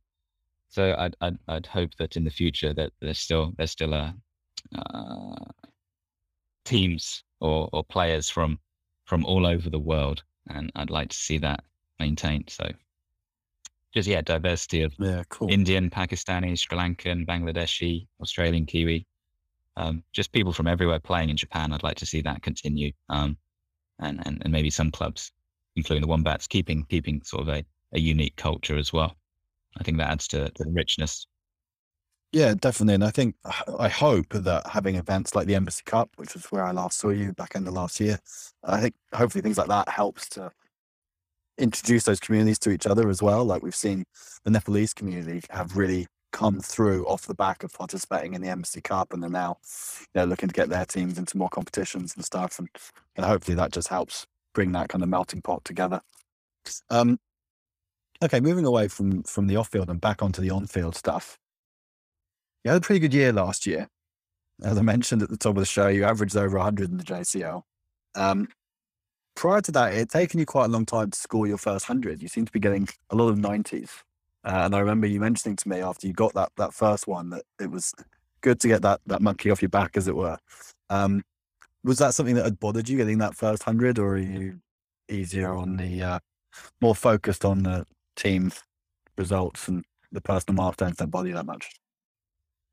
So 0.68 0.94
I'd, 0.98 1.16
I'd, 1.20 1.38
I'd 1.48 1.66
hope 1.66 1.90
that 1.98 2.16
in 2.16 2.24
the 2.24 2.30
future 2.30 2.74
that 2.74 2.92
there's 3.00 3.18
still 3.18 3.52
there's 3.56 3.70
still 3.70 3.94
a 3.94 4.14
uh, 4.76 5.44
teams 6.64 7.24
or, 7.40 7.70
or 7.72 7.84
players 7.84 8.28
from 8.28 8.58
from 9.06 9.24
all 9.24 9.46
over 9.46 9.70
the 9.70 9.78
world, 9.78 10.22
and 10.50 10.70
I'd 10.76 10.90
like 10.90 11.08
to 11.08 11.16
see 11.16 11.38
that 11.38 11.64
maintained. 11.98 12.50
So 12.50 12.70
just 13.94 14.08
yeah, 14.08 14.20
diversity 14.20 14.82
of 14.82 14.94
yeah, 14.98 15.22
cool. 15.28 15.50
Indian, 15.50 15.90
Pakistani, 15.90 16.58
Sri 16.58 16.76
Lankan, 16.76 17.26
Bangladeshi, 17.26 18.06
Australian, 18.20 18.66
Kiwi, 18.66 19.06
um, 19.76 20.02
just 20.12 20.32
people 20.32 20.52
from 20.52 20.66
everywhere 20.66 21.00
playing 21.00 21.30
in 21.30 21.36
Japan. 21.36 21.72
I'd 21.72 21.82
like 21.82 21.96
to 21.98 22.06
see 22.06 22.20
that 22.22 22.42
continue, 22.42 22.92
um, 23.08 23.36
and, 23.98 24.20
and 24.26 24.42
and 24.42 24.52
maybe 24.52 24.70
some 24.70 24.90
clubs, 24.90 25.32
including 25.76 26.02
the 26.02 26.08
Wombats, 26.08 26.46
keeping 26.46 26.84
keeping 26.84 27.22
sort 27.22 27.42
of 27.42 27.48
a, 27.48 27.64
a 27.92 28.00
unique 28.00 28.36
culture 28.36 28.76
as 28.76 28.92
well. 28.92 29.16
I 29.78 29.84
think 29.84 29.98
that 29.98 30.10
adds 30.10 30.28
to, 30.28 30.50
to 30.50 30.64
the 30.64 30.70
richness. 30.70 31.26
Yeah, 32.32 32.52
definitely. 32.54 32.94
And 32.94 33.04
I 33.04 33.10
think 33.10 33.36
I 33.78 33.88
hope 33.88 34.28
that 34.30 34.66
having 34.66 34.96
events 34.96 35.34
like 35.34 35.46
the 35.46 35.54
Embassy 35.54 35.82
Cup, 35.86 36.10
which 36.16 36.34
was 36.34 36.44
where 36.46 36.62
I 36.62 36.72
last 36.72 36.98
saw 36.98 37.08
you 37.08 37.32
back 37.32 37.54
in 37.54 37.64
the 37.64 37.70
last 37.70 38.00
year, 38.00 38.18
I 38.64 38.80
think 38.80 38.94
hopefully 39.14 39.40
things 39.40 39.56
like 39.56 39.68
that 39.68 39.88
helps 39.88 40.28
to 40.30 40.52
introduce 41.58 42.04
those 42.04 42.20
communities 42.20 42.58
to 42.60 42.70
each 42.70 42.86
other 42.86 43.08
as 43.08 43.22
well. 43.22 43.44
Like 43.44 43.62
we've 43.62 43.74
seen 43.74 44.04
the 44.44 44.50
Nepalese 44.50 44.94
community 44.94 45.42
have 45.50 45.76
really 45.76 46.06
come 46.32 46.60
through 46.60 47.06
off 47.06 47.26
the 47.26 47.34
back 47.34 47.62
of 47.62 47.72
participating 47.72 48.34
in 48.34 48.42
the 48.42 48.48
Embassy 48.48 48.80
Cup, 48.80 49.12
and 49.12 49.22
they're 49.22 49.30
now 49.30 49.58
you 50.00 50.20
know, 50.20 50.24
looking 50.24 50.48
to 50.48 50.54
get 50.54 50.68
their 50.68 50.84
teams 50.84 51.18
into 51.18 51.36
more 51.36 51.48
competitions 51.48 52.14
and 52.14 52.24
stuff. 52.24 52.58
And, 52.58 52.68
and 53.16 53.26
hopefully 53.26 53.54
that 53.56 53.72
just 53.72 53.88
helps 53.88 54.26
bring 54.54 54.72
that 54.72 54.88
kind 54.88 55.02
of 55.02 55.08
melting 55.08 55.42
pot 55.42 55.64
together. 55.64 56.00
Um, 56.90 57.18
okay, 58.22 58.40
moving 58.40 58.66
away 58.66 58.88
from 58.88 59.22
from 59.22 59.46
the 59.46 59.56
off 59.56 59.68
field 59.68 59.90
and 59.90 60.00
back 60.00 60.22
onto 60.22 60.42
the 60.42 60.50
on 60.50 60.66
field 60.66 60.94
stuff. 60.94 61.38
You 62.64 62.72
had 62.72 62.78
a 62.78 62.84
pretty 62.84 63.00
good 63.00 63.14
year 63.14 63.32
last 63.32 63.66
year. 63.66 63.88
As 64.62 64.76
I 64.76 64.82
mentioned 64.82 65.22
at 65.22 65.30
the 65.30 65.36
top 65.36 65.50
of 65.50 65.60
the 65.60 65.66
show, 65.66 65.86
you 65.86 66.04
averaged 66.04 66.36
over 66.36 66.56
100 66.56 66.90
in 66.90 66.96
the 66.96 67.04
JCL. 67.04 67.62
Um, 68.16 68.48
prior 69.38 69.60
to 69.60 69.70
that, 69.70 69.94
it 69.94 69.98
had 69.98 70.10
taken 70.10 70.40
you 70.40 70.44
quite 70.44 70.64
a 70.64 70.68
long 70.68 70.84
time 70.84 71.12
to 71.12 71.18
score 71.18 71.46
your 71.46 71.58
first 71.58 71.88
100. 71.88 72.20
You 72.20 72.26
seem 72.26 72.44
to 72.44 72.50
be 72.50 72.58
getting 72.58 72.88
a 73.10 73.14
lot 73.14 73.28
of 73.28 73.36
90s. 73.36 73.88
Uh, 74.44 74.62
and 74.64 74.74
I 74.74 74.80
remember 74.80 75.06
you 75.06 75.20
mentioning 75.20 75.54
to 75.54 75.68
me 75.68 75.80
after 75.80 76.08
you 76.08 76.12
got 76.12 76.34
that 76.34 76.50
that 76.56 76.74
first 76.74 77.06
one 77.06 77.30
that 77.30 77.42
it 77.60 77.70
was 77.70 77.94
good 78.40 78.60
to 78.60 78.68
get 78.68 78.82
that 78.82 79.00
that 79.06 79.22
monkey 79.22 79.50
off 79.50 79.62
your 79.62 79.68
back, 79.68 79.96
as 79.96 80.08
it 80.08 80.16
were. 80.16 80.38
Um, 80.90 81.22
was 81.84 81.98
that 81.98 82.14
something 82.14 82.34
that 82.34 82.44
had 82.44 82.58
bothered 82.58 82.88
you 82.88 82.96
getting 82.96 83.18
that 83.18 83.36
first 83.36 83.64
100, 83.64 83.98
or 83.98 84.14
are 84.14 84.18
you 84.18 84.60
easier 85.08 85.54
on 85.54 85.76
the 85.76 86.02
uh, 86.02 86.18
more 86.80 86.94
focused 86.94 87.44
on 87.44 87.62
the 87.62 87.86
team 88.16 88.52
results 89.16 89.68
and 89.68 89.84
the 90.10 90.20
personal 90.20 90.56
milestones 90.56 90.96
don't 90.96 91.10
bother 91.10 91.28
you 91.28 91.34
that 91.34 91.46
much? 91.46 91.70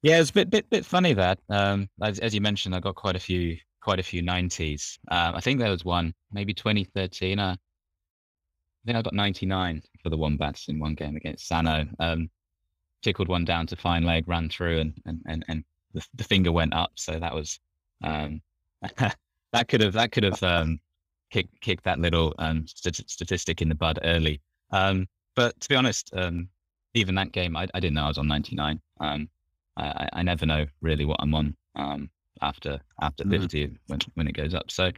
Yeah, 0.01 0.19
it's 0.19 0.31
a 0.31 0.33
bit 0.33 0.49
bit 0.49 0.69
bit 0.69 0.85
funny 0.85 1.13
that 1.13 1.39
um, 1.49 1.89
as, 2.01 2.19
as 2.19 2.33
you 2.33 2.41
mentioned, 2.41 2.75
I 2.75 2.79
got 2.79 2.95
quite 2.95 3.15
a 3.15 3.19
few 3.19 3.57
quite 3.85 3.99
a 3.99 4.03
few 4.03 4.23
90s. 4.23 4.97
Um, 5.11 5.35
I 5.35 5.41
think 5.41 5.59
there 5.59 5.69
was 5.69 5.85
one, 5.85 6.11
maybe 6.31 6.55
2013. 6.55 7.37
Uh, 7.37 7.55
I 7.55 7.55
think 8.83 8.97
I 8.97 9.01
got 9.03 9.13
99 9.13 9.83
for 10.01 10.09
the 10.09 10.17
Wombats 10.17 10.69
in 10.69 10.79
one 10.79 10.95
game 10.95 11.15
against 11.15 11.47
Sano. 11.47 11.85
Um, 11.99 12.31
tickled 13.03 13.27
one 13.27 13.45
down 13.45 13.67
to 13.67 13.75
fine 13.75 14.03
leg, 14.03 14.27
ran 14.27 14.49
through, 14.49 14.79
and 14.79 14.93
and 15.05 15.21
and, 15.27 15.45
and 15.47 15.63
the, 15.93 16.03
the 16.15 16.23
finger 16.23 16.51
went 16.51 16.73
up. 16.73 16.93
So 16.95 17.19
that 17.19 17.35
was 17.35 17.59
um, 18.03 18.41
that 18.97 19.67
could 19.67 19.81
have 19.81 19.93
that 19.93 20.11
could 20.11 20.23
have 20.23 20.41
um, 20.41 20.79
kicked 21.29 21.61
kicked 21.61 21.83
that 21.83 21.99
little 21.99 22.33
um, 22.39 22.65
st- 22.67 23.07
statistic 23.07 23.61
in 23.61 23.69
the 23.69 23.75
bud 23.75 23.99
early. 24.03 24.41
Um, 24.71 25.07
but 25.35 25.59
to 25.61 25.69
be 25.69 25.75
honest, 25.75 26.09
um, 26.15 26.49
even 26.95 27.13
that 27.15 27.31
game, 27.33 27.55
I, 27.55 27.67
I 27.75 27.79
didn't 27.79 27.93
know 27.93 28.05
I 28.05 28.07
was 28.07 28.17
on 28.17 28.27
99. 28.27 28.81
Um, 28.99 29.29
I, 29.77 30.09
I 30.11 30.23
never 30.23 30.47
know 30.47 30.65
really 30.81 31.05
what 31.05 31.17
I'm 31.19 31.35
on. 31.35 31.55
Um, 31.75 32.09
after 32.41 32.79
after 33.01 33.23
Mhm. 33.23 33.29
50 33.41 33.77
when 33.87 33.99
when 34.15 34.27
it 34.27 34.33
goes 34.33 34.53
up. 34.53 34.71
So 34.71 34.91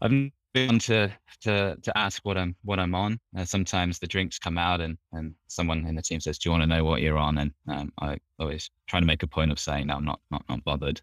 I've 0.00 0.30
been 0.52 0.78
to 0.78 1.10
to 1.42 1.76
to 1.82 1.98
ask 1.98 2.24
what 2.24 2.36
I'm 2.38 2.56
what 2.62 2.78
I'm 2.78 2.94
on. 2.94 3.18
Uh, 3.36 3.44
sometimes 3.44 3.98
the 3.98 4.06
drinks 4.06 4.38
come 4.38 4.58
out 4.58 4.80
and 4.80 4.96
and 5.12 5.34
someone 5.48 5.86
in 5.86 5.94
the 5.94 6.02
team 6.02 6.20
says, 6.20 6.38
"Do 6.38 6.48
you 6.48 6.52
want 6.52 6.62
to 6.62 6.66
know 6.66 6.84
what 6.84 7.00
you're 7.02 7.18
on?" 7.18 7.38
And 7.38 7.52
um, 7.68 7.92
I 8.00 8.18
always 8.38 8.70
try 8.86 9.00
to 9.00 9.06
make 9.06 9.22
a 9.22 9.26
point 9.26 9.50
of 9.52 9.58
saying, 9.58 9.86
"No, 9.88 9.96
I'm 9.96 10.04
not 10.04 10.20
not 10.30 10.44
not 10.48 10.64
bothered." 10.64 11.00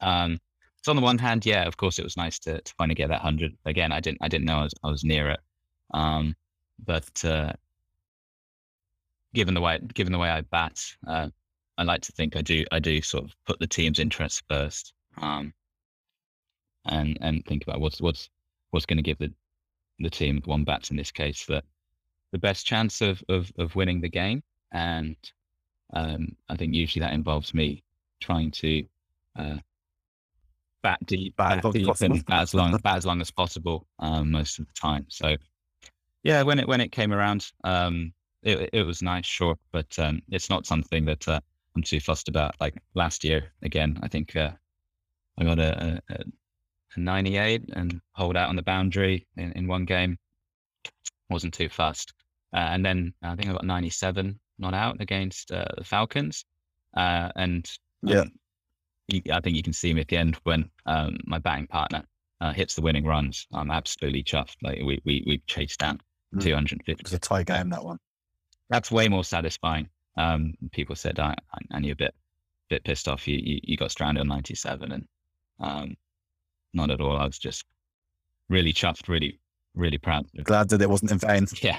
Um, 0.00 0.40
so 0.82 0.92
on 0.92 0.96
the 0.96 1.02
one 1.02 1.18
hand, 1.18 1.44
yeah, 1.44 1.64
of 1.66 1.76
course, 1.76 1.98
it 1.98 2.04
was 2.04 2.16
nice 2.16 2.38
to, 2.40 2.60
to 2.60 2.74
finally 2.78 2.94
get 2.94 3.08
that 3.08 3.20
hundred. 3.20 3.56
Again, 3.64 3.92
I 3.92 4.00
didn't 4.00 4.18
I 4.20 4.28
didn't 4.28 4.44
know 4.46 4.58
I 4.58 4.62
was 4.64 4.74
I 4.84 4.90
was 4.90 5.04
near 5.04 5.30
it, 5.30 5.40
um, 5.94 6.36
but 6.84 7.24
uh, 7.24 7.52
given 9.34 9.54
the 9.54 9.60
way 9.60 9.78
given 9.94 10.12
the 10.12 10.18
way 10.18 10.30
I 10.30 10.42
bat, 10.42 10.80
uh, 11.06 11.28
I 11.78 11.84
like 11.84 12.02
to 12.02 12.12
think 12.12 12.36
I 12.36 12.42
do 12.42 12.64
I 12.72 12.80
do 12.80 13.00
sort 13.00 13.24
of 13.24 13.34
put 13.46 13.58
the 13.60 13.66
team's 13.66 14.00
interests 14.00 14.42
first, 14.48 14.92
um, 15.22 15.54
and 16.86 17.16
and 17.20 17.44
think 17.46 17.62
about 17.62 17.80
what's 17.80 18.00
what's 18.00 18.28
what's 18.70 18.84
going 18.86 18.98
to 18.98 19.02
give 19.02 19.18
the 19.18 19.32
the 20.00 20.10
team 20.10 20.42
Wombats 20.44 20.90
in 20.90 20.96
this 20.96 21.12
case 21.12 21.46
the 21.46 21.62
the 22.32 22.38
best 22.38 22.66
chance 22.66 23.00
of 23.00 23.22
of, 23.28 23.50
of 23.58 23.76
winning 23.76 24.00
the 24.00 24.08
game, 24.08 24.42
and 24.72 25.16
um, 25.94 26.36
I 26.48 26.56
think 26.56 26.74
usually 26.74 27.04
that 27.04 27.14
involves 27.14 27.54
me 27.54 27.82
trying 28.20 28.50
to 28.50 28.84
uh, 29.38 29.58
bat 30.82 30.98
deep, 31.06 31.36
Bat 31.36 31.48
bat, 31.48 31.58
as 31.58 31.64
long 31.64 31.70
as 31.70 31.74
deep 31.74 31.86
possible. 31.86 32.14
and 32.16 32.26
bat 32.26 32.42
as 32.42 32.54
long 32.54 32.76
bat 32.78 32.96
as 32.96 33.06
long 33.06 33.20
as 33.20 33.30
possible 33.30 33.86
um, 34.00 34.30
most 34.32 34.58
of 34.58 34.66
the 34.66 34.72
time. 34.74 35.06
So 35.08 35.36
yeah, 36.24 36.42
when 36.42 36.58
it 36.58 36.66
when 36.66 36.80
it 36.80 36.90
came 36.90 37.12
around, 37.12 37.52
um, 37.62 38.12
it 38.42 38.70
it 38.72 38.82
was 38.82 39.00
nice, 39.00 39.26
sure, 39.26 39.56
but 39.70 39.96
um, 39.98 40.20
it's 40.28 40.50
not 40.50 40.66
something 40.66 41.04
that 41.04 41.26
uh, 41.28 41.40
I'm 41.78 41.82
too 41.84 42.00
fussed 42.00 42.28
about. 42.28 42.56
Like 42.60 42.74
last 42.94 43.22
year, 43.22 43.52
again, 43.62 44.00
I 44.02 44.08
think 44.08 44.34
uh, 44.34 44.50
I 45.38 45.44
got 45.44 45.60
a, 45.60 46.02
a, 46.10 46.14
a 46.96 46.98
98 47.00 47.70
and 47.74 48.00
hold 48.14 48.36
out 48.36 48.48
on 48.48 48.56
the 48.56 48.62
boundary 48.62 49.28
in, 49.36 49.52
in 49.52 49.68
one 49.68 49.84
game. 49.84 50.18
Wasn't 51.30 51.54
too 51.54 51.68
fussed, 51.68 52.14
uh, 52.52 52.56
and 52.56 52.84
then 52.84 53.14
I 53.22 53.36
think 53.36 53.48
I 53.48 53.52
got 53.52 53.64
97 53.64 54.40
not 54.58 54.74
out 54.74 54.96
against 55.00 55.52
uh, 55.52 55.66
the 55.76 55.84
Falcons, 55.84 56.44
uh, 56.96 57.30
and 57.36 57.70
Yeah. 58.02 58.22
um, 58.22 58.32
you, 59.06 59.22
I 59.32 59.38
think 59.40 59.54
you 59.56 59.62
can 59.62 59.72
see 59.72 59.94
me 59.94 60.00
at 60.00 60.08
the 60.08 60.16
end 60.16 60.36
when 60.42 60.68
um, 60.86 61.16
my 61.26 61.38
batting 61.38 61.68
partner 61.68 62.02
uh, 62.40 62.52
hits 62.52 62.74
the 62.74 62.82
winning 62.82 63.04
runs. 63.06 63.46
I'm 63.52 63.70
absolutely 63.70 64.24
chuffed. 64.24 64.56
Like 64.62 64.78
we 64.78 65.00
we 65.04 65.22
we 65.26 65.38
chased 65.46 65.78
down 65.78 66.00
Mm. 66.34 66.42
250 66.42 66.92
It 66.92 67.02
was 67.04 67.12
a 67.14 67.18
tie 67.20 67.42
game 67.44 67.70
that 67.70 67.82
one. 67.84 67.98
that's 68.68 68.90
way 68.90 69.06
more 69.08 69.24
satisfying. 69.24 69.88
Um, 70.18 70.54
people 70.72 70.96
said, 70.96 71.20
I, 71.20 71.30
I, 71.30 71.58
and 71.70 71.84
you're 71.84 71.92
a 71.92 71.96
bit, 71.96 72.14
bit 72.68 72.84
pissed 72.84 73.08
off. 73.08 73.28
You, 73.28 73.38
you, 73.40 73.60
you 73.62 73.76
got 73.76 73.92
stranded 73.92 74.20
on 74.20 74.28
97 74.28 74.92
and, 74.92 75.04
um, 75.60 75.96
not 76.74 76.90
at 76.90 77.00
all. 77.00 77.16
I 77.16 77.24
was 77.24 77.38
just 77.38 77.64
really 78.48 78.72
chuffed, 78.72 79.08
really, 79.08 79.38
really 79.74 79.96
proud. 79.96 80.26
Glad 80.42 80.68
that 80.70 80.82
it 80.82 80.90
wasn't 80.90 81.12
in 81.12 81.18
vain. 81.18 81.46
Yeah. 81.62 81.78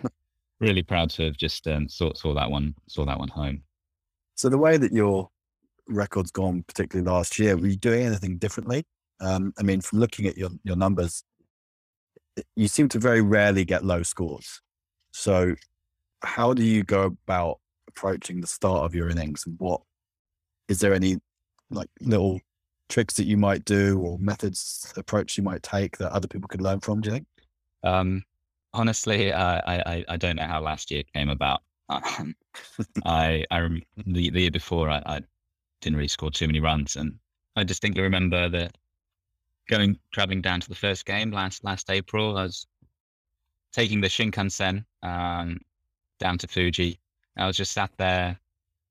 Really 0.61 0.83
proud 0.83 1.09
to 1.11 1.23
have 1.25 1.37
just, 1.37 1.67
um, 1.67 1.87
saw, 1.87 2.13
saw 2.13 2.33
that 2.33 2.49
one, 2.49 2.75
saw 2.87 3.05
that 3.05 3.19
one 3.19 3.29
home. 3.29 3.63
So 4.35 4.49
the 4.49 4.57
way 4.57 4.77
that 4.77 4.91
your 4.91 5.29
record's 5.87 6.31
gone, 6.31 6.63
particularly 6.67 7.09
last 7.09 7.39
year, 7.39 7.55
were 7.55 7.67
you 7.67 7.77
doing 7.77 8.05
anything 8.05 8.37
differently? 8.37 8.85
Um, 9.21 9.53
I 9.57 9.63
mean, 9.63 9.81
from 9.81 9.99
looking 9.99 10.27
at 10.27 10.37
your, 10.37 10.49
your 10.63 10.75
numbers, 10.75 11.23
you 12.55 12.67
seem 12.67 12.89
to 12.89 12.99
very 12.99 13.21
rarely 13.21 13.65
get 13.65 13.85
low 13.85 14.03
scores. 14.03 14.61
So 15.11 15.55
how 16.23 16.53
do 16.53 16.63
you 16.63 16.83
go 16.83 17.17
about 17.27 17.59
approaching 17.89 18.39
the 18.41 18.47
start 18.47 18.85
of 18.85 18.95
your 18.95 19.09
innings 19.09 19.45
and 19.45 19.59
what 19.59 19.81
is 20.67 20.79
there 20.79 20.93
any 20.93 21.17
like 21.69 21.89
little 22.01 22.39
tricks 22.87 23.15
that 23.15 23.25
you 23.25 23.37
might 23.37 23.65
do 23.65 23.99
or 23.99 24.17
methods 24.19 24.91
approach 24.97 25.37
you 25.37 25.43
might 25.43 25.63
take 25.63 25.97
that 25.97 26.11
other 26.11 26.27
people 26.27 26.47
could 26.47 26.61
learn 26.61 26.79
from, 26.79 27.01
do 27.01 27.09
you 27.09 27.15
think? 27.15 27.27
Um, 27.83 28.23
honestly, 28.73 29.31
I, 29.31 29.59
I, 29.77 30.05
I 30.09 30.17
don't 30.17 30.37
know 30.37 30.47
how 30.47 30.61
last 30.61 30.91
year 30.91 31.03
came 31.13 31.29
about. 31.29 31.61
Um, 32.19 32.35
I, 33.03 33.45
I 33.49 33.61
rem- 33.61 33.81
the, 34.05 34.29
the 34.29 34.41
year 34.41 34.51
before, 34.51 34.91
I, 34.91 35.01
I 35.07 35.21
didn't 35.81 35.97
really 35.97 36.07
score 36.07 36.29
too 36.29 36.45
many 36.45 36.59
runs, 36.59 36.95
and 36.95 37.15
I 37.55 37.63
distinctly 37.63 38.03
remember 38.03 38.47
that 38.47 38.77
going 39.67 39.97
traveling 40.11 40.41
down 40.41 40.59
to 40.61 40.69
the 40.69 40.75
first 40.75 41.03
game 41.05 41.31
last 41.31 41.63
last 41.63 41.89
April. 41.89 42.37
I 42.37 42.43
was 42.43 42.67
taking 43.73 44.01
the 44.01 44.07
Shinkansen 44.07 44.85
um, 45.01 45.59
down 46.19 46.37
to 46.39 46.47
Fuji. 46.47 46.99
I 47.37 47.47
was 47.47 47.57
just 47.57 47.71
sat 47.71 47.91
there, 47.97 48.39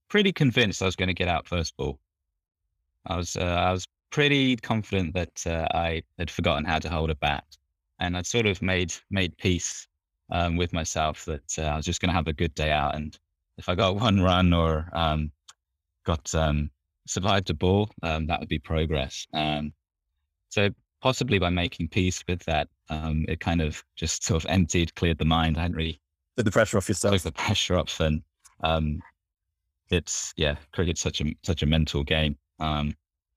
pretty 0.09 0.33
convinced 0.33 0.83
I 0.83 0.87
was 0.87 0.97
going 0.97 1.09
to 1.09 1.15
get 1.15 1.29
out 1.29 1.47
first 1.47 1.77
ball. 1.77 1.99
I 3.07 3.17
was 3.17 3.37
uh, 3.37 3.45
I 3.45 3.73
was 3.73 3.87
pretty 4.11 4.57
confident 4.57 5.15
that 5.15 5.47
uh, 5.47 5.67
I 5.75 6.03
had 6.19 6.31
forgotten 6.31 6.65
how 6.65 6.79
to 6.79 6.89
hold 6.89 7.11
a 7.11 7.15
bat, 7.15 7.45
and 8.01 8.17
I'd 8.17 8.27
sort 8.27 8.47
of 8.47 8.63
made 8.63 8.93
made 9.11 9.37
peace 9.39 9.87
um, 10.31 10.57
with 10.57 10.73
myself 10.73 11.25
that 11.27 11.59
uh, 11.59 11.63
I 11.63 11.77
was 11.77 11.87
just 11.87 12.01
going 12.01 12.11
to 12.11 12.15
have 12.17 12.29
a 12.29 12.33
good 12.33 12.55
day 12.55 12.71
out, 12.71 12.95
and 12.95 13.19
if 13.57 13.69
I 13.69 13.75
got 13.75 13.97
one 14.01 14.21
run 14.21 14.53
or 14.53 14.89
um, 14.93 15.31
got 16.05 16.35
um, 16.35 16.71
survived 17.07 17.51
a 17.51 17.55
ball, 17.55 17.91
um, 18.03 18.27
that 18.27 18.41
would 18.41 18.49
be 18.49 18.59
progress. 18.59 19.27
Um, 19.33 19.73
so 20.51 20.71
possibly 21.01 21.39
by 21.39 21.51
making 21.51 21.89
peace 21.89 22.23
with 22.29 22.43
that, 22.45 22.69
um, 22.89 23.25
it 23.29 23.41
kind 23.41 23.61
of 23.61 23.83
just 23.97 24.25
sort 24.25 24.43
of 24.43 24.51
emptied, 24.51 24.95
cleared 24.95 25.19
the 25.19 25.25
mind. 25.25 25.59
I 25.59 25.63
hadn't 25.63 25.77
really 25.77 26.01
The 26.45 26.51
pressure 26.51 26.79
off 26.79 26.89
yourself. 26.89 27.15
took 27.15 27.23
the 27.23 27.33
pressure 27.33 27.77
off, 27.77 28.01
and 28.01 28.23
um, 28.63 29.03
it's 29.91 30.33
yeah, 30.37 30.57
cricket's 30.73 31.01
such 31.01 31.21
a 31.21 31.35
such 31.43 31.63
a 31.63 31.67
mental 31.67 32.05
game. 32.05 32.37
Um, 32.61 32.95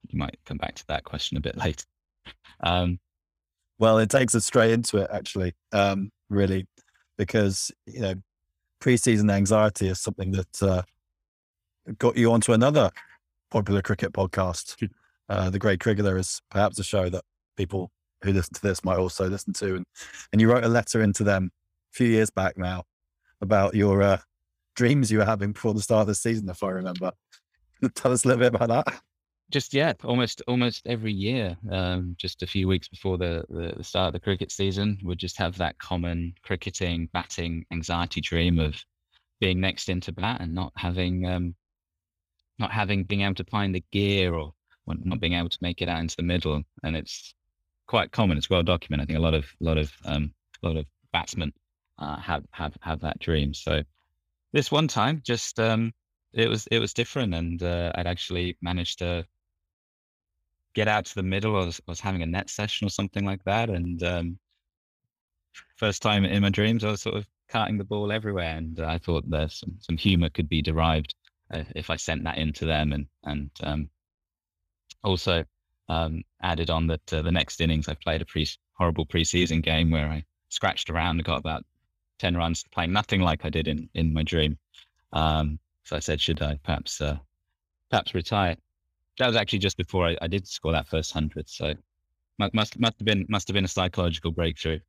you 0.07 0.17
might 0.17 0.37
come 0.45 0.57
back 0.57 0.75
to 0.75 0.87
that 0.87 1.03
question 1.03 1.37
a 1.37 1.41
bit 1.41 1.57
later. 1.57 1.85
Um, 2.63 2.99
Well, 3.79 3.97
it 3.97 4.09
takes 4.11 4.35
us 4.35 4.45
straight 4.45 4.71
into 4.71 4.97
it, 4.97 5.09
actually, 5.11 5.53
um, 5.71 6.11
really, 6.29 6.67
because, 7.17 7.71
you 7.87 8.01
know, 8.01 8.13
preseason 8.79 9.31
anxiety 9.31 9.87
is 9.87 9.99
something 9.99 10.31
that 10.33 10.61
uh, 10.61 10.83
got 11.97 12.15
you 12.15 12.31
onto 12.31 12.53
another 12.53 12.91
popular 13.49 13.81
cricket 13.81 14.13
podcast. 14.13 14.87
Uh, 15.29 15.49
the 15.49 15.57
Grade 15.59 15.79
Cricketer 15.79 16.17
is 16.17 16.41
perhaps 16.51 16.77
a 16.77 16.83
show 16.83 17.09
that 17.09 17.23
people 17.57 17.89
who 18.23 18.33
listen 18.33 18.53
to 18.53 18.61
this 18.61 18.83
might 18.83 18.99
also 18.99 19.27
listen 19.27 19.53
to. 19.53 19.77
And, 19.77 19.85
and 20.31 20.39
you 20.39 20.51
wrote 20.51 20.63
a 20.63 20.69
letter 20.69 21.01
into 21.01 21.23
them 21.23 21.51
a 21.91 21.95
few 21.95 22.07
years 22.07 22.29
back 22.29 22.57
now 22.57 22.83
about 23.41 23.75
your 23.75 24.01
uh, 24.01 24.17
dreams 24.75 25.11
you 25.11 25.19
were 25.19 25.25
having 25.25 25.51
before 25.51 25.73
the 25.73 25.81
start 25.81 26.01
of 26.01 26.07
the 26.07 26.15
season, 26.15 26.49
if 26.49 26.63
I 26.63 26.69
remember. 26.69 27.11
Tell 27.95 28.11
us 28.11 28.25
a 28.25 28.27
little 28.27 28.39
bit 28.39 28.55
about 28.55 28.85
that. 28.85 29.01
just 29.51 29.73
yeah, 29.73 29.93
almost 30.03 30.41
almost 30.47 30.87
every 30.87 31.13
year, 31.13 31.57
um, 31.71 32.15
just 32.17 32.43
a 32.43 32.47
few 32.47 32.67
weeks 32.67 32.87
before 32.87 33.17
the, 33.17 33.43
the 33.49 33.73
the 33.77 33.83
start 33.83 34.07
of 34.07 34.13
the 34.13 34.19
cricket 34.19 34.51
season, 34.51 34.97
we'd 35.03 35.17
just 35.17 35.37
have 35.37 35.57
that 35.57 35.77
common 35.79 36.33
cricketing 36.43 37.09
batting 37.13 37.65
anxiety 37.71 38.21
dream 38.21 38.59
of 38.59 38.75
being 39.39 39.59
next 39.59 39.89
into 39.89 40.11
bat 40.11 40.39
and 40.41 40.53
not 40.53 40.71
having 40.75 41.25
um, 41.25 41.55
not 42.59 42.71
having 42.71 43.03
being 43.03 43.21
able 43.21 43.35
to 43.35 43.43
find 43.45 43.73
the 43.75 43.83
gear 43.91 44.33
or 44.33 44.53
not 44.87 45.19
being 45.19 45.33
able 45.33 45.49
to 45.49 45.57
make 45.61 45.81
it 45.81 45.89
out 45.89 45.99
into 45.99 46.15
the 46.15 46.23
middle, 46.23 46.63
and 46.83 46.95
it's 46.95 47.33
quite 47.87 48.11
common. 48.11 48.37
It's 48.37 48.49
well 48.49 48.63
documented. 48.63 49.05
I 49.05 49.07
think 49.07 49.19
a 49.19 49.21
lot 49.21 49.33
of 49.33 49.45
a 49.61 49.63
lot 49.63 49.77
of 49.77 49.91
um, 50.05 50.33
a 50.63 50.67
lot 50.67 50.77
of 50.77 50.85
batsmen 51.11 51.51
uh, 52.01 52.17
have 52.17 52.43
have 52.51 52.75
have 52.81 52.99
that 53.01 53.19
dream. 53.19 53.53
So 53.53 53.83
this 54.51 54.71
one 54.71 54.87
time, 54.87 55.21
just 55.23 55.59
um, 55.59 55.93
it 56.33 56.49
was 56.49 56.67
it 56.67 56.79
was 56.79 56.93
different, 56.93 57.33
and 57.33 57.61
uh, 57.61 57.91
I'd 57.95 58.07
actually 58.07 58.57
managed 58.61 58.99
to 58.99 59.25
get 60.73 60.87
out 60.87 61.05
to 61.05 61.15
the 61.15 61.23
middle. 61.23 61.55
I 61.55 61.65
was, 61.65 61.79
I 61.87 61.91
was 61.91 61.99
having 61.99 62.23
a 62.23 62.25
net 62.25 62.49
session 62.49 62.87
or 62.87 62.89
something 62.89 63.25
like 63.25 63.43
that, 63.45 63.69
and 63.69 64.01
um, 64.03 64.39
first 65.75 66.01
time 66.01 66.25
in 66.25 66.41
my 66.41 66.49
dreams, 66.49 66.83
I 66.83 66.91
was 66.91 67.01
sort 67.01 67.15
of 67.15 67.27
carting 67.49 67.77
the 67.77 67.83
ball 67.83 68.11
everywhere, 68.11 68.57
and 68.57 68.79
uh, 68.79 68.87
I 68.87 68.97
thought 68.97 69.29
there's 69.29 69.59
some, 69.59 69.75
some 69.79 69.97
humor 69.97 70.29
could 70.29 70.49
be 70.49 70.61
derived 70.61 71.13
uh, 71.53 71.63
if 71.75 71.89
I 71.89 71.97
sent 71.97 72.23
that 72.23 72.37
in 72.37 72.51
to 72.53 72.65
them, 72.65 72.93
and 72.93 73.05
and 73.23 73.51
um, 73.63 73.89
also 75.03 75.45
um, 75.87 76.23
added 76.41 76.69
on 76.69 76.87
that 76.87 77.13
uh, 77.13 77.21
the 77.21 77.31
next 77.31 77.61
innings 77.61 77.87
I 77.87 77.93
played 77.93 78.21
a 78.21 78.25
pre 78.25 78.47
horrible 78.73 79.05
preseason 79.05 79.61
game 79.61 79.91
where 79.91 80.07
I 80.07 80.25
scratched 80.49 80.89
around 80.89 81.17
and 81.17 81.25
got 81.25 81.37
about 81.37 81.63
ten 82.21 82.37
runs, 82.37 82.63
playing 82.71 82.93
nothing 82.93 83.21
like 83.21 83.45
I 83.45 83.49
did 83.49 83.67
in 83.67 83.89
in 83.95 84.13
my 84.13 84.23
dream. 84.23 84.57
Um, 85.11 85.59
so 85.83 85.95
I 85.95 85.99
said, 85.99 86.21
should 86.21 86.41
I 86.41 86.57
perhaps 86.63 87.01
uh, 87.01 87.17
perhaps 87.89 88.13
retire? 88.13 88.55
That 89.17 89.27
was 89.27 89.35
actually 89.35 89.59
just 89.59 89.77
before 89.77 90.07
I, 90.07 90.17
I 90.21 90.27
did 90.27 90.47
score 90.47 90.71
that 90.71 90.87
first 90.87 91.11
hundred. 91.11 91.49
So 91.49 91.73
must 92.39 92.53
must 92.53 92.79
must 92.79 92.99
have 92.99 93.05
been 93.05 93.25
must 93.27 93.47
have 93.47 93.55
been 93.55 93.65
a 93.65 93.75
psychological 93.75 94.31
breakthrough. 94.31 94.79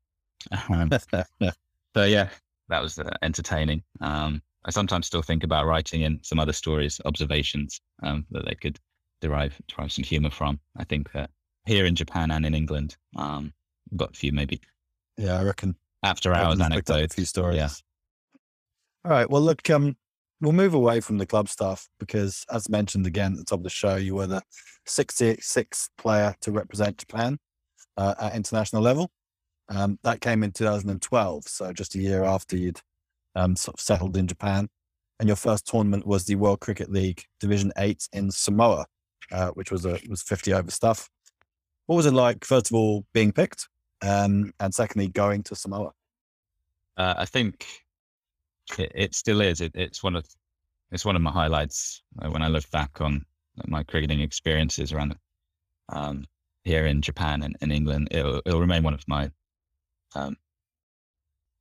Um, 0.68 0.90
so 1.94 2.04
yeah, 2.04 2.28
that 2.68 2.82
was 2.82 2.98
uh, 2.98 3.10
entertaining. 3.22 3.82
Um, 4.00 4.42
I 4.64 4.70
sometimes 4.70 5.06
still 5.06 5.22
think 5.22 5.42
about 5.42 5.66
writing 5.66 6.02
in 6.02 6.20
some 6.22 6.38
other 6.38 6.52
stories, 6.52 7.00
observations 7.04 7.80
um, 8.02 8.26
that 8.30 8.44
they 8.44 8.54
could 8.54 8.78
derive 9.20 9.60
derive 9.68 9.92
some 9.92 10.04
humor 10.04 10.30
from. 10.30 10.60
I 10.76 10.84
think 10.84 11.10
that 11.12 11.30
here 11.66 11.86
in 11.86 11.94
Japan 11.94 12.30
and 12.30 12.44
in 12.44 12.54
England, 12.54 12.96
um, 13.16 13.52
got 13.96 14.10
a 14.10 14.18
few 14.18 14.32
maybe 14.32 14.60
yeah, 15.16 15.38
I 15.38 15.42
reckon. 15.42 15.76
After 16.02 16.32
hours 16.32 16.60
anecdotes. 16.60 17.14
A 17.14 17.16
few 17.16 17.24
stories. 17.24 17.56
Yeah. 17.56 17.68
All 19.04 19.10
right. 19.10 19.28
Well, 19.28 19.42
look, 19.42 19.68
um, 19.70 19.96
we'll 20.40 20.52
move 20.52 20.74
away 20.74 21.00
from 21.00 21.18
the 21.18 21.26
club 21.26 21.48
stuff 21.48 21.88
because, 21.98 22.44
as 22.50 22.68
mentioned 22.68 23.06
again 23.06 23.32
at 23.32 23.38
the 23.38 23.44
top 23.44 23.60
of 23.60 23.64
the 23.64 23.70
show, 23.70 23.96
you 23.96 24.14
were 24.14 24.26
the 24.26 24.42
66th 24.86 25.88
player 25.98 26.34
to 26.40 26.52
represent 26.52 26.98
Japan 26.98 27.38
uh, 27.96 28.14
at 28.20 28.34
international 28.34 28.82
level. 28.82 29.10
Um, 29.68 29.98
that 30.02 30.20
came 30.20 30.42
in 30.42 30.52
2012, 30.52 31.44
so 31.44 31.72
just 31.72 31.94
a 31.94 31.98
year 31.98 32.24
after 32.24 32.56
you'd 32.56 32.80
um, 33.34 33.56
sort 33.56 33.76
of 33.76 33.80
settled 33.80 34.16
in 34.16 34.26
Japan. 34.26 34.68
And 35.18 35.28
your 35.28 35.36
first 35.36 35.66
tournament 35.66 36.06
was 36.06 36.24
the 36.24 36.34
World 36.34 36.60
Cricket 36.60 36.90
League 36.90 37.24
Division 37.38 37.72
Eight 37.78 38.08
in 38.12 38.30
Samoa, 38.30 38.86
uh, 39.30 39.50
which 39.50 39.70
was 39.70 39.86
a 39.86 40.00
was 40.08 40.20
50 40.22 40.52
over 40.52 40.70
stuff. 40.70 41.08
What 41.86 41.96
was 41.96 42.06
it 42.06 42.12
like, 42.12 42.44
first 42.44 42.70
of 42.70 42.74
all, 42.74 43.04
being 43.14 43.32
picked, 43.32 43.68
um, 44.02 44.52
and 44.60 44.74
secondly, 44.74 45.08
going 45.08 45.42
to 45.44 45.54
Samoa? 45.54 45.92
Uh, 46.96 47.14
I 47.18 47.24
think 47.24 47.66
it, 48.78 48.92
it 48.94 49.14
still 49.14 49.40
is. 49.40 49.60
It, 49.60 49.72
it's 49.74 50.02
one 50.02 50.16
of 50.16 50.26
it's 50.90 51.04
one 51.04 51.16
of 51.16 51.22
my 51.22 51.30
highlights 51.30 52.02
uh, 52.20 52.28
when 52.28 52.42
I 52.42 52.48
look 52.48 52.70
back 52.70 53.00
on 53.00 53.24
my 53.66 53.82
cricketing 53.82 54.20
experiences 54.20 54.92
around 54.92 55.16
um, 55.88 56.26
here 56.64 56.86
in 56.86 57.00
Japan 57.00 57.42
and, 57.42 57.56
and 57.60 57.72
England. 57.72 58.08
It'll, 58.10 58.42
it'll, 58.44 58.60
remain 58.60 58.82
one 58.82 58.94
of 58.94 59.06
my 59.08 59.30
um, 60.14 60.36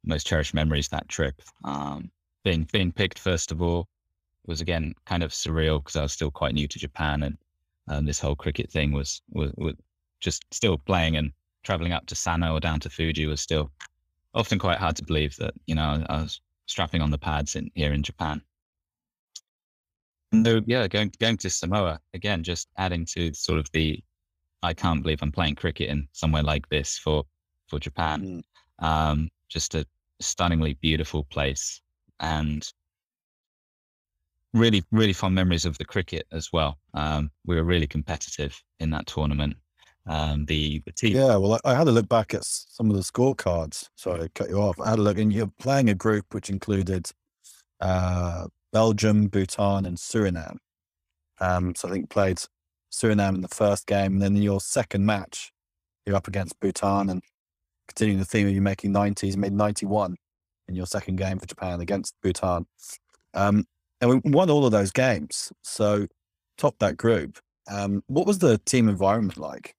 most 0.04 0.28
cherished 0.28 0.54
memories. 0.54 0.90
That 0.90 1.08
trip, 1.08 1.42
um, 1.64 2.12
being 2.44 2.68
being 2.72 2.92
picked 2.92 3.20
first 3.20 3.52
of 3.52 3.62
all, 3.62 3.88
was 4.46 4.62
again 4.62 4.94
kind 5.06 5.24
of 5.24 5.32
surreal 5.32 5.80
because 5.80 5.96
I 5.96 6.02
was 6.04 6.14
still 6.14 6.32
quite 6.32 6.54
new 6.54 6.68
to 6.68 6.80
Japan 6.80 7.24
and 7.24 7.38
um, 7.88 8.06
this 8.06 8.20
whole 8.20 8.36
cricket 8.36 8.70
thing 8.70 8.92
was, 8.92 9.22
was 9.32 9.52
was 9.58 9.76
just 10.20 10.46
still 10.52 10.78
playing 10.78 11.16
and 11.18 11.32
traveling 11.64 11.92
up 11.92 12.06
to 12.08 12.16
Sano 12.16 12.54
or 12.54 12.60
down 12.60 12.80
to 12.82 12.90
Fuji 12.90 13.26
was 13.26 13.42
still 13.42 13.72
often 14.34 14.60
quite 14.60 14.78
hard 14.78 14.96
to 14.96 15.06
believe 15.06 15.36
that 15.38 15.54
you 15.66 15.76
know 15.76 16.04
I 16.10 16.22
was 16.22 16.42
strapping 16.66 17.02
on 17.02 17.12
the 17.12 17.18
pads 17.18 17.56
in 17.56 17.70
here 17.76 17.94
in 17.94 18.04
Japan. 18.04 18.42
So 20.46 20.62
yeah, 20.66 20.88
going 20.88 21.12
going 21.20 21.38
to 21.38 21.50
Samoa 21.50 22.00
again, 22.14 22.44
just 22.44 22.70
adding 22.78 23.06
to 23.14 23.34
sort 23.34 23.60
of 23.60 23.68
the 23.74 24.02
I 24.64 24.74
can't 24.74 25.02
believe 25.02 25.22
I'm 25.22 25.32
playing 25.32 25.56
cricket 25.56 25.90
in 25.90 26.08
somewhere 26.14 26.44
like 26.44 26.68
this 26.70 26.98
for 26.98 27.26
for 27.68 27.80
Japan. 27.80 28.44
Mm. 28.82 28.86
Um, 28.86 29.30
just 29.50 29.76
a 29.76 29.86
stunningly 30.20 30.74
beautiful 30.76 31.26
place 31.26 31.82
and 32.20 32.66
really 34.54 34.84
really 34.92 35.14
fond 35.14 35.36
memories 35.36 35.66
of 35.66 35.78
the 35.78 35.86
cricket 35.86 36.26
as 36.32 36.54
well. 36.54 36.78
Um, 36.94 37.32
we 37.46 37.56
were 37.56 37.64
really 37.64 37.88
competitive 37.88 38.62
in 38.80 38.90
that 38.92 39.08
tournament. 39.08 39.58
Um, 40.08 40.46
the, 40.46 40.82
the 40.86 40.92
team. 40.92 41.16
Yeah, 41.16 41.36
well, 41.38 41.60
I, 41.64 41.72
I, 41.72 41.76
had 41.76 41.88
a 41.88 41.92
look 41.92 42.10
back 42.10 42.34
at 42.34 42.44
some 42.44 42.90
of 42.90 42.96
the 42.96 43.04
scorecards. 43.04 43.86
Sorry 43.96 44.22
to 44.22 44.30
cut 44.30 44.50
you 44.50 44.58
off. 44.58 44.80
I 44.80 44.90
had 44.90 45.00
a 45.00 45.02
look, 45.02 45.18
and 45.18 45.32
you're 45.32 45.52
playing 45.60 45.90
a 45.90 45.96
group 45.96 46.34
which 46.34 46.50
included 46.50 47.12
uh, 47.80 48.48
Belgium, 48.74 49.28
Bhutan, 49.28 49.86
and 49.86 49.98
Suriname. 49.98 50.58
Um, 51.40 51.76
so 51.76 51.88
I 51.88 51.92
think 51.92 52.10
played 52.10 52.40
Suriname 52.92 53.36
in 53.36 53.42
the 53.42 53.48
first 53.48 53.86
game, 53.86 54.14
and 54.14 54.22
then 54.22 54.36
in 54.36 54.42
your 54.42 54.60
second 54.60 55.06
match, 55.06 55.52
you're 56.06 56.16
up 56.16 56.28
against 56.28 56.60
Bhutan, 56.60 57.10
and 57.10 57.22
continuing 57.88 58.20
the 58.20 58.26
theme 58.26 58.48
of 58.48 58.54
you 58.54 58.62
making 58.62 58.94
90s, 58.94 59.36
made 59.38 59.54
91 59.54 60.16
in 60.68 60.76
your 60.76 60.86
second 60.88 61.18
game 61.18 61.38
for 61.38 61.46
Japan 61.46 61.80
against 61.80 62.16
Bhutan. 62.24 62.66
Um, 63.34 63.66
and 64.00 64.10
we 64.10 64.32
won 64.32 64.50
all 64.50 64.66
of 64.66 64.72
those 64.72 64.92
games, 64.92 65.52
so 65.62 66.08
top 66.58 66.76
that 66.80 66.98
group. 66.98 67.38
Um, 67.70 68.04
what 68.08 68.26
was 68.26 68.40
the 68.40 68.58
team 68.60 68.90
environment 68.90 69.38
like? 69.38 69.76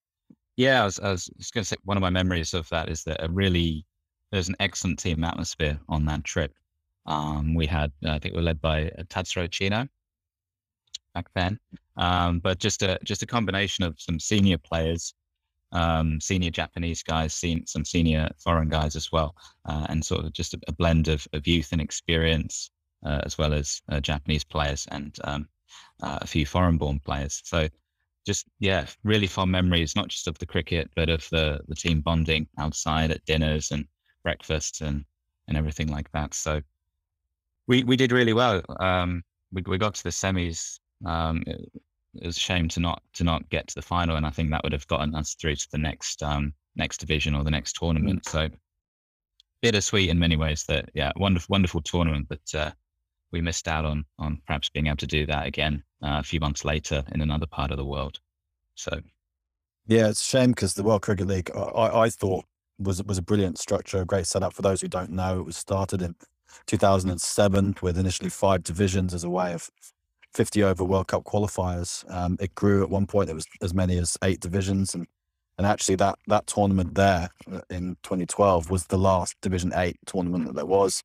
Yeah, 0.56 0.82
I 0.82 0.84
was, 0.84 0.98
I 0.98 1.10
was 1.10 1.30
going 1.52 1.62
to 1.62 1.64
say 1.64 1.76
one 1.84 1.96
of 1.96 2.02
my 2.02 2.10
memories 2.10 2.54
of 2.54 2.68
that 2.68 2.88
is 2.88 3.04
that 3.04 3.24
a 3.24 3.28
really 3.28 3.86
there's 4.30 4.48
an 4.48 4.56
excellent 4.60 4.98
team 4.98 5.24
atmosphere 5.24 5.78
on 5.88 6.04
that 6.06 6.24
trip. 6.24 6.52
Um, 7.06 7.54
we 7.54 7.66
had 7.66 7.92
I 8.06 8.18
think 8.18 8.34
we 8.34 8.40
were 8.40 8.44
led 8.44 8.60
by 8.60 8.88
uh, 8.90 9.02
Tatsuro 9.04 9.50
Chino 9.50 9.88
back 11.14 11.26
then, 11.34 11.58
um, 11.96 12.38
but 12.38 12.58
just 12.58 12.82
a 12.82 12.98
just 13.04 13.22
a 13.22 13.26
combination 13.26 13.84
of 13.84 14.00
some 14.00 14.20
senior 14.20 14.58
players, 14.58 15.14
um, 15.72 16.20
senior 16.20 16.50
Japanese 16.50 17.02
guys, 17.02 17.34
some 17.34 17.84
senior 17.84 18.28
foreign 18.38 18.68
guys 18.68 18.94
as 18.94 19.10
well, 19.10 19.34
uh, 19.66 19.86
and 19.88 20.04
sort 20.04 20.24
of 20.24 20.32
just 20.32 20.54
a, 20.54 20.60
a 20.68 20.72
blend 20.72 21.08
of, 21.08 21.26
of 21.32 21.46
youth 21.46 21.72
and 21.72 21.80
experience, 21.80 22.70
uh, 23.04 23.20
as 23.24 23.38
well 23.38 23.52
as 23.52 23.82
uh, 23.90 24.00
Japanese 24.00 24.44
players 24.44 24.86
and 24.90 25.16
um, 25.24 25.48
uh, 26.02 26.18
a 26.20 26.26
few 26.26 26.46
foreign-born 26.46 27.00
players. 27.04 27.42
So 27.44 27.68
just 28.26 28.46
yeah, 28.60 28.86
really 29.04 29.26
fond 29.26 29.50
memories, 29.50 29.96
not 29.96 30.08
just 30.08 30.28
of 30.28 30.38
the 30.38 30.46
cricket, 30.46 30.90
but 30.94 31.08
of 31.08 31.28
the 31.30 31.60
the 31.68 31.74
team 31.74 32.00
bonding 32.00 32.48
outside 32.58 33.10
at 33.10 33.24
dinners 33.24 33.70
and 33.70 33.86
breakfasts 34.22 34.80
and 34.80 35.04
and 35.48 35.56
everything 35.56 35.88
like 35.88 36.10
that. 36.12 36.34
So 36.34 36.60
we 37.66 37.84
we 37.84 37.96
did 37.96 38.12
really 38.12 38.32
well. 38.32 38.62
Um, 38.80 39.22
we 39.52 39.62
we 39.66 39.78
got 39.78 39.94
to 39.94 40.04
the 40.04 40.10
semis. 40.10 40.78
Um, 41.04 41.42
it, 41.46 41.68
it, 42.14 42.26
was 42.26 42.36
a 42.36 42.40
shame 42.40 42.68
to 42.68 42.80
not 42.80 43.02
to 43.14 43.24
not 43.24 43.48
get 43.50 43.66
to 43.68 43.74
the 43.74 43.82
final, 43.82 44.16
and 44.16 44.26
I 44.26 44.30
think 44.30 44.50
that 44.50 44.62
would 44.62 44.72
have 44.72 44.86
gotten 44.86 45.14
us 45.14 45.34
through 45.34 45.56
to 45.56 45.68
the 45.72 45.78
next 45.78 46.22
um, 46.22 46.52
next 46.76 46.98
division 46.98 47.34
or 47.34 47.44
the 47.44 47.50
next 47.50 47.74
tournament. 47.74 48.22
Mm. 48.24 48.30
So 48.30 48.48
bittersweet 49.62 50.10
in 50.10 50.18
many 50.18 50.36
ways. 50.36 50.64
That 50.68 50.90
yeah, 50.94 51.12
wonderful 51.16 51.52
wonderful 51.52 51.82
tournament, 51.82 52.28
but 52.28 52.54
uh, 52.54 52.70
we 53.32 53.40
missed 53.40 53.66
out 53.66 53.84
on 53.84 54.04
on 54.18 54.40
perhaps 54.46 54.68
being 54.68 54.86
able 54.86 54.96
to 54.98 55.06
do 55.06 55.26
that 55.26 55.46
again 55.46 55.82
uh, 56.02 56.18
a 56.20 56.22
few 56.22 56.40
months 56.40 56.64
later 56.64 57.04
in 57.12 57.20
another 57.20 57.46
part 57.46 57.70
of 57.70 57.76
the 57.76 57.84
world. 57.84 58.20
So, 58.74 59.00
yeah, 59.86 60.08
it's 60.08 60.20
a 60.20 60.24
shame 60.24 60.50
because 60.50 60.74
the 60.74 60.82
World 60.82 61.02
Cricket 61.02 61.26
League, 61.26 61.50
I, 61.54 62.02
I 62.02 62.10
thought 62.10 62.44
was 62.78 63.02
was 63.04 63.18
a 63.18 63.22
brilliant 63.22 63.58
structure, 63.58 64.00
a 64.00 64.04
great 64.04 64.26
setup. 64.26 64.52
For 64.52 64.62
those 64.62 64.80
who 64.80 64.88
don't 64.88 65.10
know, 65.10 65.40
it 65.40 65.46
was 65.46 65.56
started 65.56 66.02
in 66.02 66.14
2007 66.66 67.76
with 67.82 67.98
initially 67.98 68.30
five 68.30 68.62
divisions 68.62 69.14
as 69.14 69.24
a 69.24 69.30
way 69.30 69.52
of 69.52 69.70
50 70.34 70.62
over 70.62 70.84
World 70.84 71.08
Cup 71.08 71.24
qualifiers. 71.24 72.10
Um, 72.10 72.36
it 72.40 72.54
grew 72.54 72.82
at 72.82 72.90
one 72.90 73.06
point; 73.06 73.30
it 73.30 73.34
was 73.34 73.46
as 73.60 73.74
many 73.74 73.98
as 73.98 74.16
eight 74.22 74.40
divisions, 74.40 74.94
and 74.94 75.06
and 75.58 75.66
actually 75.66 75.96
that 75.96 76.18
that 76.28 76.46
tournament 76.46 76.94
there 76.94 77.30
uh, 77.50 77.60
in 77.70 77.96
2012 78.02 78.70
was 78.70 78.86
the 78.86 78.98
last 78.98 79.40
Division 79.40 79.72
Eight 79.74 79.96
tournament 80.06 80.46
that 80.46 80.56
there 80.56 80.66
was 80.66 81.02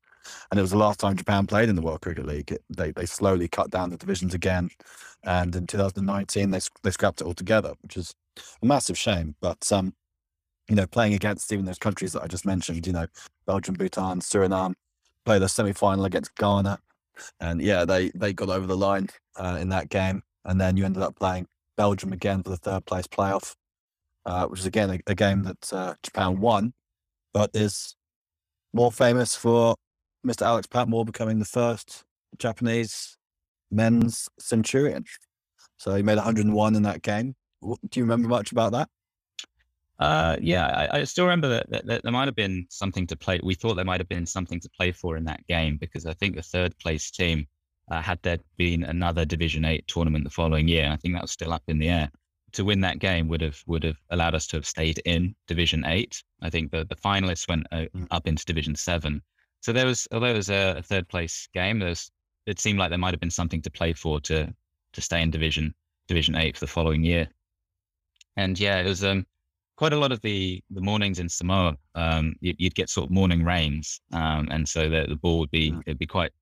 and 0.50 0.58
it 0.58 0.62
was 0.62 0.70
the 0.70 0.78
last 0.78 1.00
time 1.00 1.16
Japan 1.16 1.46
played 1.46 1.68
in 1.68 1.76
the 1.76 1.82
World 1.82 2.00
Cricket 2.00 2.26
League. 2.26 2.52
It, 2.52 2.62
they 2.68 2.90
they 2.92 3.06
slowly 3.06 3.48
cut 3.48 3.70
down 3.70 3.90
the 3.90 3.96
divisions 3.96 4.34
again, 4.34 4.70
and 5.24 5.54
in 5.54 5.66
2019 5.66 6.50
they 6.50 6.60
they 6.82 6.90
scrapped 6.90 7.20
it 7.20 7.26
altogether, 7.26 7.74
which 7.82 7.96
is 7.96 8.14
a 8.62 8.66
massive 8.66 8.98
shame. 8.98 9.34
But 9.40 9.70
um, 9.72 9.94
you 10.68 10.76
know, 10.76 10.86
playing 10.86 11.14
against 11.14 11.52
even 11.52 11.64
those 11.64 11.78
countries 11.78 12.12
that 12.12 12.22
I 12.22 12.26
just 12.26 12.46
mentioned, 12.46 12.86
you 12.86 12.92
know, 12.92 13.06
Belgium, 13.46 13.74
Bhutan, 13.74 14.20
Suriname, 14.20 14.74
played 15.24 15.42
a 15.42 15.48
semi 15.48 15.72
final 15.72 16.04
against 16.04 16.34
Ghana, 16.36 16.78
and 17.40 17.60
yeah, 17.60 17.84
they 17.84 18.10
they 18.10 18.32
got 18.32 18.48
over 18.48 18.66
the 18.66 18.76
line 18.76 19.08
uh, 19.36 19.58
in 19.60 19.68
that 19.70 19.88
game, 19.88 20.22
and 20.44 20.60
then 20.60 20.76
you 20.76 20.84
ended 20.84 21.02
up 21.02 21.16
playing 21.16 21.46
Belgium 21.76 22.12
again 22.12 22.42
for 22.42 22.50
the 22.50 22.56
third 22.56 22.84
place 22.86 23.06
playoff, 23.06 23.54
uh, 24.26 24.46
which 24.46 24.60
is 24.60 24.66
again 24.66 24.90
a, 24.90 24.98
a 25.06 25.14
game 25.14 25.42
that 25.44 25.72
uh, 25.72 25.94
Japan 26.02 26.40
won, 26.40 26.72
but 27.32 27.50
is 27.54 27.96
more 28.72 28.92
famous 28.92 29.34
for 29.34 29.74
Mr. 30.26 30.42
Alex 30.42 30.66
Patmore 30.66 31.04
becoming 31.04 31.38
the 31.38 31.44
first 31.44 32.04
Japanese 32.38 33.16
men's 33.70 34.28
centurion. 34.38 35.04
So 35.76 35.94
he 35.94 36.02
made 36.02 36.16
101 36.16 36.74
in 36.74 36.82
that 36.82 37.02
game. 37.02 37.34
Do 37.62 38.00
you 38.00 38.04
remember 38.04 38.28
much 38.28 38.52
about 38.52 38.72
that? 38.72 38.88
Uh, 39.98 40.36
yeah, 40.40 40.66
I, 40.66 41.00
I, 41.00 41.04
still 41.04 41.24
remember 41.24 41.48
that, 41.48 41.70
that, 41.70 41.86
that, 41.86 42.02
there 42.04 42.12
might 42.12 42.28
have 42.28 42.36
been 42.36 42.66
something 42.70 43.04
to 43.08 43.16
play. 43.16 43.40
We 43.42 43.54
thought 43.54 43.74
there 43.74 43.84
might 43.84 44.00
have 44.00 44.08
been 44.08 44.26
something 44.26 44.60
to 44.60 44.70
play 44.70 44.92
for 44.92 45.16
in 45.16 45.24
that 45.24 45.44
game 45.48 45.76
because 45.76 46.06
I 46.06 46.12
think 46.14 46.36
the 46.36 46.42
third 46.42 46.78
place 46.78 47.10
team 47.10 47.48
uh, 47.90 48.00
had 48.00 48.20
there 48.22 48.38
been 48.56 48.84
another 48.84 49.24
Division 49.24 49.64
Eight 49.64 49.86
tournament 49.88 50.22
the 50.22 50.30
following 50.30 50.68
year, 50.68 50.88
I 50.88 50.96
think 50.96 51.14
that 51.14 51.22
was 51.22 51.32
still 51.32 51.52
up 51.52 51.64
in 51.66 51.78
the 51.78 51.88
air. 51.88 52.10
To 52.52 52.64
win 52.64 52.80
that 52.80 53.00
game 53.00 53.28
would 53.28 53.40
have 53.40 53.60
would 53.66 53.82
have 53.82 53.98
allowed 54.10 54.34
us 54.34 54.46
to 54.48 54.56
have 54.56 54.66
stayed 54.66 55.02
in 55.04 55.34
Division 55.48 55.84
Eight. 55.84 56.22
I 56.40 56.48
think 56.48 56.70
the 56.70 56.84
the 56.84 56.96
finalists 56.96 57.48
went 57.48 57.66
uh, 57.72 57.86
mm. 57.94 58.06
up 58.10 58.26
into 58.26 58.44
Division 58.44 58.74
Seven, 58.74 59.20
so 59.60 59.72
there 59.72 59.86
was, 59.86 60.06
although 60.12 60.26
it 60.26 60.36
was 60.36 60.50
a, 60.50 60.82
third 60.82 61.08
place 61.08 61.48
game, 61.52 61.78
there's, 61.78 62.10
it 62.46 62.60
seemed 62.60 62.78
like 62.78 62.90
there 62.90 62.98
might 62.98 63.12
have 63.12 63.20
been 63.20 63.30
something 63.30 63.62
to 63.62 63.70
play 63.70 63.92
for 63.92 64.20
to 64.20 64.52
to 64.94 65.00
stay 65.02 65.20
in 65.20 65.30
division 65.30 65.74
division 66.06 66.34
eight 66.34 66.56
for 66.56 66.60
the 66.60 66.70
following 66.70 67.04
year. 67.04 67.28
And 68.36 68.58
yeah, 68.58 68.78
it 68.80 68.86
was 68.86 69.04
um, 69.04 69.26
quite 69.76 69.92
a 69.92 69.98
lot 69.98 70.12
of 70.12 70.20
the 70.22 70.62
the 70.70 70.80
mornings 70.80 71.18
in 71.18 71.28
Samoa. 71.28 71.76
Um, 71.94 72.34
you, 72.40 72.54
would 72.60 72.74
get 72.74 72.88
sort 72.90 73.06
of 73.06 73.10
morning 73.10 73.44
rains, 73.44 74.00
um, 74.12 74.48
and 74.50 74.68
so 74.68 74.88
the, 74.88 75.06
the 75.08 75.16
ball 75.16 75.38
would 75.40 75.50
be 75.50 75.72
mm. 75.72 75.82
it'd 75.86 75.98
be 75.98 76.06
quite 76.06 76.32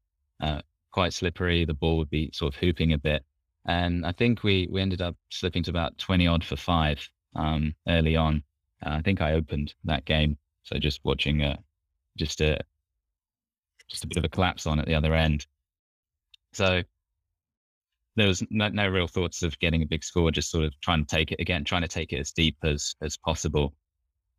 uh, 0.41 0.61
quite 0.93 1.13
slippery. 1.13 1.65
The 1.65 1.75
ball 1.75 1.99
would 1.99 2.11
be 2.11 2.31
sort 2.33 2.55
of 2.55 2.61
hooping 2.61 2.93
a 2.93 2.99
bit, 2.99 3.25
and 3.67 4.07
I 4.07 4.13
think 4.13 4.43
we 4.43 4.69
we 4.71 4.81
ended 4.81 5.03
up 5.03 5.17
slipping 5.31 5.63
to 5.65 5.71
about 5.71 5.99
twenty 5.99 6.27
odd 6.27 6.45
for 6.45 6.57
five 6.57 6.99
um, 7.35 7.75
early 7.89 8.17
on. 8.17 8.43
Uh, 8.85 8.91
I 8.91 9.03
think 9.03 9.21
I 9.21 9.33
opened 9.33 9.75
that 9.85 10.05
game, 10.05 10.39
so 10.63 10.79
just 10.79 11.01
watching 11.05 11.43
uh, 11.43 11.57
just 12.17 12.41
a 12.41 12.61
just 13.89 14.05
a 14.05 14.07
bit 14.07 14.17
of 14.17 14.25
a 14.25 14.29
collapse 14.29 14.67
on 14.67 14.79
at 14.79 14.87
the 14.87 14.95
other 14.95 15.15
end. 15.15 15.47
So 16.53 16.83
there 18.17 18.29
was 18.29 18.43
no, 18.51 18.69
no, 18.69 18.89
real 18.89 19.07
thoughts 19.07 19.43
of 19.43 19.59
getting 19.59 19.83
a 19.83 19.87
big 19.87 20.03
score, 20.03 20.31
just 20.31 20.51
sort 20.51 20.65
of 20.65 20.73
trying 20.81 21.05
to 21.05 21.17
take 21.17 21.33
it 21.33 21.41
again, 21.41 21.65
trying 21.65 21.83
to 21.83 21.89
take 21.89 22.13
it 22.13 22.19
as 22.19 22.33
deep 22.33 22.57
as 22.63 22.95
as 23.03 23.17
possible. 23.17 23.75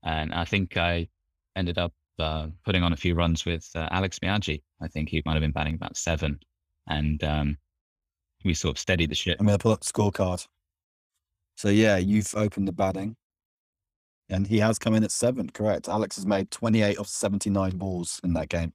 And 0.04 0.34
I 0.34 0.46
think 0.46 0.78
I 0.78 1.08
ended 1.56 1.78
up 1.78 1.94
uh, 2.20 2.48
putting 2.66 2.84
on 2.84 2.94
a 2.94 2.98
few 2.98 3.14
runs 3.14 3.46
with 3.46 3.70
uh, 3.76 3.88
Alex 3.92 4.20
Miyaji. 4.20 4.64
I 4.82 4.88
think 4.88 5.10
he 5.10 5.22
might 5.26 5.34
have 5.34 5.42
been 5.42 5.52
batting 5.52 5.76
about 5.76 5.98
seven. 5.98 6.40
and 6.88 7.24
um, 7.24 7.58
we 8.44 8.54
sort 8.54 8.76
of 8.76 8.80
steadied 8.80 9.12
the 9.12 9.16
ship. 9.16 9.38
I'm 9.40 9.46
going 9.46 9.58
to 9.58 9.62
pull 9.62 9.72
up 9.72 9.82
the 9.82 9.92
scorecard. 9.92 10.48
So 11.56 11.70
yeah, 11.70 11.98
you've 11.98 12.34
opened 12.36 12.68
the 12.68 12.72
batting, 12.72 13.16
and 14.30 14.48
he 14.48 14.60
has 14.60 14.80
come 14.80 14.94
in 14.96 15.04
at 15.04 15.12
seven. 15.12 15.50
Correct. 15.50 15.88
Alex 15.88 16.16
has 16.16 16.26
made 16.26 16.52
28 16.52 16.98
of 16.98 17.08
79 17.08 17.78
balls 17.78 18.22
in 18.24 18.34
that 18.34 18.50
game. 18.50 18.74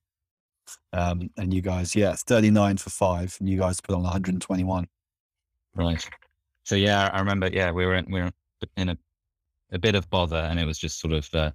Um, 0.93 1.31
and 1.37 1.53
you 1.53 1.61
guys, 1.61 1.95
yeah, 1.95 2.15
39 2.15 2.77
for 2.77 2.91
five, 2.91 3.37
and 3.41 3.49
you 3.49 3.59
guys 3.59 3.81
put 3.81 3.95
on 3.95 4.03
121. 4.03 4.87
Right. 5.75 6.09
So 6.65 6.75
yeah, 6.77 7.11
I 7.13 7.19
remember. 7.19 7.49
Yeah, 7.49 7.71
we 7.73 7.87
were 7.87 7.97
in, 7.97 8.07
we 8.11 8.21
were 8.21 8.31
in 8.77 8.91
a 8.91 8.99
a 9.73 9.79
bit 9.79 9.95
of 9.95 10.09
bother, 10.11 10.37
and 10.37 10.61
it 10.61 10.67
was 10.67 10.79
just 10.79 11.01
sort 11.01 11.15
of 11.15 11.29
uh, 11.35 11.51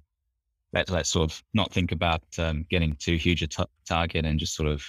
let 0.72 0.90
let's 0.90 1.08
sort 1.08 1.30
of 1.30 1.42
not 1.54 1.72
think 1.72 1.92
about 1.92 2.22
um, 2.38 2.66
getting 2.68 2.94
too 2.96 3.16
huge 3.16 3.42
a 3.42 3.46
t- 3.46 3.64
target 3.86 4.26
and 4.26 4.38
just 4.38 4.54
sort 4.54 4.68
of 4.68 4.82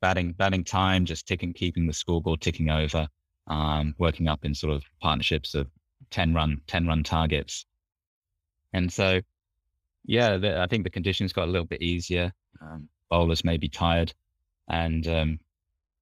batting 0.00 0.32
batting 0.32 0.62
time, 0.62 1.04
just 1.04 1.26
ticking, 1.26 1.52
keeping 1.52 1.86
the 1.86 1.92
scoreboard 1.92 2.40
ticking 2.40 2.70
over, 2.70 3.08
um, 3.48 3.94
working 3.98 4.28
up 4.28 4.44
in 4.44 4.54
sort 4.54 4.74
of 4.74 4.84
partnerships 5.00 5.54
of 5.54 5.68
ten 6.10 6.34
run 6.34 6.60
ten 6.66 6.86
run 6.86 7.02
targets, 7.02 7.66
and 8.72 8.92
so 8.92 9.20
yeah, 10.04 10.36
the, 10.36 10.60
I 10.60 10.66
think 10.66 10.84
the 10.84 10.90
conditions 10.90 11.32
got 11.32 11.48
a 11.48 11.50
little 11.50 11.66
bit 11.66 11.82
easier. 11.82 12.32
Um, 12.60 12.88
bowlers 13.10 13.44
may 13.44 13.56
be 13.56 13.68
tired, 13.68 14.12
and 14.68 15.06
um, 15.08 15.40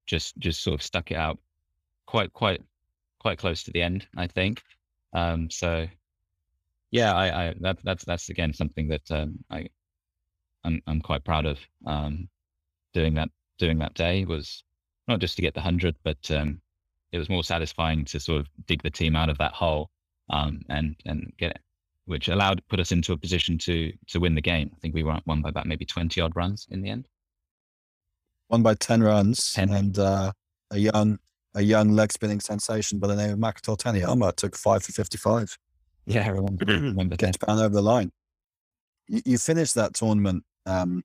just 0.07 0.37
just 0.39 0.63
sort 0.63 0.75
of 0.75 0.83
stuck 0.83 1.11
it 1.11 1.17
out 1.17 1.39
quite 2.07 2.33
quite 2.33 2.63
quite 3.21 3.39
close 3.39 3.63
to 3.65 3.71
the 3.73 3.83
end. 3.83 4.07
I 4.17 4.27
think. 4.27 4.63
Um, 5.13 5.51
so 5.51 5.87
yeah, 6.91 7.13
I, 7.13 7.47
I 7.49 7.55
that, 7.61 7.79
that's 7.83 8.05
that's 8.05 8.29
again 8.29 8.53
something 8.53 8.89
that 8.89 9.11
um, 9.11 9.39
I 9.51 9.69
I'm, 10.65 10.81
I'm 10.87 11.01
quite 11.01 11.25
proud 11.25 11.47
of. 11.47 11.59
Um, 11.87 12.29
doing 12.93 13.15
that 13.15 13.31
doing 13.59 13.79
that 13.79 13.95
day 13.95 14.25
was 14.25 14.63
not 15.09 15.21
just 15.21 15.37
to 15.37 15.43
get 15.43 15.55
the 15.55 15.61
hundred, 15.61 15.97
but 16.05 16.31
um, 16.31 16.61
it 17.13 17.19
was 17.19 17.29
more 17.29 17.45
satisfying 17.45 18.05
to 18.07 18.21
sort 18.21 18.41
of 18.41 18.49
dig 18.67 18.83
the 18.83 18.91
team 18.91 19.17
out 19.17 19.29
of 19.29 19.39
that 19.39 19.53
hole 19.53 19.91
um, 20.31 20.63
and 20.69 20.97
and 21.05 21.33
get 21.39 21.53
it, 21.53 21.61
which 22.07 22.29
allowed 22.29 22.63
put 22.69 22.81
us 22.81 22.93
into 22.93 23.13
a 23.13 23.17
position 23.17 23.59
to 23.59 23.93
to 24.09 24.21
win 24.21 24.35
the 24.35 24.41
game. 24.41 24.71
I 24.75 24.79
think 24.81 24.95
we 24.95 25.03
won 25.03 25.23
by 25.27 25.49
about 25.49 25.67
maybe 25.67 25.85
twenty 25.85 26.21
odd 26.21 26.37
runs 26.37 26.67
in 26.71 26.83
the 26.83 26.91
end. 26.91 27.09
Won 28.51 28.63
by 28.63 28.75
ten 28.75 29.03
runs, 29.03 29.53
10. 29.55 29.71
and 29.71 29.99
uh, 29.99 30.33
a 30.71 30.79
young 30.79 31.19
a 31.55 31.63
young 31.63 31.91
leg 31.93 32.13
spinning 32.13 32.41
sensation 32.41 32.99
by 32.99 33.07
the 33.07 33.17
name 33.17 33.31
of 33.31 33.39
Makoto 33.39 33.77
Taniyama 33.77 34.35
took 34.37 34.57
five 34.57 34.83
for 34.83 34.93
fifty 34.93 35.19
five. 35.19 35.57
Yeah, 36.07 36.27
I 36.27 36.31
remember. 36.31 36.65
remember 36.67 37.17
Getting 37.17 37.33
Japan 37.33 37.59
over 37.59 37.75
the 37.75 37.83
line. 37.83 38.13
You, 39.09 39.23
you 39.25 39.39
finished 39.39 39.75
that 39.77 39.95
tournament 39.95 40.45
um, 40.67 41.03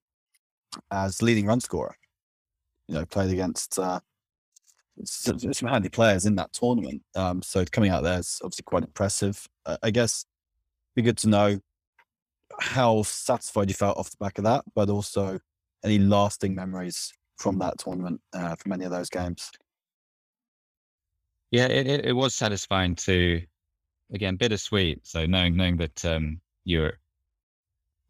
as 0.91 1.21
leading 1.21 1.45
run 1.45 1.61
scorer. 1.61 1.95
You 2.87 2.95
know, 2.95 3.05
played 3.05 3.31
against 3.31 3.77
uh, 3.77 3.99
some, 5.05 5.39
some 5.53 5.69
handy 5.69 5.89
players 5.89 6.25
in 6.25 6.35
that 6.35 6.51
tournament. 6.53 7.03
Um, 7.15 7.41
so 7.41 7.63
coming 7.65 7.91
out 7.91 8.03
there 8.03 8.19
is 8.19 8.39
obviously 8.43 8.63
quite 8.63 8.83
impressive. 8.83 9.47
Uh, 9.65 9.77
I 9.83 9.91
guess 9.91 10.25
be 11.01 11.05
good 11.05 11.17
to 11.19 11.29
know 11.29 11.59
how 12.59 13.03
satisfied 13.03 13.69
you 13.69 13.73
felt 13.73 13.97
off 13.97 14.11
the 14.11 14.17
back 14.19 14.37
of 14.37 14.43
that, 14.43 14.65
but 14.75 14.89
also 14.89 15.39
any 15.83 15.97
lasting 15.97 16.53
memories 16.53 17.13
from 17.37 17.57
that 17.59 17.77
tournament, 17.77 18.19
uh, 18.33 18.55
from 18.55 18.73
any 18.73 18.85
of 18.85 18.91
those 18.91 19.09
games. 19.09 19.49
Yeah, 21.51 21.67
it, 21.67 21.87
it, 21.87 22.05
it 22.05 22.13
was 22.13 22.35
satisfying 22.35 22.95
to 22.95 23.41
again 24.13 24.35
bittersweet. 24.35 25.07
So 25.07 25.25
knowing 25.25 25.55
knowing 25.55 25.77
that 25.77 26.05
um, 26.05 26.41
you're 26.65 26.99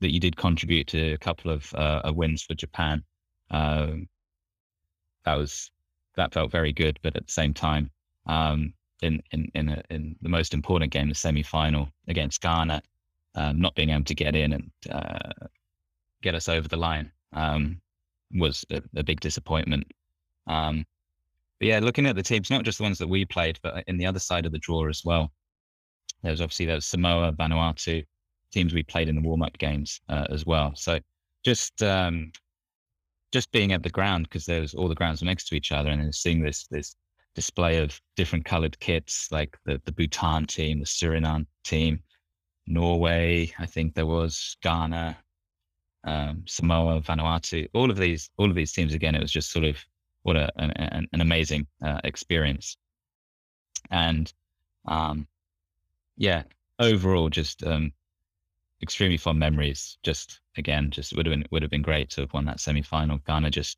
that 0.02 0.12
you 0.12 0.20
did 0.20 0.36
contribute 0.36 0.88
to 0.88 1.14
a 1.14 1.18
couple 1.18 1.52
of 1.52 1.74
uh, 1.76 2.12
wins 2.14 2.42
for 2.42 2.56
Japan, 2.56 3.04
um, 3.52 4.08
that 5.26 5.36
was 5.36 5.72
that 6.16 6.34
felt 6.34 6.52
very 6.52 6.74
good. 6.74 7.00
But 7.04 7.16
at 7.16 7.28
the 7.28 7.32
same 7.32 7.54
time, 7.54 7.92
um, 8.26 8.74
in 9.02 9.22
in 9.32 9.52
in, 9.56 9.70
a, 9.70 9.84
in 9.90 10.16
the 10.22 10.30
most 10.30 10.54
important 10.54 10.92
game, 10.92 11.10
the 11.10 11.16
semi 11.16 11.44
final 11.44 11.90
against 12.08 12.42
Ghana, 12.42 12.82
um, 13.36 13.60
not 13.60 13.76
being 13.76 13.90
able 13.90 14.06
to 14.06 14.16
get 14.16 14.36
in 14.36 14.54
and 14.54 14.72
uh, 14.92 15.48
get 16.22 16.36
us 16.36 16.50
over 16.50 16.68
the 16.68 16.78
line 16.78 17.12
um, 17.34 17.80
was 18.32 18.66
a, 18.72 18.82
a, 18.96 19.04
big 19.04 19.20
disappointment. 19.20 19.86
Um, 20.48 20.86
but 21.60 21.68
yeah, 21.68 21.80
looking 21.80 22.06
at 22.06 22.16
the 22.16 22.24
teams, 22.24 22.50
not 22.50 22.64
just 22.64 22.78
the 22.78 22.84
ones 22.84 22.98
that 22.98 23.08
we 23.08 23.26
played, 23.26 23.60
but 23.62 23.84
in 23.88 23.98
the 23.98 24.06
other 24.06 24.20
side 24.20 24.46
of 24.46 24.52
the 24.52 24.60
draw 24.60 24.88
as 24.88 25.04
well. 25.04 25.32
There 26.24 26.32
was 26.32 26.42
obviously 26.42 26.66
there 26.66 26.76
was 26.76 26.86
Samoa, 26.86 27.32
Vanuatu, 27.34 28.06
teams 28.52 28.74
we 28.74 28.84
played 28.84 29.08
in 29.08 29.16
the 29.16 29.22
warm 29.22 29.42
up 29.42 29.58
games 29.58 30.02
uh, 30.10 30.26
as 30.30 30.46
well. 30.46 30.74
So 30.76 31.00
just 31.44 31.82
um, 31.84 32.32
just 33.32 33.52
being 33.52 33.72
at 33.72 33.84
the 33.84 33.90
ground 33.90 34.28
because 34.28 34.46
there 34.46 34.62
was 34.62 34.74
all 34.74 34.90
the 34.90 34.96
grounds 34.96 35.22
were 35.22 35.28
next 35.28 35.48
to 35.50 35.56
each 35.56 35.72
other, 35.72 35.90
and 35.90 36.14
seeing 36.14 36.42
this 36.42 36.68
this 36.68 36.96
display 37.40 37.78
of 37.78 38.02
different 38.18 38.44
coloured 38.44 38.78
kits, 38.82 39.32
like 39.32 39.58
the 39.64 39.82
the 39.86 39.94
Bhutan 39.94 40.46
team, 40.46 40.80
the 40.80 40.86
Suriname 40.86 41.46
team, 41.64 42.04
Norway, 42.68 43.54
I 43.58 43.66
think 43.66 43.96
there 43.96 44.06
was 44.06 44.58
Ghana, 44.62 45.18
um, 46.04 46.44
Samoa, 46.46 47.00
Vanuatu, 47.02 47.70
all 47.74 47.90
of 47.90 47.98
these 47.98 48.30
all 48.38 48.50
of 48.50 48.56
these 48.56 48.74
teams. 48.74 48.94
Again, 48.94 49.16
it 49.16 49.22
was 49.22 49.32
just 49.32 49.52
sort 49.52 49.64
of 49.64 49.78
what 50.24 50.36
a, 50.36 50.52
an, 50.58 51.08
an 51.14 51.22
amazing 51.22 51.66
uh, 51.82 52.02
experience, 52.04 52.76
and 53.90 54.34
um, 54.86 55.26
yeah, 56.18 56.44
overall, 56.78 57.30
just 57.30 57.64
um, 57.64 57.94
extremely 58.82 59.16
fond 59.18 59.40
memories. 59.40 59.98
Just 60.04 60.42
again, 60.58 60.92
just 60.92 61.16
would 61.16 61.26
have 61.26 61.32
been 61.32 61.46
would 61.52 61.62
have 61.62 61.72
been 61.72 61.90
great 61.90 62.10
to 62.12 62.22
have 62.22 62.34
won 62.34 62.44
that 62.46 62.60
semi 62.60 62.82
final. 62.82 63.18
Ghana 63.26 63.50
just 63.50 63.78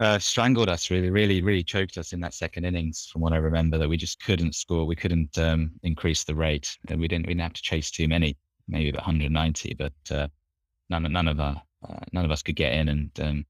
uh, 0.00 0.18
strangled 0.18 0.68
us, 0.68 0.90
really, 0.90 1.10
really, 1.10 1.40
really 1.42 1.62
choked 1.62 1.98
us 1.98 2.12
in 2.12 2.20
that 2.20 2.34
second 2.34 2.64
innings. 2.64 3.08
From 3.12 3.22
what 3.22 3.32
I 3.32 3.36
remember, 3.36 3.78
that 3.78 3.88
we 3.88 3.96
just 3.96 4.22
couldn't 4.22 4.54
score. 4.54 4.86
We 4.86 4.96
couldn't 4.96 5.38
um, 5.38 5.72
increase 5.82 6.24
the 6.24 6.34
rate. 6.34 6.76
And 6.88 7.00
we 7.00 7.08
didn't. 7.08 7.26
We 7.26 7.34
didn't 7.34 7.42
have 7.42 7.52
to 7.54 7.62
chase 7.62 7.90
too 7.90 8.08
many, 8.08 8.36
maybe 8.66 8.88
about 8.88 9.06
190, 9.06 9.74
but 9.74 9.92
uh, 10.10 10.28
none 10.90 11.10
none 11.12 11.28
of 11.28 11.38
our 11.38 11.62
uh, 11.88 12.00
none 12.12 12.24
of 12.24 12.30
us 12.30 12.42
could 12.42 12.56
get 12.56 12.72
in 12.72 12.88
and 12.88 13.20
um, 13.20 13.46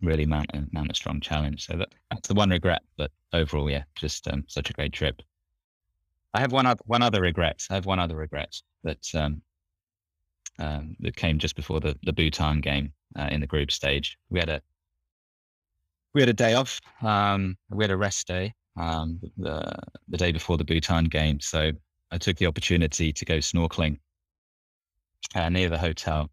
really 0.00 0.24
mount 0.24 0.50
a, 0.54 0.64
mount 0.72 0.90
a 0.90 0.94
strong 0.94 1.20
challenge. 1.20 1.66
So 1.66 1.76
that, 1.76 1.94
that's 2.10 2.28
the 2.28 2.34
one 2.34 2.50
regret. 2.50 2.82
But 2.96 3.10
overall, 3.32 3.70
yeah, 3.70 3.84
just 3.96 4.26
um, 4.28 4.44
such 4.48 4.70
a 4.70 4.74
great 4.74 4.92
trip. 4.92 5.20
I 6.32 6.40
have 6.40 6.52
one 6.52 6.64
other 6.64 6.82
one 6.86 7.02
other 7.02 7.20
regret. 7.20 7.66
I 7.68 7.74
have 7.74 7.86
one 7.86 7.98
other 7.98 8.16
regret 8.16 8.56
that 8.84 9.06
um, 9.14 9.42
um, 10.58 10.96
that 11.00 11.16
came 11.16 11.38
just 11.38 11.56
before 11.56 11.80
the 11.80 11.98
the 12.04 12.12
Bhutan 12.12 12.62
game 12.62 12.94
uh, 13.18 13.28
in 13.30 13.40
the 13.40 13.46
group 13.46 13.70
stage. 13.70 14.16
We 14.30 14.38
had 14.38 14.48
a 14.48 14.62
we 16.14 16.22
had 16.22 16.28
a 16.28 16.34
day 16.34 16.54
off. 16.54 16.80
Um, 17.02 17.56
we 17.70 17.84
had 17.84 17.90
a 17.90 17.96
rest 17.96 18.26
day 18.26 18.54
um, 18.76 19.20
the 19.36 19.74
the 20.08 20.16
day 20.16 20.32
before 20.32 20.56
the 20.56 20.64
Bhutan 20.64 21.04
game. 21.04 21.40
So 21.40 21.72
I 22.10 22.18
took 22.18 22.36
the 22.36 22.46
opportunity 22.46 23.12
to 23.12 23.24
go 23.24 23.38
snorkeling 23.38 23.98
uh, 25.34 25.48
near 25.48 25.70
the 25.70 25.78
hotel 25.78 26.30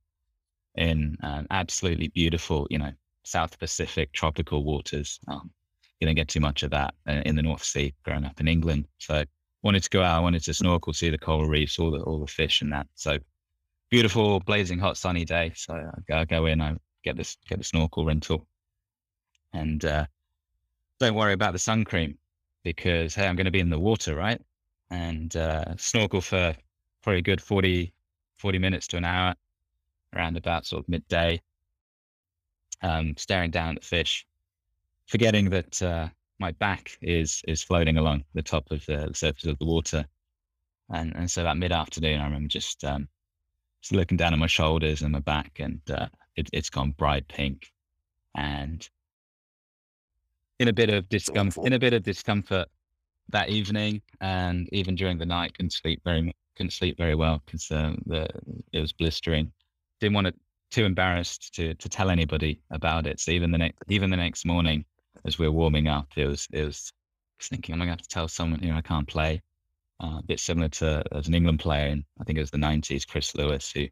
in 0.75 1.17
absolutely 1.51 2.09
beautiful, 2.09 2.67
you 2.69 2.77
know, 2.77 2.91
South 3.23 3.57
Pacific 3.59 4.13
tropical 4.13 4.63
waters. 4.63 5.19
Um, 5.27 5.51
you 5.99 6.07
don't 6.07 6.15
get 6.15 6.27
too 6.27 6.39
much 6.39 6.63
of 6.63 6.71
that 6.71 6.93
uh, 7.07 7.21
in 7.25 7.35
the 7.35 7.41
North 7.41 7.63
Sea 7.63 7.93
growing 8.03 8.25
up 8.25 8.39
in 8.39 8.47
England. 8.47 8.87
So 8.99 9.23
wanted 9.63 9.83
to 9.83 9.89
go 9.89 10.01
out. 10.01 10.17
I 10.17 10.19
wanted 10.19 10.43
to 10.43 10.53
snorkel, 10.53 10.93
see 10.93 11.09
the 11.09 11.17
coral 11.17 11.47
reefs, 11.47 11.79
all 11.79 11.91
the 11.91 12.01
all 12.01 12.19
the 12.19 12.27
fish 12.27 12.61
and 12.61 12.71
that. 12.71 12.87
So 12.95 13.17
beautiful, 13.89 14.39
blazing 14.39 14.79
hot, 14.79 14.97
sunny 14.97 15.25
day. 15.25 15.51
So 15.55 15.73
I 15.73 16.01
go, 16.07 16.17
I 16.17 16.25
go 16.25 16.45
in, 16.45 16.61
I 16.61 16.77
get 17.03 17.17
this 17.17 17.37
get 17.49 17.57
the 17.57 17.63
snorkel 17.63 18.05
rental, 18.05 18.47
and 19.57 19.85
uh, 19.85 20.05
don't 20.99 21.15
worry 21.15 21.33
about 21.33 21.53
the 21.53 21.59
sun 21.59 21.83
cream 21.83 22.17
because 22.63 23.15
hey, 23.15 23.27
I'm 23.27 23.35
going 23.35 23.45
to 23.45 23.51
be 23.51 23.59
in 23.59 23.69
the 23.69 23.79
water, 23.79 24.15
right? 24.15 24.41
And 24.89 25.35
uh, 25.35 25.75
snorkel 25.77 26.21
for 26.21 26.55
probably 27.01 27.19
a 27.19 27.23
good 27.23 27.41
40, 27.41 27.93
40 28.35 28.59
minutes 28.59 28.87
to 28.87 28.97
an 28.97 29.05
hour, 29.05 29.35
around 30.15 30.37
about 30.37 30.65
sort 30.65 30.83
of 30.83 30.89
midday. 30.89 31.41
Um, 32.83 33.15
staring 33.17 33.49
down 33.49 33.75
at 33.75 33.81
the 33.81 33.87
fish, 33.87 34.27
forgetting 35.07 35.49
that 35.49 35.81
uh, 35.81 36.09
my 36.39 36.51
back 36.51 36.95
is 37.01 37.41
is 37.47 37.63
floating 37.63 37.97
along 37.97 38.23
the 38.35 38.43
top 38.43 38.69
of 38.69 38.85
the, 38.85 39.09
surface 39.13 39.45
of 39.45 39.57
the 39.57 39.65
water, 39.65 40.05
and 40.91 41.11
and 41.15 41.29
so 41.31 41.41
that 41.41 41.57
mid 41.57 41.71
afternoon, 41.71 42.21
I 42.21 42.25
remember 42.25 42.47
just 42.47 42.83
um, 42.83 43.07
just 43.81 43.93
looking 43.93 44.15
down 44.15 44.33
at 44.33 44.39
my 44.39 44.45
shoulders 44.45 45.01
and 45.01 45.11
my 45.11 45.21
back, 45.21 45.53
and 45.59 45.81
uh, 45.89 46.07
it, 46.35 46.51
it's 46.53 46.69
gone 46.69 46.91
bright 46.91 47.27
pink, 47.27 47.73
and 48.35 48.87
in 50.59 50.67
a 50.67 50.73
bit 50.73 50.89
of 50.89 51.07
discomfort, 51.09 51.65
in 51.65 51.73
a 51.73 51.79
bit 51.79 51.93
of 51.93 52.03
discomfort 52.03 52.67
that 53.29 53.49
evening, 53.49 54.01
and 54.21 54.69
even 54.71 54.95
during 54.95 55.17
the 55.17 55.25
night, 55.25 55.53
couldn't 55.55 55.71
sleep 55.71 56.01
very 56.03 56.33
couldn't 56.55 56.71
sleep 56.71 56.97
very 56.97 57.15
well 57.15 57.41
because 57.45 57.69
um, 57.71 58.01
the 58.05 58.27
it 58.73 58.79
was 58.79 58.93
blistering. 58.93 59.51
Didn't 59.99 60.15
want 60.15 60.27
to 60.27 60.33
too 60.71 60.85
embarrassed 60.85 61.53
to 61.55 61.73
to 61.75 61.89
tell 61.89 62.09
anybody 62.09 62.61
about 62.71 63.07
it. 63.07 63.19
So 63.19 63.31
even 63.31 63.51
the 63.51 63.57
next 63.57 63.77
even 63.87 64.09
the 64.09 64.17
next 64.17 64.45
morning, 64.45 64.85
as 65.25 65.37
we 65.39 65.47
were 65.47 65.53
warming 65.53 65.87
up, 65.87 66.07
it 66.15 66.27
was 66.27 66.47
it 66.51 66.65
was, 66.65 66.91
thinking, 67.41 67.73
I'm 67.73 67.79
gonna 67.79 67.91
have 67.91 68.01
to 68.01 68.09
tell 68.09 68.27
someone 68.27 68.59
here 68.59 68.73
I 68.73 68.81
can't 68.81 69.07
play. 69.07 69.41
Uh, 70.03 70.19
a 70.19 70.23
bit 70.23 70.39
similar 70.39 70.69
to 70.69 71.03
as 71.11 71.27
an 71.27 71.33
England 71.33 71.59
player 71.59 71.87
in 71.87 72.05
I 72.19 72.23
think 72.23 72.37
it 72.37 72.41
was 72.41 72.51
the 72.51 72.57
90s, 72.57 73.07
Chris 73.07 73.33
Lewis, 73.33 73.71
who 73.71 73.87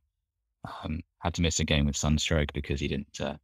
um, 0.84 1.02
had 1.20 1.34
to 1.36 1.42
miss 1.42 1.60
a 1.60 1.64
game 1.64 1.86
with 1.86 1.96
sunstroke 1.96 2.54
because 2.54 2.80
he 2.80 2.88
didn't 2.88 3.20
uh, 3.20 3.36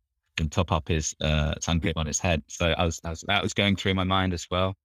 can 0.41 0.49
top 0.49 0.71
up 0.71 0.87
his 0.87 1.15
uh, 1.21 1.53
sun 1.61 1.79
grip 1.79 1.97
on 1.97 2.07
his 2.07 2.19
head. 2.19 2.41
So 2.47 2.73
I 2.77 2.83
was, 2.83 2.99
I 3.03 3.11
was, 3.11 3.23
that 3.27 3.43
was 3.43 3.53
going 3.53 3.75
through 3.75 3.93
my 3.93 4.03
mind 4.03 4.33
as 4.33 4.47
well. 4.49 4.75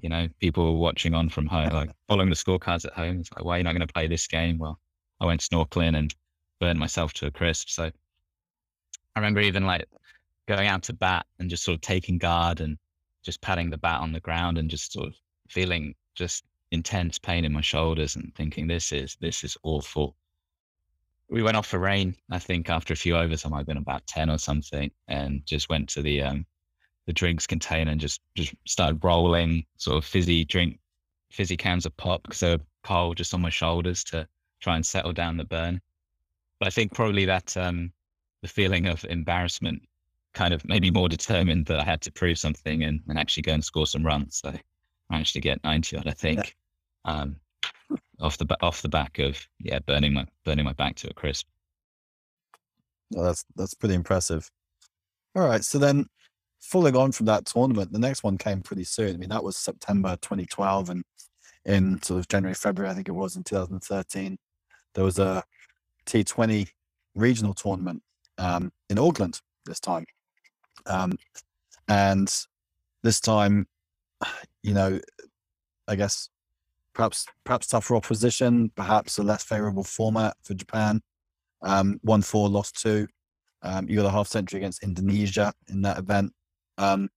You 0.00 0.08
know, 0.08 0.28
people 0.38 0.78
watching 0.78 1.14
on 1.14 1.28
from 1.28 1.46
home, 1.46 1.70
like 1.70 1.90
following 2.06 2.28
the 2.28 2.36
scorecards 2.36 2.84
at 2.84 2.92
home. 2.92 3.20
It's 3.20 3.30
like, 3.34 3.44
why 3.44 3.54
are 3.54 3.58
you 3.58 3.64
not 3.64 3.72
going 3.72 3.86
to 3.86 3.92
play 3.92 4.06
this 4.06 4.26
game? 4.26 4.58
Well, 4.58 4.78
I 5.20 5.26
went 5.26 5.40
snorkeling 5.40 5.96
and 5.96 6.14
burned 6.60 6.78
myself 6.78 7.12
to 7.14 7.26
a 7.26 7.30
crisp. 7.30 7.70
So 7.70 7.84
I 7.84 9.20
remember 9.20 9.40
even 9.40 9.64
like 9.64 9.86
going 10.46 10.68
out 10.68 10.82
to 10.84 10.92
bat 10.92 11.26
and 11.38 11.50
just 11.50 11.64
sort 11.64 11.76
of 11.76 11.80
taking 11.80 12.18
guard 12.18 12.60
and 12.60 12.76
just 13.24 13.40
patting 13.40 13.70
the 13.70 13.78
bat 13.78 14.00
on 14.00 14.12
the 14.12 14.20
ground 14.20 14.58
and 14.58 14.70
just 14.70 14.92
sort 14.92 15.08
of 15.08 15.14
feeling 15.48 15.94
just 16.14 16.44
intense 16.70 17.18
pain 17.18 17.44
in 17.44 17.52
my 17.52 17.60
shoulders 17.62 18.14
and 18.14 18.32
thinking 18.36 18.66
this 18.66 18.92
is 18.92 19.16
this 19.20 19.42
is 19.42 19.56
awful. 19.62 20.14
We 21.30 21.42
went 21.42 21.56
off 21.56 21.66
for 21.66 21.78
rain, 21.78 22.14
I 22.30 22.38
think 22.38 22.70
after 22.70 22.94
a 22.94 22.96
few 22.96 23.16
overs, 23.16 23.44
I 23.44 23.48
might 23.48 23.58
have 23.58 23.66
been 23.66 23.76
about 23.76 24.06
ten 24.06 24.30
or 24.30 24.38
something, 24.38 24.90
and 25.08 25.44
just 25.44 25.68
went 25.68 25.88
to 25.90 26.02
the 26.02 26.22
um 26.22 26.46
the 27.06 27.12
drinks 27.12 27.46
container 27.46 27.90
and 27.90 28.00
just 28.00 28.20
just 28.34 28.54
started 28.66 29.02
rolling 29.02 29.64
sort 29.76 29.96
of 29.98 30.04
fizzy 30.04 30.44
drink 30.44 30.78
fizzy 31.30 31.56
cans 31.56 31.86
of 31.86 31.96
pop 31.96 32.22
because 32.22 32.40
they 32.40 32.56
were 32.56 32.62
cold 32.82 33.16
just 33.16 33.34
on 33.34 33.40
my 33.40 33.50
shoulders 33.50 34.04
to 34.04 34.26
try 34.60 34.76
and 34.76 34.84
settle 34.84 35.12
down 35.12 35.36
the 35.36 35.44
burn. 35.44 35.80
But 36.60 36.68
I 36.68 36.70
think 36.70 36.94
probably 36.94 37.24
that 37.26 37.56
um 37.56 37.92
the 38.42 38.48
feeling 38.48 38.86
of 38.86 39.04
embarrassment 39.04 39.82
kind 40.34 40.54
of 40.54 40.64
made 40.68 40.82
me 40.82 40.90
more 40.90 41.08
determined 41.08 41.66
that 41.66 41.80
I 41.80 41.84
had 41.84 42.00
to 42.02 42.12
prove 42.12 42.38
something 42.38 42.84
and, 42.84 43.00
and 43.08 43.18
actually 43.18 43.42
go 43.42 43.54
and 43.54 43.64
score 43.64 43.86
some 43.86 44.04
runs. 44.04 44.38
So 44.38 44.50
I 44.50 44.60
managed 45.10 45.32
to 45.34 45.40
get 45.40 45.62
90 45.64 45.96
odd, 45.96 46.06
I 46.06 46.12
think, 46.12 46.56
yeah. 47.04 47.12
um, 47.12 47.36
off 48.20 48.38
the 48.38 48.46
off 48.60 48.82
the 48.82 48.88
back 48.88 49.18
of 49.18 49.38
yeah 49.60 49.78
burning 49.80 50.12
my 50.12 50.26
burning 50.44 50.64
my 50.64 50.72
back 50.72 50.96
to 50.96 51.10
a 51.10 51.14
crisp. 51.14 51.46
Well, 53.10 53.24
that's 53.24 53.44
that's 53.56 53.74
pretty 53.74 53.94
impressive. 53.94 54.50
All 55.34 55.46
right, 55.46 55.64
so 55.64 55.78
then 55.78 56.06
following 56.60 56.96
on 56.96 57.12
from 57.12 57.26
that 57.26 57.46
tournament, 57.46 57.92
the 57.92 57.98
next 57.98 58.22
one 58.22 58.38
came 58.38 58.60
pretty 58.60 58.84
soon. 58.84 59.14
I 59.14 59.18
mean, 59.18 59.28
that 59.28 59.44
was 59.44 59.56
September 59.56 60.16
2012, 60.20 60.90
and 60.90 61.04
in 61.64 62.02
sort 62.02 62.20
of 62.20 62.28
January, 62.28 62.54
February, 62.54 62.90
I 62.90 62.94
think 62.94 63.08
it 63.08 63.12
was 63.12 63.36
in 63.36 63.44
2013, 63.44 64.38
there 64.94 65.04
was 65.04 65.18
a 65.18 65.42
T20 66.06 66.68
regional 67.14 67.54
tournament 67.54 68.02
um, 68.38 68.72
in 68.88 68.98
Auckland 68.98 69.40
this 69.66 69.80
time. 69.80 70.06
Um, 70.86 71.18
and 71.88 72.34
this 73.02 73.20
time, 73.20 73.66
you 74.62 74.74
know, 74.74 74.98
I 75.86 75.94
guess 75.94 76.28
perhaps 76.98 77.24
perhaps 77.44 77.68
tougher 77.68 77.96
opposition, 77.96 78.70
perhaps 78.74 79.16
a 79.16 79.22
less 79.22 79.44
favorable 79.44 79.84
format 79.84 80.36
for 80.42 80.52
Japan. 80.52 81.00
Um, 81.62 81.98
one 82.02 82.22
four, 82.22 82.48
lost 82.48 82.78
two. 82.80 83.06
Um, 83.62 83.88
you 83.88 83.96
got 83.96 84.06
a 84.06 84.10
half 84.10 84.28
century 84.28 84.58
against 84.58 84.82
Indonesia 84.82 85.54
in 85.68 85.80
that 85.82 85.98
event. 85.98 86.32
Um, 86.76 87.08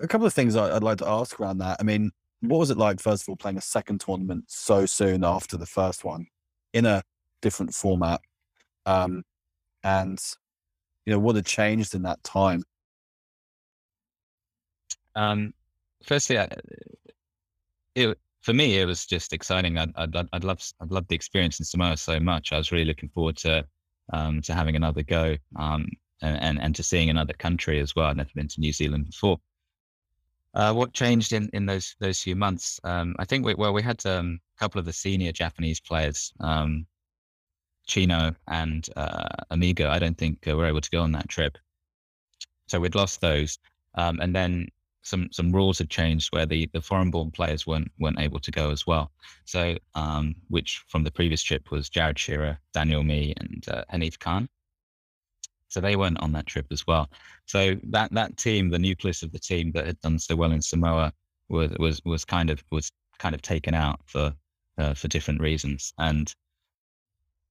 a 0.00 0.08
couple 0.08 0.26
of 0.26 0.32
things 0.32 0.56
I'd 0.56 0.82
like 0.82 0.98
to 0.98 1.08
ask 1.08 1.38
around 1.38 1.58
that. 1.58 1.76
I 1.78 1.84
mean, 1.84 2.10
what 2.40 2.58
was 2.58 2.70
it 2.70 2.76
like, 2.76 3.00
first 3.00 3.22
of 3.22 3.28
all, 3.28 3.36
playing 3.36 3.58
a 3.58 3.62
second 3.62 4.00
tournament 4.00 4.44
so 4.48 4.86
soon 4.86 5.24
after 5.24 5.56
the 5.56 5.66
first 5.66 6.04
one 6.04 6.26
in 6.72 6.84
a 6.84 7.02
different 7.40 7.72
format? 7.72 8.20
Um, 8.86 9.22
and 9.84 10.20
you 11.04 11.12
know 11.12 11.18
what 11.18 11.36
had 11.36 11.46
changed 11.46 11.94
in 11.94 12.02
that 12.02 12.24
time 12.24 12.62
um 15.14 15.52
firstly 16.02 16.38
I, 16.38 16.48
it 17.94 18.18
for 18.44 18.52
me 18.52 18.78
it 18.78 18.84
was 18.84 19.06
just 19.06 19.32
exciting 19.32 19.78
i'd 19.78 19.92
i'd, 19.96 20.14
I'd 20.32 20.44
love 20.44 20.60
i'd 20.80 20.90
love 20.90 21.06
the 21.08 21.14
experience 21.14 21.58
in 21.58 21.64
samoa 21.64 21.96
so 21.96 22.20
much 22.20 22.52
i 22.52 22.58
was 22.58 22.72
really 22.72 22.84
looking 22.84 23.08
forward 23.08 23.36
to 23.38 23.64
um 24.12 24.42
to 24.42 24.54
having 24.54 24.76
another 24.76 25.02
go 25.02 25.36
um 25.56 25.86
and 26.22 26.36
and, 26.40 26.60
and 26.60 26.74
to 26.76 26.82
seeing 26.82 27.10
another 27.10 27.32
country 27.34 27.80
as 27.80 27.96
well 27.96 28.06
i'd 28.06 28.16
never 28.16 28.30
been 28.34 28.48
to 28.48 28.60
new 28.60 28.72
zealand 28.72 29.06
before 29.06 29.38
uh, 30.54 30.72
what 30.72 30.92
changed 30.92 31.32
in, 31.32 31.50
in 31.52 31.66
those 31.66 31.96
those 31.98 32.20
few 32.22 32.36
months? 32.36 32.78
Um, 32.84 33.16
I 33.18 33.24
think 33.24 33.44
we, 33.44 33.54
well 33.54 33.72
we 33.72 33.82
had 33.82 34.06
um, 34.06 34.38
a 34.56 34.60
couple 34.60 34.78
of 34.78 34.84
the 34.84 34.92
senior 34.92 35.32
Japanese 35.32 35.80
players 35.80 36.32
um, 36.38 36.86
Chino 37.86 38.34
and 38.48 38.86
uh, 38.96 39.28
Amigo, 39.50 39.88
I 39.90 39.98
don't 39.98 40.16
think 40.16 40.46
uh, 40.48 40.56
were 40.56 40.66
able 40.66 40.80
to 40.80 40.90
go 40.90 41.02
on 41.02 41.12
that 41.12 41.28
trip. 41.28 41.58
So 42.66 42.80
we'd 42.80 42.94
lost 42.94 43.20
those. 43.20 43.58
Um, 43.94 44.20
and 44.20 44.34
then 44.34 44.68
some 45.04 45.28
some 45.30 45.52
rules 45.52 45.78
had 45.78 45.90
changed 45.90 46.32
where 46.32 46.46
the, 46.46 46.68
the 46.72 46.80
foreign 46.80 47.10
born 47.10 47.30
players 47.30 47.66
weren't 47.66 47.92
weren't 47.98 48.18
able 48.18 48.40
to 48.40 48.50
go 48.50 48.70
as 48.70 48.86
well. 48.86 49.12
So 49.44 49.76
um, 49.94 50.34
which 50.48 50.82
from 50.88 51.04
the 51.04 51.10
previous 51.10 51.42
trip 51.42 51.70
was 51.70 51.88
Jared 51.90 52.18
Shearer, 52.18 52.58
Daniel 52.72 53.04
Mee, 53.04 53.34
and 53.36 53.64
uh, 53.68 53.84
Hanif 53.92 54.18
Khan. 54.18 54.48
So 55.68 55.80
they 55.80 55.96
weren't 55.96 56.20
on 56.20 56.32
that 56.32 56.46
trip 56.46 56.66
as 56.70 56.86
well. 56.86 57.10
So 57.46 57.76
that 57.90 58.12
that 58.12 58.36
team, 58.38 58.70
the 58.70 58.78
nucleus 58.78 59.22
of 59.22 59.32
the 59.32 59.38
team 59.38 59.72
that 59.72 59.86
had 59.86 60.00
done 60.00 60.18
so 60.18 60.36
well 60.36 60.52
in 60.52 60.62
Samoa, 60.62 61.12
was 61.48 61.70
was 61.78 62.00
was 62.04 62.24
kind 62.24 62.50
of 62.50 62.64
was 62.72 62.90
kind 63.18 63.34
of 63.34 63.42
taken 63.42 63.74
out 63.74 64.00
for 64.06 64.34
uh, 64.78 64.94
for 64.94 65.08
different 65.08 65.40
reasons. 65.40 65.92
And 65.98 66.32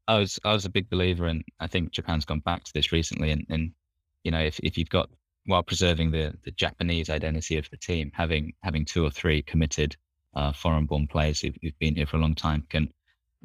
I 0.08 0.18
was 0.18 0.40
I 0.44 0.54
was 0.54 0.66
a 0.66 0.70
big 0.70 0.90
believer 0.90 1.28
in. 1.28 1.44
I 1.60 1.68
think 1.68 1.92
Japan's 1.92 2.26
gone 2.26 2.40
back 2.40 2.64
to 2.64 2.74
this 2.74 2.92
recently, 2.92 3.30
and, 3.30 3.46
and 3.50 3.74
you 4.24 4.32
know, 4.32 4.42
if 4.42 4.60
if 4.64 4.78
you've 4.78 4.90
got 4.90 5.10
while 5.46 5.64
preserving 5.64 6.12
the 6.12 6.34
the 6.44 6.52
Japanese 6.52 7.10
identity 7.10 7.58
of 7.58 7.70
the 7.70 7.78
team, 7.78 8.12
having 8.14 8.54
having 8.62 8.86
two 8.86 9.06
or 9.06 9.10
three 9.10 9.42
committed 9.42 9.96
uh, 10.36 10.52
foreign-born 10.52 11.08
players 11.08 11.40
who've, 11.40 11.58
who've, 11.62 11.78
been 11.78 11.96
here 11.96 12.08
for 12.08 12.18
a 12.18 12.20
long 12.20 12.34
time 12.34 12.66
can 12.70 12.92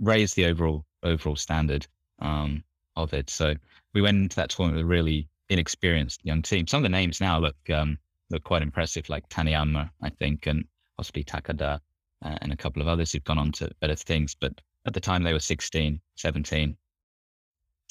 raise 0.01 0.33
the 0.35 0.47
overall 0.47 0.85
overall 1.03 1.37
standard 1.37 1.87
um, 2.21 2.65
of 2.97 3.13
it. 3.13 3.29
So 3.31 3.55
we 3.95 4.03
went 4.03 4.17
into 4.17 4.37
that 4.37 4.51
tournament 4.51 4.77
with 4.77 4.85
a 4.85 4.89
really 4.89 5.29
inexperienced 5.49 6.25
young 6.25 6.43
team. 6.43 6.67
Some 6.67 6.79
of 6.79 6.83
the 6.85 6.89
names 6.89 7.21
now 7.21 7.39
look 7.39 7.57
um, 7.71 7.99
look 8.31 8.45
quite 8.45 8.63
impressive, 8.63 9.09
like 9.09 9.29
Taniyama, 9.29 9.91
I 10.03 10.11
think, 10.11 10.47
and 10.47 10.65
possibly 10.97 11.25
Takada, 11.25 11.81
uh, 12.25 12.39
and 12.41 12.53
a 12.53 12.57
couple 12.57 12.83
of 12.83 12.89
others 12.89 13.13
who've 13.13 13.25
gone 13.25 13.39
on 13.39 13.53
to 13.53 13.71
better 13.81 13.95
things. 13.95 14.35
But 14.35 14.53
at 14.87 14.95
the 14.95 15.01
time 15.01 15.23
they 15.23 15.33
were 15.33 15.41
16, 15.41 16.01
17. 16.17 16.77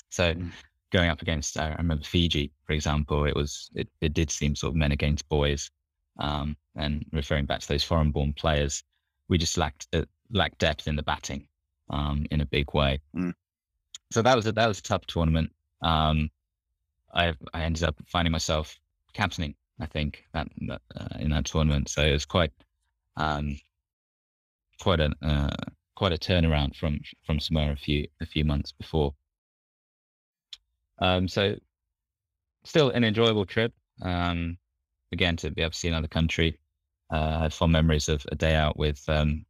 So 0.09 0.33
mm. 0.33 0.51
Going 0.91 1.09
up 1.09 1.21
against, 1.21 1.57
I 1.57 1.73
remember 1.75 2.03
Fiji, 2.03 2.51
for 2.65 2.73
example, 2.73 3.25
it 3.25 3.35
was, 3.35 3.69
it, 3.75 3.89
it 4.01 4.13
did 4.13 4.31
seem 4.31 4.55
sort 4.55 4.71
of 4.71 4.75
men 4.75 4.91
against 4.91 5.27
boys. 5.29 5.69
Um, 6.19 6.57
and 6.75 7.05
referring 7.11 7.45
back 7.45 7.59
to 7.59 7.67
those 7.67 7.83
foreign 7.83 8.11
born 8.11 8.33
players, 8.33 8.83
we 9.29 9.37
just 9.37 9.57
lacked, 9.57 9.87
uh, 9.93 10.03
lacked 10.31 10.59
depth 10.59 10.87
in 10.87 10.95
the 10.95 11.03
batting 11.03 11.47
um, 11.89 12.25
in 12.31 12.41
a 12.41 12.45
big 12.45 12.73
way. 12.73 12.99
Mm. 13.15 13.33
So 14.11 14.21
that 14.21 14.35
was 14.35 14.47
a, 14.47 14.51
that 14.53 14.67
was 14.67 14.79
a 14.79 14.83
tough 14.83 15.05
tournament. 15.05 15.51
Um, 15.81 16.29
I, 17.13 17.33
I 17.53 17.61
ended 17.63 17.83
up 17.83 17.95
finding 18.07 18.31
myself 18.31 18.79
captaining, 19.13 19.55
I 19.79 19.85
think, 19.85 20.23
that, 20.33 20.47
that 20.67 20.81
uh, 20.95 21.17
in 21.19 21.31
that 21.31 21.45
tournament. 21.45 21.89
So 21.89 22.01
it 22.01 22.13
was 22.13 22.25
quite, 22.25 22.51
um, 23.15 23.59
quite 24.79 24.99
a, 24.99 25.11
uh, 25.21 25.71
quite 25.97 26.13
a 26.13 26.17
turnaround 26.17 26.75
from 26.75 26.99
from 27.25 27.39
Samoa 27.39 27.71
a 27.71 27.75
few 27.75 28.07
a 28.21 28.25
few 28.25 28.45
months 28.45 28.71
before. 28.71 29.15
Um, 30.99 31.27
so 31.27 31.55
still 32.63 32.89
an 32.89 33.03
enjoyable 33.03 33.45
trip. 33.45 33.73
Um, 34.01 34.57
again, 35.11 35.37
to 35.37 35.51
be 35.51 35.61
able 35.61 35.71
to 35.71 35.77
see 35.77 35.87
another 35.87 36.07
country. 36.07 36.59
Uh, 37.11 37.37
I 37.39 37.43
had 37.43 37.53
fond 37.53 37.71
memories 37.71 38.09
of 38.09 38.25
a 38.31 38.35
day 38.35 38.55
out 38.55 38.77
with 38.77 39.01
um, 39.07 39.45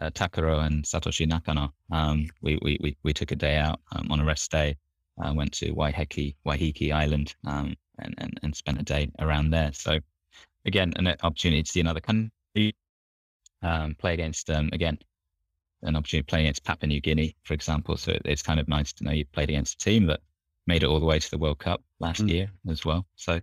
uh, 0.00 0.10
Takaro 0.10 0.64
and 0.66 0.84
Satoshi 0.84 1.26
Nakano. 1.26 1.72
Um, 1.92 2.28
we, 2.42 2.58
we, 2.62 2.78
we, 2.80 2.96
we 3.02 3.12
took 3.12 3.30
a 3.30 3.36
day 3.36 3.56
out 3.56 3.80
um, 3.94 4.10
on 4.10 4.20
a 4.20 4.24
rest 4.24 4.50
day. 4.50 4.76
I 5.22 5.30
went 5.30 5.52
to 5.54 5.74
Waiheke, 5.74 6.34
Waiheke 6.46 6.92
Island 6.92 7.34
um, 7.46 7.76
and, 7.98 8.14
and, 8.18 8.40
and 8.42 8.56
spent 8.56 8.80
a 8.80 8.84
day 8.84 9.10
around 9.18 9.50
there. 9.50 9.70
So 9.72 10.00
again, 10.64 10.92
an 10.96 11.08
opportunity 11.22 11.62
to 11.62 11.70
see 11.70 11.80
another 11.80 12.00
country, 12.00 12.74
um, 13.62 13.94
play 13.96 14.14
against, 14.14 14.48
um, 14.50 14.70
again, 14.72 14.98
an 15.82 15.96
opportunity 15.96 16.24
to 16.24 16.30
play 16.30 16.40
against 16.40 16.64
Papua 16.64 16.88
New 16.88 17.00
Guinea, 17.00 17.36
for 17.44 17.54
example. 17.54 17.96
So 17.96 18.16
it's 18.24 18.42
kind 18.42 18.58
of 18.58 18.68
nice 18.68 18.92
to 18.94 19.04
know 19.04 19.12
you 19.12 19.26
played 19.26 19.50
against 19.50 19.74
a 19.74 19.84
team 19.84 20.06
that 20.06 20.20
made 20.70 20.84
it 20.84 20.86
all 20.86 21.00
the 21.00 21.06
way 21.06 21.18
to 21.18 21.30
the 21.30 21.38
World 21.38 21.58
Cup 21.58 21.82
last 21.98 22.22
mm. 22.22 22.30
year 22.30 22.50
as 22.68 22.84
well. 22.84 23.04
So 23.16 23.40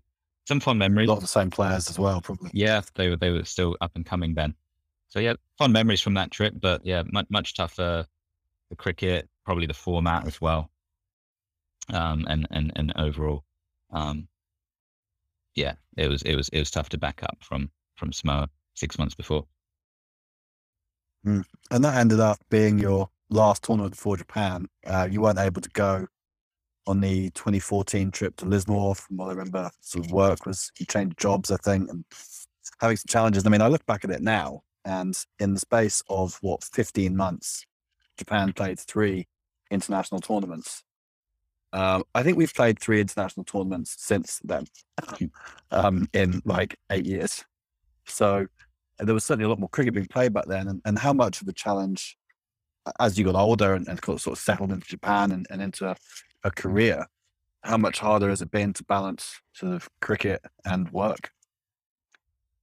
some 0.48 0.62
fun 0.62 0.78
memories. 0.78 1.08
A 1.08 1.12
lot 1.12 1.18
of 1.18 1.24
the 1.24 1.28
same 1.28 1.50
players 1.50 1.90
as 1.90 2.00
well, 2.00 2.22
probably. 2.22 2.50
Yeah, 2.54 2.82
they 2.96 3.10
were 3.10 3.18
they 3.18 3.32
were 3.32 3.44
still 3.44 3.76
up 3.82 3.92
and 3.96 4.06
coming 4.06 4.34
then. 4.34 4.56
So 5.10 5.20
yeah, 5.20 5.34
fun 5.58 5.74
memories 5.74 6.02
from 6.02 6.14
that 6.14 6.32
trip. 6.32 6.54
But 6.60 6.86
yeah, 6.86 7.04
much 7.12 7.28
much 7.30 7.54
tougher. 7.54 8.06
The 8.70 8.76
cricket, 8.76 9.30
probably 9.46 9.66
the 9.66 9.74
format 9.74 10.26
as 10.28 10.42
well, 10.42 10.70
um, 11.94 12.26
and 12.30 12.48
and 12.52 12.72
and 12.76 12.94
overall, 12.98 13.44
um, 13.92 14.28
yeah, 15.56 15.74
it 15.98 16.08
was 16.08 16.22
it 16.24 16.36
was 16.36 16.50
it 16.50 16.60
was 16.60 16.72
tough 16.72 16.90
to 16.90 16.98
back 16.98 17.24
up 17.24 17.38
from 17.42 17.70
from 17.96 18.14
Samoa 18.14 18.50
six 18.74 18.98
months 18.98 19.16
before. 19.16 19.46
Mm. 21.26 21.44
And 21.72 21.84
that 21.84 21.96
ended 21.96 22.20
up 22.20 22.40
being 22.50 22.80
your 22.80 23.10
last 23.30 23.64
tournament 23.64 23.98
for 23.98 24.16
Japan. 24.18 24.68
Uh, 24.86 25.08
you 25.10 25.22
weren't 25.22 25.40
able 25.40 25.62
to 25.62 25.70
go 25.70 26.08
on 26.88 27.02
the 27.02 27.30
2014 27.32 28.12
trip 28.12 28.36
to 28.38 28.46
Lismore. 28.46 28.96
From 28.96 29.18
what 29.18 29.28
I 29.28 29.32
remember, 29.32 29.70
sort 29.82 30.06
of 30.06 30.12
work 30.12 30.46
was 30.46 30.72
you 30.80 30.86
changed 30.86 31.18
jobs, 31.18 31.52
I 31.52 31.58
think, 31.58 31.90
and 31.90 32.04
having 32.80 32.98
some 32.98 33.10
challenges. 33.10 33.46
I 33.46 33.50
mean, 33.50 33.62
I 33.62 33.68
look 33.68 33.86
back 33.86 34.04
at 34.04 34.12
it 34.12 34.22
now, 34.22 34.62
and 34.86 35.16
in 35.40 35.54
the 35.54 35.60
space 35.60 36.02
of 36.10 36.38
what 36.42 36.64
15 36.64 37.16
months, 37.16 37.66
Japan 38.18 38.54
played 38.54 38.80
three 38.80 39.28
international 39.70 40.22
tournaments. 40.22 40.84
Um, 41.74 42.04
I 42.16 42.24
think 42.24 42.38
we've 42.38 42.54
played 42.54 42.80
three 42.80 43.02
international 43.02 43.44
tournaments 43.44 43.96
since 44.00 44.40
then, 44.44 44.66
um, 45.72 46.08
in 46.14 46.42
like 46.46 46.78
eight 46.92 47.06
years. 47.06 47.44
So 48.06 48.48
there 49.00 49.14
was 49.14 49.26
certainly 49.26 49.46
a 49.46 49.50
lot 49.50 49.60
more 49.60 49.70
cricket 49.70 49.94
being 49.94 50.08
played 50.08 50.34
back 50.34 50.46
then. 50.48 50.68
And, 50.68 50.82
and 50.86 50.98
how 50.98 51.14
much 51.14 51.42
of 51.42 51.48
a 51.48 51.54
challenge, 51.54 52.18
as 53.00 53.18
you 53.18 53.26
got 53.26 53.36
older 53.36 53.74
and, 53.74 53.88
and 53.88 54.04
sort 54.04 54.28
of 54.28 54.38
settled 54.38 54.72
into 54.72 54.88
Japan 54.88 55.32
and, 55.32 55.46
and 55.50 55.62
into 55.62 55.96
a, 56.48 56.52
career, 56.52 57.06
how 57.62 57.78
much 57.78 58.00
harder 58.00 58.30
has 58.30 58.42
it 58.42 58.52
been 58.52 58.74
to 58.74 58.84
balance 58.84 59.42
sort 59.54 59.74
of 59.74 59.90
cricket 60.02 60.42
and 60.66 60.90
work? 60.92 61.32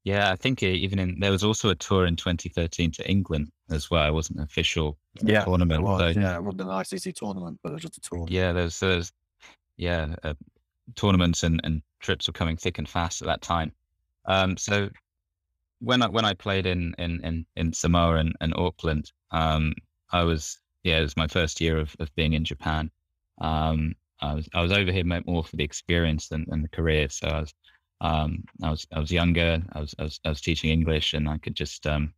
Yeah, 0.05 0.31
I 0.31 0.37
think 0.37 0.63
even 0.63 0.99
in 0.99 1.19
there 1.19 1.31
was 1.31 1.45
also 1.45 1.71
a 1.71 1.75
tour 1.75 2.05
in 2.05 2.17
2013 2.17 2.91
to 2.93 3.09
England 3.09 3.51
as 3.71 3.91
well. 3.91 4.07
It 4.07 4.13
wasn't 4.13 4.39
an 4.39 4.45
official 4.45 4.99
yeah, 5.23 5.45
tournament. 5.45 5.81
It 5.81 5.85
was, 5.85 6.15
so, 6.15 6.21
yeah, 6.21 6.37
it 6.37 6.45
wasn't 6.45 6.63
an 6.63 6.69
ICC 6.69 7.15
tournament, 7.15 7.59
but 7.63 7.71
it 7.71 7.73
was 7.73 7.83
just 7.83 7.97
a 7.97 8.01
tour. 8.03 8.27
Yeah, 8.29 8.53
there's, 8.53 8.79
there's 8.81 9.13
yeah, 9.79 10.15
uh, 10.23 10.35
tournaments 10.95 11.43
and, 11.43 11.61
and 11.65 11.81
trips 12.01 12.27
were 12.27 12.35
coming 12.35 12.57
thick 12.57 12.79
and 12.79 12.89
fast 12.89 13.23
at 13.23 13.27
that 13.27 13.41
time. 13.41 13.73
Um, 14.27 14.59
so 14.59 14.91
when 15.81 16.03
I 16.03 16.09
when 16.09 16.25
I 16.25 16.35
played 16.35 16.67
in 16.67 16.95
in 16.99 17.25
in, 17.25 17.47
in 17.57 17.73
Samoa 17.73 18.17
and, 18.17 18.35
and 18.41 18.55
Auckland, 18.57 19.11
um, 19.31 19.75
I 20.13 20.23
was 20.23 20.59
yeah, 20.83 20.99
it 20.99 21.03
was 21.03 21.17
my 21.17 21.27
first 21.27 21.61
year 21.61 21.79
of, 21.79 21.97
of 21.99 22.15
being 22.15 22.35
in 22.35 22.45
Japan. 22.45 22.91
Um, 23.41 23.95
I 24.21 24.35
was 24.35 24.49
I 24.55 24.63
was 24.63 24.73
over 24.73 24.93
here 24.93 25.05
more 25.05 25.45
for 25.45 25.57
the 25.57 25.65
experience 25.65 26.29
than, 26.29 26.47
than 26.49 26.63
the 26.63 26.69
career. 26.69 27.09
So 27.09 27.29
I 27.29 27.41
was 27.41 27.55
um, 28.01 28.45
I 28.63 28.71
was 28.71 28.87
I 28.93 29.01
was 29.01 29.11
younger. 29.11 29.63
I 29.73 29.81
was, 29.81 29.95
I 29.99 30.03
was 30.05 30.21
I 30.25 30.29
was 30.29 30.41
teaching 30.41 30.71
English, 30.71 31.15
and 31.15 31.29
I 31.29 31.39
could 31.39 31.55
just 31.55 31.87
um, 31.87 32.13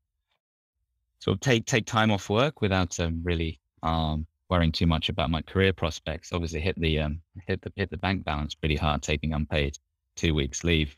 sort 1.20 1.36
of 1.36 1.40
take 1.40 1.66
take 1.66 1.86
time 1.86 2.10
off 2.10 2.28
work 2.30 2.60
without 2.60 2.98
um, 3.00 3.20
really 3.22 3.60
um, 3.82 4.26
worrying 4.48 4.72
too 4.72 4.86
much 4.86 5.08
about 5.08 5.30
my 5.30 5.42
career 5.42 5.72
prospects. 5.72 6.32
Obviously, 6.32 6.60
hit 6.60 6.78
the 6.80 7.00
um, 7.00 7.20
hit 7.46 7.60
the 7.62 7.72
hit 7.76 7.90
the 7.90 7.98
bank 7.98 8.24
balance 8.24 8.54
pretty 8.54 8.76
hard, 8.76 9.02
taking 9.02 9.32
unpaid 9.32 9.76
two 10.16 10.34
weeks 10.34 10.64
leave. 10.64 10.94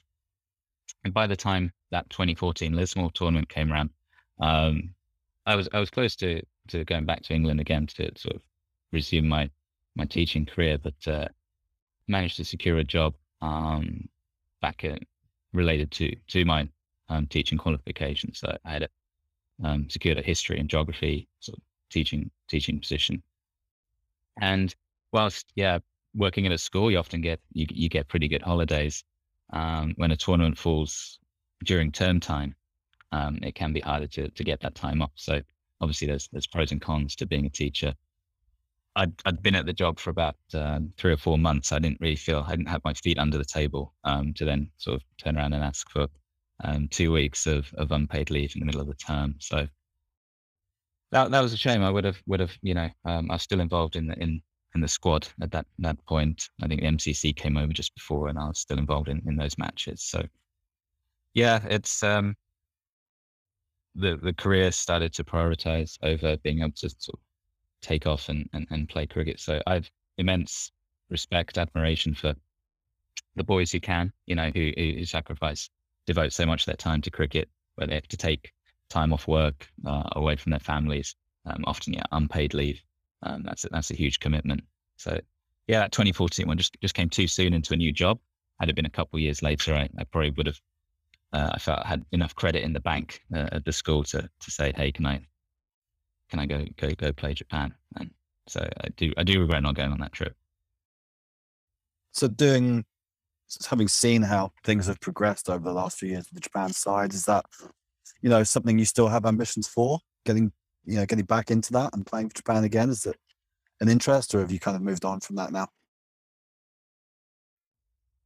And 1.04 1.14
by 1.14 1.26
the 1.26 1.36
time 1.36 1.72
that 1.90 2.10
2014 2.10 2.74
Lismore 2.74 3.10
tournament 3.12 3.48
came 3.48 3.72
around, 3.72 3.90
um, 4.40 4.94
I 5.46 5.54
was 5.54 5.68
I 5.72 5.80
was 5.80 5.90
close 5.90 6.16
to 6.16 6.42
to 6.68 6.84
going 6.84 7.06
back 7.06 7.22
to 7.22 7.34
England 7.34 7.60
again 7.60 7.86
to 7.86 8.10
sort 8.16 8.36
of 8.36 8.42
resume 8.92 9.28
my 9.28 9.50
my 9.98 10.06
teaching 10.06 10.46
career, 10.46 10.78
but 10.78 11.06
uh, 11.06 11.28
managed 12.06 12.36
to 12.36 12.44
secure 12.44 12.78
a 12.78 12.84
job 12.84 13.14
um, 13.42 14.08
back 14.62 14.84
in, 14.84 14.98
related 15.52 15.90
to 15.90 16.14
to 16.28 16.44
my 16.44 16.68
um, 17.08 17.26
teaching 17.26 17.58
qualifications. 17.58 18.38
So 18.38 18.56
I 18.64 18.70
had 18.70 18.82
a, 18.84 18.88
um, 19.64 19.90
secured 19.90 20.18
a 20.18 20.22
history 20.22 20.58
and 20.58 20.70
geography 20.70 21.28
sort 21.40 21.58
of 21.58 21.64
teaching 21.90 22.30
teaching 22.48 22.80
position. 22.80 23.22
And 24.40 24.74
whilst 25.12 25.52
yeah, 25.56 25.78
working 26.14 26.46
at 26.46 26.52
a 26.52 26.58
school, 26.58 26.90
you 26.90 26.98
often 26.98 27.20
get 27.20 27.40
you 27.52 27.66
you 27.68 27.88
get 27.88 28.08
pretty 28.08 28.28
good 28.28 28.42
holidays. 28.42 29.04
Um, 29.52 29.94
when 29.96 30.10
a 30.10 30.16
tournament 30.16 30.58
falls 30.58 31.18
during 31.64 31.90
term 31.90 32.20
time, 32.20 32.54
um, 33.12 33.38
it 33.42 33.54
can 33.54 33.72
be 33.72 33.80
harder 33.80 34.06
to 34.08 34.28
to 34.30 34.44
get 34.44 34.60
that 34.60 34.74
time 34.74 35.02
off. 35.02 35.12
So 35.16 35.40
obviously, 35.80 36.08
there's 36.08 36.28
there's 36.32 36.46
pros 36.46 36.72
and 36.72 36.80
cons 36.80 37.16
to 37.16 37.26
being 37.26 37.46
a 37.46 37.50
teacher. 37.50 37.94
I'd, 38.98 39.12
I'd 39.24 39.42
been 39.42 39.54
at 39.54 39.64
the 39.64 39.72
job 39.72 40.00
for 40.00 40.10
about 40.10 40.34
uh, 40.52 40.80
three 40.96 41.12
or 41.12 41.16
four 41.16 41.38
months. 41.38 41.70
I 41.70 41.78
didn't 41.78 42.00
really 42.00 42.16
feel 42.16 42.44
I 42.44 42.50
didn't 42.50 42.68
have 42.68 42.84
my 42.84 42.94
feet 42.94 43.16
under 43.16 43.38
the 43.38 43.44
table 43.44 43.94
um, 44.02 44.34
to 44.34 44.44
then 44.44 44.70
sort 44.76 44.96
of 44.96 45.02
turn 45.18 45.36
around 45.36 45.52
and 45.52 45.62
ask 45.62 45.88
for 45.88 46.08
um, 46.64 46.88
two 46.88 47.12
weeks 47.12 47.46
of, 47.46 47.72
of 47.74 47.92
unpaid 47.92 48.30
leave 48.30 48.56
in 48.56 48.60
the 48.60 48.66
middle 48.66 48.80
of 48.80 48.88
the 48.88 48.94
term. 48.94 49.36
So 49.38 49.68
that 51.12 51.30
that 51.30 51.40
was 51.40 51.52
a 51.52 51.56
shame. 51.56 51.82
I 51.82 51.90
would 51.90 52.04
have 52.04 52.20
would 52.26 52.40
have 52.40 52.52
you 52.60 52.74
know 52.74 52.90
um, 53.04 53.30
I 53.30 53.34
was 53.34 53.42
still 53.42 53.60
involved 53.60 53.94
in 53.94 54.08
the 54.08 54.18
in 54.20 54.42
in 54.74 54.80
the 54.80 54.88
squad 54.88 55.28
at 55.40 55.52
that 55.52 55.66
that 55.78 56.04
point. 56.06 56.48
I 56.60 56.66
think 56.66 56.80
the 56.80 56.88
MCC 56.88 57.36
came 57.36 57.56
over 57.56 57.72
just 57.72 57.94
before, 57.94 58.28
and 58.28 58.38
I 58.38 58.48
was 58.48 58.58
still 58.58 58.78
involved 58.78 59.08
in, 59.08 59.22
in 59.26 59.36
those 59.36 59.56
matches. 59.58 60.02
So 60.02 60.26
yeah, 61.34 61.60
it's 61.70 62.02
um, 62.02 62.34
the 63.94 64.16
the 64.16 64.32
career 64.32 64.72
started 64.72 65.12
to 65.14 65.24
prioritize 65.24 65.98
over 66.02 66.36
being 66.38 66.60
able 66.62 66.72
to 66.72 66.90
sort 66.90 67.14
of 67.14 67.20
take 67.80 68.06
off 68.06 68.28
and, 68.28 68.48
and, 68.52 68.66
and 68.70 68.88
play 68.88 69.06
cricket. 69.06 69.40
So 69.40 69.60
I've 69.66 69.90
immense 70.18 70.72
respect, 71.10 71.58
admiration 71.58 72.14
for 72.14 72.34
the 73.36 73.44
boys 73.44 73.72
who 73.72 73.80
can, 73.80 74.12
you 74.26 74.34
know, 74.34 74.50
who, 74.54 74.72
who 74.76 75.04
sacrifice, 75.04 75.70
devote 76.06 76.32
so 76.32 76.44
much 76.44 76.62
of 76.62 76.66
their 76.66 76.76
time 76.76 77.00
to 77.02 77.10
cricket, 77.10 77.48
where 77.76 77.86
they 77.86 77.94
have 77.94 78.08
to 78.08 78.16
take 78.16 78.52
time 78.88 79.12
off 79.12 79.28
work, 79.28 79.68
uh, 79.86 80.02
away 80.12 80.36
from 80.36 80.50
their 80.50 80.60
families, 80.60 81.14
um, 81.46 81.64
often 81.66 81.94
yeah, 81.94 82.02
unpaid 82.12 82.54
leave. 82.54 82.82
Um, 83.22 83.42
that's 83.44 83.64
a, 83.64 83.68
that's 83.68 83.90
a 83.90 83.96
huge 83.96 84.20
commitment. 84.20 84.62
So 84.96 85.18
yeah, 85.66 85.80
that 85.80 85.92
2014 85.92 86.46
one 86.46 86.56
just 86.56 86.76
just 86.80 86.94
came 86.94 87.08
too 87.08 87.26
soon 87.26 87.52
into 87.52 87.74
a 87.74 87.76
new 87.76 87.92
job. 87.92 88.18
Had 88.60 88.68
it 88.68 88.76
been 88.76 88.86
a 88.86 88.90
couple 88.90 89.18
years 89.18 89.42
later, 89.42 89.74
I, 89.74 89.88
I 89.98 90.04
probably 90.04 90.30
would 90.30 90.46
have. 90.46 90.60
Uh, 91.30 91.50
I 91.52 91.58
felt 91.58 91.80
I 91.84 91.88
had 91.88 92.04
enough 92.12 92.34
credit 92.34 92.62
in 92.62 92.72
the 92.72 92.80
bank 92.80 93.20
uh, 93.34 93.48
at 93.52 93.64
the 93.64 93.72
school 93.72 94.02
to 94.04 94.22
to 94.22 94.50
say, 94.50 94.72
hey, 94.74 94.92
can 94.92 95.06
I 95.06 95.20
can 96.30 96.38
I 96.38 96.46
go 96.46 96.64
go 96.76 96.90
go 96.90 97.12
play 97.12 97.34
Japan? 97.34 97.74
And 97.96 98.10
so 98.46 98.60
I 98.60 98.88
do 98.96 99.12
I 99.16 99.24
do 99.24 99.40
regret 99.40 99.62
not 99.62 99.74
going 99.74 99.92
on 99.92 100.00
that 100.00 100.12
trip. 100.12 100.34
So 102.12 102.28
doing 102.28 102.84
having 103.68 103.88
seen 103.88 104.22
how 104.22 104.52
things 104.64 104.86
have 104.86 105.00
progressed 105.00 105.48
over 105.48 105.64
the 105.64 105.74
last 105.74 105.98
few 105.98 106.10
years 106.10 106.26
with 106.26 106.34
the 106.34 106.40
Japan 106.40 106.72
side, 106.72 107.14
is 107.14 107.24
that 107.26 107.46
you 108.20 108.28
know 108.28 108.42
something 108.42 108.78
you 108.78 108.84
still 108.84 109.08
have 109.08 109.26
ambitions 109.26 109.66
for 109.68 110.00
getting 110.24 110.52
you 110.84 110.96
know 110.96 111.06
getting 111.06 111.24
back 111.24 111.50
into 111.50 111.72
that 111.72 111.94
and 111.94 112.06
playing 112.06 112.28
for 112.28 112.36
Japan 112.36 112.64
again? 112.64 112.90
Is 112.90 113.06
it 113.06 113.16
an 113.80 113.88
interest, 113.88 114.34
or 114.34 114.40
have 114.40 114.50
you 114.50 114.58
kind 114.58 114.76
of 114.76 114.82
moved 114.82 115.04
on 115.04 115.20
from 115.20 115.36
that 115.36 115.52
now? 115.52 115.68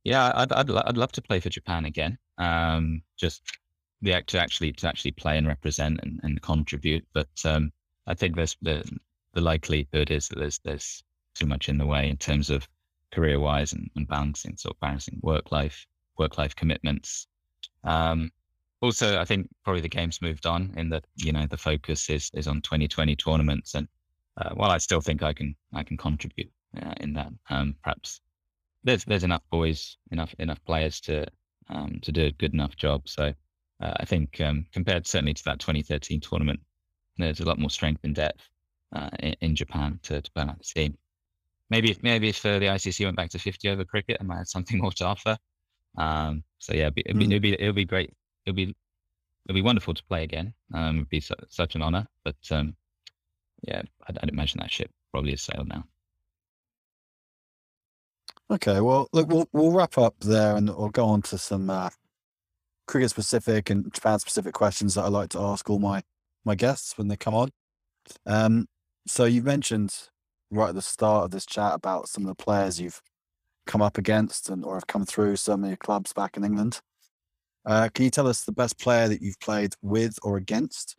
Yeah, 0.05 0.33
I'd 0.35 0.53
I'd, 0.53 0.71
I'd 0.71 0.97
love 0.97 1.13
to 1.13 1.23
play 1.23 1.41
for 1.41 1.51
Japan 1.51 1.85
again. 1.85 2.19
Um, 2.39 3.03
just 3.17 3.43
the 4.01 4.13
act 4.13 4.31
to 4.31 4.41
actually 4.41 4.73
to 4.73 4.89
actually 4.89 5.13
play 5.13 5.39
and 5.39 5.47
represent 5.47 6.01
and, 6.03 6.21
and 6.23 6.43
contribute. 6.43 7.07
But 7.15 7.31
um, 7.45 7.73
I 8.07 8.15
think 8.15 8.37
there's 8.37 8.57
the 8.63 8.85
the 9.35 9.41
likelihood 9.41 10.11
is 10.11 10.29
that 10.29 10.39
there's 10.39 10.59
there's 10.65 11.05
too 11.35 11.47
much 11.47 11.69
in 11.69 11.79
the 11.79 11.87
way 11.87 12.09
in 12.09 12.17
terms 12.17 12.51
of 12.51 12.69
career 13.13 13.39
wise 13.39 13.73
and, 13.73 13.91
and 13.97 14.09
balancing 14.09 14.57
sort 14.57 14.75
of 14.77 14.81
balancing 14.81 15.21
work 15.23 15.53
life 15.53 15.87
work 16.19 16.39
life 16.39 16.55
commitments. 16.57 17.27
Um, 17.85 18.31
also, 18.81 19.21
I 19.21 19.25
think 19.25 19.49
probably 19.65 19.81
the 19.81 19.89
game's 19.89 20.21
moved 20.21 20.47
on 20.47 20.75
in 20.77 20.89
that 20.91 21.05
you 21.17 21.33
know 21.33 21.47
the 21.47 21.57
focus 21.57 22.11
is 22.11 22.31
is 22.35 22.49
on 22.49 22.61
2020 22.63 23.15
tournaments, 23.17 23.75
and 23.75 23.89
uh, 24.37 24.51
while 24.55 24.71
I 24.71 24.79
still 24.79 25.01
think 25.01 25.23
I 25.23 25.33
can 25.33 25.55
I 25.73 25.85
can 25.85 25.97
contribute 25.97 26.51
uh, 26.81 26.95
in 27.01 27.13
that, 27.15 27.33
um, 27.51 27.77
perhaps 27.83 28.21
there's 28.85 29.05
there's 29.05 29.25
enough 29.25 29.43
boys 29.51 29.97
enough 30.11 30.35
enough 30.39 30.63
players 30.65 31.01
to 31.03 31.27
um, 31.69 32.01
to 32.03 32.13
do 32.13 32.27
a 32.27 32.33
good 32.33 32.55
enough 32.55 32.77
job. 32.77 33.09
So 33.09 33.33
uh, 33.81 33.93
I 33.97 34.05
think 34.05 34.41
um, 34.41 34.67
compared 34.73 35.07
certainly 35.07 35.35
to 35.35 35.45
that 35.45 35.61
2013 35.61 36.21
tournament, 36.21 36.61
there's 37.19 37.41
a 37.41 37.45
lot 37.45 37.59
more 37.59 37.71
strength 37.71 38.05
and 38.05 38.15
depth 38.15 38.49
uh, 38.95 39.11
in, 39.21 39.35
in, 39.41 39.57
Japan 39.57 39.99
to, 40.05 40.21
to 40.21 40.31
burn 40.35 40.51
out 40.51 40.59
the 40.59 40.65
team. 40.65 40.97
Maybe 41.71 41.91
if 41.91 42.03
maybe 42.03 42.29
if 42.29 42.45
uh, 42.45 42.59
the 42.59 42.67
ICC 42.67 43.05
went 43.05 43.17
back 43.17 43.31
to 43.31 43.39
50 43.39 43.69
over 43.69 43.85
cricket, 43.85 44.19
I 44.21 44.25
might 44.25 44.39
have 44.39 44.49
something 44.49 44.79
more 44.83 44.93
to 44.93 45.05
offer. 45.05 45.37
Um, 45.97 46.45
so 46.59 46.75
yeah, 46.75 46.83
it'd 46.83 46.95
be, 46.95 47.03
it'd, 47.07 47.19
be, 47.19 47.27
mm. 47.27 47.31
it'd, 47.31 47.43
be, 47.43 47.53
it'd 47.55 47.75
be 47.75 47.85
great. 47.85 48.13
It'd 48.47 48.57
be 48.57 48.75
it'd 49.47 49.55
be 49.55 49.63
wonderful 49.63 49.95
to 49.95 50.05
play 50.05 50.25
again. 50.25 50.55
Um, 50.75 50.97
it'd 50.97 51.09
be 51.09 51.21
su- 51.21 51.35
such 51.49 51.75
an 51.75 51.83
honor. 51.83 52.07
But 52.25 52.37
um, 52.51 52.77
yeah, 53.63 53.83
I'd, 54.09 54.19
I'd 54.23 54.29
imagine 54.29 54.61
that 54.61 54.71
ship 54.71 54.91
probably 55.11 55.33
has 55.33 55.43
sailed 55.43 55.69
now. 55.69 55.85
Okay, 58.51 58.81
well, 58.81 59.09
look, 59.13 59.29
we'll 59.29 59.49
we'll 59.53 59.73
wrap 59.73 59.97
up 59.97 60.15
there, 60.21 60.57
and 60.57 60.69
we'll 60.69 60.91
go 60.91 61.07
on 61.07 61.23
to 61.23 61.39
some 61.39 61.71
uh, 61.71 61.91
cricket 62.87 63.11
specific 63.11 63.71
and 63.71 63.93
Japan 63.93 64.19
specific 64.19 64.53
questions 64.53 64.95
that 64.95 65.05
I 65.05 65.09
like 65.09 65.31
to 65.31 65.41
ask 65.41 65.69
all 65.71 65.79
my 65.79 66.03
my 66.45 66.55
guests 66.55 66.97
when 66.97 67.09
they 67.09 67.17
come 67.17 67.35
on. 67.35 67.51
Um, 68.27 68.67
so 69.07 69.25
you 69.25 69.43
mentioned 69.43 69.95
right 70.51 70.71
at 70.71 70.75
the 70.75 70.83
start 70.83 71.25
of 71.25 71.31
this 71.31 71.47
chat 71.47 71.75
about 71.75 72.09
some 72.09 72.25
of 72.25 72.29
the 72.29 72.43
players 72.43 72.81
you've 72.81 73.01
come 73.67 73.83
up 73.83 73.99
against 73.99 74.49
and 74.49 74.65
or 74.65 74.75
have 74.75 74.87
come 74.87 75.05
through 75.05 75.37
some 75.37 75.65
of 75.65 75.71
your 75.71 75.77
clubs 75.77 76.13
back 76.13 76.37
in 76.37 76.45
England. 76.45 76.81
Uh, 77.65 77.89
can 77.95 78.05
you 78.05 78.11
tell 78.11 78.27
us 78.27 78.45
the 78.45 78.53
best 78.53 78.79
player 78.79 79.09
that 79.09 79.23
you've 79.23 79.39
played 79.41 79.75
with 79.83 80.19
or 80.23 80.37
against? 80.37 80.97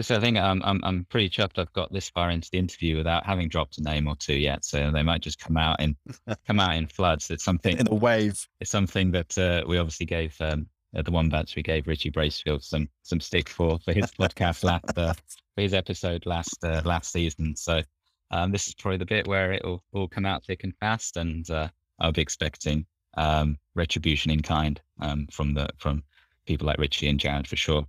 So 0.00 0.16
I 0.16 0.20
think 0.20 0.36
I'm, 0.36 0.60
I'm 0.64 0.80
I'm 0.82 1.06
pretty 1.08 1.30
chuffed. 1.30 1.58
I've 1.58 1.72
got 1.72 1.92
this 1.92 2.10
far 2.10 2.30
into 2.30 2.50
the 2.50 2.58
interview 2.58 2.96
without 2.96 3.24
having 3.24 3.48
dropped 3.48 3.78
a 3.78 3.82
name 3.82 4.08
or 4.08 4.16
two 4.16 4.34
yet. 4.34 4.64
So 4.64 4.90
they 4.90 5.04
might 5.04 5.20
just 5.20 5.38
come 5.38 5.56
out 5.56 5.80
in 5.80 5.96
come 6.46 6.58
out 6.58 6.74
in 6.74 6.88
floods. 6.88 7.30
It's 7.30 7.44
something 7.44 7.78
in 7.78 7.86
a 7.88 7.94
wave. 7.94 8.44
It's 8.60 8.72
something 8.72 9.12
that 9.12 9.38
uh, 9.38 9.62
we 9.68 9.78
obviously 9.78 10.06
gave 10.06 10.36
um, 10.40 10.66
uh, 10.94 11.02
the 11.02 11.10
Wombats 11.10 11.56
we 11.56 11.62
gave 11.62 11.86
Richie 11.86 12.10
Bracefield 12.10 12.62
some 12.62 12.88
some 13.02 13.20
stick 13.20 13.48
for 13.48 13.78
for 13.80 13.92
his 13.92 14.10
podcast 14.18 14.64
last 14.64 14.96
uh, 14.96 15.14
for 15.54 15.60
his 15.60 15.74
episode 15.74 16.26
last 16.26 16.56
uh, 16.64 16.82
last 16.84 17.12
season. 17.12 17.56
So 17.56 17.82
um, 18.30 18.50
this 18.52 18.66
is 18.66 18.74
probably 18.74 18.98
the 18.98 19.06
bit 19.06 19.26
where 19.26 19.52
it 19.52 19.64
will 19.64 19.82
all 19.92 20.08
come 20.08 20.26
out 20.26 20.44
thick 20.44 20.64
and 20.64 20.74
fast, 20.78 21.16
and 21.16 21.48
uh, 21.50 21.68
I'll 22.00 22.12
be 22.12 22.22
expecting 22.22 22.86
um, 23.16 23.56
retribution 23.74 24.30
in 24.30 24.40
kind 24.40 24.80
um, 25.00 25.26
from 25.30 25.54
the 25.54 25.68
from 25.78 26.02
people 26.46 26.66
like 26.66 26.78
Richie 26.78 27.08
and 27.08 27.20
Jared 27.20 27.48
for 27.48 27.56
sure. 27.56 27.86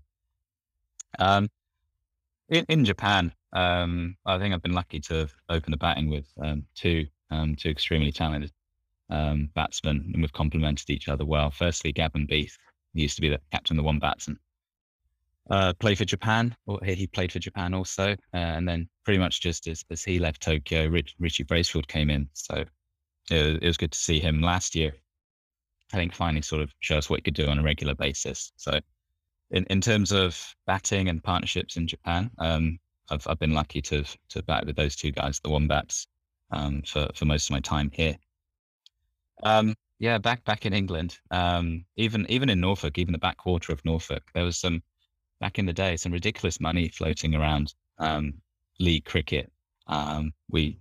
Um, 1.19 1.49
in, 2.49 2.65
in 2.69 2.85
Japan, 2.85 3.33
um, 3.53 4.17
I 4.25 4.37
think 4.37 4.53
I've 4.53 4.61
been 4.61 4.73
lucky 4.73 4.99
to 5.01 5.13
have 5.15 5.33
opened 5.49 5.73
the 5.73 5.77
batting 5.77 6.09
with 6.09 6.27
um, 6.41 6.65
two 6.75 7.07
um, 7.31 7.55
two 7.55 7.69
extremely 7.69 8.11
talented 8.11 8.51
um, 9.09 9.49
batsmen, 9.55 10.11
and 10.13 10.21
we've 10.21 10.33
complemented 10.33 10.89
each 10.89 11.07
other 11.07 11.25
well. 11.25 11.51
Firstly, 11.51 11.91
Gavin 11.91 12.25
Beath, 12.25 12.57
he 12.95 13.03
used 13.03 13.15
to 13.15 13.21
be 13.21 13.29
the 13.29 13.39
captain 13.51 13.77
of 13.77 13.83
the 13.83 13.85
Wombats 13.85 14.27
and 14.27 14.37
uh, 15.51 15.73
played 15.73 15.97
for 15.97 16.05
Japan. 16.05 16.55
Or 16.65 16.79
he 16.83 17.07
played 17.07 17.31
for 17.31 17.39
Japan 17.39 17.73
also, 17.73 18.13
uh, 18.33 18.37
and 18.37 18.67
then 18.67 18.89
pretty 19.03 19.19
much 19.19 19.41
just 19.41 19.67
as, 19.67 19.83
as 19.91 20.03
he 20.03 20.17
left 20.19 20.41
Tokyo, 20.41 20.87
Rich, 20.87 21.15
Richie 21.19 21.43
Bracefield 21.43 21.87
came 21.87 22.09
in. 22.09 22.27
So 22.33 22.65
it 23.29 23.45
was, 23.45 23.55
it 23.61 23.67
was 23.67 23.77
good 23.77 23.91
to 23.91 23.99
see 23.99 24.19
him 24.19 24.41
last 24.41 24.75
year. 24.75 24.93
I 25.93 25.97
think 25.97 26.13
finally 26.13 26.41
sort 26.41 26.63
of 26.63 26.73
show 26.79 26.97
us 26.97 27.09
what 27.09 27.17
he 27.17 27.21
could 27.21 27.35
do 27.35 27.47
on 27.47 27.59
a 27.59 27.63
regular 27.63 27.93
basis. 27.93 28.51
So 28.55 28.79
in, 29.51 29.65
in 29.65 29.81
terms 29.81 30.11
of 30.11 30.55
batting 30.65 31.09
and 31.09 31.23
partnerships 31.23 31.77
in 31.77 31.87
Japan, 31.87 32.31
um, 32.39 32.79
I've, 33.09 33.27
I've 33.27 33.39
been 33.39 33.53
lucky 33.53 33.81
to 33.83 34.03
to 34.29 34.41
bat 34.43 34.65
with 34.65 34.75
those 34.75 34.95
two 34.95 35.11
guys, 35.11 35.39
the 35.39 35.51
Wombats, 35.51 36.07
um, 36.51 36.81
for 36.81 37.07
for 37.13 37.25
most 37.25 37.49
of 37.49 37.53
my 37.53 37.59
time 37.59 37.91
here. 37.93 38.15
Um, 39.43 39.75
yeah, 39.99 40.17
back 40.17 40.43
back 40.43 40.65
in 40.65 40.73
England, 40.73 41.19
um, 41.31 41.85
even 41.95 42.25
even 42.29 42.49
in 42.49 42.59
Norfolk, 42.59 42.97
even 42.97 43.13
the 43.13 43.17
backwater 43.17 43.71
of 43.71 43.83
Norfolk, 43.85 44.23
there 44.33 44.43
was 44.43 44.57
some 44.57 44.81
back 45.39 45.59
in 45.59 45.65
the 45.65 45.73
day 45.73 45.95
some 45.95 46.11
ridiculous 46.11 46.59
money 46.59 46.89
floating 46.89 47.35
around 47.35 47.73
um, 47.99 48.33
league 48.79 49.05
cricket. 49.05 49.51
Um, 49.87 50.33
we, 50.49 50.77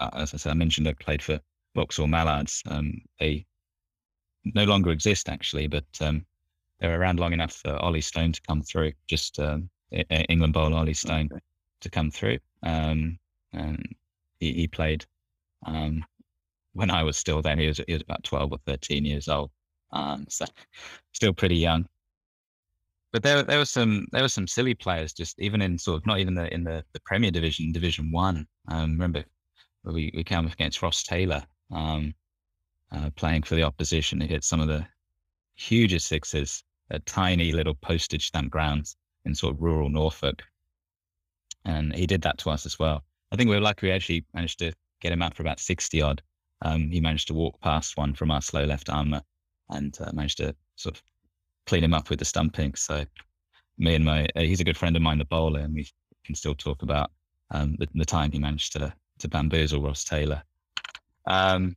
uh, 0.00 0.10
as 0.14 0.34
I 0.34 0.36
said, 0.36 0.50
I 0.50 0.54
mentioned 0.54 0.86
I 0.86 0.92
played 0.94 1.22
for 1.22 1.40
Vauxhall 1.74 2.06
Mallards. 2.06 2.62
Um, 2.66 3.00
they 3.18 3.44
no 4.44 4.64
longer 4.64 4.90
exist 4.90 5.28
actually, 5.28 5.66
but 5.66 5.84
um, 6.00 6.24
they 6.80 6.88
were 6.88 6.98
around 6.98 7.18
long 7.18 7.32
enough 7.32 7.52
for 7.52 7.76
Ollie 7.76 8.00
Stone 8.00 8.32
to 8.32 8.42
come 8.42 8.62
through. 8.62 8.92
Just 9.08 9.38
um, 9.40 9.68
England 10.10 10.52
bowler 10.52 10.76
Ollie 10.76 10.94
Stone 10.94 11.30
to 11.80 11.90
come 11.90 12.10
through, 12.10 12.38
um, 12.62 13.18
and 13.52 13.84
he, 14.38 14.52
he 14.52 14.68
played 14.68 15.04
um, 15.66 16.04
when 16.74 16.90
I 16.90 17.02
was 17.02 17.16
still 17.16 17.42
there. 17.42 17.56
He 17.56 17.66
was 17.66 17.80
he 17.86 17.94
was 17.94 18.02
about 18.02 18.24
twelve 18.24 18.52
or 18.52 18.58
thirteen 18.66 19.04
years 19.04 19.28
old, 19.28 19.50
um, 19.92 20.26
so 20.28 20.44
still 21.12 21.32
pretty 21.32 21.56
young. 21.56 21.86
But 23.12 23.22
there 23.22 23.42
there 23.42 23.58
were 23.58 23.64
some 23.64 24.06
there 24.12 24.22
were 24.22 24.28
some 24.28 24.46
silly 24.46 24.74
players 24.74 25.12
just 25.12 25.40
even 25.40 25.62
in 25.62 25.78
sort 25.78 25.98
of 25.98 26.06
not 26.06 26.18
even 26.18 26.34
the 26.34 26.52
in 26.52 26.64
the, 26.64 26.84
the 26.92 27.00
Premier 27.00 27.30
Division 27.30 27.72
Division 27.72 28.10
One. 28.10 28.46
Um, 28.68 28.92
remember 28.92 29.24
we 29.84 30.12
we 30.14 30.24
came 30.24 30.46
up 30.46 30.52
against 30.52 30.82
Ross 30.82 31.02
Taylor 31.02 31.42
um, 31.70 32.14
uh, 32.92 33.10
playing 33.16 33.42
for 33.42 33.54
the 33.54 33.62
opposition. 33.62 34.20
He 34.20 34.26
hit 34.26 34.44
some 34.44 34.60
of 34.60 34.68
the 34.68 34.86
hugest 35.54 36.06
sixes 36.06 36.64
at 36.90 37.06
tiny 37.06 37.52
little 37.52 37.74
postage 37.74 38.26
stamp 38.26 38.50
grounds 38.50 38.96
in 39.24 39.34
sort 39.34 39.54
of 39.54 39.62
rural 39.62 39.88
Norfolk. 39.88 40.42
And 41.64 41.94
he 41.94 42.06
did 42.06 42.22
that 42.22 42.38
to 42.38 42.50
us 42.50 42.66
as 42.66 42.78
well. 42.78 43.04
I 43.32 43.36
think 43.36 43.48
we 43.48 43.56
were 43.56 43.62
lucky 43.62 43.86
we 43.86 43.92
actually 43.92 44.24
managed 44.34 44.58
to 44.58 44.72
get 45.00 45.12
him 45.12 45.22
out 45.22 45.34
for 45.34 45.42
about 45.42 45.60
60 45.60 46.02
odd. 46.02 46.22
Um, 46.64 46.90
he 46.90 47.00
managed 47.00 47.28
to 47.28 47.34
walk 47.34 47.60
past 47.60 47.96
one 47.96 48.14
from 48.14 48.30
our 48.30 48.42
slow 48.42 48.64
left 48.64 48.88
armour 48.88 49.22
and 49.70 49.96
uh, 50.00 50.10
managed 50.12 50.38
to 50.38 50.54
sort 50.76 50.96
of 50.96 51.02
clean 51.66 51.84
him 51.84 51.94
up 51.94 52.10
with 52.10 52.18
the 52.18 52.24
stumping. 52.24 52.74
So 52.74 53.04
me 53.78 53.94
and 53.94 54.04
my, 54.04 54.26
uh, 54.34 54.40
he's 54.40 54.60
a 54.60 54.64
good 54.64 54.76
friend 54.76 54.96
of 54.96 55.02
mine, 55.02 55.18
the 55.18 55.24
bowler, 55.24 55.60
and 55.60 55.74
we 55.74 55.86
can 56.24 56.34
still 56.34 56.54
talk 56.54 56.82
about 56.82 57.10
um, 57.50 57.76
the, 57.78 57.86
the, 57.94 58.04
time 58.04 58.32
he 58.32 58.38
managed 58.38 58.72
to 58.72 58.92
to 59.18 59.28
bamboozle 59.28 59.82
Ross 59.82 60.04
Taylor. 60.04 60.42
Um, 61.26 61.76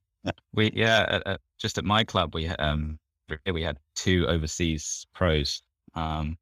we 0.54 0.72
yeah, 0.74 1.38
just 1.60 1.78
at 1.78 1.86
my 1.86 2.04
club 2.04 2.34
we 2.34 2.48
um 2.48 2.98
we 3.52 3.62
had 3.62 3.78
two 3.96 4.26
overseas 4.28 5.06
pros. 5.14 5.62
Um, 5.96 6.38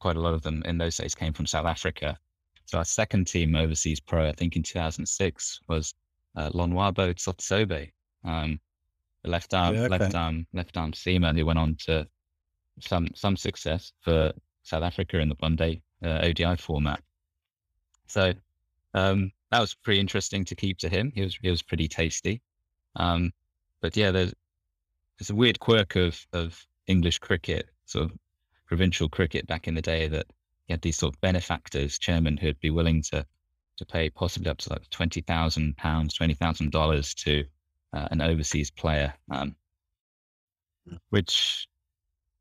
quite 0.00 0.16
a 0.16 0.20
lot 0.20 0.34
of 0.34 0.42
them 0.42 0.62
in 0.66 0.78
those 0.78 0.96
days 0.96 1.14
came 1.14 1.32
from 1.32 1.46
South 1.46 1.66
Africa. 1.66 2.18
So 2.66 2.78
our 2.78 2.84
second 2.84 3.26
team 3.26 3.54
overseas 3.54 4.00
pro, 4.00 4.28
I 4.28 4.32
think 4.32 4.56
in 4.56 4.62
2006, 4.62 5.60
was 5.68 5.94
uh, 6.36 6.50
Lonwabo 6.50 7.14
Tsotsobe, 7.14 7.90
um, 8.24 8.60
the 9.22 9.30
left 9.30 9.54
arm, 9.54 9.74
yeah, 9.74 9.82
okay. 9.82 9.98
left 9.98 10.14
arm, 10.14 10.46
left 10.52 10.76
arm 10.76 10.92
seamer 10.92 11.36
who 11.36 11.46
went 11.46 11.58
on 11.58 11.76
to 11.86 12.06
some 12.80 13.08
some 13.14 13.36
success 13.36 13.92
for 14.00 14.32
South 14.62 14.82
Africa 14.82 15.18
in 15.18 15.28
the 15.28 15.36
one 15.38 15.56
day 15.56 15.82
uh, 16.02 16.20
ODI 16.22 16.56
format. 16.56 17.00
So 18.06 18.32
um, 18.94 19.32
that 19.50 19.60
was 19.60 19.74
pretty 19.74 20.00
interesting 20.00 20.44
to 20.46 20.54
keep 20.54 20.78
to 20.78 20.88
him. 20.88 21.12
He 21.14 21.22
was 21.22 21.36
he 21.40 21.50
was 21.50 21.62
pretty 21.62 21.88
tasty. 21.88 22.42
Um, 22.96 23.32
but 23.80 23.96
yeah, 23.96 24.10
there's 24.10 24.34
there's 25.18 25.30
a 25.30 25.34
weird 25.34 25.60
quirk 25.60 25.96
of 25.96 26.18
of 26.32 26.60
English 26.86 27.18
cricket, 27.18 27.70
sort 27.84 28.06
of 28.06 28.12
provincial 28.66 29.08
cricket 29.08 29.46
back 29.46 29.68
in 29.68 29.74
the 29.74 29.82
day 29.82 30.08
that 30.08 30.26
you 30.68 30.72
had 30.72 30.82
these 30.82 30.96
sort 30.96 31.14
of 31.14 31.20
benefactors, 31.20 31.98
chairmen 31.98 32.36
who'd 32.36 32.60
be 32.60 32.70
willing 32.70 33.02
to 33.02 33.26
to 33.76 33.86
pay 33.86 34.10
possibly 34.10 34.50
up 34.50 34.58
to 34.58 34.70
like 34.70 34.88
twenty 34.90 35.20
thousand 35.20 35.76
pounds, 35.76 36.14
twenty 36.14 36.34
thousand 36.34 36.70
dollars 36.72 37.14
to 37.14 37.44
uh, 37.92 38.08
an 38.10 38.20
overseas 38.20 38.70
player, 38.70 39.14
um, 39.30 39.54
which 41.10 41.66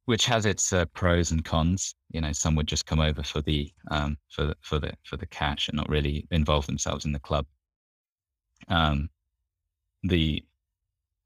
which 0.05 0.25
has 0.25 0.45
its 0.45 0.73
uh, 0.73 0.85
pros 0.85 1.31
and 1.31 1.45
cons. 1.45 1.95
You 2.11 2.21
know, 2.21 2.31
some 2.31 2.55
would 2.55 2.67
just 2.67 2.85
come 2.85 2.99
over 2.99 3.23
for 3.23 3.41
the 3.41 3.71
um, 3.89 4.17
for 4.29 4.45
the, 4.45 4.55
for 4.61 4.79
the 4.79 4.93
for 5.03 5.17
the 5.17 5.27
cash 5.27 5.69
and 5.69 5.77
not 5.77 5.89
really 5.89 6.27
involve 6.31 6.65
themselves 6.65 7.05
in 7.05 7.11
the 7.11 7.19
club. 7.19 7.45
Um, 8.67 9.09
the 10.03 10.43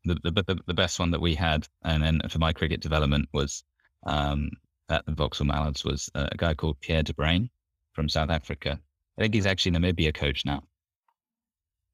the, 0.06 0.16
the 0.32 0.58
the 0.66 0.74
best 0.74 1.00
one 1.00 1.12
that 1.12 1.22
we 1.22 1.36
had, 1.36 1.68
and 1.84 2.02
then 2.02 2.22
for 2.30 2.40
my 2.40 2.54
cricket 2.54 2.82
development 2.82 3.28
was 3.34 3.64
um, 4.06 4.50
at 4.90 5.06
the 5.06 5.14
Vauxhall 5.14 5.48
Mallards 5.48 5.84
was 5.84 6.10
a 6.16 6.36
guy 6.38 6.54
called 6.54 6.80
Pierre 6.80 7.04
de 7.04 7.14
Bruyn 7.14 7.50
from 7.94 8.08
South 8.08 8.30
Africa. 8.30 8.80
I 9.18 9.22
think 9.22 9.34
he's 9.34 9.46
actually 9.46 9.72
Namibia 9.72 10.14
coach 10.14 10.46
now. 10.46 10.64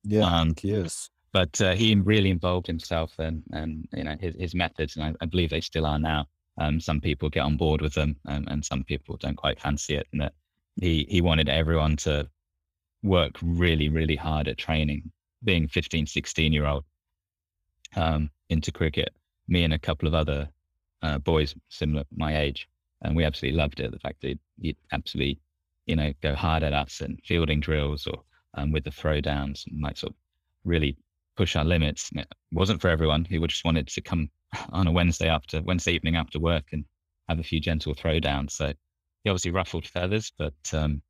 Yeah, 0.04 0.26
um, 0.26 0.54
he 0.60 0.72
is. 0.72 1.10
But 1.32 1.60
uh, 1.62 1.74
he 1.74 1.96
really 1.96 2.30
involved 2.30 2.68
himself 2.68 3.18
and 3.18 3.44
and 3.54 3.88
you 3.94 4.04
know 4.04 4.16
his 4.20 4.36
his 4.38 4.56
methods, 4.56 4.96
and 4.96 5.06
I, 5.06 5.14
I 5.22 5.26
believe 5.26 5.50
they 5.50 5.62
still 5.62 5.86
are 5.86 6.00
now. 6.00 6.28
Um, 6.60 6.80
some 6.80 7.02
people 7.02 7.30
get 7.30 7.40
on 7.40 7.58
board 7.58 7.82
with 7.82 7.94
them, 7.94 8.16
um, 8.28 8.46
and 8.48 8.64
some 8.64 8.84
people 8.84 9.18
don't 9.18 9.36
quite 9.36 9.60
fancy 9.60 9.96
it. 9.96 10.08
And 10.12 10.22
that 10.22 10.34
he 10.76 11.08
he 11.10 11.22
wanted 11.22 11.50
everyone 11.50 11.96
to 11.98 12.30
work 13.02 13.36
really 13.42 13.90
really 13.90 14.16
hard 14.16 14.48
at 14.48 14.58
training. 14.58 15.12
Being 15.44 15.68
15, 15.68 16.06
16 16.06 16.54
year 16.54 16.66
old 16.66 16.86
um, 17.98 18.30
into 18.50 18.72
cricket, 18.72 19.14
me 19.48 19.64
and 19.64 19.74
a 19.74 19.80
couple 19.80 20.08
of 20.08 20.14
other 20.14 20.48
uh, 21.02 21.18
boys 21.18 21.56
similar 21.70 22.04
my 22.16 22.38
age, 22.38 22.68
and 23.02 23.16
we 23.16 23.24
absolutely 23.24 23.58
loved 23.58 23.80
it. 23.80 23.92
The 23.92 24.00
fact 24.00 24.22
that 24.22 24.38
he'd 24.62 24.78
absolutely 24.92 25.40
you 25.86 25.96
know 25.96 26.14
go 26.22 26.36
hard 26.36 26.64
at 26.64 26.74
us 26.74 27.02
and 27.02 27.20
fielding 27.26 27.60
drills 27.60 28.08
or 28.08 28.24
um, 28.56 28.72
with 28.72 28.84
the 28.84 28.90
throwdowns 28.90 29.66
and 29.68 29.82
like 29.82 29.98
sort 29.98 30.12
of 30.12 30.18
really 30.64 30.98
push 31.36 31.56
our 31.56 31.66
limits. 31.66 32.10
And 32.12 32.22
it 32.22 32.28
wasn't 32.52 32.82
for 32.82 32.90
everyone. 32.90 33.26
He 33.26 33.40
just 33.48 33.66
wanted 33.66 33.88
to 33.88 34.02
come 34.02 34.30
on 34.72 34.88
a 34.88 34.92
Wednesday 34.92 35.28
after 35.28 35.62
Wednesday 35.62 35.94
evening 35.94 36.16
after 36.16 36.40
work 36.40 36.66
and 36.72 36.86
have 37.30 37.40
a 37.40 37.44
few 37.44 37.60
gentle 37.60 37.96
throwdowns. 37.96 38.52
So 38.52 38.74
he 39.24 39.30
obviously 39.30 39.52
ruffled 39.52 39.88
feathers, 39.88 40.32
but 40.38 40.54
um, 40.74 41.02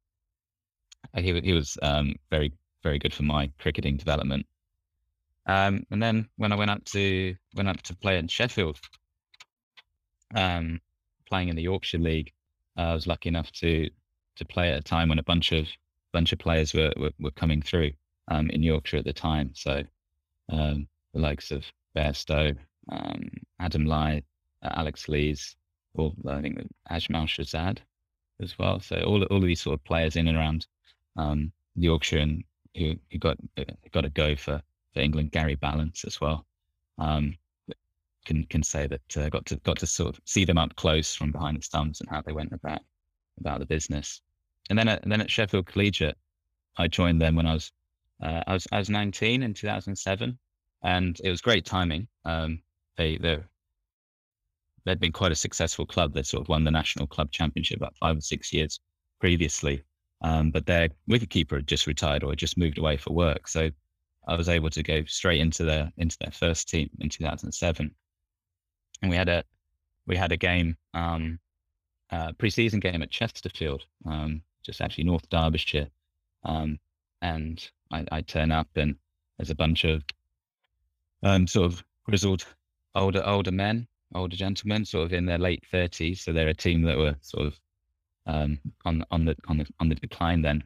he 1.15 1.39
he 1.41 1.53
was 1.53 1.77
um, 1.81 2.15
very 2.29 2.53
very 2.83 2.99
good 2.99 3.13
for 3.13 3.23
my 3.23 3.49
cricketing 3.59 3.97
development. 3.97 4.45
Um, 5.45 5.85
and 5.91 6.01
then 6.01 6.29
when 6.37 6.51
I 6.51 6.55
went 6.55 6.71
up 6.71 6.83
to 6.85 7.35
went 7.55 7.69
up 7.69 7.81
to 7.83 7.95
play 7.95 8.17
in 8.17 8.27
Sheffield, 8.27 8.79
um, 10.35 10.79
playing 11.27 11.49
in 11.49 11.55
the 11.55 11.63
Yorkshire 11.63 11.97
League, 11.97 12.31
uh, 12.77 12.81
I 12.81 12.93
was 12.93 13.07
lucky 13.07 13.29
enough 13.29 13.51
to 13.53 13.89
to 14.35 14.45
play 14.45 14.71
at 14.71 14.79
a 14.79 14.83
time 14.83 15.09
when 15.09 15.19
a 15.19 15.23
bunch 15.23 15.51
of 15.51 15.67
bunch 16.11 16.31
of 16.31 16.39
players 16.39 16.73
were 16.73 16.93
were, 16.97 17.11
were 17.19 17.31
coming 17.31 17.61
through 17.61 17.91
um, 18.29 18.49
in 18.49 18.63
Yorkshire 18.63 18.97
at 18.97 19.05
the 19.05 19.13
time. 19.13 19.51
So 19.53 19.83
um, 20.49 20.87
the 21.13 21.19
likes 21.19 21.51
of 21.51 21.65
Bairstow, 21.95 22.55
um, 22.89 23.29
Adam 23.59 23.85
Lyth, 23.85 24.23
uh, 24.63 24.69
Alex 24.75 25.07
Lees, 25.07 25.55
or 25.93 26.13
I 26.27 26.41
think 26.41 26.59
Ajmal 26.91 27.27
Shahzad 27.27 27.79
as 28.41 28.57
well. 28.57 28.79
So 28.79 28.97
all 29.01 29.23
all 29.23 29.37
of 29.37 29.43
these 29.43 29.61
sort 29.61 29.75
of 29.75 29.83
players 29.83 30.15
in 30.15 30.27
and 30.27 30.37
around 30.37 30.67
um, 31.17 31.51
Yorkshire 31.75 32.19
and 32.19 32.43
who, 32.75 32.95
who 33.11 33.17
got 33.19 33.37
uh, 33.57 33.63
got 33.91 34.05
a 34.05 34.09
go 34.09 34.35
for, 34.35 34.61
for 34.93 34.99
England. 34.99 35.31
Gary 35.31 35.55
Ballance 35.55 36.05
as 36.05 36.19
well. 36.19 36.45
Um, 36.97 37.37
can 38.25 38.45
can 38.45 38.63
say 38.63 38.87
that 38.87 39.17
uh, 39.17 39.29
got 39.29 39.45
to 39.47 39.57
got 39.57 39.77
to 39.79 39.87
sort 39.87 40.15
of 40.15 40.21
see 40.25 40.45
them 40.45 40.57
up 40.57 40.75
close 40.75 41.13
from 41.13 41.31
behind 41.31 41.57
the 41.57 41.61
stumps 41.61 41.99
and 41.99 42.09
how 42.09 42.21
they 42.21 42.31
went 42.31 42.53
about 42.53 42.81
about 43.39 43.59
the 43.59 43.65
business. 43.65 44.21
And 44.69 44.77
then 44.77 44.87
at, 44.87 45.03
and 45.03 45.11
then 45.11 45.21
at 45.21 45.31
Sheffield 45.31 45.65
Collegiate, 45.65 46.17
I 46.77 46.87
joined 46.87 47.21
them 47.21 47.35
when 47.35 47.45
I 47.45 47.53
was 47.53 47.71
uh, 48.21 48.41
I 48.47 48.53
was 48.53 48.67
I 48.71 48.79
was 48.79 48.89
19 48.89 49.43
in 49.43 49.53
2007, 49.53 50.37
and 50.83 51.19
it 51.23 51.29
was 51.29 51.41
great 51.41 51.65
timing. 51.65 52.07
Um, 52.25 52.61
they 52.97 53.17
they 53.17 53.39
they'd 54.85 54.99
been 54.99 55.11
quite 55.11 55.31
a 55.31 55.35
successful 55.35 55.85
club. 55.85 56.13
They 56.13 56.23
sort 56.23 56.41
of 56.41 56.49
won 56.49 56.63
the 56.63 56.71
national 56.71 57.07
club 57.07 57.31
championship 57.31 57.77
about 57.77 57.97
five 57.97 58.17
or 58.17 58.21
six 58.21 58.53
years 58.53 58.79
previously, 59.19 59.83
um, 60.21 60.51
but 60.51 60.65
their 60.65 60.89
wicketkeeper 61.09 61.57
had 61.57 61.67
just 61.67 61.87
retired 61.87 62.23
or 62.23 62.31
had 62.31 62.39
just 62.39 62.57
moved 62.57 62.77
away 62.77 62.97
for 62.97 63.13
work. 63.13 63.47
So 63.47 63.69
I 64.27 64.35
was 64.35 64.49
able 64.49 64.69
to 64.69 64.83
go 64.83 65.03
straight 65.05 65.41
into 65.41 65.63
their 65.63 65.91
into 65.97 66.17
their 66.19 66.31
first 66.31 66.69
team 66.69 66.89
in 66.99 67.09
2007, 67.09 67.93
and 69.01 69.11
we 69.11 69.17
had 69.17 69.29
a 69.29 69.43
we 70.07 70.15
had 70.15 70.31
a 70.31 70.37
game 70.37 70.77
um, 70.93 71.39
uh, 72.13 72.31
preseason 72.33 72.79
game 72.79 73.01
at 73.01 73.09
Chesterfield, 73.09 73.83
um, 74.05 74.41
just 74.63 74.81
actually 74.81 75.05
North 75.05 75.27
Derbyshire, 75.29 75.89
um, 76.43 76.79
and 77.21 77.71
I, 77.91 78.05
I 78.11 78.21
turn 78.21 78.51
up 78.51 78.67
and 78.75 78.95
there's 79.37 79.49
a 79.49 79.55
bunch 79.55 79.83
of 79.83 80.03
um, 81.23 81.47
sort 81.47 81.65
of 81.71 81.83
grizzled 82.05 82.45
older 82.93 83.23
older 83.25 83.51
men, 83.51 83.87
older 84.13 84.35
gentlemen, 84.35 84.85
sort 84.85 85.05
of 85.05 85.13
in 85.13 85.25
their 85.25 85.39
late 85.39 85.63
thirties. 85.71 86.21
So 86.21 86.33
they're 86.33 86.49
a 86.49 86.53
team 86.53 86.83
that 86.83 86.97
were 86.97 87.15
sort 87.21 87.47
of 87.47 87.59
um, 88.27 88.59
on 88.85 89.03
on 89.09 89.25
the 89.25 89.35
on 89.47 89.57
the 89.57 89.65
on 89.79 89.89
the 89.89 89.95
decline 89.95 90.41
then. 90.41 90.63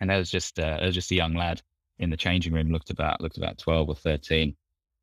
And 0.00 0.08
there 0.08 0.18
was 0.18 0.30
just 0.30 0.58
uh, 0.58 0.76
there 0.76 0.86
was 0.86 0.94
just 0.94 1.10
a 1.10 1.16
young 1.16 1.34
lad 1.34 1.60
in 1.98 2.10
the 2.10 2.16
changing 2.16 2.52
room, 2.52 2.70
looked 2.70 2.90
about 2.90 3.20
looked 3.20 3.38
about 3.38 3.58
twelve 3.58 3.88
or 3.88 3.96
thirteen, 3.96 4.56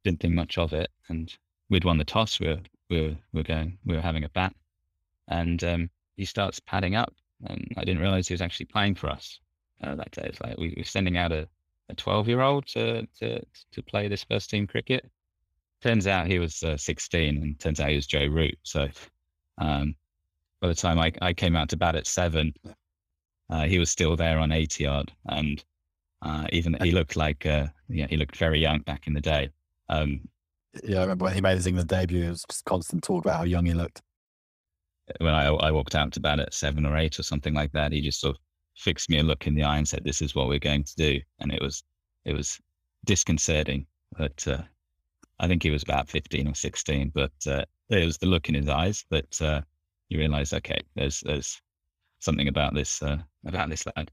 didn't 0.04 0.22
think 0.22 0.34
much 0.34 0.58
of 0.58 0.74
it, 0.74 0.90
and 1.10 1.34
we'd 1.70 1.86
won 1.86 1.98
the 1.98 2.06
toss. 2.06 2.40
We 2.40 2.48
were 2.48 2.62
we 2.90 3.02
were, 3.02 3.16
we 3.34 3.40
were 3.40 3.44
going 3.44 3.78
we 3.86 3.96
were 3.96 4.02
having 4.02 4.24
a 4.24 4.30
bat, 4.30 4.56
and 5.28 5.64
um, 5.64 5.90
he 6.16 6.26
starts 6.26 6.60
padding 6.60 6.96
up, 6.96 7.14
and 7.46 7.68
I 7.78 7.84
didn't 7.84 8.02
realize 8.02 8.28
he 8.28 8.34
was 8.34 8.42
actually 8.42 8.68
playing 8.68 8.96
for 8.96 9.10
us 9.10 9.40
uh, 9.84 9.96
that 9.96 10.12
day. 10.12 10.24
It's 10.26 10.42
like 10.42 10.58
we 10.58 10.74
were 10.78 10.84
sending 10.84 11.18
out 11.18 11.32
a 11.32 11.48
a 11.90 11.96
12 11.96 12.28
year 12.28 12.42
old 12.42 12.66
to, 12.68 13.06
to, 13.20 13.42
to 13.72 13.82
play 13.84 14.08
this 14.08 14.24
first 14.24 14.50
team 14.50 14.68
cricket. 14.68 15.10
Turns 15.82 16.08
out 16.08 16.28
he 16.28 16.40
was 16.40 16.64
uh, 16.64 16.78
16 16.78 17.38
and 17.38 17.60
turns 17.60 17.80
out 17.80 17.90
he 17.90 17.96
was 17.96 18.08
Joe 18.08 18.26
Root. 18.26 18.58
So 18.64 18.88
um, 19.58 19.96
by 20.60 20.68
the 20.68 20.76
time 20.76 21.00
I, 21.00 21.12
I 21.22 21.34
came 21.34 21.56
out 21.56 21.70
to 21.70 21.78
bat 21.78 21.96
at 21.96 22.08
seven, 22.08 22.54
uh, 23.50 23.64
he 23.64 23.80
was 23.80 23.90
still 23.90 24.16
there 24.16 24.40
on 24.40 24.52
80 24.52 24.84
yard. 24.84 25.12
And 25.28 25.64
uh, 26.22 26.48
even 26.52 26.76
he 26.82 26.92
looked 26.92 27.16
like, 27.16 27.46
uh, 27.46 27.68
yeah, 27.90 28.08
he 28.10 28.18
looked 28.18 28.36
very 28.36 28.60
young 28.60 28.80
back 28.80 29.08
in 29.08 29.14
the 29.14 29.22
day. 29.22 29.50
Um, 29.90 30.22
yeah, 30.84 30.98
I 30.98 31.02
remember 31.02 31.26
when 31.26 31.34
he 31.34 31.42
made 31.42 31.56
his 31.56 31.68
England 31.68 31.90
debut, 31.90 32.26
it 32.26 32.30
was 32.30 32.44
just 32.50 32.66
constant 32.66 33.04
talk 33.04 33.24
about 33.24 33.38
how 33.38 33.44
young 33.44 33.66
he 33.66 33.74
looked. 33.74 34.02
When 35.20 35.34
I, 35.34 35.46
I 35.48 35.72
walked 35.72 35.96
out 35.96 36.12
to 36.14 36.20
bat 36.20 36.40
at 36.40 36.54
seven 36.54 36.86
or 36.86 36.98
eight 36.98 37.20
or 37.20 37.24
something 37.24 37.54
like 37.54 37.72
that, 37.72 37.92
he 37.92 38.02
just 38.02 38.20
sort 38.20 38.36
of 38.36 38.42
fixed 38.76 39.10
me 39.10 39.20
a 39.20 39.24
look 39.24 39.48
in 39.48 39.56
the 39.56 39.64
eye 39.64 39.78
and 39.78 39.88
said, 39.88 40.04
"This 40.04 40.22
is 40.22 40.36
what 40.36 40.48
we're 40.48 40.60
going 40.60 40.84
to 40.84 40.96
do," 40.96 41.20
and 41.40 41.52
it 41.52 41.62
was 41.62 41.84
it 42.26 42.34
was 42.34 42.60
disconcerting. 43.06 43.86
But 44.18 44.48
uh, 44.48 44.64
I 45.40 45.48
think 45.48 45.64
he 45.64 45.72
was 45.72 45.84
about 45.84 46.10
fifteen 46.10 46.48
or 46.48 46.56
sixteen, 46.56 47.12
but 47.14 47.32
uh, 47.48 47.66
it 47.90 48.06
was 48.06 48.18
the 48.18 48.28
look 48.28 48.50
in 48.50 48.56
his 48.56 48.70
eyes 48.70 49.06
that 49.10 49.42
uh, 49.42 49.62
you 50.10 50.20
realise, 50.20 50.54
okay, 50.54 50.82
there's 50.96 51.22
there's 51.22 51.62
something 52.20 52.48
about 52.48 52.74
this 52.74 53.02
uh, 53.02 53.18
about 53.46 53.70
this 53.70 53.86
lad. 53.86 54.12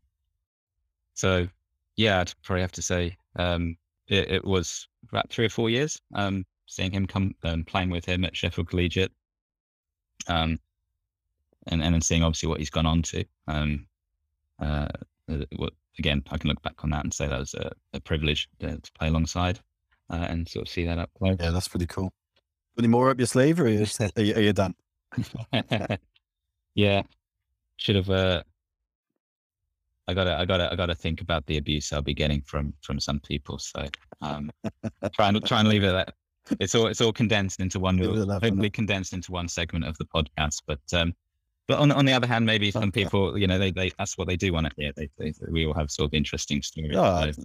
So 1.15 1.49
yeah, 1.97 2.21
I'd 2.21 2.33
probably 2.43 2.63
have 2.63 2.73
to 2.73 2.83
say 2.83 3.17
um, 3.37 3.77
it, 4.09 4.31
it, 4.31 4.45
was 4.45 4.89
about 5.09 5.31
three 5.31 5.47
or 5.47 5.51
four 5.51 5.71
years 5.71 6.01
um, 6.15 6.45
seeing 6.67 6.91
him 6.91 7.07
come 7.07 7.35
um, 7.45 7.65
playing 7.65 7.91
with 7.91 8.05
him 8.05 8.25
at 8.25 8.37
Sheffield 8.37 8.69
Collegiate. 8.69 9.13
Um, 10.27 10.59
and, 11.67 11.83
and 11.83 11.95
then 11.95 12.01
seeing 12.01 12.23
obviously 12.23 12.49
what 12.49 12.59
he's 12.59 12.71
gone 12.71 12.87
on 12.87 13.03
to. 13.03 13.25
Um, 13.49 13.87
uh, 14.61 14.89
uh 15.31 15.69
again, 15.99 16.23
I 16.31 16.39
can 16.39 16.49
look 16.49 16.63
back 16.63 16.83
on 16.83 16.91
that 16.91 17.05
and 17.05 17.13
say 17.13 17.27
that 17.27 17.39
was 17.39 17.55
a, 17.55 17.71
a 17.93 18.01
privilege 18.01 18.49
to, 18.61 18.79
to, 18.79 18.93
play 18.93 19.09
alongside 19.09 19.61
uh, 20.11 20.27
and 20.29 20.49
sort 20.49 20.67
of 20.67 20.73
see 20.73 20.85
that 20.87 20.99
up 20.99 21.11
close. 21.19 21.37
Yeah, 21.41 21.51
that's 21.51 21.69
pretty 21.69 21.87
cool. 21.87 22.13
Any 22.79 22.89
more 22.89 23.11
up 23.11 23.19
your 23.19 23.27
sleeve, 23.27 23.61
or 23.61 23.67
are 23.67 23.69
you, 23.69 23.87
are 24.17 24.23
you, 24.23 24.35
are 24.35 24.41
you 24.41 24.53
done? 24.53 24.75
yeah, 26.75 27.03
should 27.77 27.97
have. 27.97 28.11
Uh, 28.11 28.43
I 30.07 30.13
gotta, 30.13 30.37
I 30.37 30.45
gotta, 30.45 30.73
I 30.73 30.77
gotta 30.77 30.95
think 30.95 31.21
about 31.21 31.47
the 31.47 31.57
abuse 31.57 31.93
I'll 31.93 32.03
be 32.03 32.15
getting 32.15 32.43
from 32.43 32.75
from 32.83 32.99
some 32.99 33.21
people. 33.21 33.59
So, 33.59 33.87
um, 34.21 34.51
try 35.15 35.29
and 35.29 35.45
try 35.47 35.61
and 35.61 35.69
leave 35.69 35.85
it 35.85 35.93
that. 35.93 36.15
It's 36.59 36.75
all 36.75 36.89
it's 36.89 37.01
all 37.01 37.13
condensed 37.13 37.61
into 37.61 37.79
one, 37.79 37.97
hopefully 37.97 38.71
condensed 38.71 39.13
into 39.13 39.31
one 39.31 39.49
segment 39.49 39.85
of 39.85 39.97
the 39.99 40.05
podcast. 40.07 40.63
But 40.67 40.81
um, 40.93 41.15
but 41.67 41.79
on 41.79 41.91
on 41.93 42.05
the 42.05 42.13
other 42.13 42.27
hand, 42.27 42.47
maybe 42.47 42.71
some 42.71 42.93
people, 43.01 43.39
you 43.39 43.47
know, 43.47 43.59
they, 43.59 43.71
they 43.71 43.91
that's 43.99 44.19
what 44.19 44.29
they 44.29 44.37
do 44.37 44.53
want 44.53 44.67
to 44.67 44.73
hear. 44.77 44.93
They, 44.97 45.09
they, 45.19 45.33
we 45.51 45.67
all 45.67 45.75
have 45.75 45.91
sort 45.91 46.09
of 46.09 46.15
interesting 46.15 46.63
stories. 46.63 46.97
Oh, 46.97 47.31
so, 47.31 47.43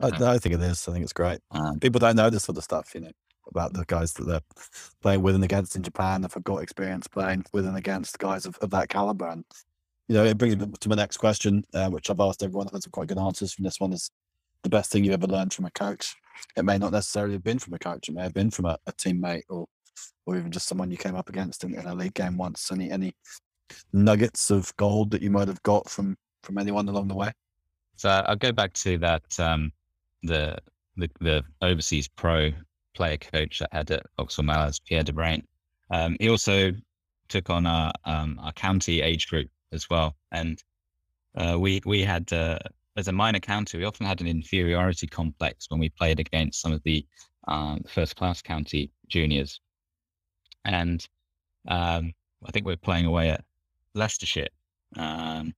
I, 0.00 0.08
uh, 0.08 0.32
I, 0.34 0.38
think 0.38 0.54
it 0.54 0.62
is. 0.62 0.86
I 0.88 0.92
think 0.92 1.04
it's 1.04 1.12
great. 1.12 1.40
Um, 1.50 1.78
people 1.78 1.98
don't 1.98 2.16
know 2.16 2.30
this 2.30 2.44
sort 2.44 2.58
of 2.58 2.64
stuff, 2.64 2.94
you 2.94 3.02
know, 3.02 3.12
about 3.48 3.72
the 3.72 3.84
guys 3.86 4.12
that 4.14 4.24
they're 4.24 4.40
playing 5.00 5.22
with 5.22 5.34
and 5.34 5.44
against 5.44 5.76
in 5.76 5.82
Japan. 5.82 6.22
They've 6.22 6.44
got 6.44 6.62
experience 6.62 7.06
playing 7.06 7.44
with 7.52 7.66
and 7.66 7.76
against 7.76 8.18
guys 8.18 8.46
of, 8.46 8.56
of 8.58 8.70
that 8.70 8.88
caliber. 8.88 9.28
And 9.28 9.44
you 10.08 10.16
know, 10.16 10.24
it 10.24 10.36
brings 10.36 10.56
me 10.56 10.66
to 10.80 10.88
my 10.88 10.96
next 10.96 11.18
question, 11.18 11.64
uh, 11.72 11.88
which 11.90 12.10
I've 12.10 12.20
asked 12.20 12.42
everyone. 12.42 12.66
I've 12.66 12.72
had 12.72 12.82
some 12.82 12.90
quite 12.90 13.08
good 13.08 13.18
answers 13.18 13.52
from 13.52 13.64
this 13.64 13.80
one. 13.80 13.92
Is 13.92 14.10
the 14.62 14.68
best 14.68 14.90
thing 14.90 15.04
you've 15.04 15.14
ever 15.14 15.26
learned 15.26 15.54
from 15.54 15.66
a 15.66 15.70
coach? 15.70 16.14
It 16.56 16.64
may 16.64 16.78
not 16.78 16.92
necessarily 16.92 17.34
have 17.34 17.44
been 17.44 17.60
from 17.60 17.74
a 17.74 17.78
coach. 17.78 18.08
It 18.08 18.14
may 18.14 18.22
have 18.22 18.34
been 18.34 18.50
from 18.50 18.66
a, 18.66 18.76
a 18.86 18.92
teammate 18.92 19.44
or 19.48 19.66
or 20.26 20.36
even 20.36 20.50
just 20.50 20.66
someone 20.66 20.90
you 20.90 20.96
came 20.96 21.14
up 21.14 21.28
against 21.28 21.64
in, 21.64 21.74
in 21.74 21.86
a 21.86 21.94
league 21.94 22.14
game 22.14 22.36
once? 22.36 22.70
Any 22.72 22.90
any 22.90 23.14
nuggets 23.92 24.50
of 24.50 24.74
gold 24.76 25.10
that 25.10 25.22
you 25.22 25.30
might 25.30 25.48
have 25.48 25.62
got 25.62 25.88
from 25.88 26.16
from 26.42 26.58
anyone 26.58 26.88
along 26.88 27.08
the 27.08 27.14
way? 27.14 27.32
So 27.96 28.08
I'll 28.08 28.36
go 28.36 28.52
back 28.52 28.72
to 28.74 28.98
that 28.98 29.40
um, 29.40 29.72
the, 30.22 30.58
the 30.96 31.10
the 31.20 31.42
overseas 31.62 32.08
pro 32.08 32.50
player 32.94 33.16
coach 33.16 33.62
I 33.62 33.76
had 33.76 33.90
at 33.90 34.06
Vauxhall 34.16 34.44
Mallards, 34.44 34.80
Pierre 34.80 35.02
de 35.02 35.12
Bruyn. 35.12 35.42
Um, 35.90 36.16
he 36.20 36.28
also 36.28 36.72
took 37.28 37.50
on 37.50 37.66
our 37.66 37.92
um, 38.04 38.38
our 38.42 38.52
county 38.52 39.00
age 39.00 39.28
group 39.28 39.48
as 39.72 39.88
well, 39.90 40.16
and 40.32 40.62
uh, 41.36 41.56
we 41.58 41.80
we 41.84 42.02
had 42.02 42.32
uh, 42.32 42.58
as 42.96 43.08
a 43.08 43.12
minor 43.12 43.40
county, 43.40 43.78
we 43.78 43.84
often 43.84 44.06
had 44.06 44.20
an 44.20 44.26
inferiority 44.26 45.06
complex 45.06 45.66
when 45.68 45.80
we 45.80 45.88
played 45.88 46.20
against 46.20 46.60
some 46.60 46.72
of 46.72 46.82
the 46.84 47.04
um, 47.48 47.82
first 47.88 48.16
class 48.16 48.40
county 48.40 48.90
juniors 49.08 49.60
and 50.64 51.06
um, 51.68 52.12
I 52.44 52.50
think 52.50 52.66
we're 52.66 52.76
playing 52.76 53.06
away 53.06 53.30
at 53.30 53.44
Leicestershire, 53.94 54.48
um, 54.96 55.54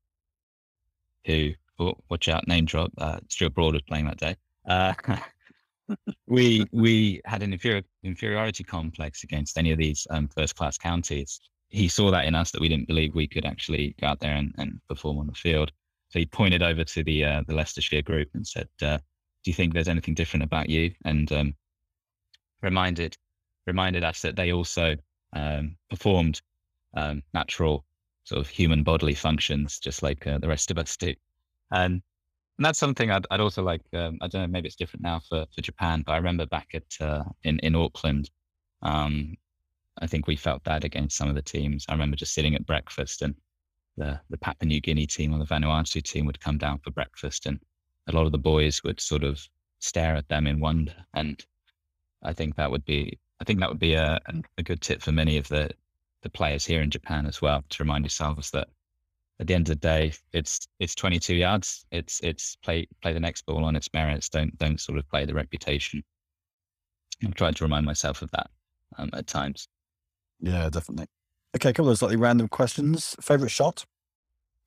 who 1.25 1.53
oh, 1.79 1.95
watch 2.09 2.29
out 2.29 2.47
name 2.47 2.65
drop. 2.65 2.93
Uh, 2.99 3.19
Stuart 3.29 3.55
Broad 3.55 3.75
was 3.75 3.83
playing 3.83 4.07
that 4.07 4.19
day. 4.19 4.37
Uh, 4.69 4.95
we 6.27 6.67
we 6.73 7.21
had 7.25 7.43
an 7.43 7.53
inferior, 7.53 7.83
inferiority 8.03 8.65
complex 8.65 9.25
against 9.25 9.59
any 9.59 9.73
of 9.73 9.79
these 9.79 10.07
um, 10.11 10.29
first 10.29 10.57
class 10.57 10.79
counties. 10.79 11.41
He 11.69 11.89
saw 11.89 12.11
that 12.11 12.27
in 12.27 12.35
us 12.35 12.53
that 12.53 12.61
we 12.61 12.69
didn't 12.69 12.87
believe 12.87 13.15
we 13.15 13.27
could 13.27 13.45
actually 13.45 13.95
go 14.01 14.07
out 14.07 14.21
there 14.21 14.35
and, 14.35 14.55
and 14.59 14.81
perform 14.89 15.19
on 15.19 15.27
the 15.27 15.35
field. 15.35 15.73
So 16.11 16.21
he 16.21 16.27
pointed 16.27 16.63
over 16.63 16.85
to 16.85 17.03
the 17.03 17.25
uh, 17.25 17.43
the 17.47 17.55
Leicestershire 17.55 18.03
group 18.03 18.29
and 18.35 18.47
said, 18.47 18.69
uh, 18.83 18.99
"Do 18.99 19.51
you 19.51 19.55
think 19.55 19.73
there's 19.75 19.89
anything 19.89 20.15
different 20.15 20.45
about 20.45 20.69
you?" 20.71 20.93
And 21.05 21.31
um, 21.33 21.55
reminded 22.63 23.17
reminded 23.67 24.05
us 24.05 24.23
that 24.23 24.37
they 24.37 24.53
also 24.53 24.97
um, 25.33 25.77
performed 25.91 26.41
um, 26.95 27.23
natural 27.35 27.85
sort 28.25 28.41
of 28.41 28.49
human 28.49 28.83
bodily 28.83 29.14
functions, 29.14 29.79
just 29.79 30.03
like 30.03 30.27
uh, 30.27 30.39
the 30.39 30.49
rest 30.49 30.71
of 30.71 30.79
us 30.79 30.97
do. 30.97 31.14
And, 31.71 32.03
and 32.59 32.64
that's 32.64 32.79
something 32.79 33.11
I'd, 33.11 33.27
I'd 33.31 33.41
also 33.41 33.62
like. 33.62 33.83
Um, 33.93 34.19
I 34.21 34.29
don't 34.29 34.43
know, 34.43 34.47
maybe 34.49 34.67
it's 34.67 34.77
different 34.77 35.03
now 35.03 35.21
for, 35.29 35.47
for 35.55 35.61
Japan, 35.61 36.03
but 36.07 36.12
I 36.12 36.17
remember 36.17 36.47
back 36.47 36.68
at 36.75 37.07
uh, 37.07 37.25
in 37.43 37.59
in 37.61 37.75
Auckland, 37.75 38.30
um, 38.83 39.37
I 39.99 40.07
think 40.07 40.26
we 40.26 40.37
felt 40.37 40.64
that 40.64 40.84
against 40.84 41.17
some 41.17 41.29
of 41.29 41.34
the 41.34 41.43
teams. 41.43 41.84
I 41.88 41.93
remember 41.93 42.17
just 42.17 42.34
sitting 42.34 42.55
at 42.55 42.67
breakfast 42.67 43.22
and 43.22 43.34
the 43.97 44.21
the 44.30 44.38
Papua 44.38 44.68
New 44.68 44.80
Guinea 44.80 45.07
team 45.07 45.34
or 45.34 45.38
the 45.38 45.45
Vanuatu 45.45 46.03
team 46.03 46.26
would 46.26 46.41
come 46.41 46.59
down 46.59 46.79
for 46.79 46.91
breakfast, 46.91 47.47
and 47.47 47.61
a 48.09 48.13
lot 48.13 48.26
of 48.26 48.33
the 48.33 48.38
boys 48.38 48.83
would 48.84 49.01
sort 49.01 49.25
of 49.25 49.41
stare 49.79 50.17
at 50.17 50.29
them 50.29 50.47
in 50.47 50.61
wonder. 50.61 50.95
And 51.14 51.45
I 52.22 52.33
think 52.33 52.57
that 52.57 52.71
would 52.71 52.84
be 52.84 53.18
I 53.41 53.45
think 53.45 53.61
that 53.61 53.68
would 53.68 53.79
be 53.79 53.95
a, 53.95 54.18
a 54.58 54.63
good 54.63 54.80
tip 54.80 55.03
for 55.03 55.13
many 55.13 55.37
of 55.37 55.49
the, 55.49 55.71
the 56.22 56.30
players 56.30 56.64
here 56.64 56.80
in 56.80 56.91
Japan 56.91 57.26
as 57.26 57.42
well 57.42 57.64
to 57.68 57.83
remind 57.83 58.04
yourselves 58.04 58.50
that 58.53 58.68
at 59.38 59.46
the 59.46 59.54
end 59.54 59.68
of 59.68 59.79
the 59.79 59.87
day, 59.88 60.14
it's 60.33 60.67
it's 60.79 60.95
22 60.95 61.34
yards. 61.34 61.84
It's 61.91 62.21
it's 62.21 62.57
play 62.57 62.88
play 63.03 63.13
the 63.13 63.21
next 63.21 63.45
ball 63.45 63.64
on 63.64 63.76
its 63.76 63.91
merits. 63.92 64.30
Don't 64.30 64.57
don't 64.57 64.80
sort 64.80 64.99
of 64.99 65.08
play 65.11 65.26
the 65.26 65.34
reputation. 65.34 66.03
I'm 67.22 67.33
trying 67.33 67.54
to 67.54 67.64
remind 67.64 67.84
myself 67.84 68.22
of 68.22 68.30
that 68.30 68.49
um, 68.96 69.11
at 69.13 69.26
times. 69.26 69.68
Yeah, 70.41 70.68
definitely. 70.71 71.07
Okay, 71.54 71.71
a 71.71 71.72
couple 71.72 71.91
of 71.91 71.99
slightly 71.99 72.17
random 72.17 72.49
questions. 72.49 73.17
Favorite 73.21 73.50
shot? 73.50 73.84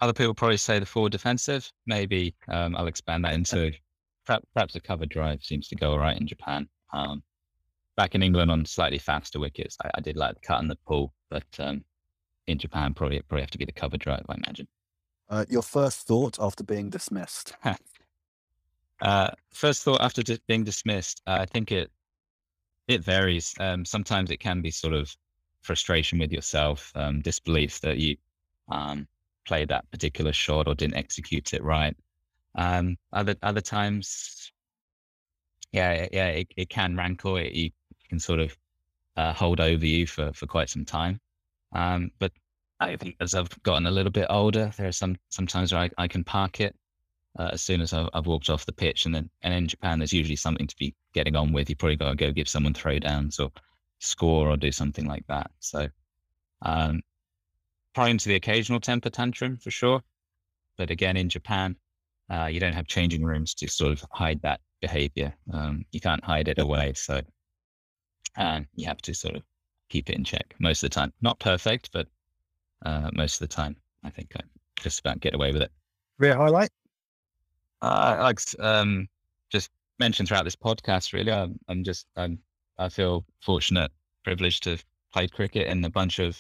Other 0.02 0.14
people 0.14 0.34
probably 0.34 0.58
say 0.58 0.80
the 0.80 0.86
forward 0.86 1.12
defensive. 1.12 1.72
Maybe 1.86 2.36
um, 2.48 2.76
I'll 2.76 2.88
expand 2.88 3.26
that 3.26 3.34
into 3.34 3.72
perhaps, 4.26 4.46
perhaps 4.54 4.76
a 4.76 4.80
cover 4.80 5.06
drive 5.06 5.44
seems 5.44 5.68
to 5.68 5.76
go 5.76 5.92
all 5.92 6.00
right 6.00 6.20
in 6.20 6.26
Japan. 6.26 6.68
Um, 6.94 7.22
back 8.00 8.16
in 8.16 8.24
England 8.24 8.50
on 8.50 8.64
slightly 8.64 8.98
faster 8.98 9.42
wickets, 9.42 9.76
I, 9.84 9.92
I 9.96 10.00
did 10.00 10.16
like 10.16 10.36
the 10.36 10.40
cut 10.40 10.62
and 10.62 10.72
the 10.72 10.78
pull, 10.88 11.14
but 11.30 11.44
um, 11.60 11.84
in 12.48 12.58
Japan, 12.58 12.94
probably 12.94 13.22
probably 13.24 13.42
have 13.42 13.52
to 13.52 13.58
be 13.58 13.66
the 13.66 13.74
cover 13.74 13.98
drive, 13.98 14.24
I 14.30 14.36
imagine. 14.36 14.70
Uh, 15.30 15.44
your 15.50 15.62
first 15.62 16.08
thought 16.08 16.40
after 16.40 16.64
being 16.64 16.90
dismissed? 16.90 17.52
uh, 19.02 19.32
first 19.54 19.84
thought 19.84 20.00
after 20.00 20.24
di- 20.24 20.40
being 20.48 20.64
dismissed, 20.64 21.22
uh, 21.28 21.40
I 21.42 21.46
think 21.46 21.74
it 21.74 21.92
it 22.88 23.04
varies. 23.04 23.54
Um, 23.60 23.84
sometimes 23.84 24.32
it 24.32 24.40
can 24.40 24.62
be 24.62 24.72
sort 24.72 24.94
of 24.94 25.14
frustration 25.62 26.20
with 26.20 26.32
yourself, 26.32 26.94
um, 26.96 27.20
disbelief 27.20 27.82
that 27.82 27.98
you 27.98 28.16
um, 28.70 29.10
played 29.46 29.68
that 29.68 29.92
particular 29.92 30.32
shot 30.32 30.70
or 30.70 30.74
didn't 30.74 30.96
execute 30.96 31.54
it 31.54 31.64
right. 31.66 31.98
Um, 32.56 32.96
other 33.12 33.36
other 33.44 33.62
times, 33.62 34.54
yeah, 35.74 36.08
yeah, 36.14 36.28
it, 36.30 36.48
it 36.56 36.70
can 36.70 36.96
rankle. 36.96 37.36
It, 37.36 37.52
you 37.52 37.72
can 38.10 38.20
sort 38.20 38.40
of 38.40 38.58
uh, 39.16 39.34
hold 39.34 39.60
over 39.60 39.86
you 39.86 40.08
for, 40.08 40.34
for 40.34 40.48
quite 40.48 40.70
some 40.70 40.86
time. 40.86 41.20
Um, 41.74 42.12
but 42.20 42.32
I 42.80 42.96
think 42.96 43.16
as 43.20 43.36
I've 43.36 43.50
gotten 43.64 43.86
a 43.86 43.92
little 43.92 44.12
bit 44.12 44.28
older, 44.30 44.72
there 44.78 44.88
are 44.88 44.94
some 44.94 45.18
sometimes 45.30 45.74
where 45.74 45.82
I, 45.82 45.90
I 45.98 46.08
can 46.08 46.24
park 46.24 46.62
it 46.62 46.76
uh, 47.38 47.50
as 47.54 47.62
soon 47.62 47.82
as 47.82 47.94
I've, 47.94 48.10
I've, 48.14 48.26
walked 48.26 48.50
off 48.50 48.66
the 48.66 48.74
pitch. 48.74 49.06
And 49.06 49.14
then, 49.14 49.30
and 49.42 49.54
in 49.54 49.68
Japan, 49.68 50.00
there's 50.00 50.14
usually 50.14 50.36
something 50.36 50.68
to 50.68 50.76
be 50.78 50.96
getting 51.14 51.36
on 51.36 51.52
with. 51.52 51.70
You 51.70 51.76
probably 51.76 51.98
got 51.98 52.10
to 52.10 52.16
go 52.16 52.32
give 52.32 52.50
someone 52.50 52.74
throwdowns 52.74 53.40
or 53.40 53.52
score 54.00 54.50
or 54.50 54.58
do 54.58 54.72
something 54.72 55.06
like 55.06 55.28
that. 55.28 55.52
So, 55.60 55.88
um, 56.62 57.02
prone 57.94 58.18
to 58.18 58.30
the 58.30 58.36
occasional 58.36 58.80
temper 58.80 59.10
tantrum 59.10 59.58
for 59.58 59.72
sure. 59.72 60.02
But 60.78 60.90
again, 60.90 61.18
in 61.18 61.30
Japan, 61.30 61.76
uh, 62.30 62.46
you 62.46 62.60
don't 62.60 62.74
have 62.74 62.88
changing 62.88 63.24
rooms 63.24 63.54
to 63.56 63.68
sort 63.68 63.92
of 63.92 64.06
hide 64.12 64.42
that 64.44 64.62
behavior. 64.82 65.34
Um, 65.52 65.86
you 65.92 66.00
can't 66.00 66.24
hide 66.24 66.48
it 66.48 66.60
away. 66.60 66.94
So, 66.96 67.22
and 68.36 68.66
you 68.76 68.86
have 68.88 69.02
to 69.04 69.14
sort 69.14 69.36
of 69.36 69.44
keep 69.90 70.10
it 70.10 70.16
in 70.16 70.24
check 70.24 70.56
most 70.60 70.84
of 70.84 70.90
the 70.90 70.94
time. 70.94 71.14
Not 71.22 71.40
perfect, 71.40 71.92
but 71.92 72.08
uh, 72.86 73.10
most 73.14 73.42
of 73.42 73.48
the 73.48 73.54
time, 73.54 73.76
I 74.04 74.10
think 74.10 74.32
I 74.36 74.42
just 74.80 75.00
about 75.00 75.20
get 75.20 75.36
away 75.36 75.52
with 75.52 75.62
it. 75.62 75.72
Real 76.18 76.38
highlight? 76.38 76.70
Uh, 77.82 78.18
like 78.22 78.40
um, 78.60 79.08
just 79.50 79.70
mentioned 80.00 80.28
throughout 80.28 80.44
this 80.46 80.56
podcast, 80.56 81.14
really, 81.14 81.32
I'm, 81.32 81.60
I'm 81.68 81.84
just 81.84 82.08
I'm 82.16 82.40
I 82.78 82.90
feel 82.90 83.26
fortunate, 83.42 83.92
privileged 84.24 84.64
to 84.64 84.72
have 84.72 84.86
played 85.12 85.34
cricket 85.34 85.68
in 85.68 85.84
a 85.84 85.90
bunch 85.90 86.20
of 86.20 86.38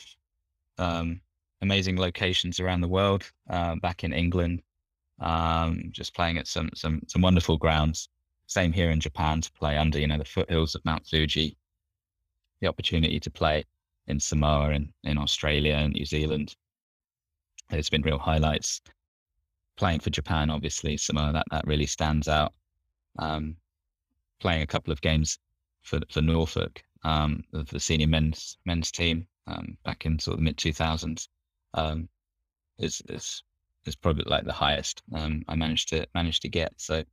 um, 0.77 1.19
amazing 1.61 1.97
locations 1.97 2.59
around 2.59 2.81
the 2.81 2.87
world. 2.87 3.29
Uh, 3.49 3.75
back 3.75 4.03
in 4.03 4.13
England, 4.13 4.61
um, 5.19 5.83
just 5.91 6.13
playing 6.13 6.37
at 6.37 6.47
some 6.47 6.69
some 6.75 7.01
some 7.07 7.21
wonderful 7.21 7.57
grounds. 7.57 8.09
Same 8.47 8.71
here 8.71 8.89
in 8.89 8.99
Japan 8.99 9.41
to 9.41 9.51
play 9.53 9.77
under 9.77 9.99
you 9.99 10.07
know 10.07 10.17
the 10.17 10.25
foothills 10.25 10.75
of 10.75 10.83
Mount 10.85 11.05
Fuji. 11.05 11.57
The 12.61 12.67
opportunity 12.67 13.19
to 13.19 13.31
play 13.31 13.63
in 14.07 14.19
Samoa 14.19 14.71
and 14.71 14.89
in 15.03 15.17
Australia 15.17 15.75
and 15.75 15.93
New 15.93 16.05
Zealand. 16.05 16.55
There's 17.69 17.89
been 17.89 18.01
real 18.01 18.17
highlights 18.17 18.81
playing 19.77 20.01
for 20.01 20.09
Japan, 20.09 20.49
obviously, 20.49 20.97
Samoa, 20.97 21.31
that, 21.31 21.45
that 21.51 21.65
really 21.65 21.85
stands 21.85 22.27
out. 22.27 22.53
Um, 23.17 23.55
playing 24.39 24.61
a 24.61 24.67
couple 24.67 24.91
of 24.91 25.01
games 25.01 25.37
for, 25.83 25.99
for 26.11 26.21
Norfolk, 26.21 26.83
um, 27.03 27.43
the 27.51 27.79
senior 27.79 28.07
men's 28.07 28.57
men's 28.65 28.91
team 28.91 29.27
um, 29.47 29.77
back 29.85 30.05
in 30.05 30.19
sort 30.19 30.33
of 30.33 30.39
the 30.39 30.43
mid 30.43 30.57
2000s, 30.57 31.27
um, 31.75 32.09
is, 32.77 33.01
is, 33.09 33.43
is 33.85 33.95
probably 33.95 34.25
like 34.27 34.45
the 34.45 34.53
highest 34.53 35.01
um, 35.13 35.43
I 35.47 35.55
managed 35.55 35.89
to 35.89 36.05
managed 36.13 36.41
to 36.43 36.49
get. 36.49 36.73
So, 36.77 37.03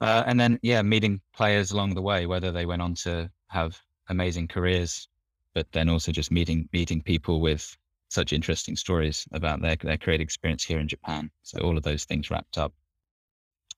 uh, 0.00 0.22
and 0.26 0.38
then, 0.38 0.58
yeah, 0.62 0.82
meeting 0.82 1.20
players 1.34 1.72
along 1.72 1.94
the 1.94 2.02
way, 2.02 2.26
whether 2.26 2.52
they 2.52 2.66
went 2.66 2.82
on 2.82 2.94
to 2.96 3.30
have 3.48 3.80
amazing 4.10 4.48
careers, 4.48 5.08
but 5.54 5.66
then 5.72 5.88
also 5.88 6.12
just 6.12 6.30
meeting 6.30 6.68
meeting 6.72 7.00
people 7.02 7.40
with 7.40 7.76
such 8.08 8.32
interesting 8.32 8.76
stories 8.76 9.26
about 9.32 9.62
their 9.62 9.76
their 9.76 9.96
creative 9.96 10.24
experience 10.24 10.64
here 10.64 10.80
in 10.80 10.88
Japan. 10.88 11.30
So 11.42 11.60
all 11.60 11.76
of 11.76 11.82
those 11.82 12.04
things 12.04 12.30
wrapped 12.30 12.58
up. 12.58 12.74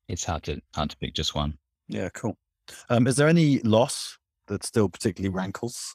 It's 0.08 0.24
hard 0.24 0.42
to 0.44 0.60
hard 0.74 0.90
to 0.90 0.96
pick 0.96 1.14
just 1.14 1.34
one. 1.34 1.56
Yeah, 1.88 2.08
cool. 2.10 2.36
Um, 2.88 3.06
is 3.06 3.16
there 3.16 3.28
any 3.28 3.60
loss 3.60 4.18
that 4.48 4.64
still 4.64 4.88
particularly 4.88 5.34
rankles? 5.34 5.94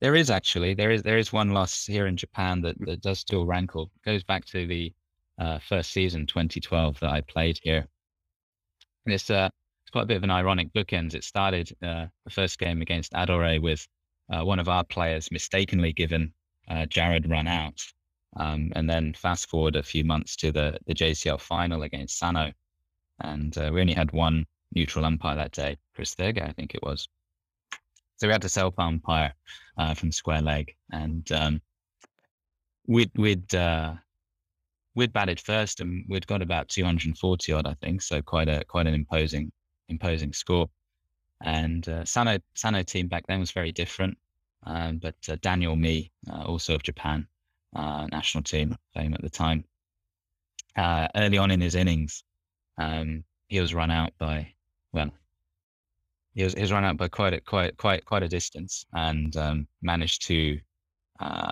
There 0.00 0.14
is 0.14 0.30
actually 0.30 0.74
there 0.74 0.90
is 0.90 1.02
there 1.02 1.18
is 1.18 1.32
one 1.32 1.50
loss 1.50 1.86
here 1.86 2.06
in 2.06 2.16
Japan 2.16 2.60
that, 2.62 2.76
that 2.80 3.00
does 3.00 3.20
still 3.20 3.46
rankle. 3.46 3.90
It 3.96 4.10
goes 4.10 4.24
back 4.24 4.44
to 4.46 4.66
the 4.66 4.92
uh, 5.38 5.58
first 5.60 5.92
season, 5.92 6.26
2012, 6.26 7.00
that 7.00 7.10
I 7.10 7.20
played 7.22 7.58
here. 7.62 7.86
And 9.06 9.14
it's 9.14 9.30
uh, 9.30 9.48
quite 9.92 10.02
a 10.02 10.06
bit 10.06 10.16
of 10.16 10.24
an 10.24 10.30
ironic 10.30 10.72
bookends. 10.72 11.14
It 11.14 11.22
started 11.24 11.70
uh, 11.82 12.06
the 12.24 12.30
first 12.30 12.58
game 12.58 12.80
against 12.80 13.12
Adore 13.14 13.60
with 13.60 13.86
uh, 14.32 14.44
one 14.44 14.58
of 14.58 14.68
our 14.68 14.84
players 14.84 15.30
mistakenly 15.30 15.92
given 15.92 16.32
uh, 16.68 16.86
Jarrod 16.86 17.30
run 17.30 17.46
out. 17.46 17.80
Um, 18.36 18.72
and 18.74 18.88
then 18.88 19.12
fast 19.12 19.50
forward 19.50 19.76
a 19.76 19.82
few 19.82 20.04
months 20.04 20.36
to 20.36 20.52
the, 20.52 20.78
the 20.86 20.94
JCL 20.94 21.40
final 21.40 21.82
against 21.82 22.18
Sano. 22.18 22.52
And 23.20 23.56
uh, 23.58 23.70
we 23.72 23.82
only 23.82 23.92
had 23.92 24.10
one 24.12 24.46
neutral 24.74 25.04
umpire 25.04 25.36
that 25.36 25.52
day, 25.52 25.76
Chris 25.94 26.14
Thurgow, 26.14 26.48
I 26.48 26.52
think 26.52 26.74
it 26.74 26.82
was. 26.82 27.08
So 28.16 28.26
we 28.26 28.32
had 28.32 28.42
to 28.42 28.48
self 28.48 28.78
umpire 28.78 29.34
uh, 29.76 29.92
from 29.92 30.12
square 30.12 30.40
leg. 30.40 30.74
And 30.90 31.30
um, 31.32 31.60
we'd, 32.86 33.10
we'd, 33.16 33.54
uh, 33.54 33.94
we'd 34.94 35.12
batted 35.12 35.40
first 35.40 35.80
and 35.80 36.06
we'd 36.08 36.26
got 36.26 36.40
about 36.40 36.68
240 36.68 37.52
odd, 37.52 37.66
I 37.66 37.74
think. 37.74 38.00
So 38.00 38.22
quite 38.22 38.48
a, 38.48 38.64
quite 38.64 38.86
an 38.86 38.94
imposing, 38.94 39.52
imposing 39.88 40.32
score. 40.32 40.68
And 41.42 41.88
uh, 41.88 42.04
Sano, 42.04 42.38
Sano 42.54 42.82
team 42.82 43.08
back 43.08 43.26
then 43.26 43.40
was 43.40 43.50
very 43.50 43.72
different. 43.72 44.16
Um, 44.64 44.98
but 44.98 45.16
uh, 45.28 45.36
Daniel 45.42 45.74
Mee, 45.74 46.12
uh, 46.30 46.44
also 46.44 46.74
of 46.74 46.82
Japan, 46.82 47.26
uh, 47.74 48.06
national 48.12 48.44
team 48.44 48.76
fame 48.94 49.12
at 49.14 49.22
the 49.22 49.30
time, 49.30 49.64
uh, 50.76 51.08
early 51.16 51.38
on 51.38 51.50
in 51.50 51.60
his 51.60 51.74
innings, 51.74 52.22
um, 52.78 53.24
he 53.48 53.60
was 53.60 53.74
run 53.74 53.90
out 53.90 54.12
by 54.18 54.52
well, 54.92 55.10
he 56.34 56.44
was 56.44 56.54
he 56.54 56.60
was 56.60 56.72
run 56.72 56.84
out 56.84 56.96
by 56.96 57.08
quite 57.08 57.34
a 57.34 57.40
quite 57.40 57.76
quite 57.76 58.04
quite 58.04 58.22
a 58.22 58.28
distance 58.28 58.86
and 58.92 59.36
um, 59.36 59.66
managed 59.82 60.26
to 60.26 60.58
uh, 61.20 61.50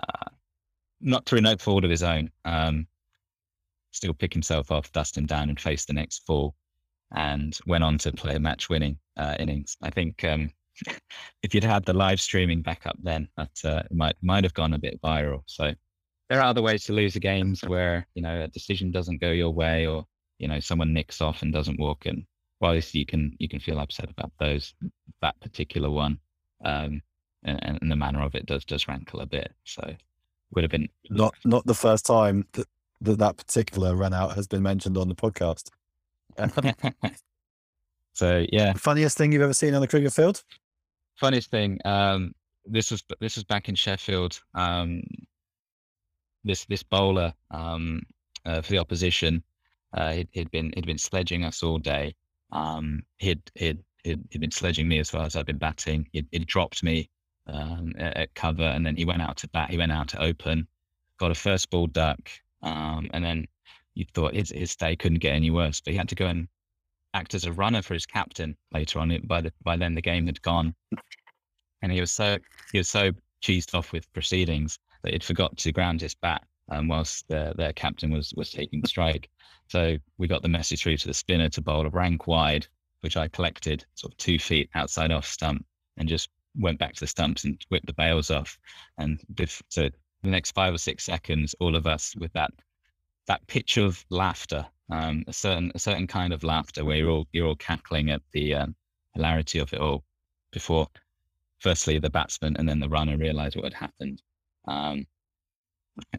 not 1.01 1.25
through 1.25 1.41
no 1.41 1.57
fault 1.57 1.83
of 1.83 1.89
his 1.89 2.03
own, 2.03 2.31
um, 2.45 2.87
still 3.91 4.13
pick 4.13 4.33
himself 4.33 4.71
off, 4.71 4.91
dust 4.91 5.17
him 5.17 5.25
down, 5.25 5.49
and 5.49 5.59
face 5.59 5.85
the 5.85 5.93
next 5.93 6.25
fall, 6.25 6.55
and 7.15 7.57
went 7.67 7.83
on 7.83 7.97
to 7.99 8.11
play 8.11 8.35
a 8.35 8.39
match-winning 8.39 8.97
uh, 9.17 9.35
innings. 9.39 9.77
I 9.81 9.89
think 9.89 10.23
um, 10.23 10.51
if 11.43 11.53
you'd 11.53 11.63
had 11.63 11.85
the 11.85 11.93
live 11.93 12.21
streaming 12.21 12.61
back 12.61 12.85
up 12.85 12.97
then, 13.01 13.27
that 13.37 13.59
uh, 13.63 13.83
might 13.91 14.15
might 14.21 14.43
have 14.43 14.53
gone 14.53 14.73
a 14.73 14.79
bit 14.79 15.01
viral. 15.01 15.43
So 15.45 15.73
there 16.29 16.39
are 16.39 16.45
other 16.45 16.61
ways 16.61 16.85
to 16.85 16.93
lose 16.93 17.13
the 17.13 17.19
games 17.19 17.61
where 17.65 18.07
you 18.15 18.21
know 18.21 18.41
a 18.41 18.47
decision 18.47 18.91
doesn't 18.91 19.21
go 19.21 19.31
your 19.31 19.51
way, 19.51 19.85
or 19.85 20.05
you 20.39 20.47
know 20.47 20.59
someone 20.59 20.93
nicks 20.93 21.21
off 21.21 21.41
and 21.41 21.53
doesn't 21.53 21.79
walk. 21.79 22.05
And 22.05 22.25
while 22.59 22.75
you 22.75 23.05
can 23.05 23.35
you 23.39 23.49
can 23.49 23.59
feel 23.59 23.79
upset 23.79 24.09
about 24.09 24.31
those, 24.39 24.73
that 25.21 25.39
particular 25.41 25.89
one, 25.89 26.19
um, 26.63 27.01
and, 27.43 27.79
and 27.81 27.91
the 27.91 27.95
manner 27.95 28.21
of 28.21 28.35
it 28.35 28.45
does 28.45 28.65
does 28.65 28.87
rankle 28.87 29.19
a 29.19 29.25
bit. 29.25 29.51
So 29.65 29.95
would 30.53 30.63
have 30.63 30.71
been 30.71 30.89
not 31.09 31.35
not 31.45 31.65
the 31.65 31.73
first 31.73 32.05
time 32.05 32.45
that 32.53 32.67
that, 33.01 33.17
that 33.17 33.37
particular 33.37 33.95
run 33.95 34.13
out 34.13 34.35
has 34.35 34.47
been 34.47 34.61
mentioned 34.61 34.97
on 34.97 35.09
the 35.09 35.15
podcast. 35.15 35.69
so 38.13 38.45
yeah, 38.51 38.73
funniest 38.73 39.17
thing 39.17 39.31
you've 39.31 39.41
ever 39.41 39.53
seen 39.53 39.73
on 39.73 39.81
the 39.81 39.87
cricket 39.87 40.13
field? 40.13 40.43
funniest 41.21 41.51
thing, 41.51 41.79
um, 41.85 42.33
this 42.65 42.91
was 42.91 43.03
this 43.19 43.35
was 43.35 43.45
back 43.45 43.69
in 43.69 43.75
Sheffield. 43.75 44.41
Um, 44.55 45.03
this 46.43 46.65
this 46.65 46.83
bowler 46.83 47.33
um, 47.51 48.01
uh, 48.45 48.61
for 48.61 48.71
the 48.71 48.79
opposition, 48.79 49.43
uh, 49.93 50.11
he'd, 50.13 50.29
he'd, 50.31 50.51
been 50.51 50.71
he'd 50.75 50.87
been 50.87 50.97
sledging 50.97 51.45
us 51.45 51.63
all 51.63 51.77
day. 51.77 52.15
Um, 52.51 53.03
he'd, 53.19 53.41
he'd 53.55 53.83
he'd 54.03 54.23
he'd 54.31 54.41
been 54.41 54.51
sledging 54.51 54.87
me 54.87 54.99
as 54.99 55.13
well 55.13 55.23
as 55.23 55.35
I've 55.35 55.45
been 55.45 55.59
batting. 55.59 56.07
He'd, 56.11 56.27
he'd 56.31 56.47
dropped 56.47 56.83
me 56.83 57.09
um, 57.47 57.93
at, 57.97 58.17
at, 58.17 58.35
cover, 58.35 58.63
and 58.63 58.85
then 58.85 58.97
he 58.97 59.05
went 59.05 59.21
out 59.21 59.37
to 59.37 59.47
bat. 59.49 59.69
He 59.69 59.77
went 59.77 59.91
out 59.91 60.09
to 60.09 60.21
open, 60.21 60.67
got 61.19 61.31
a 61.31 61.35
first 61.35 61.69
ball 61.69 61.87
duck, 61.87 62.29
um, 62.63 63.09
and 63.13 63.23
then 63.23 63.47
you 63.93 64.05
thought 64.13 64.33
his 64.33 64.49
his 64.49 64.75
day 64.75 64.95
couldn't 64.95 65.19
get 65.19 65.35
any 65.35 65.51
worse. 65.51 65.81
But 65.81 65.91
he 65.91 65.97
had 65.97 66.09
to 66.09 66.15
go 66.15 66.27
and 66.27 66.47
act 67.13 67.33
as 67.33 67.45
a 67.45 67.51
runner 67.51 67.81
for 67.81 67.93
his 67.93 68.05
captain 68.05 68.55
later 68.73 68.99
on. 68.99 69.17
By 69.25 69.41
the 69.41 69.53
by 69.63 69.77
then 69.77 69.95
the 69.95 70.01
game 70.01 70.25
had 70.25 70.41
gone, 70.41 70.73
and 71.81 71.91
he 71.91 71.99
was 71.99 72.11
so 72.11 72.37
he 72.71 72.77
was 72.77 72.89
so 72.89 73.11
cheesed 73.41 73.75
off 73.75 73.91
with 73.91 74.11
proceedings 74.13 74.79
that 75.01 75.13
he'd 75.13 75.23
forgot 75.23 75.57
to 75.57 75.71
ground 75.71 76.01
his 76.01 76.13
bat 76.13 76.43
um, 76.69 76.87
whilst 76.87 77.27
their, 77.27 77.53
their 77.55 77.73
captain 77.73 78.11
was 78.11 78.33
was 78.35 78.51
taking 78.51 78.85
strike. 78.85 79.29
So 79.67 79.97
we 80.17 80.27
got 80.27 80.41
the 80.41 80.49
message 80.49 80.83
through 80.83 80.97
to 80.97 81.07
the 81.07 81.13
spinner 81.13 81.49
to 81.49 81.61
bowl 81.61 81.85
a 81.85 81.89
rank 81.89 82.27
wide, 82.27 82.67
which 83.01 83.17
I 83.17 83.27
collected 83.27 83.85
sort 83.95 84.13
of 84.13 84.17
two 84.17 84.37
feet 84.37 84.69
outside 84.75 85.11
off 85.11 85.25
stump 85.25 85.65
and 85.97 86.07
just 86.09 86.29
went 86.57 86.79
back 86.79 86.93
to 86.93 86.99
the 86.99 87.07
stumps 87.07 87.43
and 87.45 87.63
whipped 87.69 87.87
the 87.87 87.93
bails 87.93 88.29
off. 88.31 88.57
And 88.97 89.19
so 89.69 89.89
the 90.23 90.29
next 90.29 90.51
five 90.51 90.73
or 90.73 90.77
six 90.77 91.05
seconds, 91.05 91.55
all 91.59 91.75
of 91.75 91.87
us 91.87 92.15
with 92.17 92.33
that 92.33 92.51
that 93.31 93.47
pitch 93.47 93.77
of 93.77 94.03
laughter 94.09 94.65
um, 94.91 95.23
a 95.27 95.31
certain 95.31 95.71
a 95.73 95.79
certain 95.79 96.05
kind 96.05 96.33
of 96.33 96.43
laughter 96.43 96.83
where 96.83 96.97
you're 96.97 97.09
all 97.09 97.27
you're 97.31 97.47
all 97.47 97.55
cackling 97.55 98.09
at 98.11 98.21
the 98.33 98.53
um, 98.53 98.75
hilarity 99.13 99.59
of 99.59 99.71
it 99.71 99.79
all 99.79 100.03
before 100.51 100.85
firstly 101.59 101.97
the 101.97 102.09
batsman 102.09 102.57
and 102.57 102.67
then 102.67 102.81
the 102.81 102.89
runner 102.89 103.17
realized 103.17 103.55
what 103.55 103.63
had 103.63 103.73
happened. 103.73 104.21
Um, 104.67 105.07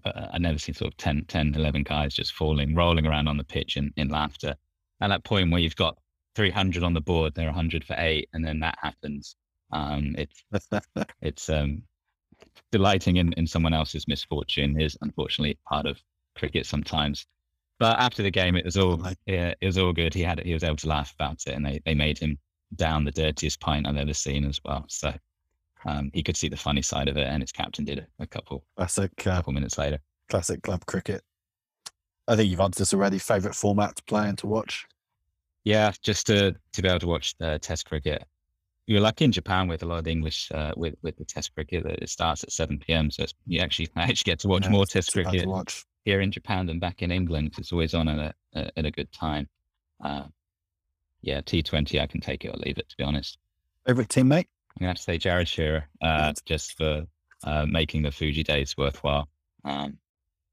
i 0.05 0.39
never 0.39 0.59
seen 0.59 0.75
sort 0.75 0.93
of 0.93 0.97
10, 0.97 1.25
10 1.29 1.55
11 1.55 1.83
guys 1.83 2.15
just 2.15 2.33
falling 2.33 2.75
rolling 2.75 3.07
around 3.07 3.29
on 3.29 3.37
the 3.37 3.45
pitch 3.45 3.77
in, 3.77 3.93
in 3.99 4.09
laughter. 4.09 4.55
At 5.03 5.09
that 5.09 5.25
point 5.25 5.51
where 5.51 5.61
you've 5.61 5.77
got 5.77 5.99
300 6.35 6.83
on 6.83 6.95
the 6.95 7.01
board 7.03 7.35
they're 7.35 7.47
100 7.47 7.85
for 7.85 7.97
eight 7.99 8.31
and 8.33 8.43
then 8.43 8.59
that 8.61 8.79
happens. 8.81 9.37
Um, 9.71 10.15
it's 10.17 10.45
it's 11.21 11.51
um, 11.51 11.83
delighting 12.71 13.17
in, 13.17 13.35
in 13.35 13.47
someone 13.47 13.75
else's 13.75 14.09
misfortune 14.09 14.81
is 14.81 14.97
unfortunately 15.03 15.59
part 15.69 15.85
of 15.85 16.01
cricket 16.35 16.67
sometimes 16.67 17.27
but 17.83 17.99
after 17.99 18.23
the 18.23 18.31
game, 18.31 18.55
it 18.55 18.65
was 18.65 18.77
all 18.77 19.03
yeah, 19.27 19.55
it 19.61 19.67
was 19.67 19.77
all 19.77 19.93
good. 19.93 20.15
He 20.15 20.23
had 20.23 20.39
he 20.39 20.53
was 20.53 20.63
able 20.63 20.77
to 20.77 20.87
laugh 20.87 21.13
about 21.15 21.43
it, 21.49 21.55
and 21.55 21.67
they 21.67 21.81
they 21.85 21.95
made 21.95 22.17
him 22.17 22.39
down 22.77 23.03
the 23.03 23.11
dirtiest 23.11 23.59
pint 23.59 23.89
I've 23.89 23.97
ever 23.97 24.15
seen 24.15 24.45
as 24.45 24.61
well. 24.65 24.85
So 24.87 25.13
um, 25.85 26.13
he 26.15 26.23
could 26.23 26.37
see 26.37 26.49
the 26.49 26.57
funny 26.57 26.83
side 26.83 27.09
of 27.09 27.17
it, 27.17 27.27
and 27.27 27.43
his 27.43 27.51
captain 27.51 27.85
did 27.85 27.99
a, 27.99 28.07
a 28.23 28.27
couple 28.29 28.65
classic 28.77 29.11
a 29.19 29.23
couple 29.25 29.53
minutes 29.53 29.79
later. 29.79 29.99
Classic 30.29 30.63
club 30.63 30.87
cricket. 30.87 31.23
I 32.29 32.37
think 32.37 32.53
you've 32.53 32.61
answered 32.61 32.83
this 32.83 32.95
already. 32.95 33.19
Favorite 33.19 33.57
format 33.57 33.97
to 33.97 34.05
play 34.05 34.29
and 34.29 34.39
to 34.39 34.47
watch? 34.47 34.87
Yeah, 35.65 35.91
just 36.03 36.29
to 36.29 36.55
to 36.75 36.83
be 36.83 36.89
able 36.89 37.01
to 37.01 37.09
watch 37.09 37.37
the 37.39 37.59
Test 37.59 37.87
cricket. 37.87 38.25
You're 38.87 39.01
lucky 39.01 39.25
in 39.25 39.33
Japan 39.33 39.67
with 39.67 39.83
a 39.83 39.87
lot 39.87 39.99
of 39.99 40.07
English 40.07 40.53
uh, 40.55 40.71
with 40.77 40.95
with 41.03 41.17
the 41.17 41.25
Test 41.25 41.53
cricket 41.53 41.83
that 41.83 42.01
it 42.01 42.11
starts 42.11 42.45
at 42.45 42.53
7 42.53 42.79
p.m. 42.79 43.11
So 43.11 43.25
you 43.45 43.59
actually 43.59 43.89
actually 43.97 44.31
get 44.31 44.39
to 44.39 44.49
watch 44.49 44.67
Yeah, 44.67 44.71
more 44.71 44.87
Test 44.87 45.13
cricket 45.13 45.49
watch. 45.49 45.85
Here 46.05 46.21
in 46.21 46.33
Japan 46.33 46.67
than 46.67 46.79
back 46.79 47.03
in 47.03 47.11
England. 47.11 47.53
'cause 47.53 47.61
It's 47.61 47.73
always 47.73 47.95
on 47.95 48.09
at 48.09 48.35
a 48.55 48.79
at 48.79 48.85
a 48.85 48.91
good 48.91 49.11
time. 49.13 49.49
Uh, 50.03 50.25
yeah, 51.23 51.41
T20, 51.41 52.01
I 52.01 52.07
can 52.07 52.21
take 52.21 52.45
it 52.45 52.49
or 52.49 52.57
leave 52.59 52.79
it. 52.79 52.89
To 52.89 52.97
be 52.97 53.05
honest, 53.05 53.39
Favorite 53.87 54.09
teammate? 54.09 54.47
I'm 54.71 54.81
gonna 54.81 54.89
have 54.91 54.97
to 54.97 55.03
say 55.03 55.19
Jared 55.19 55.49
Shearer, 55.49 55.89
uh, 56.01 56.33
just 56.45 56.77
for 56.77 57.07
uh, 57.45 57.67
making 57.67 58.03
the 58.03 58.11
Fuji 58.13 58.43
days 58.43 58.77
worthwhile. 58.77 59.29
Um, 59.65 59.99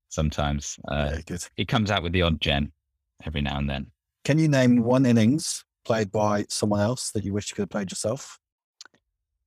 sometimes 0.09 0.80
uh, 0.88 1.17
he 1.55 1.65
comes 1.65 1.91
out 1.91 2.03
with 2.03 2.11
the 2.13 2.21
odd 2.23 2.41
gem 2.41 2.71
every 3.26 3.41
now 3.41 3.57
and 3.57 3.69
then. 3.69 3.91
Can 4.26 4.38
you 4.39 4.47
name 4.47 4.84
one 4.84 5.05
innings 5.05 5.63
played 5.85 6.11
by 6.11 6.45
someone 6.49 6.80
else 6.81 7.11
that 7.11 7.23
you 7.23 7.34
wish 7.34 7.49
you 7.49 7.55
could 7.55 7.63
have 7.63 7.69
played 7.69 7.91
yourself? 7.91 8.39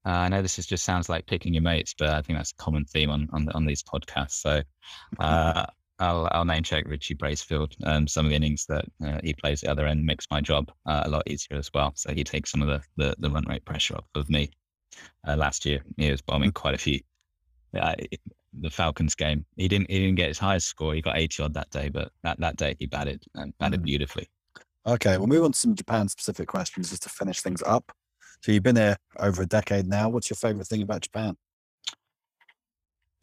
Uh, 0.04 0.10
I 0.10 0.28
know 0.28 0.42
this 0.42 0.58
is 0.58 0.66
just 0.66 0.84
sounds 0.84 1.08
like 1.08 1.26
picking 1.26 1.54
your 1.54 1.62
mates, 1.62 1.94
but 1.96 2.08
I 2.08 2.22
think 2.22 2.38
that's 2.38 2.50
a 2.52 2.56
common 2.62 2.84
theme 2.84 3.10
on 3.10 3.28
on, 3.32 3.48
on 3.50 3.66
these 3.66 3.82
podcasts. 3.82 4.40
So 4.40 4.62
uh, 5.20 5.66
I'll 5.98 6.28
I'll 6.32 6.44
name 6.44 6.62
check 6.62 6.85
Richie 6.86 7.14
Bracefield. 7.14 7.74
Um, 7.85 8.09
some 8.09 8.27
of 8.27 8.31
the 8.31 8.36
innings 8.36 8.66
that 8.66 8.85
uh, 9.05 9.20
he 9.23 9.35
plays 9.35 9.60
the 9.60 9.70
other 9.70 9.86
end 9.86 10.05
makes 10.05 10.27
my 10.31 10.40
job 10.40 10.70
uh, 10.86 11.02
a 11.05 11.09
lot 11.09 11.23
easier 11.27 11.59
as 11.59 11.70
well. 11.73 11.93
So 11.94 12.12
he 12.12 12.24
takes 12.24 12.51
some 12.51 12.62
of 12.62 12.69
the 12.69 12.82
the, 12.97 13.14
the 13.19 13.31
run 13.31 13.44
rate 13.48 13.64
pressure 13.64 13.97
off 13.97 14.05
of 14.14 14.28
me. 14.28 14.51
Uh, 15.27 15.36
last 15.36 15.64
year 15.64 15.81
he 15.97 16.10
was 16.10 16.23
bombing 16.23 16.52
quite 16.52 16.74
a 16.74 16.78
few. 16.78 17.01
Uh, 17.78 17.94
the 18.60 18.70
Falcons 18.70 19.14
game, 19.14 19.47
he 19.56 19.69
didn't 19.69 19.90
he 19.90 19.98
didn't 19.98 20.16
get 20.16 20.28
his 20.28 20.39
highest 20.39 20.66
score. 20.69 20.94
He 20.94 21.01
got 21.01 21.16
80 21.16 21.43
odd 21.44 21.55
that 21.55 21.70
day, 21.70 21.89
but 21.89 22.12
that, 22.23 22.39
that 22.40 22.56
day 22.56 22.77
he 22.78 22.86
batted 22.86 23.24
and 23.35 23.56
batted 23.59 23.81
Mm. 23.81 23.85
beautifully. 23.85 24.28
Okay, 24.86 25.16
we'll 25.16 25.28
move 25.28 25.44
on 25.44 25.52
to 25.52 25.59
some 25.59 25.74
Japan 25.74 26.09
specific 26.09 26.48
questions 26.48 26.90
just 26.90 27.05
to 27.05 27.09
finish 27.09 27.40
things 27.40 27.62
up. 27.62 27.93
So 28.43 28.51
you've 28.51 28.64
been 28.64 28.77
here 28.77 28.97
over 29.19 29.43
a 29.43 29.47
decade 29.47 29.86
now. 29.86 30.09
What's 30.09 30.28
your 30.28 30.36
favorite 30.36 30.66
thing 30.66 30.82
about 30.82 31.02
Japan? 31.02 31.36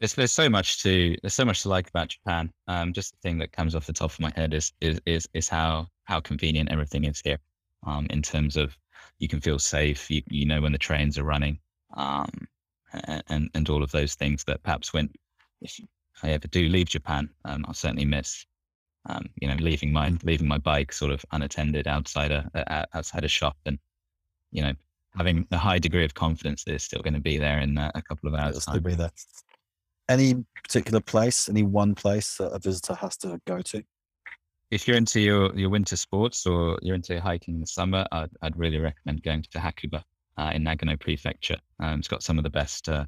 There's 0.00 0.14
there's 0.14 0.32
so 0.32 0.48
much 0.48 0.82
to 0.82 1.16
there's 1.22 1.34
so 1.34 1.44
much 1.44 1.62
to 1.62 1.68
like 1.68 1.88
about 1.88 2.08
Japan. 2.08 2.50
Um, 2.68 2.92
just 2.92 3.12
the 3.12 3.18
thing 3.18 3.38
that 3.38 3.52
comes 3.52 3.74
off 3.74 3.86
the 3.86 3.92
top 3.92 4.10
of 4.10 4.20
my 4.20 4.32
head 4.34 4.54
is 4.54 4.72
is 4.80 5.00
is 5.06 5.28
is 5.34 5.48
how 5.48 5.88
how 6.04 6.20
convenient 6.20 6.72
everything 6.72 7.04
is 7.04 7.20
here. 7.20 7.38
Um, 7.86 8.06
in 8.10 8.22
terms 8.22 8.56
of 8.56 8.76
you 9.18 9.28
can 9.28 9.40
feel 9.40 9.58
safe. 9.58 10.10
You 10.10 10.22
you 10.28 10.46
know 10.46 10.62
when 10.62 10.72
the 10.72 10.78
trains 10.78 11.18
are 11.18 11.24
running. 11.24 11.58
Um, 11.94 12.48
and 13.28 13.50
and, 13.54 13.68
all 13.68 13.82
of 13.82 13.92
those 13.92 14.14
things 14.14 14.44
that 14.44 14.62
perhaps 14.62 14.92
when 14.92 15.10
if 15.60 15.80
I 16.22 16.30
ever 16.30 16.48
do 16.48 16.68
leave 16.68 16.88
Japan, 16.88 17.30
um, 17.44 17.64
I'll 17.68 17.74
certainly 17.74 18.04
miss. 18.04 18.46
Um, 19.06 19.26
you 19.40 19.48
know, 19.48 19.54
leaving 19.54 19.92
my 19.92 20.12
leaving 20.24 20.48
my 20.48 20.58
bike 20.58 20.92
sort 20.92 21.12
of 21.12 21.24
unattended 21.32 21.86
outside 21.86 22.30
a, 22.30 22.50
a 22.54 22.86
outside 22.94 23.24
a 23.24 23.28
shop, 23.28 23.56
and 23.66 23.78
you 24.50 24.62
know, 24.62 24.72
having 25.16 25.46
a 25.50 25.58
high 25.58 25.78
degree 25.78 26.04
of 26.04 26.14
confidence 26.14 26.64
that 26.64 26.74
it's 26.74 26.84
still 26.84 27.02
going 27.02 27.14
to 27.14 27.20
be 27.20 27.38
there 27.38 27.60
in 27.60 27.78
uh, 27.78 27.90
a 27.94 28.02
couple 28.02 28.28
of 28.28 28.34
hours. 28.34 28.56
It'll 28.56 28.60
still 28.60 28.80
be 28.80 28.94
there. 28.94 29.10
Any 30.10 30.44
particular 30.62 31.00
place, 31.00 31.48
any 31.48 31.62
one 31.62 31.94
place 31.94 32.36
that 32.36 32.48
a 32.52 32.58
visitor 32.58 32.94
has 32.94 33.16
to 33.18 33.40
go 33.46 33.62
to? 33.62 33.82
if 34.70 34.86
you're 34.86 34.96
into 34.96 35.20
your, 35.20 35.54
your 35.56 35.68
winter 35.68 35.96
sports 35.96 36.46
or 36.46 36.78
you're 36.80 36.94
into 36.94 37.20
hiking 37.20 37.54
in 37.54 37.60
the 37.60 37.66
summer, 37.66 38.06
I'd, 38.12 38.30
I'd 38.42 38.56
really 38.56 38.78
recommend 38.78 39.22
going 39.22 39.42
to 39.42 39.58
Hakuba 39.58 40.02
uh, 40.38 40.52
in 40.54 40.64
Nagano 40.64 40.98
Prefecture. 40.98 41.56
Um, 41.80 41.98
it's 41.98 42.08
got 42.08 42.22
some 42.22 42.38
of 42.38 42.44
the 42.44 42.50
best 42.50 42.88
uh, 42.88 43.04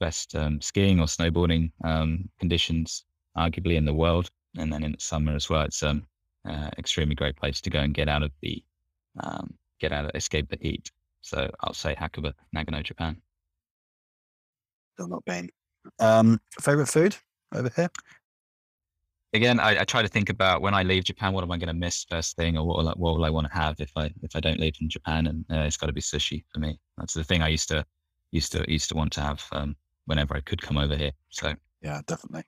best 0.00 0.34
um, 0.34 0.60
skiing 0.60 0.98
or 1.00 1.06
snowboarding 1.06 1.70
um, 1.84 2.28
conditions, 2.40 3.04
arguably 3.36 3.76
in 3.76 3.84
the 3.84 3.94
world. 3.94 4.30
And 4.56 4.72
then 4.72 4.82
in 4.82 4.92
the 4.92 5.00
summer 5.00 5.34
as 5.34 5.48
well, 5.48 5.62
it's 5.62 5.82
um 5.82 6.06
uh, 6.48 6.70
extremely 6.78 7.14
great 7.14 7.36
place 7.36 7.60
to 7.60 7.70
go 7.70 7.80
and 7.80 7.94
get 7.94 8.08
out 8.08 8.22
of 8.22 8.32
the 8.40 8.62
um, 9.20 9.54
get 9.80 9.92
out 9.92 10.06
of 10.06 10.10
escape 10.14 10.48
the 10.48 10.58
heat. 10.60 10.90
So 11.20 11.50
I'll 11.60 11.74
say 11.74 11.94
Hakuba, 11.94 12.32
Nagano, 12.56 12.82
Japan. 12.82 13.20
Still 14.94 15.08
not 15.08 15.24
been. 15.24 15.50
Um, 15.98 16.40
favorite 16.60 16.86
food 16.86 17.16
over 17.54 17.70
here? 17.74 17.90
again, 19.32 19.60
I, 19.60 19.80
I 19.80 19.84
try 19.84 20.02
to 20.02 20.08
think 20.08 20.28
about 20.28 20.62
when 20.62 20.74
I 20.74 20.82
leave 20.82 21.04
Japan, 21.04 21.32
what 21.32 21.44
am 21.44 21.50
I 21.50 21.56
going 21.56 21.68
to 21.68 21.74
miss 21.74 22.04
first 22.08 22.36
thing, 22.36 22.56
or 22.56 22.66
what 22.66 22.78
will 22.78 22.88
I, 22.88 22.92
what 22.92 23.16
will 23.16 23.24
I 23.24 23.30
want 23.30 23.46
to 23.48 23.54
have 23.54 23.80
if 23.80 23.90
I 23.96 24.10
if 24.22 24.36
I 24.36 24.40
don't 24.40 24.60
leave 24.60 24.74
in 24.80 24.88
Japan? 24.88 25.26
And 25.26 25.44
uh, 25.50 25.64
it's 25.64 25.76
got 25.76 25.86
to 25.86 25.92
be 25.92 26.00
sushi 26.00 26.44
for 26.52 26.60
me. 26.60 26.78
That's 26.98 27.14
the 27.14 27.24
thing 27.24 27.42
I 27.42 27.48
used 27.48 27.68
to 27.68 27.84
used 28.30 28.52
to 28.52 28.64
used 28.70 28.88
to 28.90 28.96
want 28.96 29.12
to 29.14 29.20
have 29.20 29.42
um, 29.52 29.76
whenever 30.06 30.36
I 30.36 30.40
could 30.40 30.60
come 30.60 30.78
over 30.78 30.96
here. 30.96 31.12
So 31.30 31.54
Yeah, 31.80 32.00
definitely. 32.06 32.44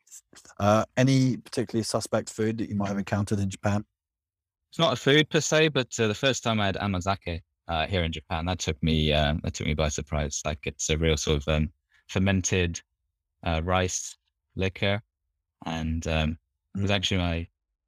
Uh, 0.59 0.85
any 0.97 1.37
particularly 1.37 1.85
suspect 1.85 2.31
food 2.31 2.59
that 2.59 2.69
you 2.69 2.77
might 2.77 2.89
have 2.89 2.99
encountered 2.99 3.39
in 3.39 3.51
Japan? 3.51 3.85
it's 4.71 4.79
not 4.79 4.93
a 4.93 4.97
food 4.97 5.31
per 5.31 5.41
se, 5.41 5.69
but 5.69 5.89
uh, 6.01 6.09
the 6.09 6.15
first 6.15 6.43
time 6.43 6.61
I 6.61 6.67
had 6.67 6.77
amazake 6.81 7.43
uh, 7.69 7.87
here 7.87 8.03
in 8.03 8.13
Japan, 8.13 8.45
that 8.47 8.59
took 8.59 8.81
me 8.83 9.13
um, 9.13 9.41
that 9.45 9.55
took 9.55 9.67
me 9.67 9.75
by 9.75 9.89
surprise. 9.89 10.43
Like 10.45 10.59
it's 10.65 10.91
a 10.91 10.99
real 10.99 11.17
sort 11.17 11.39
of 11.39 11.49
um, 11.49 11.71
fermented 12.09 12.81
uh, 13.45 13.61
rice 13.65 14.17
liquor, 14.57 15.03
and 15.67 16.07
um, 16.07 16.39
it 16.77 16.83
was 16.83 16.91
actually 16.91 17.19
my 17.19 17.47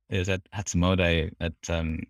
it 0.09 0.19
was 0.19 0.29
at 0.29 0.43
Hatsumode 0.53 1.33
at 1.41 1.53
um, 1.69 2.01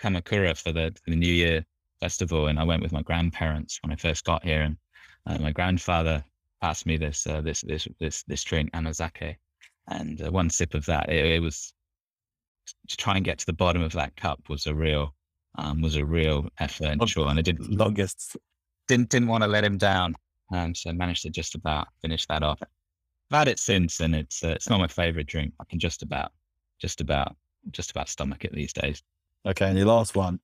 Kamakura 0.00 0.56
for 0.56 0.72
the, 0.72 0.92
for 1.04 1.10
the 1.10 1.16
New 1.16 1.32
Year 1.32 1.64
festival, 2.00 2.46
and 2.48 2.58
I 2.58 2.64
went 2.64 2.82
with 2.82 2.92
my 2.92 3.02
grandparents 3.02 3.78
when 3.82 3.92
I 3.92 3.96
first 3.96 4.24
got 4.24 4.44
here, 4.44 4.62
and 4.62 4.76
uh, 5.26 5.38
my 5.38 5.52
grandfather 5.52 6.24
passed 6.60 6.86
me 6.86 6.96
this 6.96 7.26
uh, 7.26 7.40
this 7.40 7.62
this 7.62 7.86
this 8.00 8.22
this 8.24 8.44
drink 8.44 8.70
amazake, 8.74 9.36
and 9.88 10.22
uh, 10.22 10.30
one 10.30 10.50
sip 10.50 10.74
of 10.74 10.86
that, 10.86 11.08
it, 11.10 11.24
it 11.24 11.40
was 11.40 11.74
to 12.88 12.96
try 12.96 13.16
and 13.16 13.24
get 13.24 13.38
to 13.38 13.46
the 13.46 13.52
bottom 13.52 13.82
of 13.82 13.92
that 13.92 14.16
cup 14.16 14.40
was 14.48 14.66
a 14.66 14.74
real 14.74 15.14
um, 15.56 15.82
was 15.82 15.96
a 15.96 16.04
real 16.04 16.48
effort 16.58 16.86
and 16.86 17.06
chore, 17.06 17.28
and 17.28 17.38
I 17.38 17.42
didn't 17.42 17.70
Longest. 17.70 18.36
didn't 18.88 19.10
didn't 19.10 19.28
want 19.28 19.42
to 19.44 19.48
let 19.48 19.64
him 19.64 19.78
down, 19.78 20.14
um, 20.52 20.74
so 20.74 20.90
I 20.90 20.92
managed 20.92 21.22
to 21.22 21.30
just 21.30 21.54
about 21.54 21.88
finish 22.02 22.26
that 22.26 22.42
off. 22.42 22.60
I've 23.34 23.40
had 23.40 23.48
it 23.48 23.58
since, 23.58 23.98
and 23.98 24.14
it's 24.14 24.44
uh, 24.44 24.48
it's 24.48 24.70
not 24.70 24.78
my 24.78 24.86
favorite 24.86 25.26
drink. 25.26 25.54
I 25.60 25.64
can 25.64 25.80
just 25.80 26.02
about 26.02 26.30
just 26.78 27.00
about 27.00 27.34
just 27.72 27.90
about 27.90 28.08
stomach 28.08 28.44
it 28.44 28.52
these 28.52 28.72
days. 28.72 29.02
Okay, 29.44 29.66
and 29.66 29.76
your 29.76 29.88
last 29.88 30.14
one. 30.14 30.38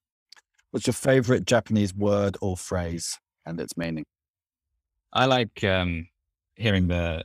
What's 0.72 0.88
your 0.88 0.94
favorite 0.94 1.46
Japanese 1.46 1.94
word 1.94 2.36
or 2.40 2.56
phrase 2.56 3.18
and 3.46 3.60
its 3.60 3.76
meaning? 3.76 4.04
I 5.12 5.26
like 5.26 5.62
um, 5.62 6.08
hearing 6.56 6.88
the, 6.88 7.22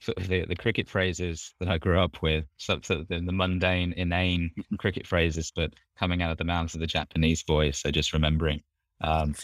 sort 0.00 0.18
of 0.18 0.28
the 0.28 0.44
the 0.44 0.54
cricket 0.54 0.88
phrases 0.88 1.54
that 1.58 1.68
I 1.68 1.78
grew 1.78 2.00
up 2.00 2.22
with, 2.22 2.44
so, 2.56 2.78
so 2.82 3.04
the, 3.08 3.20
the 3.20 3.32
mundane, 3.32 3.92
inane 3.96 4.52
cricket 4.78 5.08
phrases, 5.08 5.52
but 5.54 5.74
coming 5.98 6.22
out 6.22 6.30
of 6.30 6.38
the 6.38 6.44
mouths 6.44 6.74
of 6.74 6.80
the 6.80 6.86
Japanese 6.86 7.42
boys. 7.42 7.78
So 7.78 7.90
just 7.90 8.12
remembering, 8.12 8.62
um, 9.00 9.34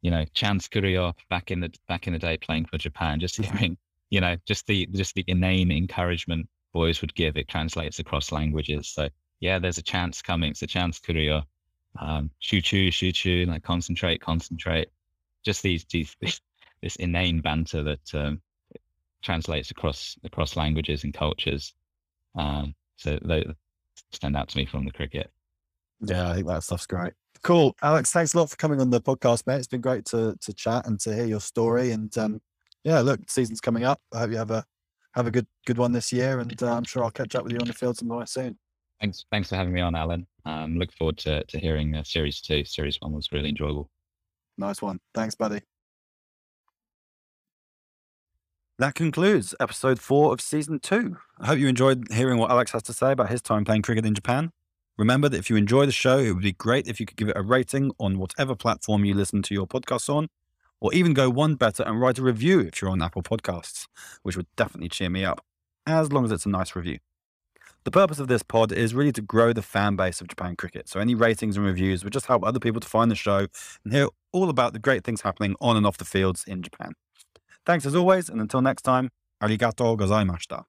you 0.00 0.10
know, 0.10 0.24
chance 0.32 0.68
kuryo 0.68 1.12
back 1.28 1.50
in 1.50 1.60
the 1.60 1.70
back 1.86 2.06
in 2.06 2.14
the 2.14 2.18
day 2.18 2.38
playing 2.38 2.64
for 2.64 2.78
Japan. 2.78 3.20
Just 3.20 3.36
hearing, 3.44 3.76
you 4.10 4.20
know, 4.20 4.36
just 4.46 4.66
the 4.66 4.86
just 4.92 5.14
the 5.14 5.24
inane 5.26 5.70
encouragement 5.70 6.48
boys 6.72 7.00
would 7.00 7.14
give. 7.14 7.36
It 7.36 7.48
translates 7.48 7.98
across 7.98 8.32
languages. 8.32 8.88
So 8.88 9.08
yeah, 9.40 9.58
there's 9.58 9.78
a 9.78 9.82
chance 9.82 10.22
coming. 10.22 10.50
It's 10.50 10.62
a 10.62 10.66
chance 10.66 10.98
kuryo. 10.98 11.42
Um, 11.98 12.30
shuchu, 12.42 12.88
shuchu, 12.88 13.46
like 13.46 13.62
concentrate, 13.62 14.20
concentrate. 14.20 14.88
Just 15.44 15.62
these 15.62 15.84
these 15.90 16.14
this 16.82 16.96
inane 16.96 17.40
banter 17.40 17.82
that 17.82 18.14
um, 18.14 18.40
translates 19.22 19.70
across 19.70 20.16
across 20.24 20.56
languages 20.56 21.04
and 21.04 21.14
cultures. 21.14 21.74
Um, 22.34 22.74
so 22.96 23.18
those 23.22 23.52
stand 24.12 24.36
out 24.36 24.48
to 24.48 24.58
me 24.58 24.66
from 24.66 24.84
the 24.84 24.92
cricket. 24.92 25.30
Yeah, 26.00 26.30
I 26.30 26.34
think 26.34 26.46
that 26.46 26.62
stuff's 26.62 26.86
great. 26.86 27.14
Cool. 27.42 27.74
Alex, 27.82 28.12
thanks 28.12 28.34
a 28.34 28.38
lot 28.38 28.50
for 28.50 28.56
coming 28.56 28.80
on 28.80 28.90
the 28.90 29.00
podcast, 29.00 29.46
mate. 29.46 29.56
It's 29.56 29.66
been 29.66 29.80
great 29.80 30.04
to 30.06 30.36
to 30.40 30.52
chat 30.52 30.86
and 30.86 30.98
to 31.00 31.14
hear 31.14 31.26
your 31.26 31.40
story. 31.40 31.92
And 31.92 32.16
um, 32.18 32.40
yeah, 32.86 33.00
look, 33.00 33.18
season's 33.28 33.60
coming 33.60 33.82
up. 33.82 34.00
I 34.14 34.20
hope 34.20 34.30
you 34.30 34.36
have 34.36 34.52
a 34.52 34.64
have 35.16 35.26
a 35.26 35.30
good 35.32 35.48
good 35.66 35.76
one 35.76 35.90
this 35.90 36.12
year. 36.12 36.38
And 36.38 36.62
uh, 36.62 36.72
I'm 36.72 36.84
sure 36.84 37.02
I'll 37.02 37.10
catch 37.10 37.34
up 37.34 37.42
with 37.42 37.52
you 37.52 37.58
on 37.58 37.66
the 37.66 37.72
field 37.72 37.98
some 37.98 38.06
more 38.06 38.24
soon. 38.26 38.56
Thanks, 39.00 39.26
thanks 39.32 39.48
for 39.48 39.56
having 39.56 39.74
me 39.74 39.80
on, 39.80 39.96
Alan. 39.96 40.24
Um, 40.44 40.78
look 40.78 40.92
forward 40.92 41.18
to 41.18 41.42
to 41.44 41.58
hearing 41.58 41.96
uh, 41.96 42.04
series 42.04 42.40
two. 42.40 42.64
Series 42.64 42.96
one 43.00 43.12
was 43.12 43.32
really 43.32 43.48
enjoyable. 43.48 43.90
Nice 44.56 44.80
one. 44.80 45.00
Thanks, 45.14 45.34
buddy. 45.34 45.62
That 48.78 48.94
concludes 48.94 49.52
episode 49.58 49.98
four 49.98 50.32
of 50.32 50.40
season 50.40 50.78
two. 50.78 51.16
I 51.40 51.46
hope 51.46 51.58
you 51.58 51.66
enjoyed 51.66 52.04
hearing 52.12 52.38
what 52.38 52.52
Alex 52.52 52.70
has 52.70 52.84
to 52.84 52.92
say 52.92 53.10
about 53.10 53.30
his 53.30 53.42
time 53.42 53.64
playing 53.64 53.82
cricket 53.82 54.06
in 54.06 54.14
Japan. 54.14 54.52
Remember 54.96 55.28
that 55.28 55.38
if 55.38 55.50
you 55.50 55.56
enjoy 55.56 55.86
the 55.86 55.92
show, 55.92 56.18
it 56.18 56.32
would 56.32 56.42
be 56.42 56.52
great 56.52 56.86
if 56.86 57.00
you 57.00 57.06
could 57.06 57.16
give 57.16 57.28
it 57.30 57.36
a 57.36 57.42
rating 57.42 57.90
on 57.98 58.18
whatever 58.18 58.54
platform 58.54 59.04
you 59.04 59.14
listen 59.14 59.42
to 59.42 59.54
your 59.54 59.66
podcasts 59.66 60.08
on, 60.08 60.28
or 60.80 60.92
even 60.94 61.14
go 61.14 61.30
one 61.30 61.54
better 61.54 61.82
and 61.82 62.00
write 62.00 62.18
a 62.18 62.22
review 62.22 62.60
if 62.60 62.80
you're 62.80 62.90
on 62.90 63.02
Apple 63.02 63.22
Podcasts, 63.22 63.86
which 64.22 64.36
would 64.36 64.46
definitely 64.56 64.88
cheer 64.88 65.10
me 65.10 65.24
up, 65.24 65.44
as 65.86 66.12
long 66.12 66.24
as 66.24 66.32
it's 66.32 66.46
a 66.46 66.50
nice 66.50 66.76
review. 66.76 66.98
The 67.84 67.90
purpose 67.90 68.18
of 68.18 68.26
this 68.26 68.42
pod 68.42 68.72
is 68.72 68.94
really 68.94 69.12
to 69.12 69.22
grow 69.22 69.52
the 69.52 69.62
fan 69.62 69.94
base 69.94 70.20
of 70.20 70.26
Japan 70.26 70.56
cricket, 70.56 70.88
so 70.88 70.98
any 70.98 71.14
ratings 71.14 71.56
and 71.56 71.64
reviews 71.64 72.02
would 72.02 72.12
just 72.12 72.26
help 72.26 72.44
other 72.44 72.58
people 72.58 72.80
to 72.80 72.88
find 72.88 73.10
the 73.10 73.14
show 73.14 73.46
and 73.84 73.92
hear 73.92 74.08
all 74.32 74.50
about 74.50 74.72
the 74.72 74.80
great 74.80 75.04
things 75.04 75.20
happening 75.20 75.54
on 75.60 75.76
and 75.76 75.86
off 75.86 75.96
the 75.96 76.04
fields 76.04 76.44
in 76.46 76.62
Japan. 76.62 76.92
Thanks 77.64 77.86
as 77.86 77.94
always, 77.94 78.28
and 78.28 78.40
until 78.40 78.60
next 78.60 78.82
time, 78.82 79.10
arigatou 79.42 79.96
gozaimashita. 79.96 80.64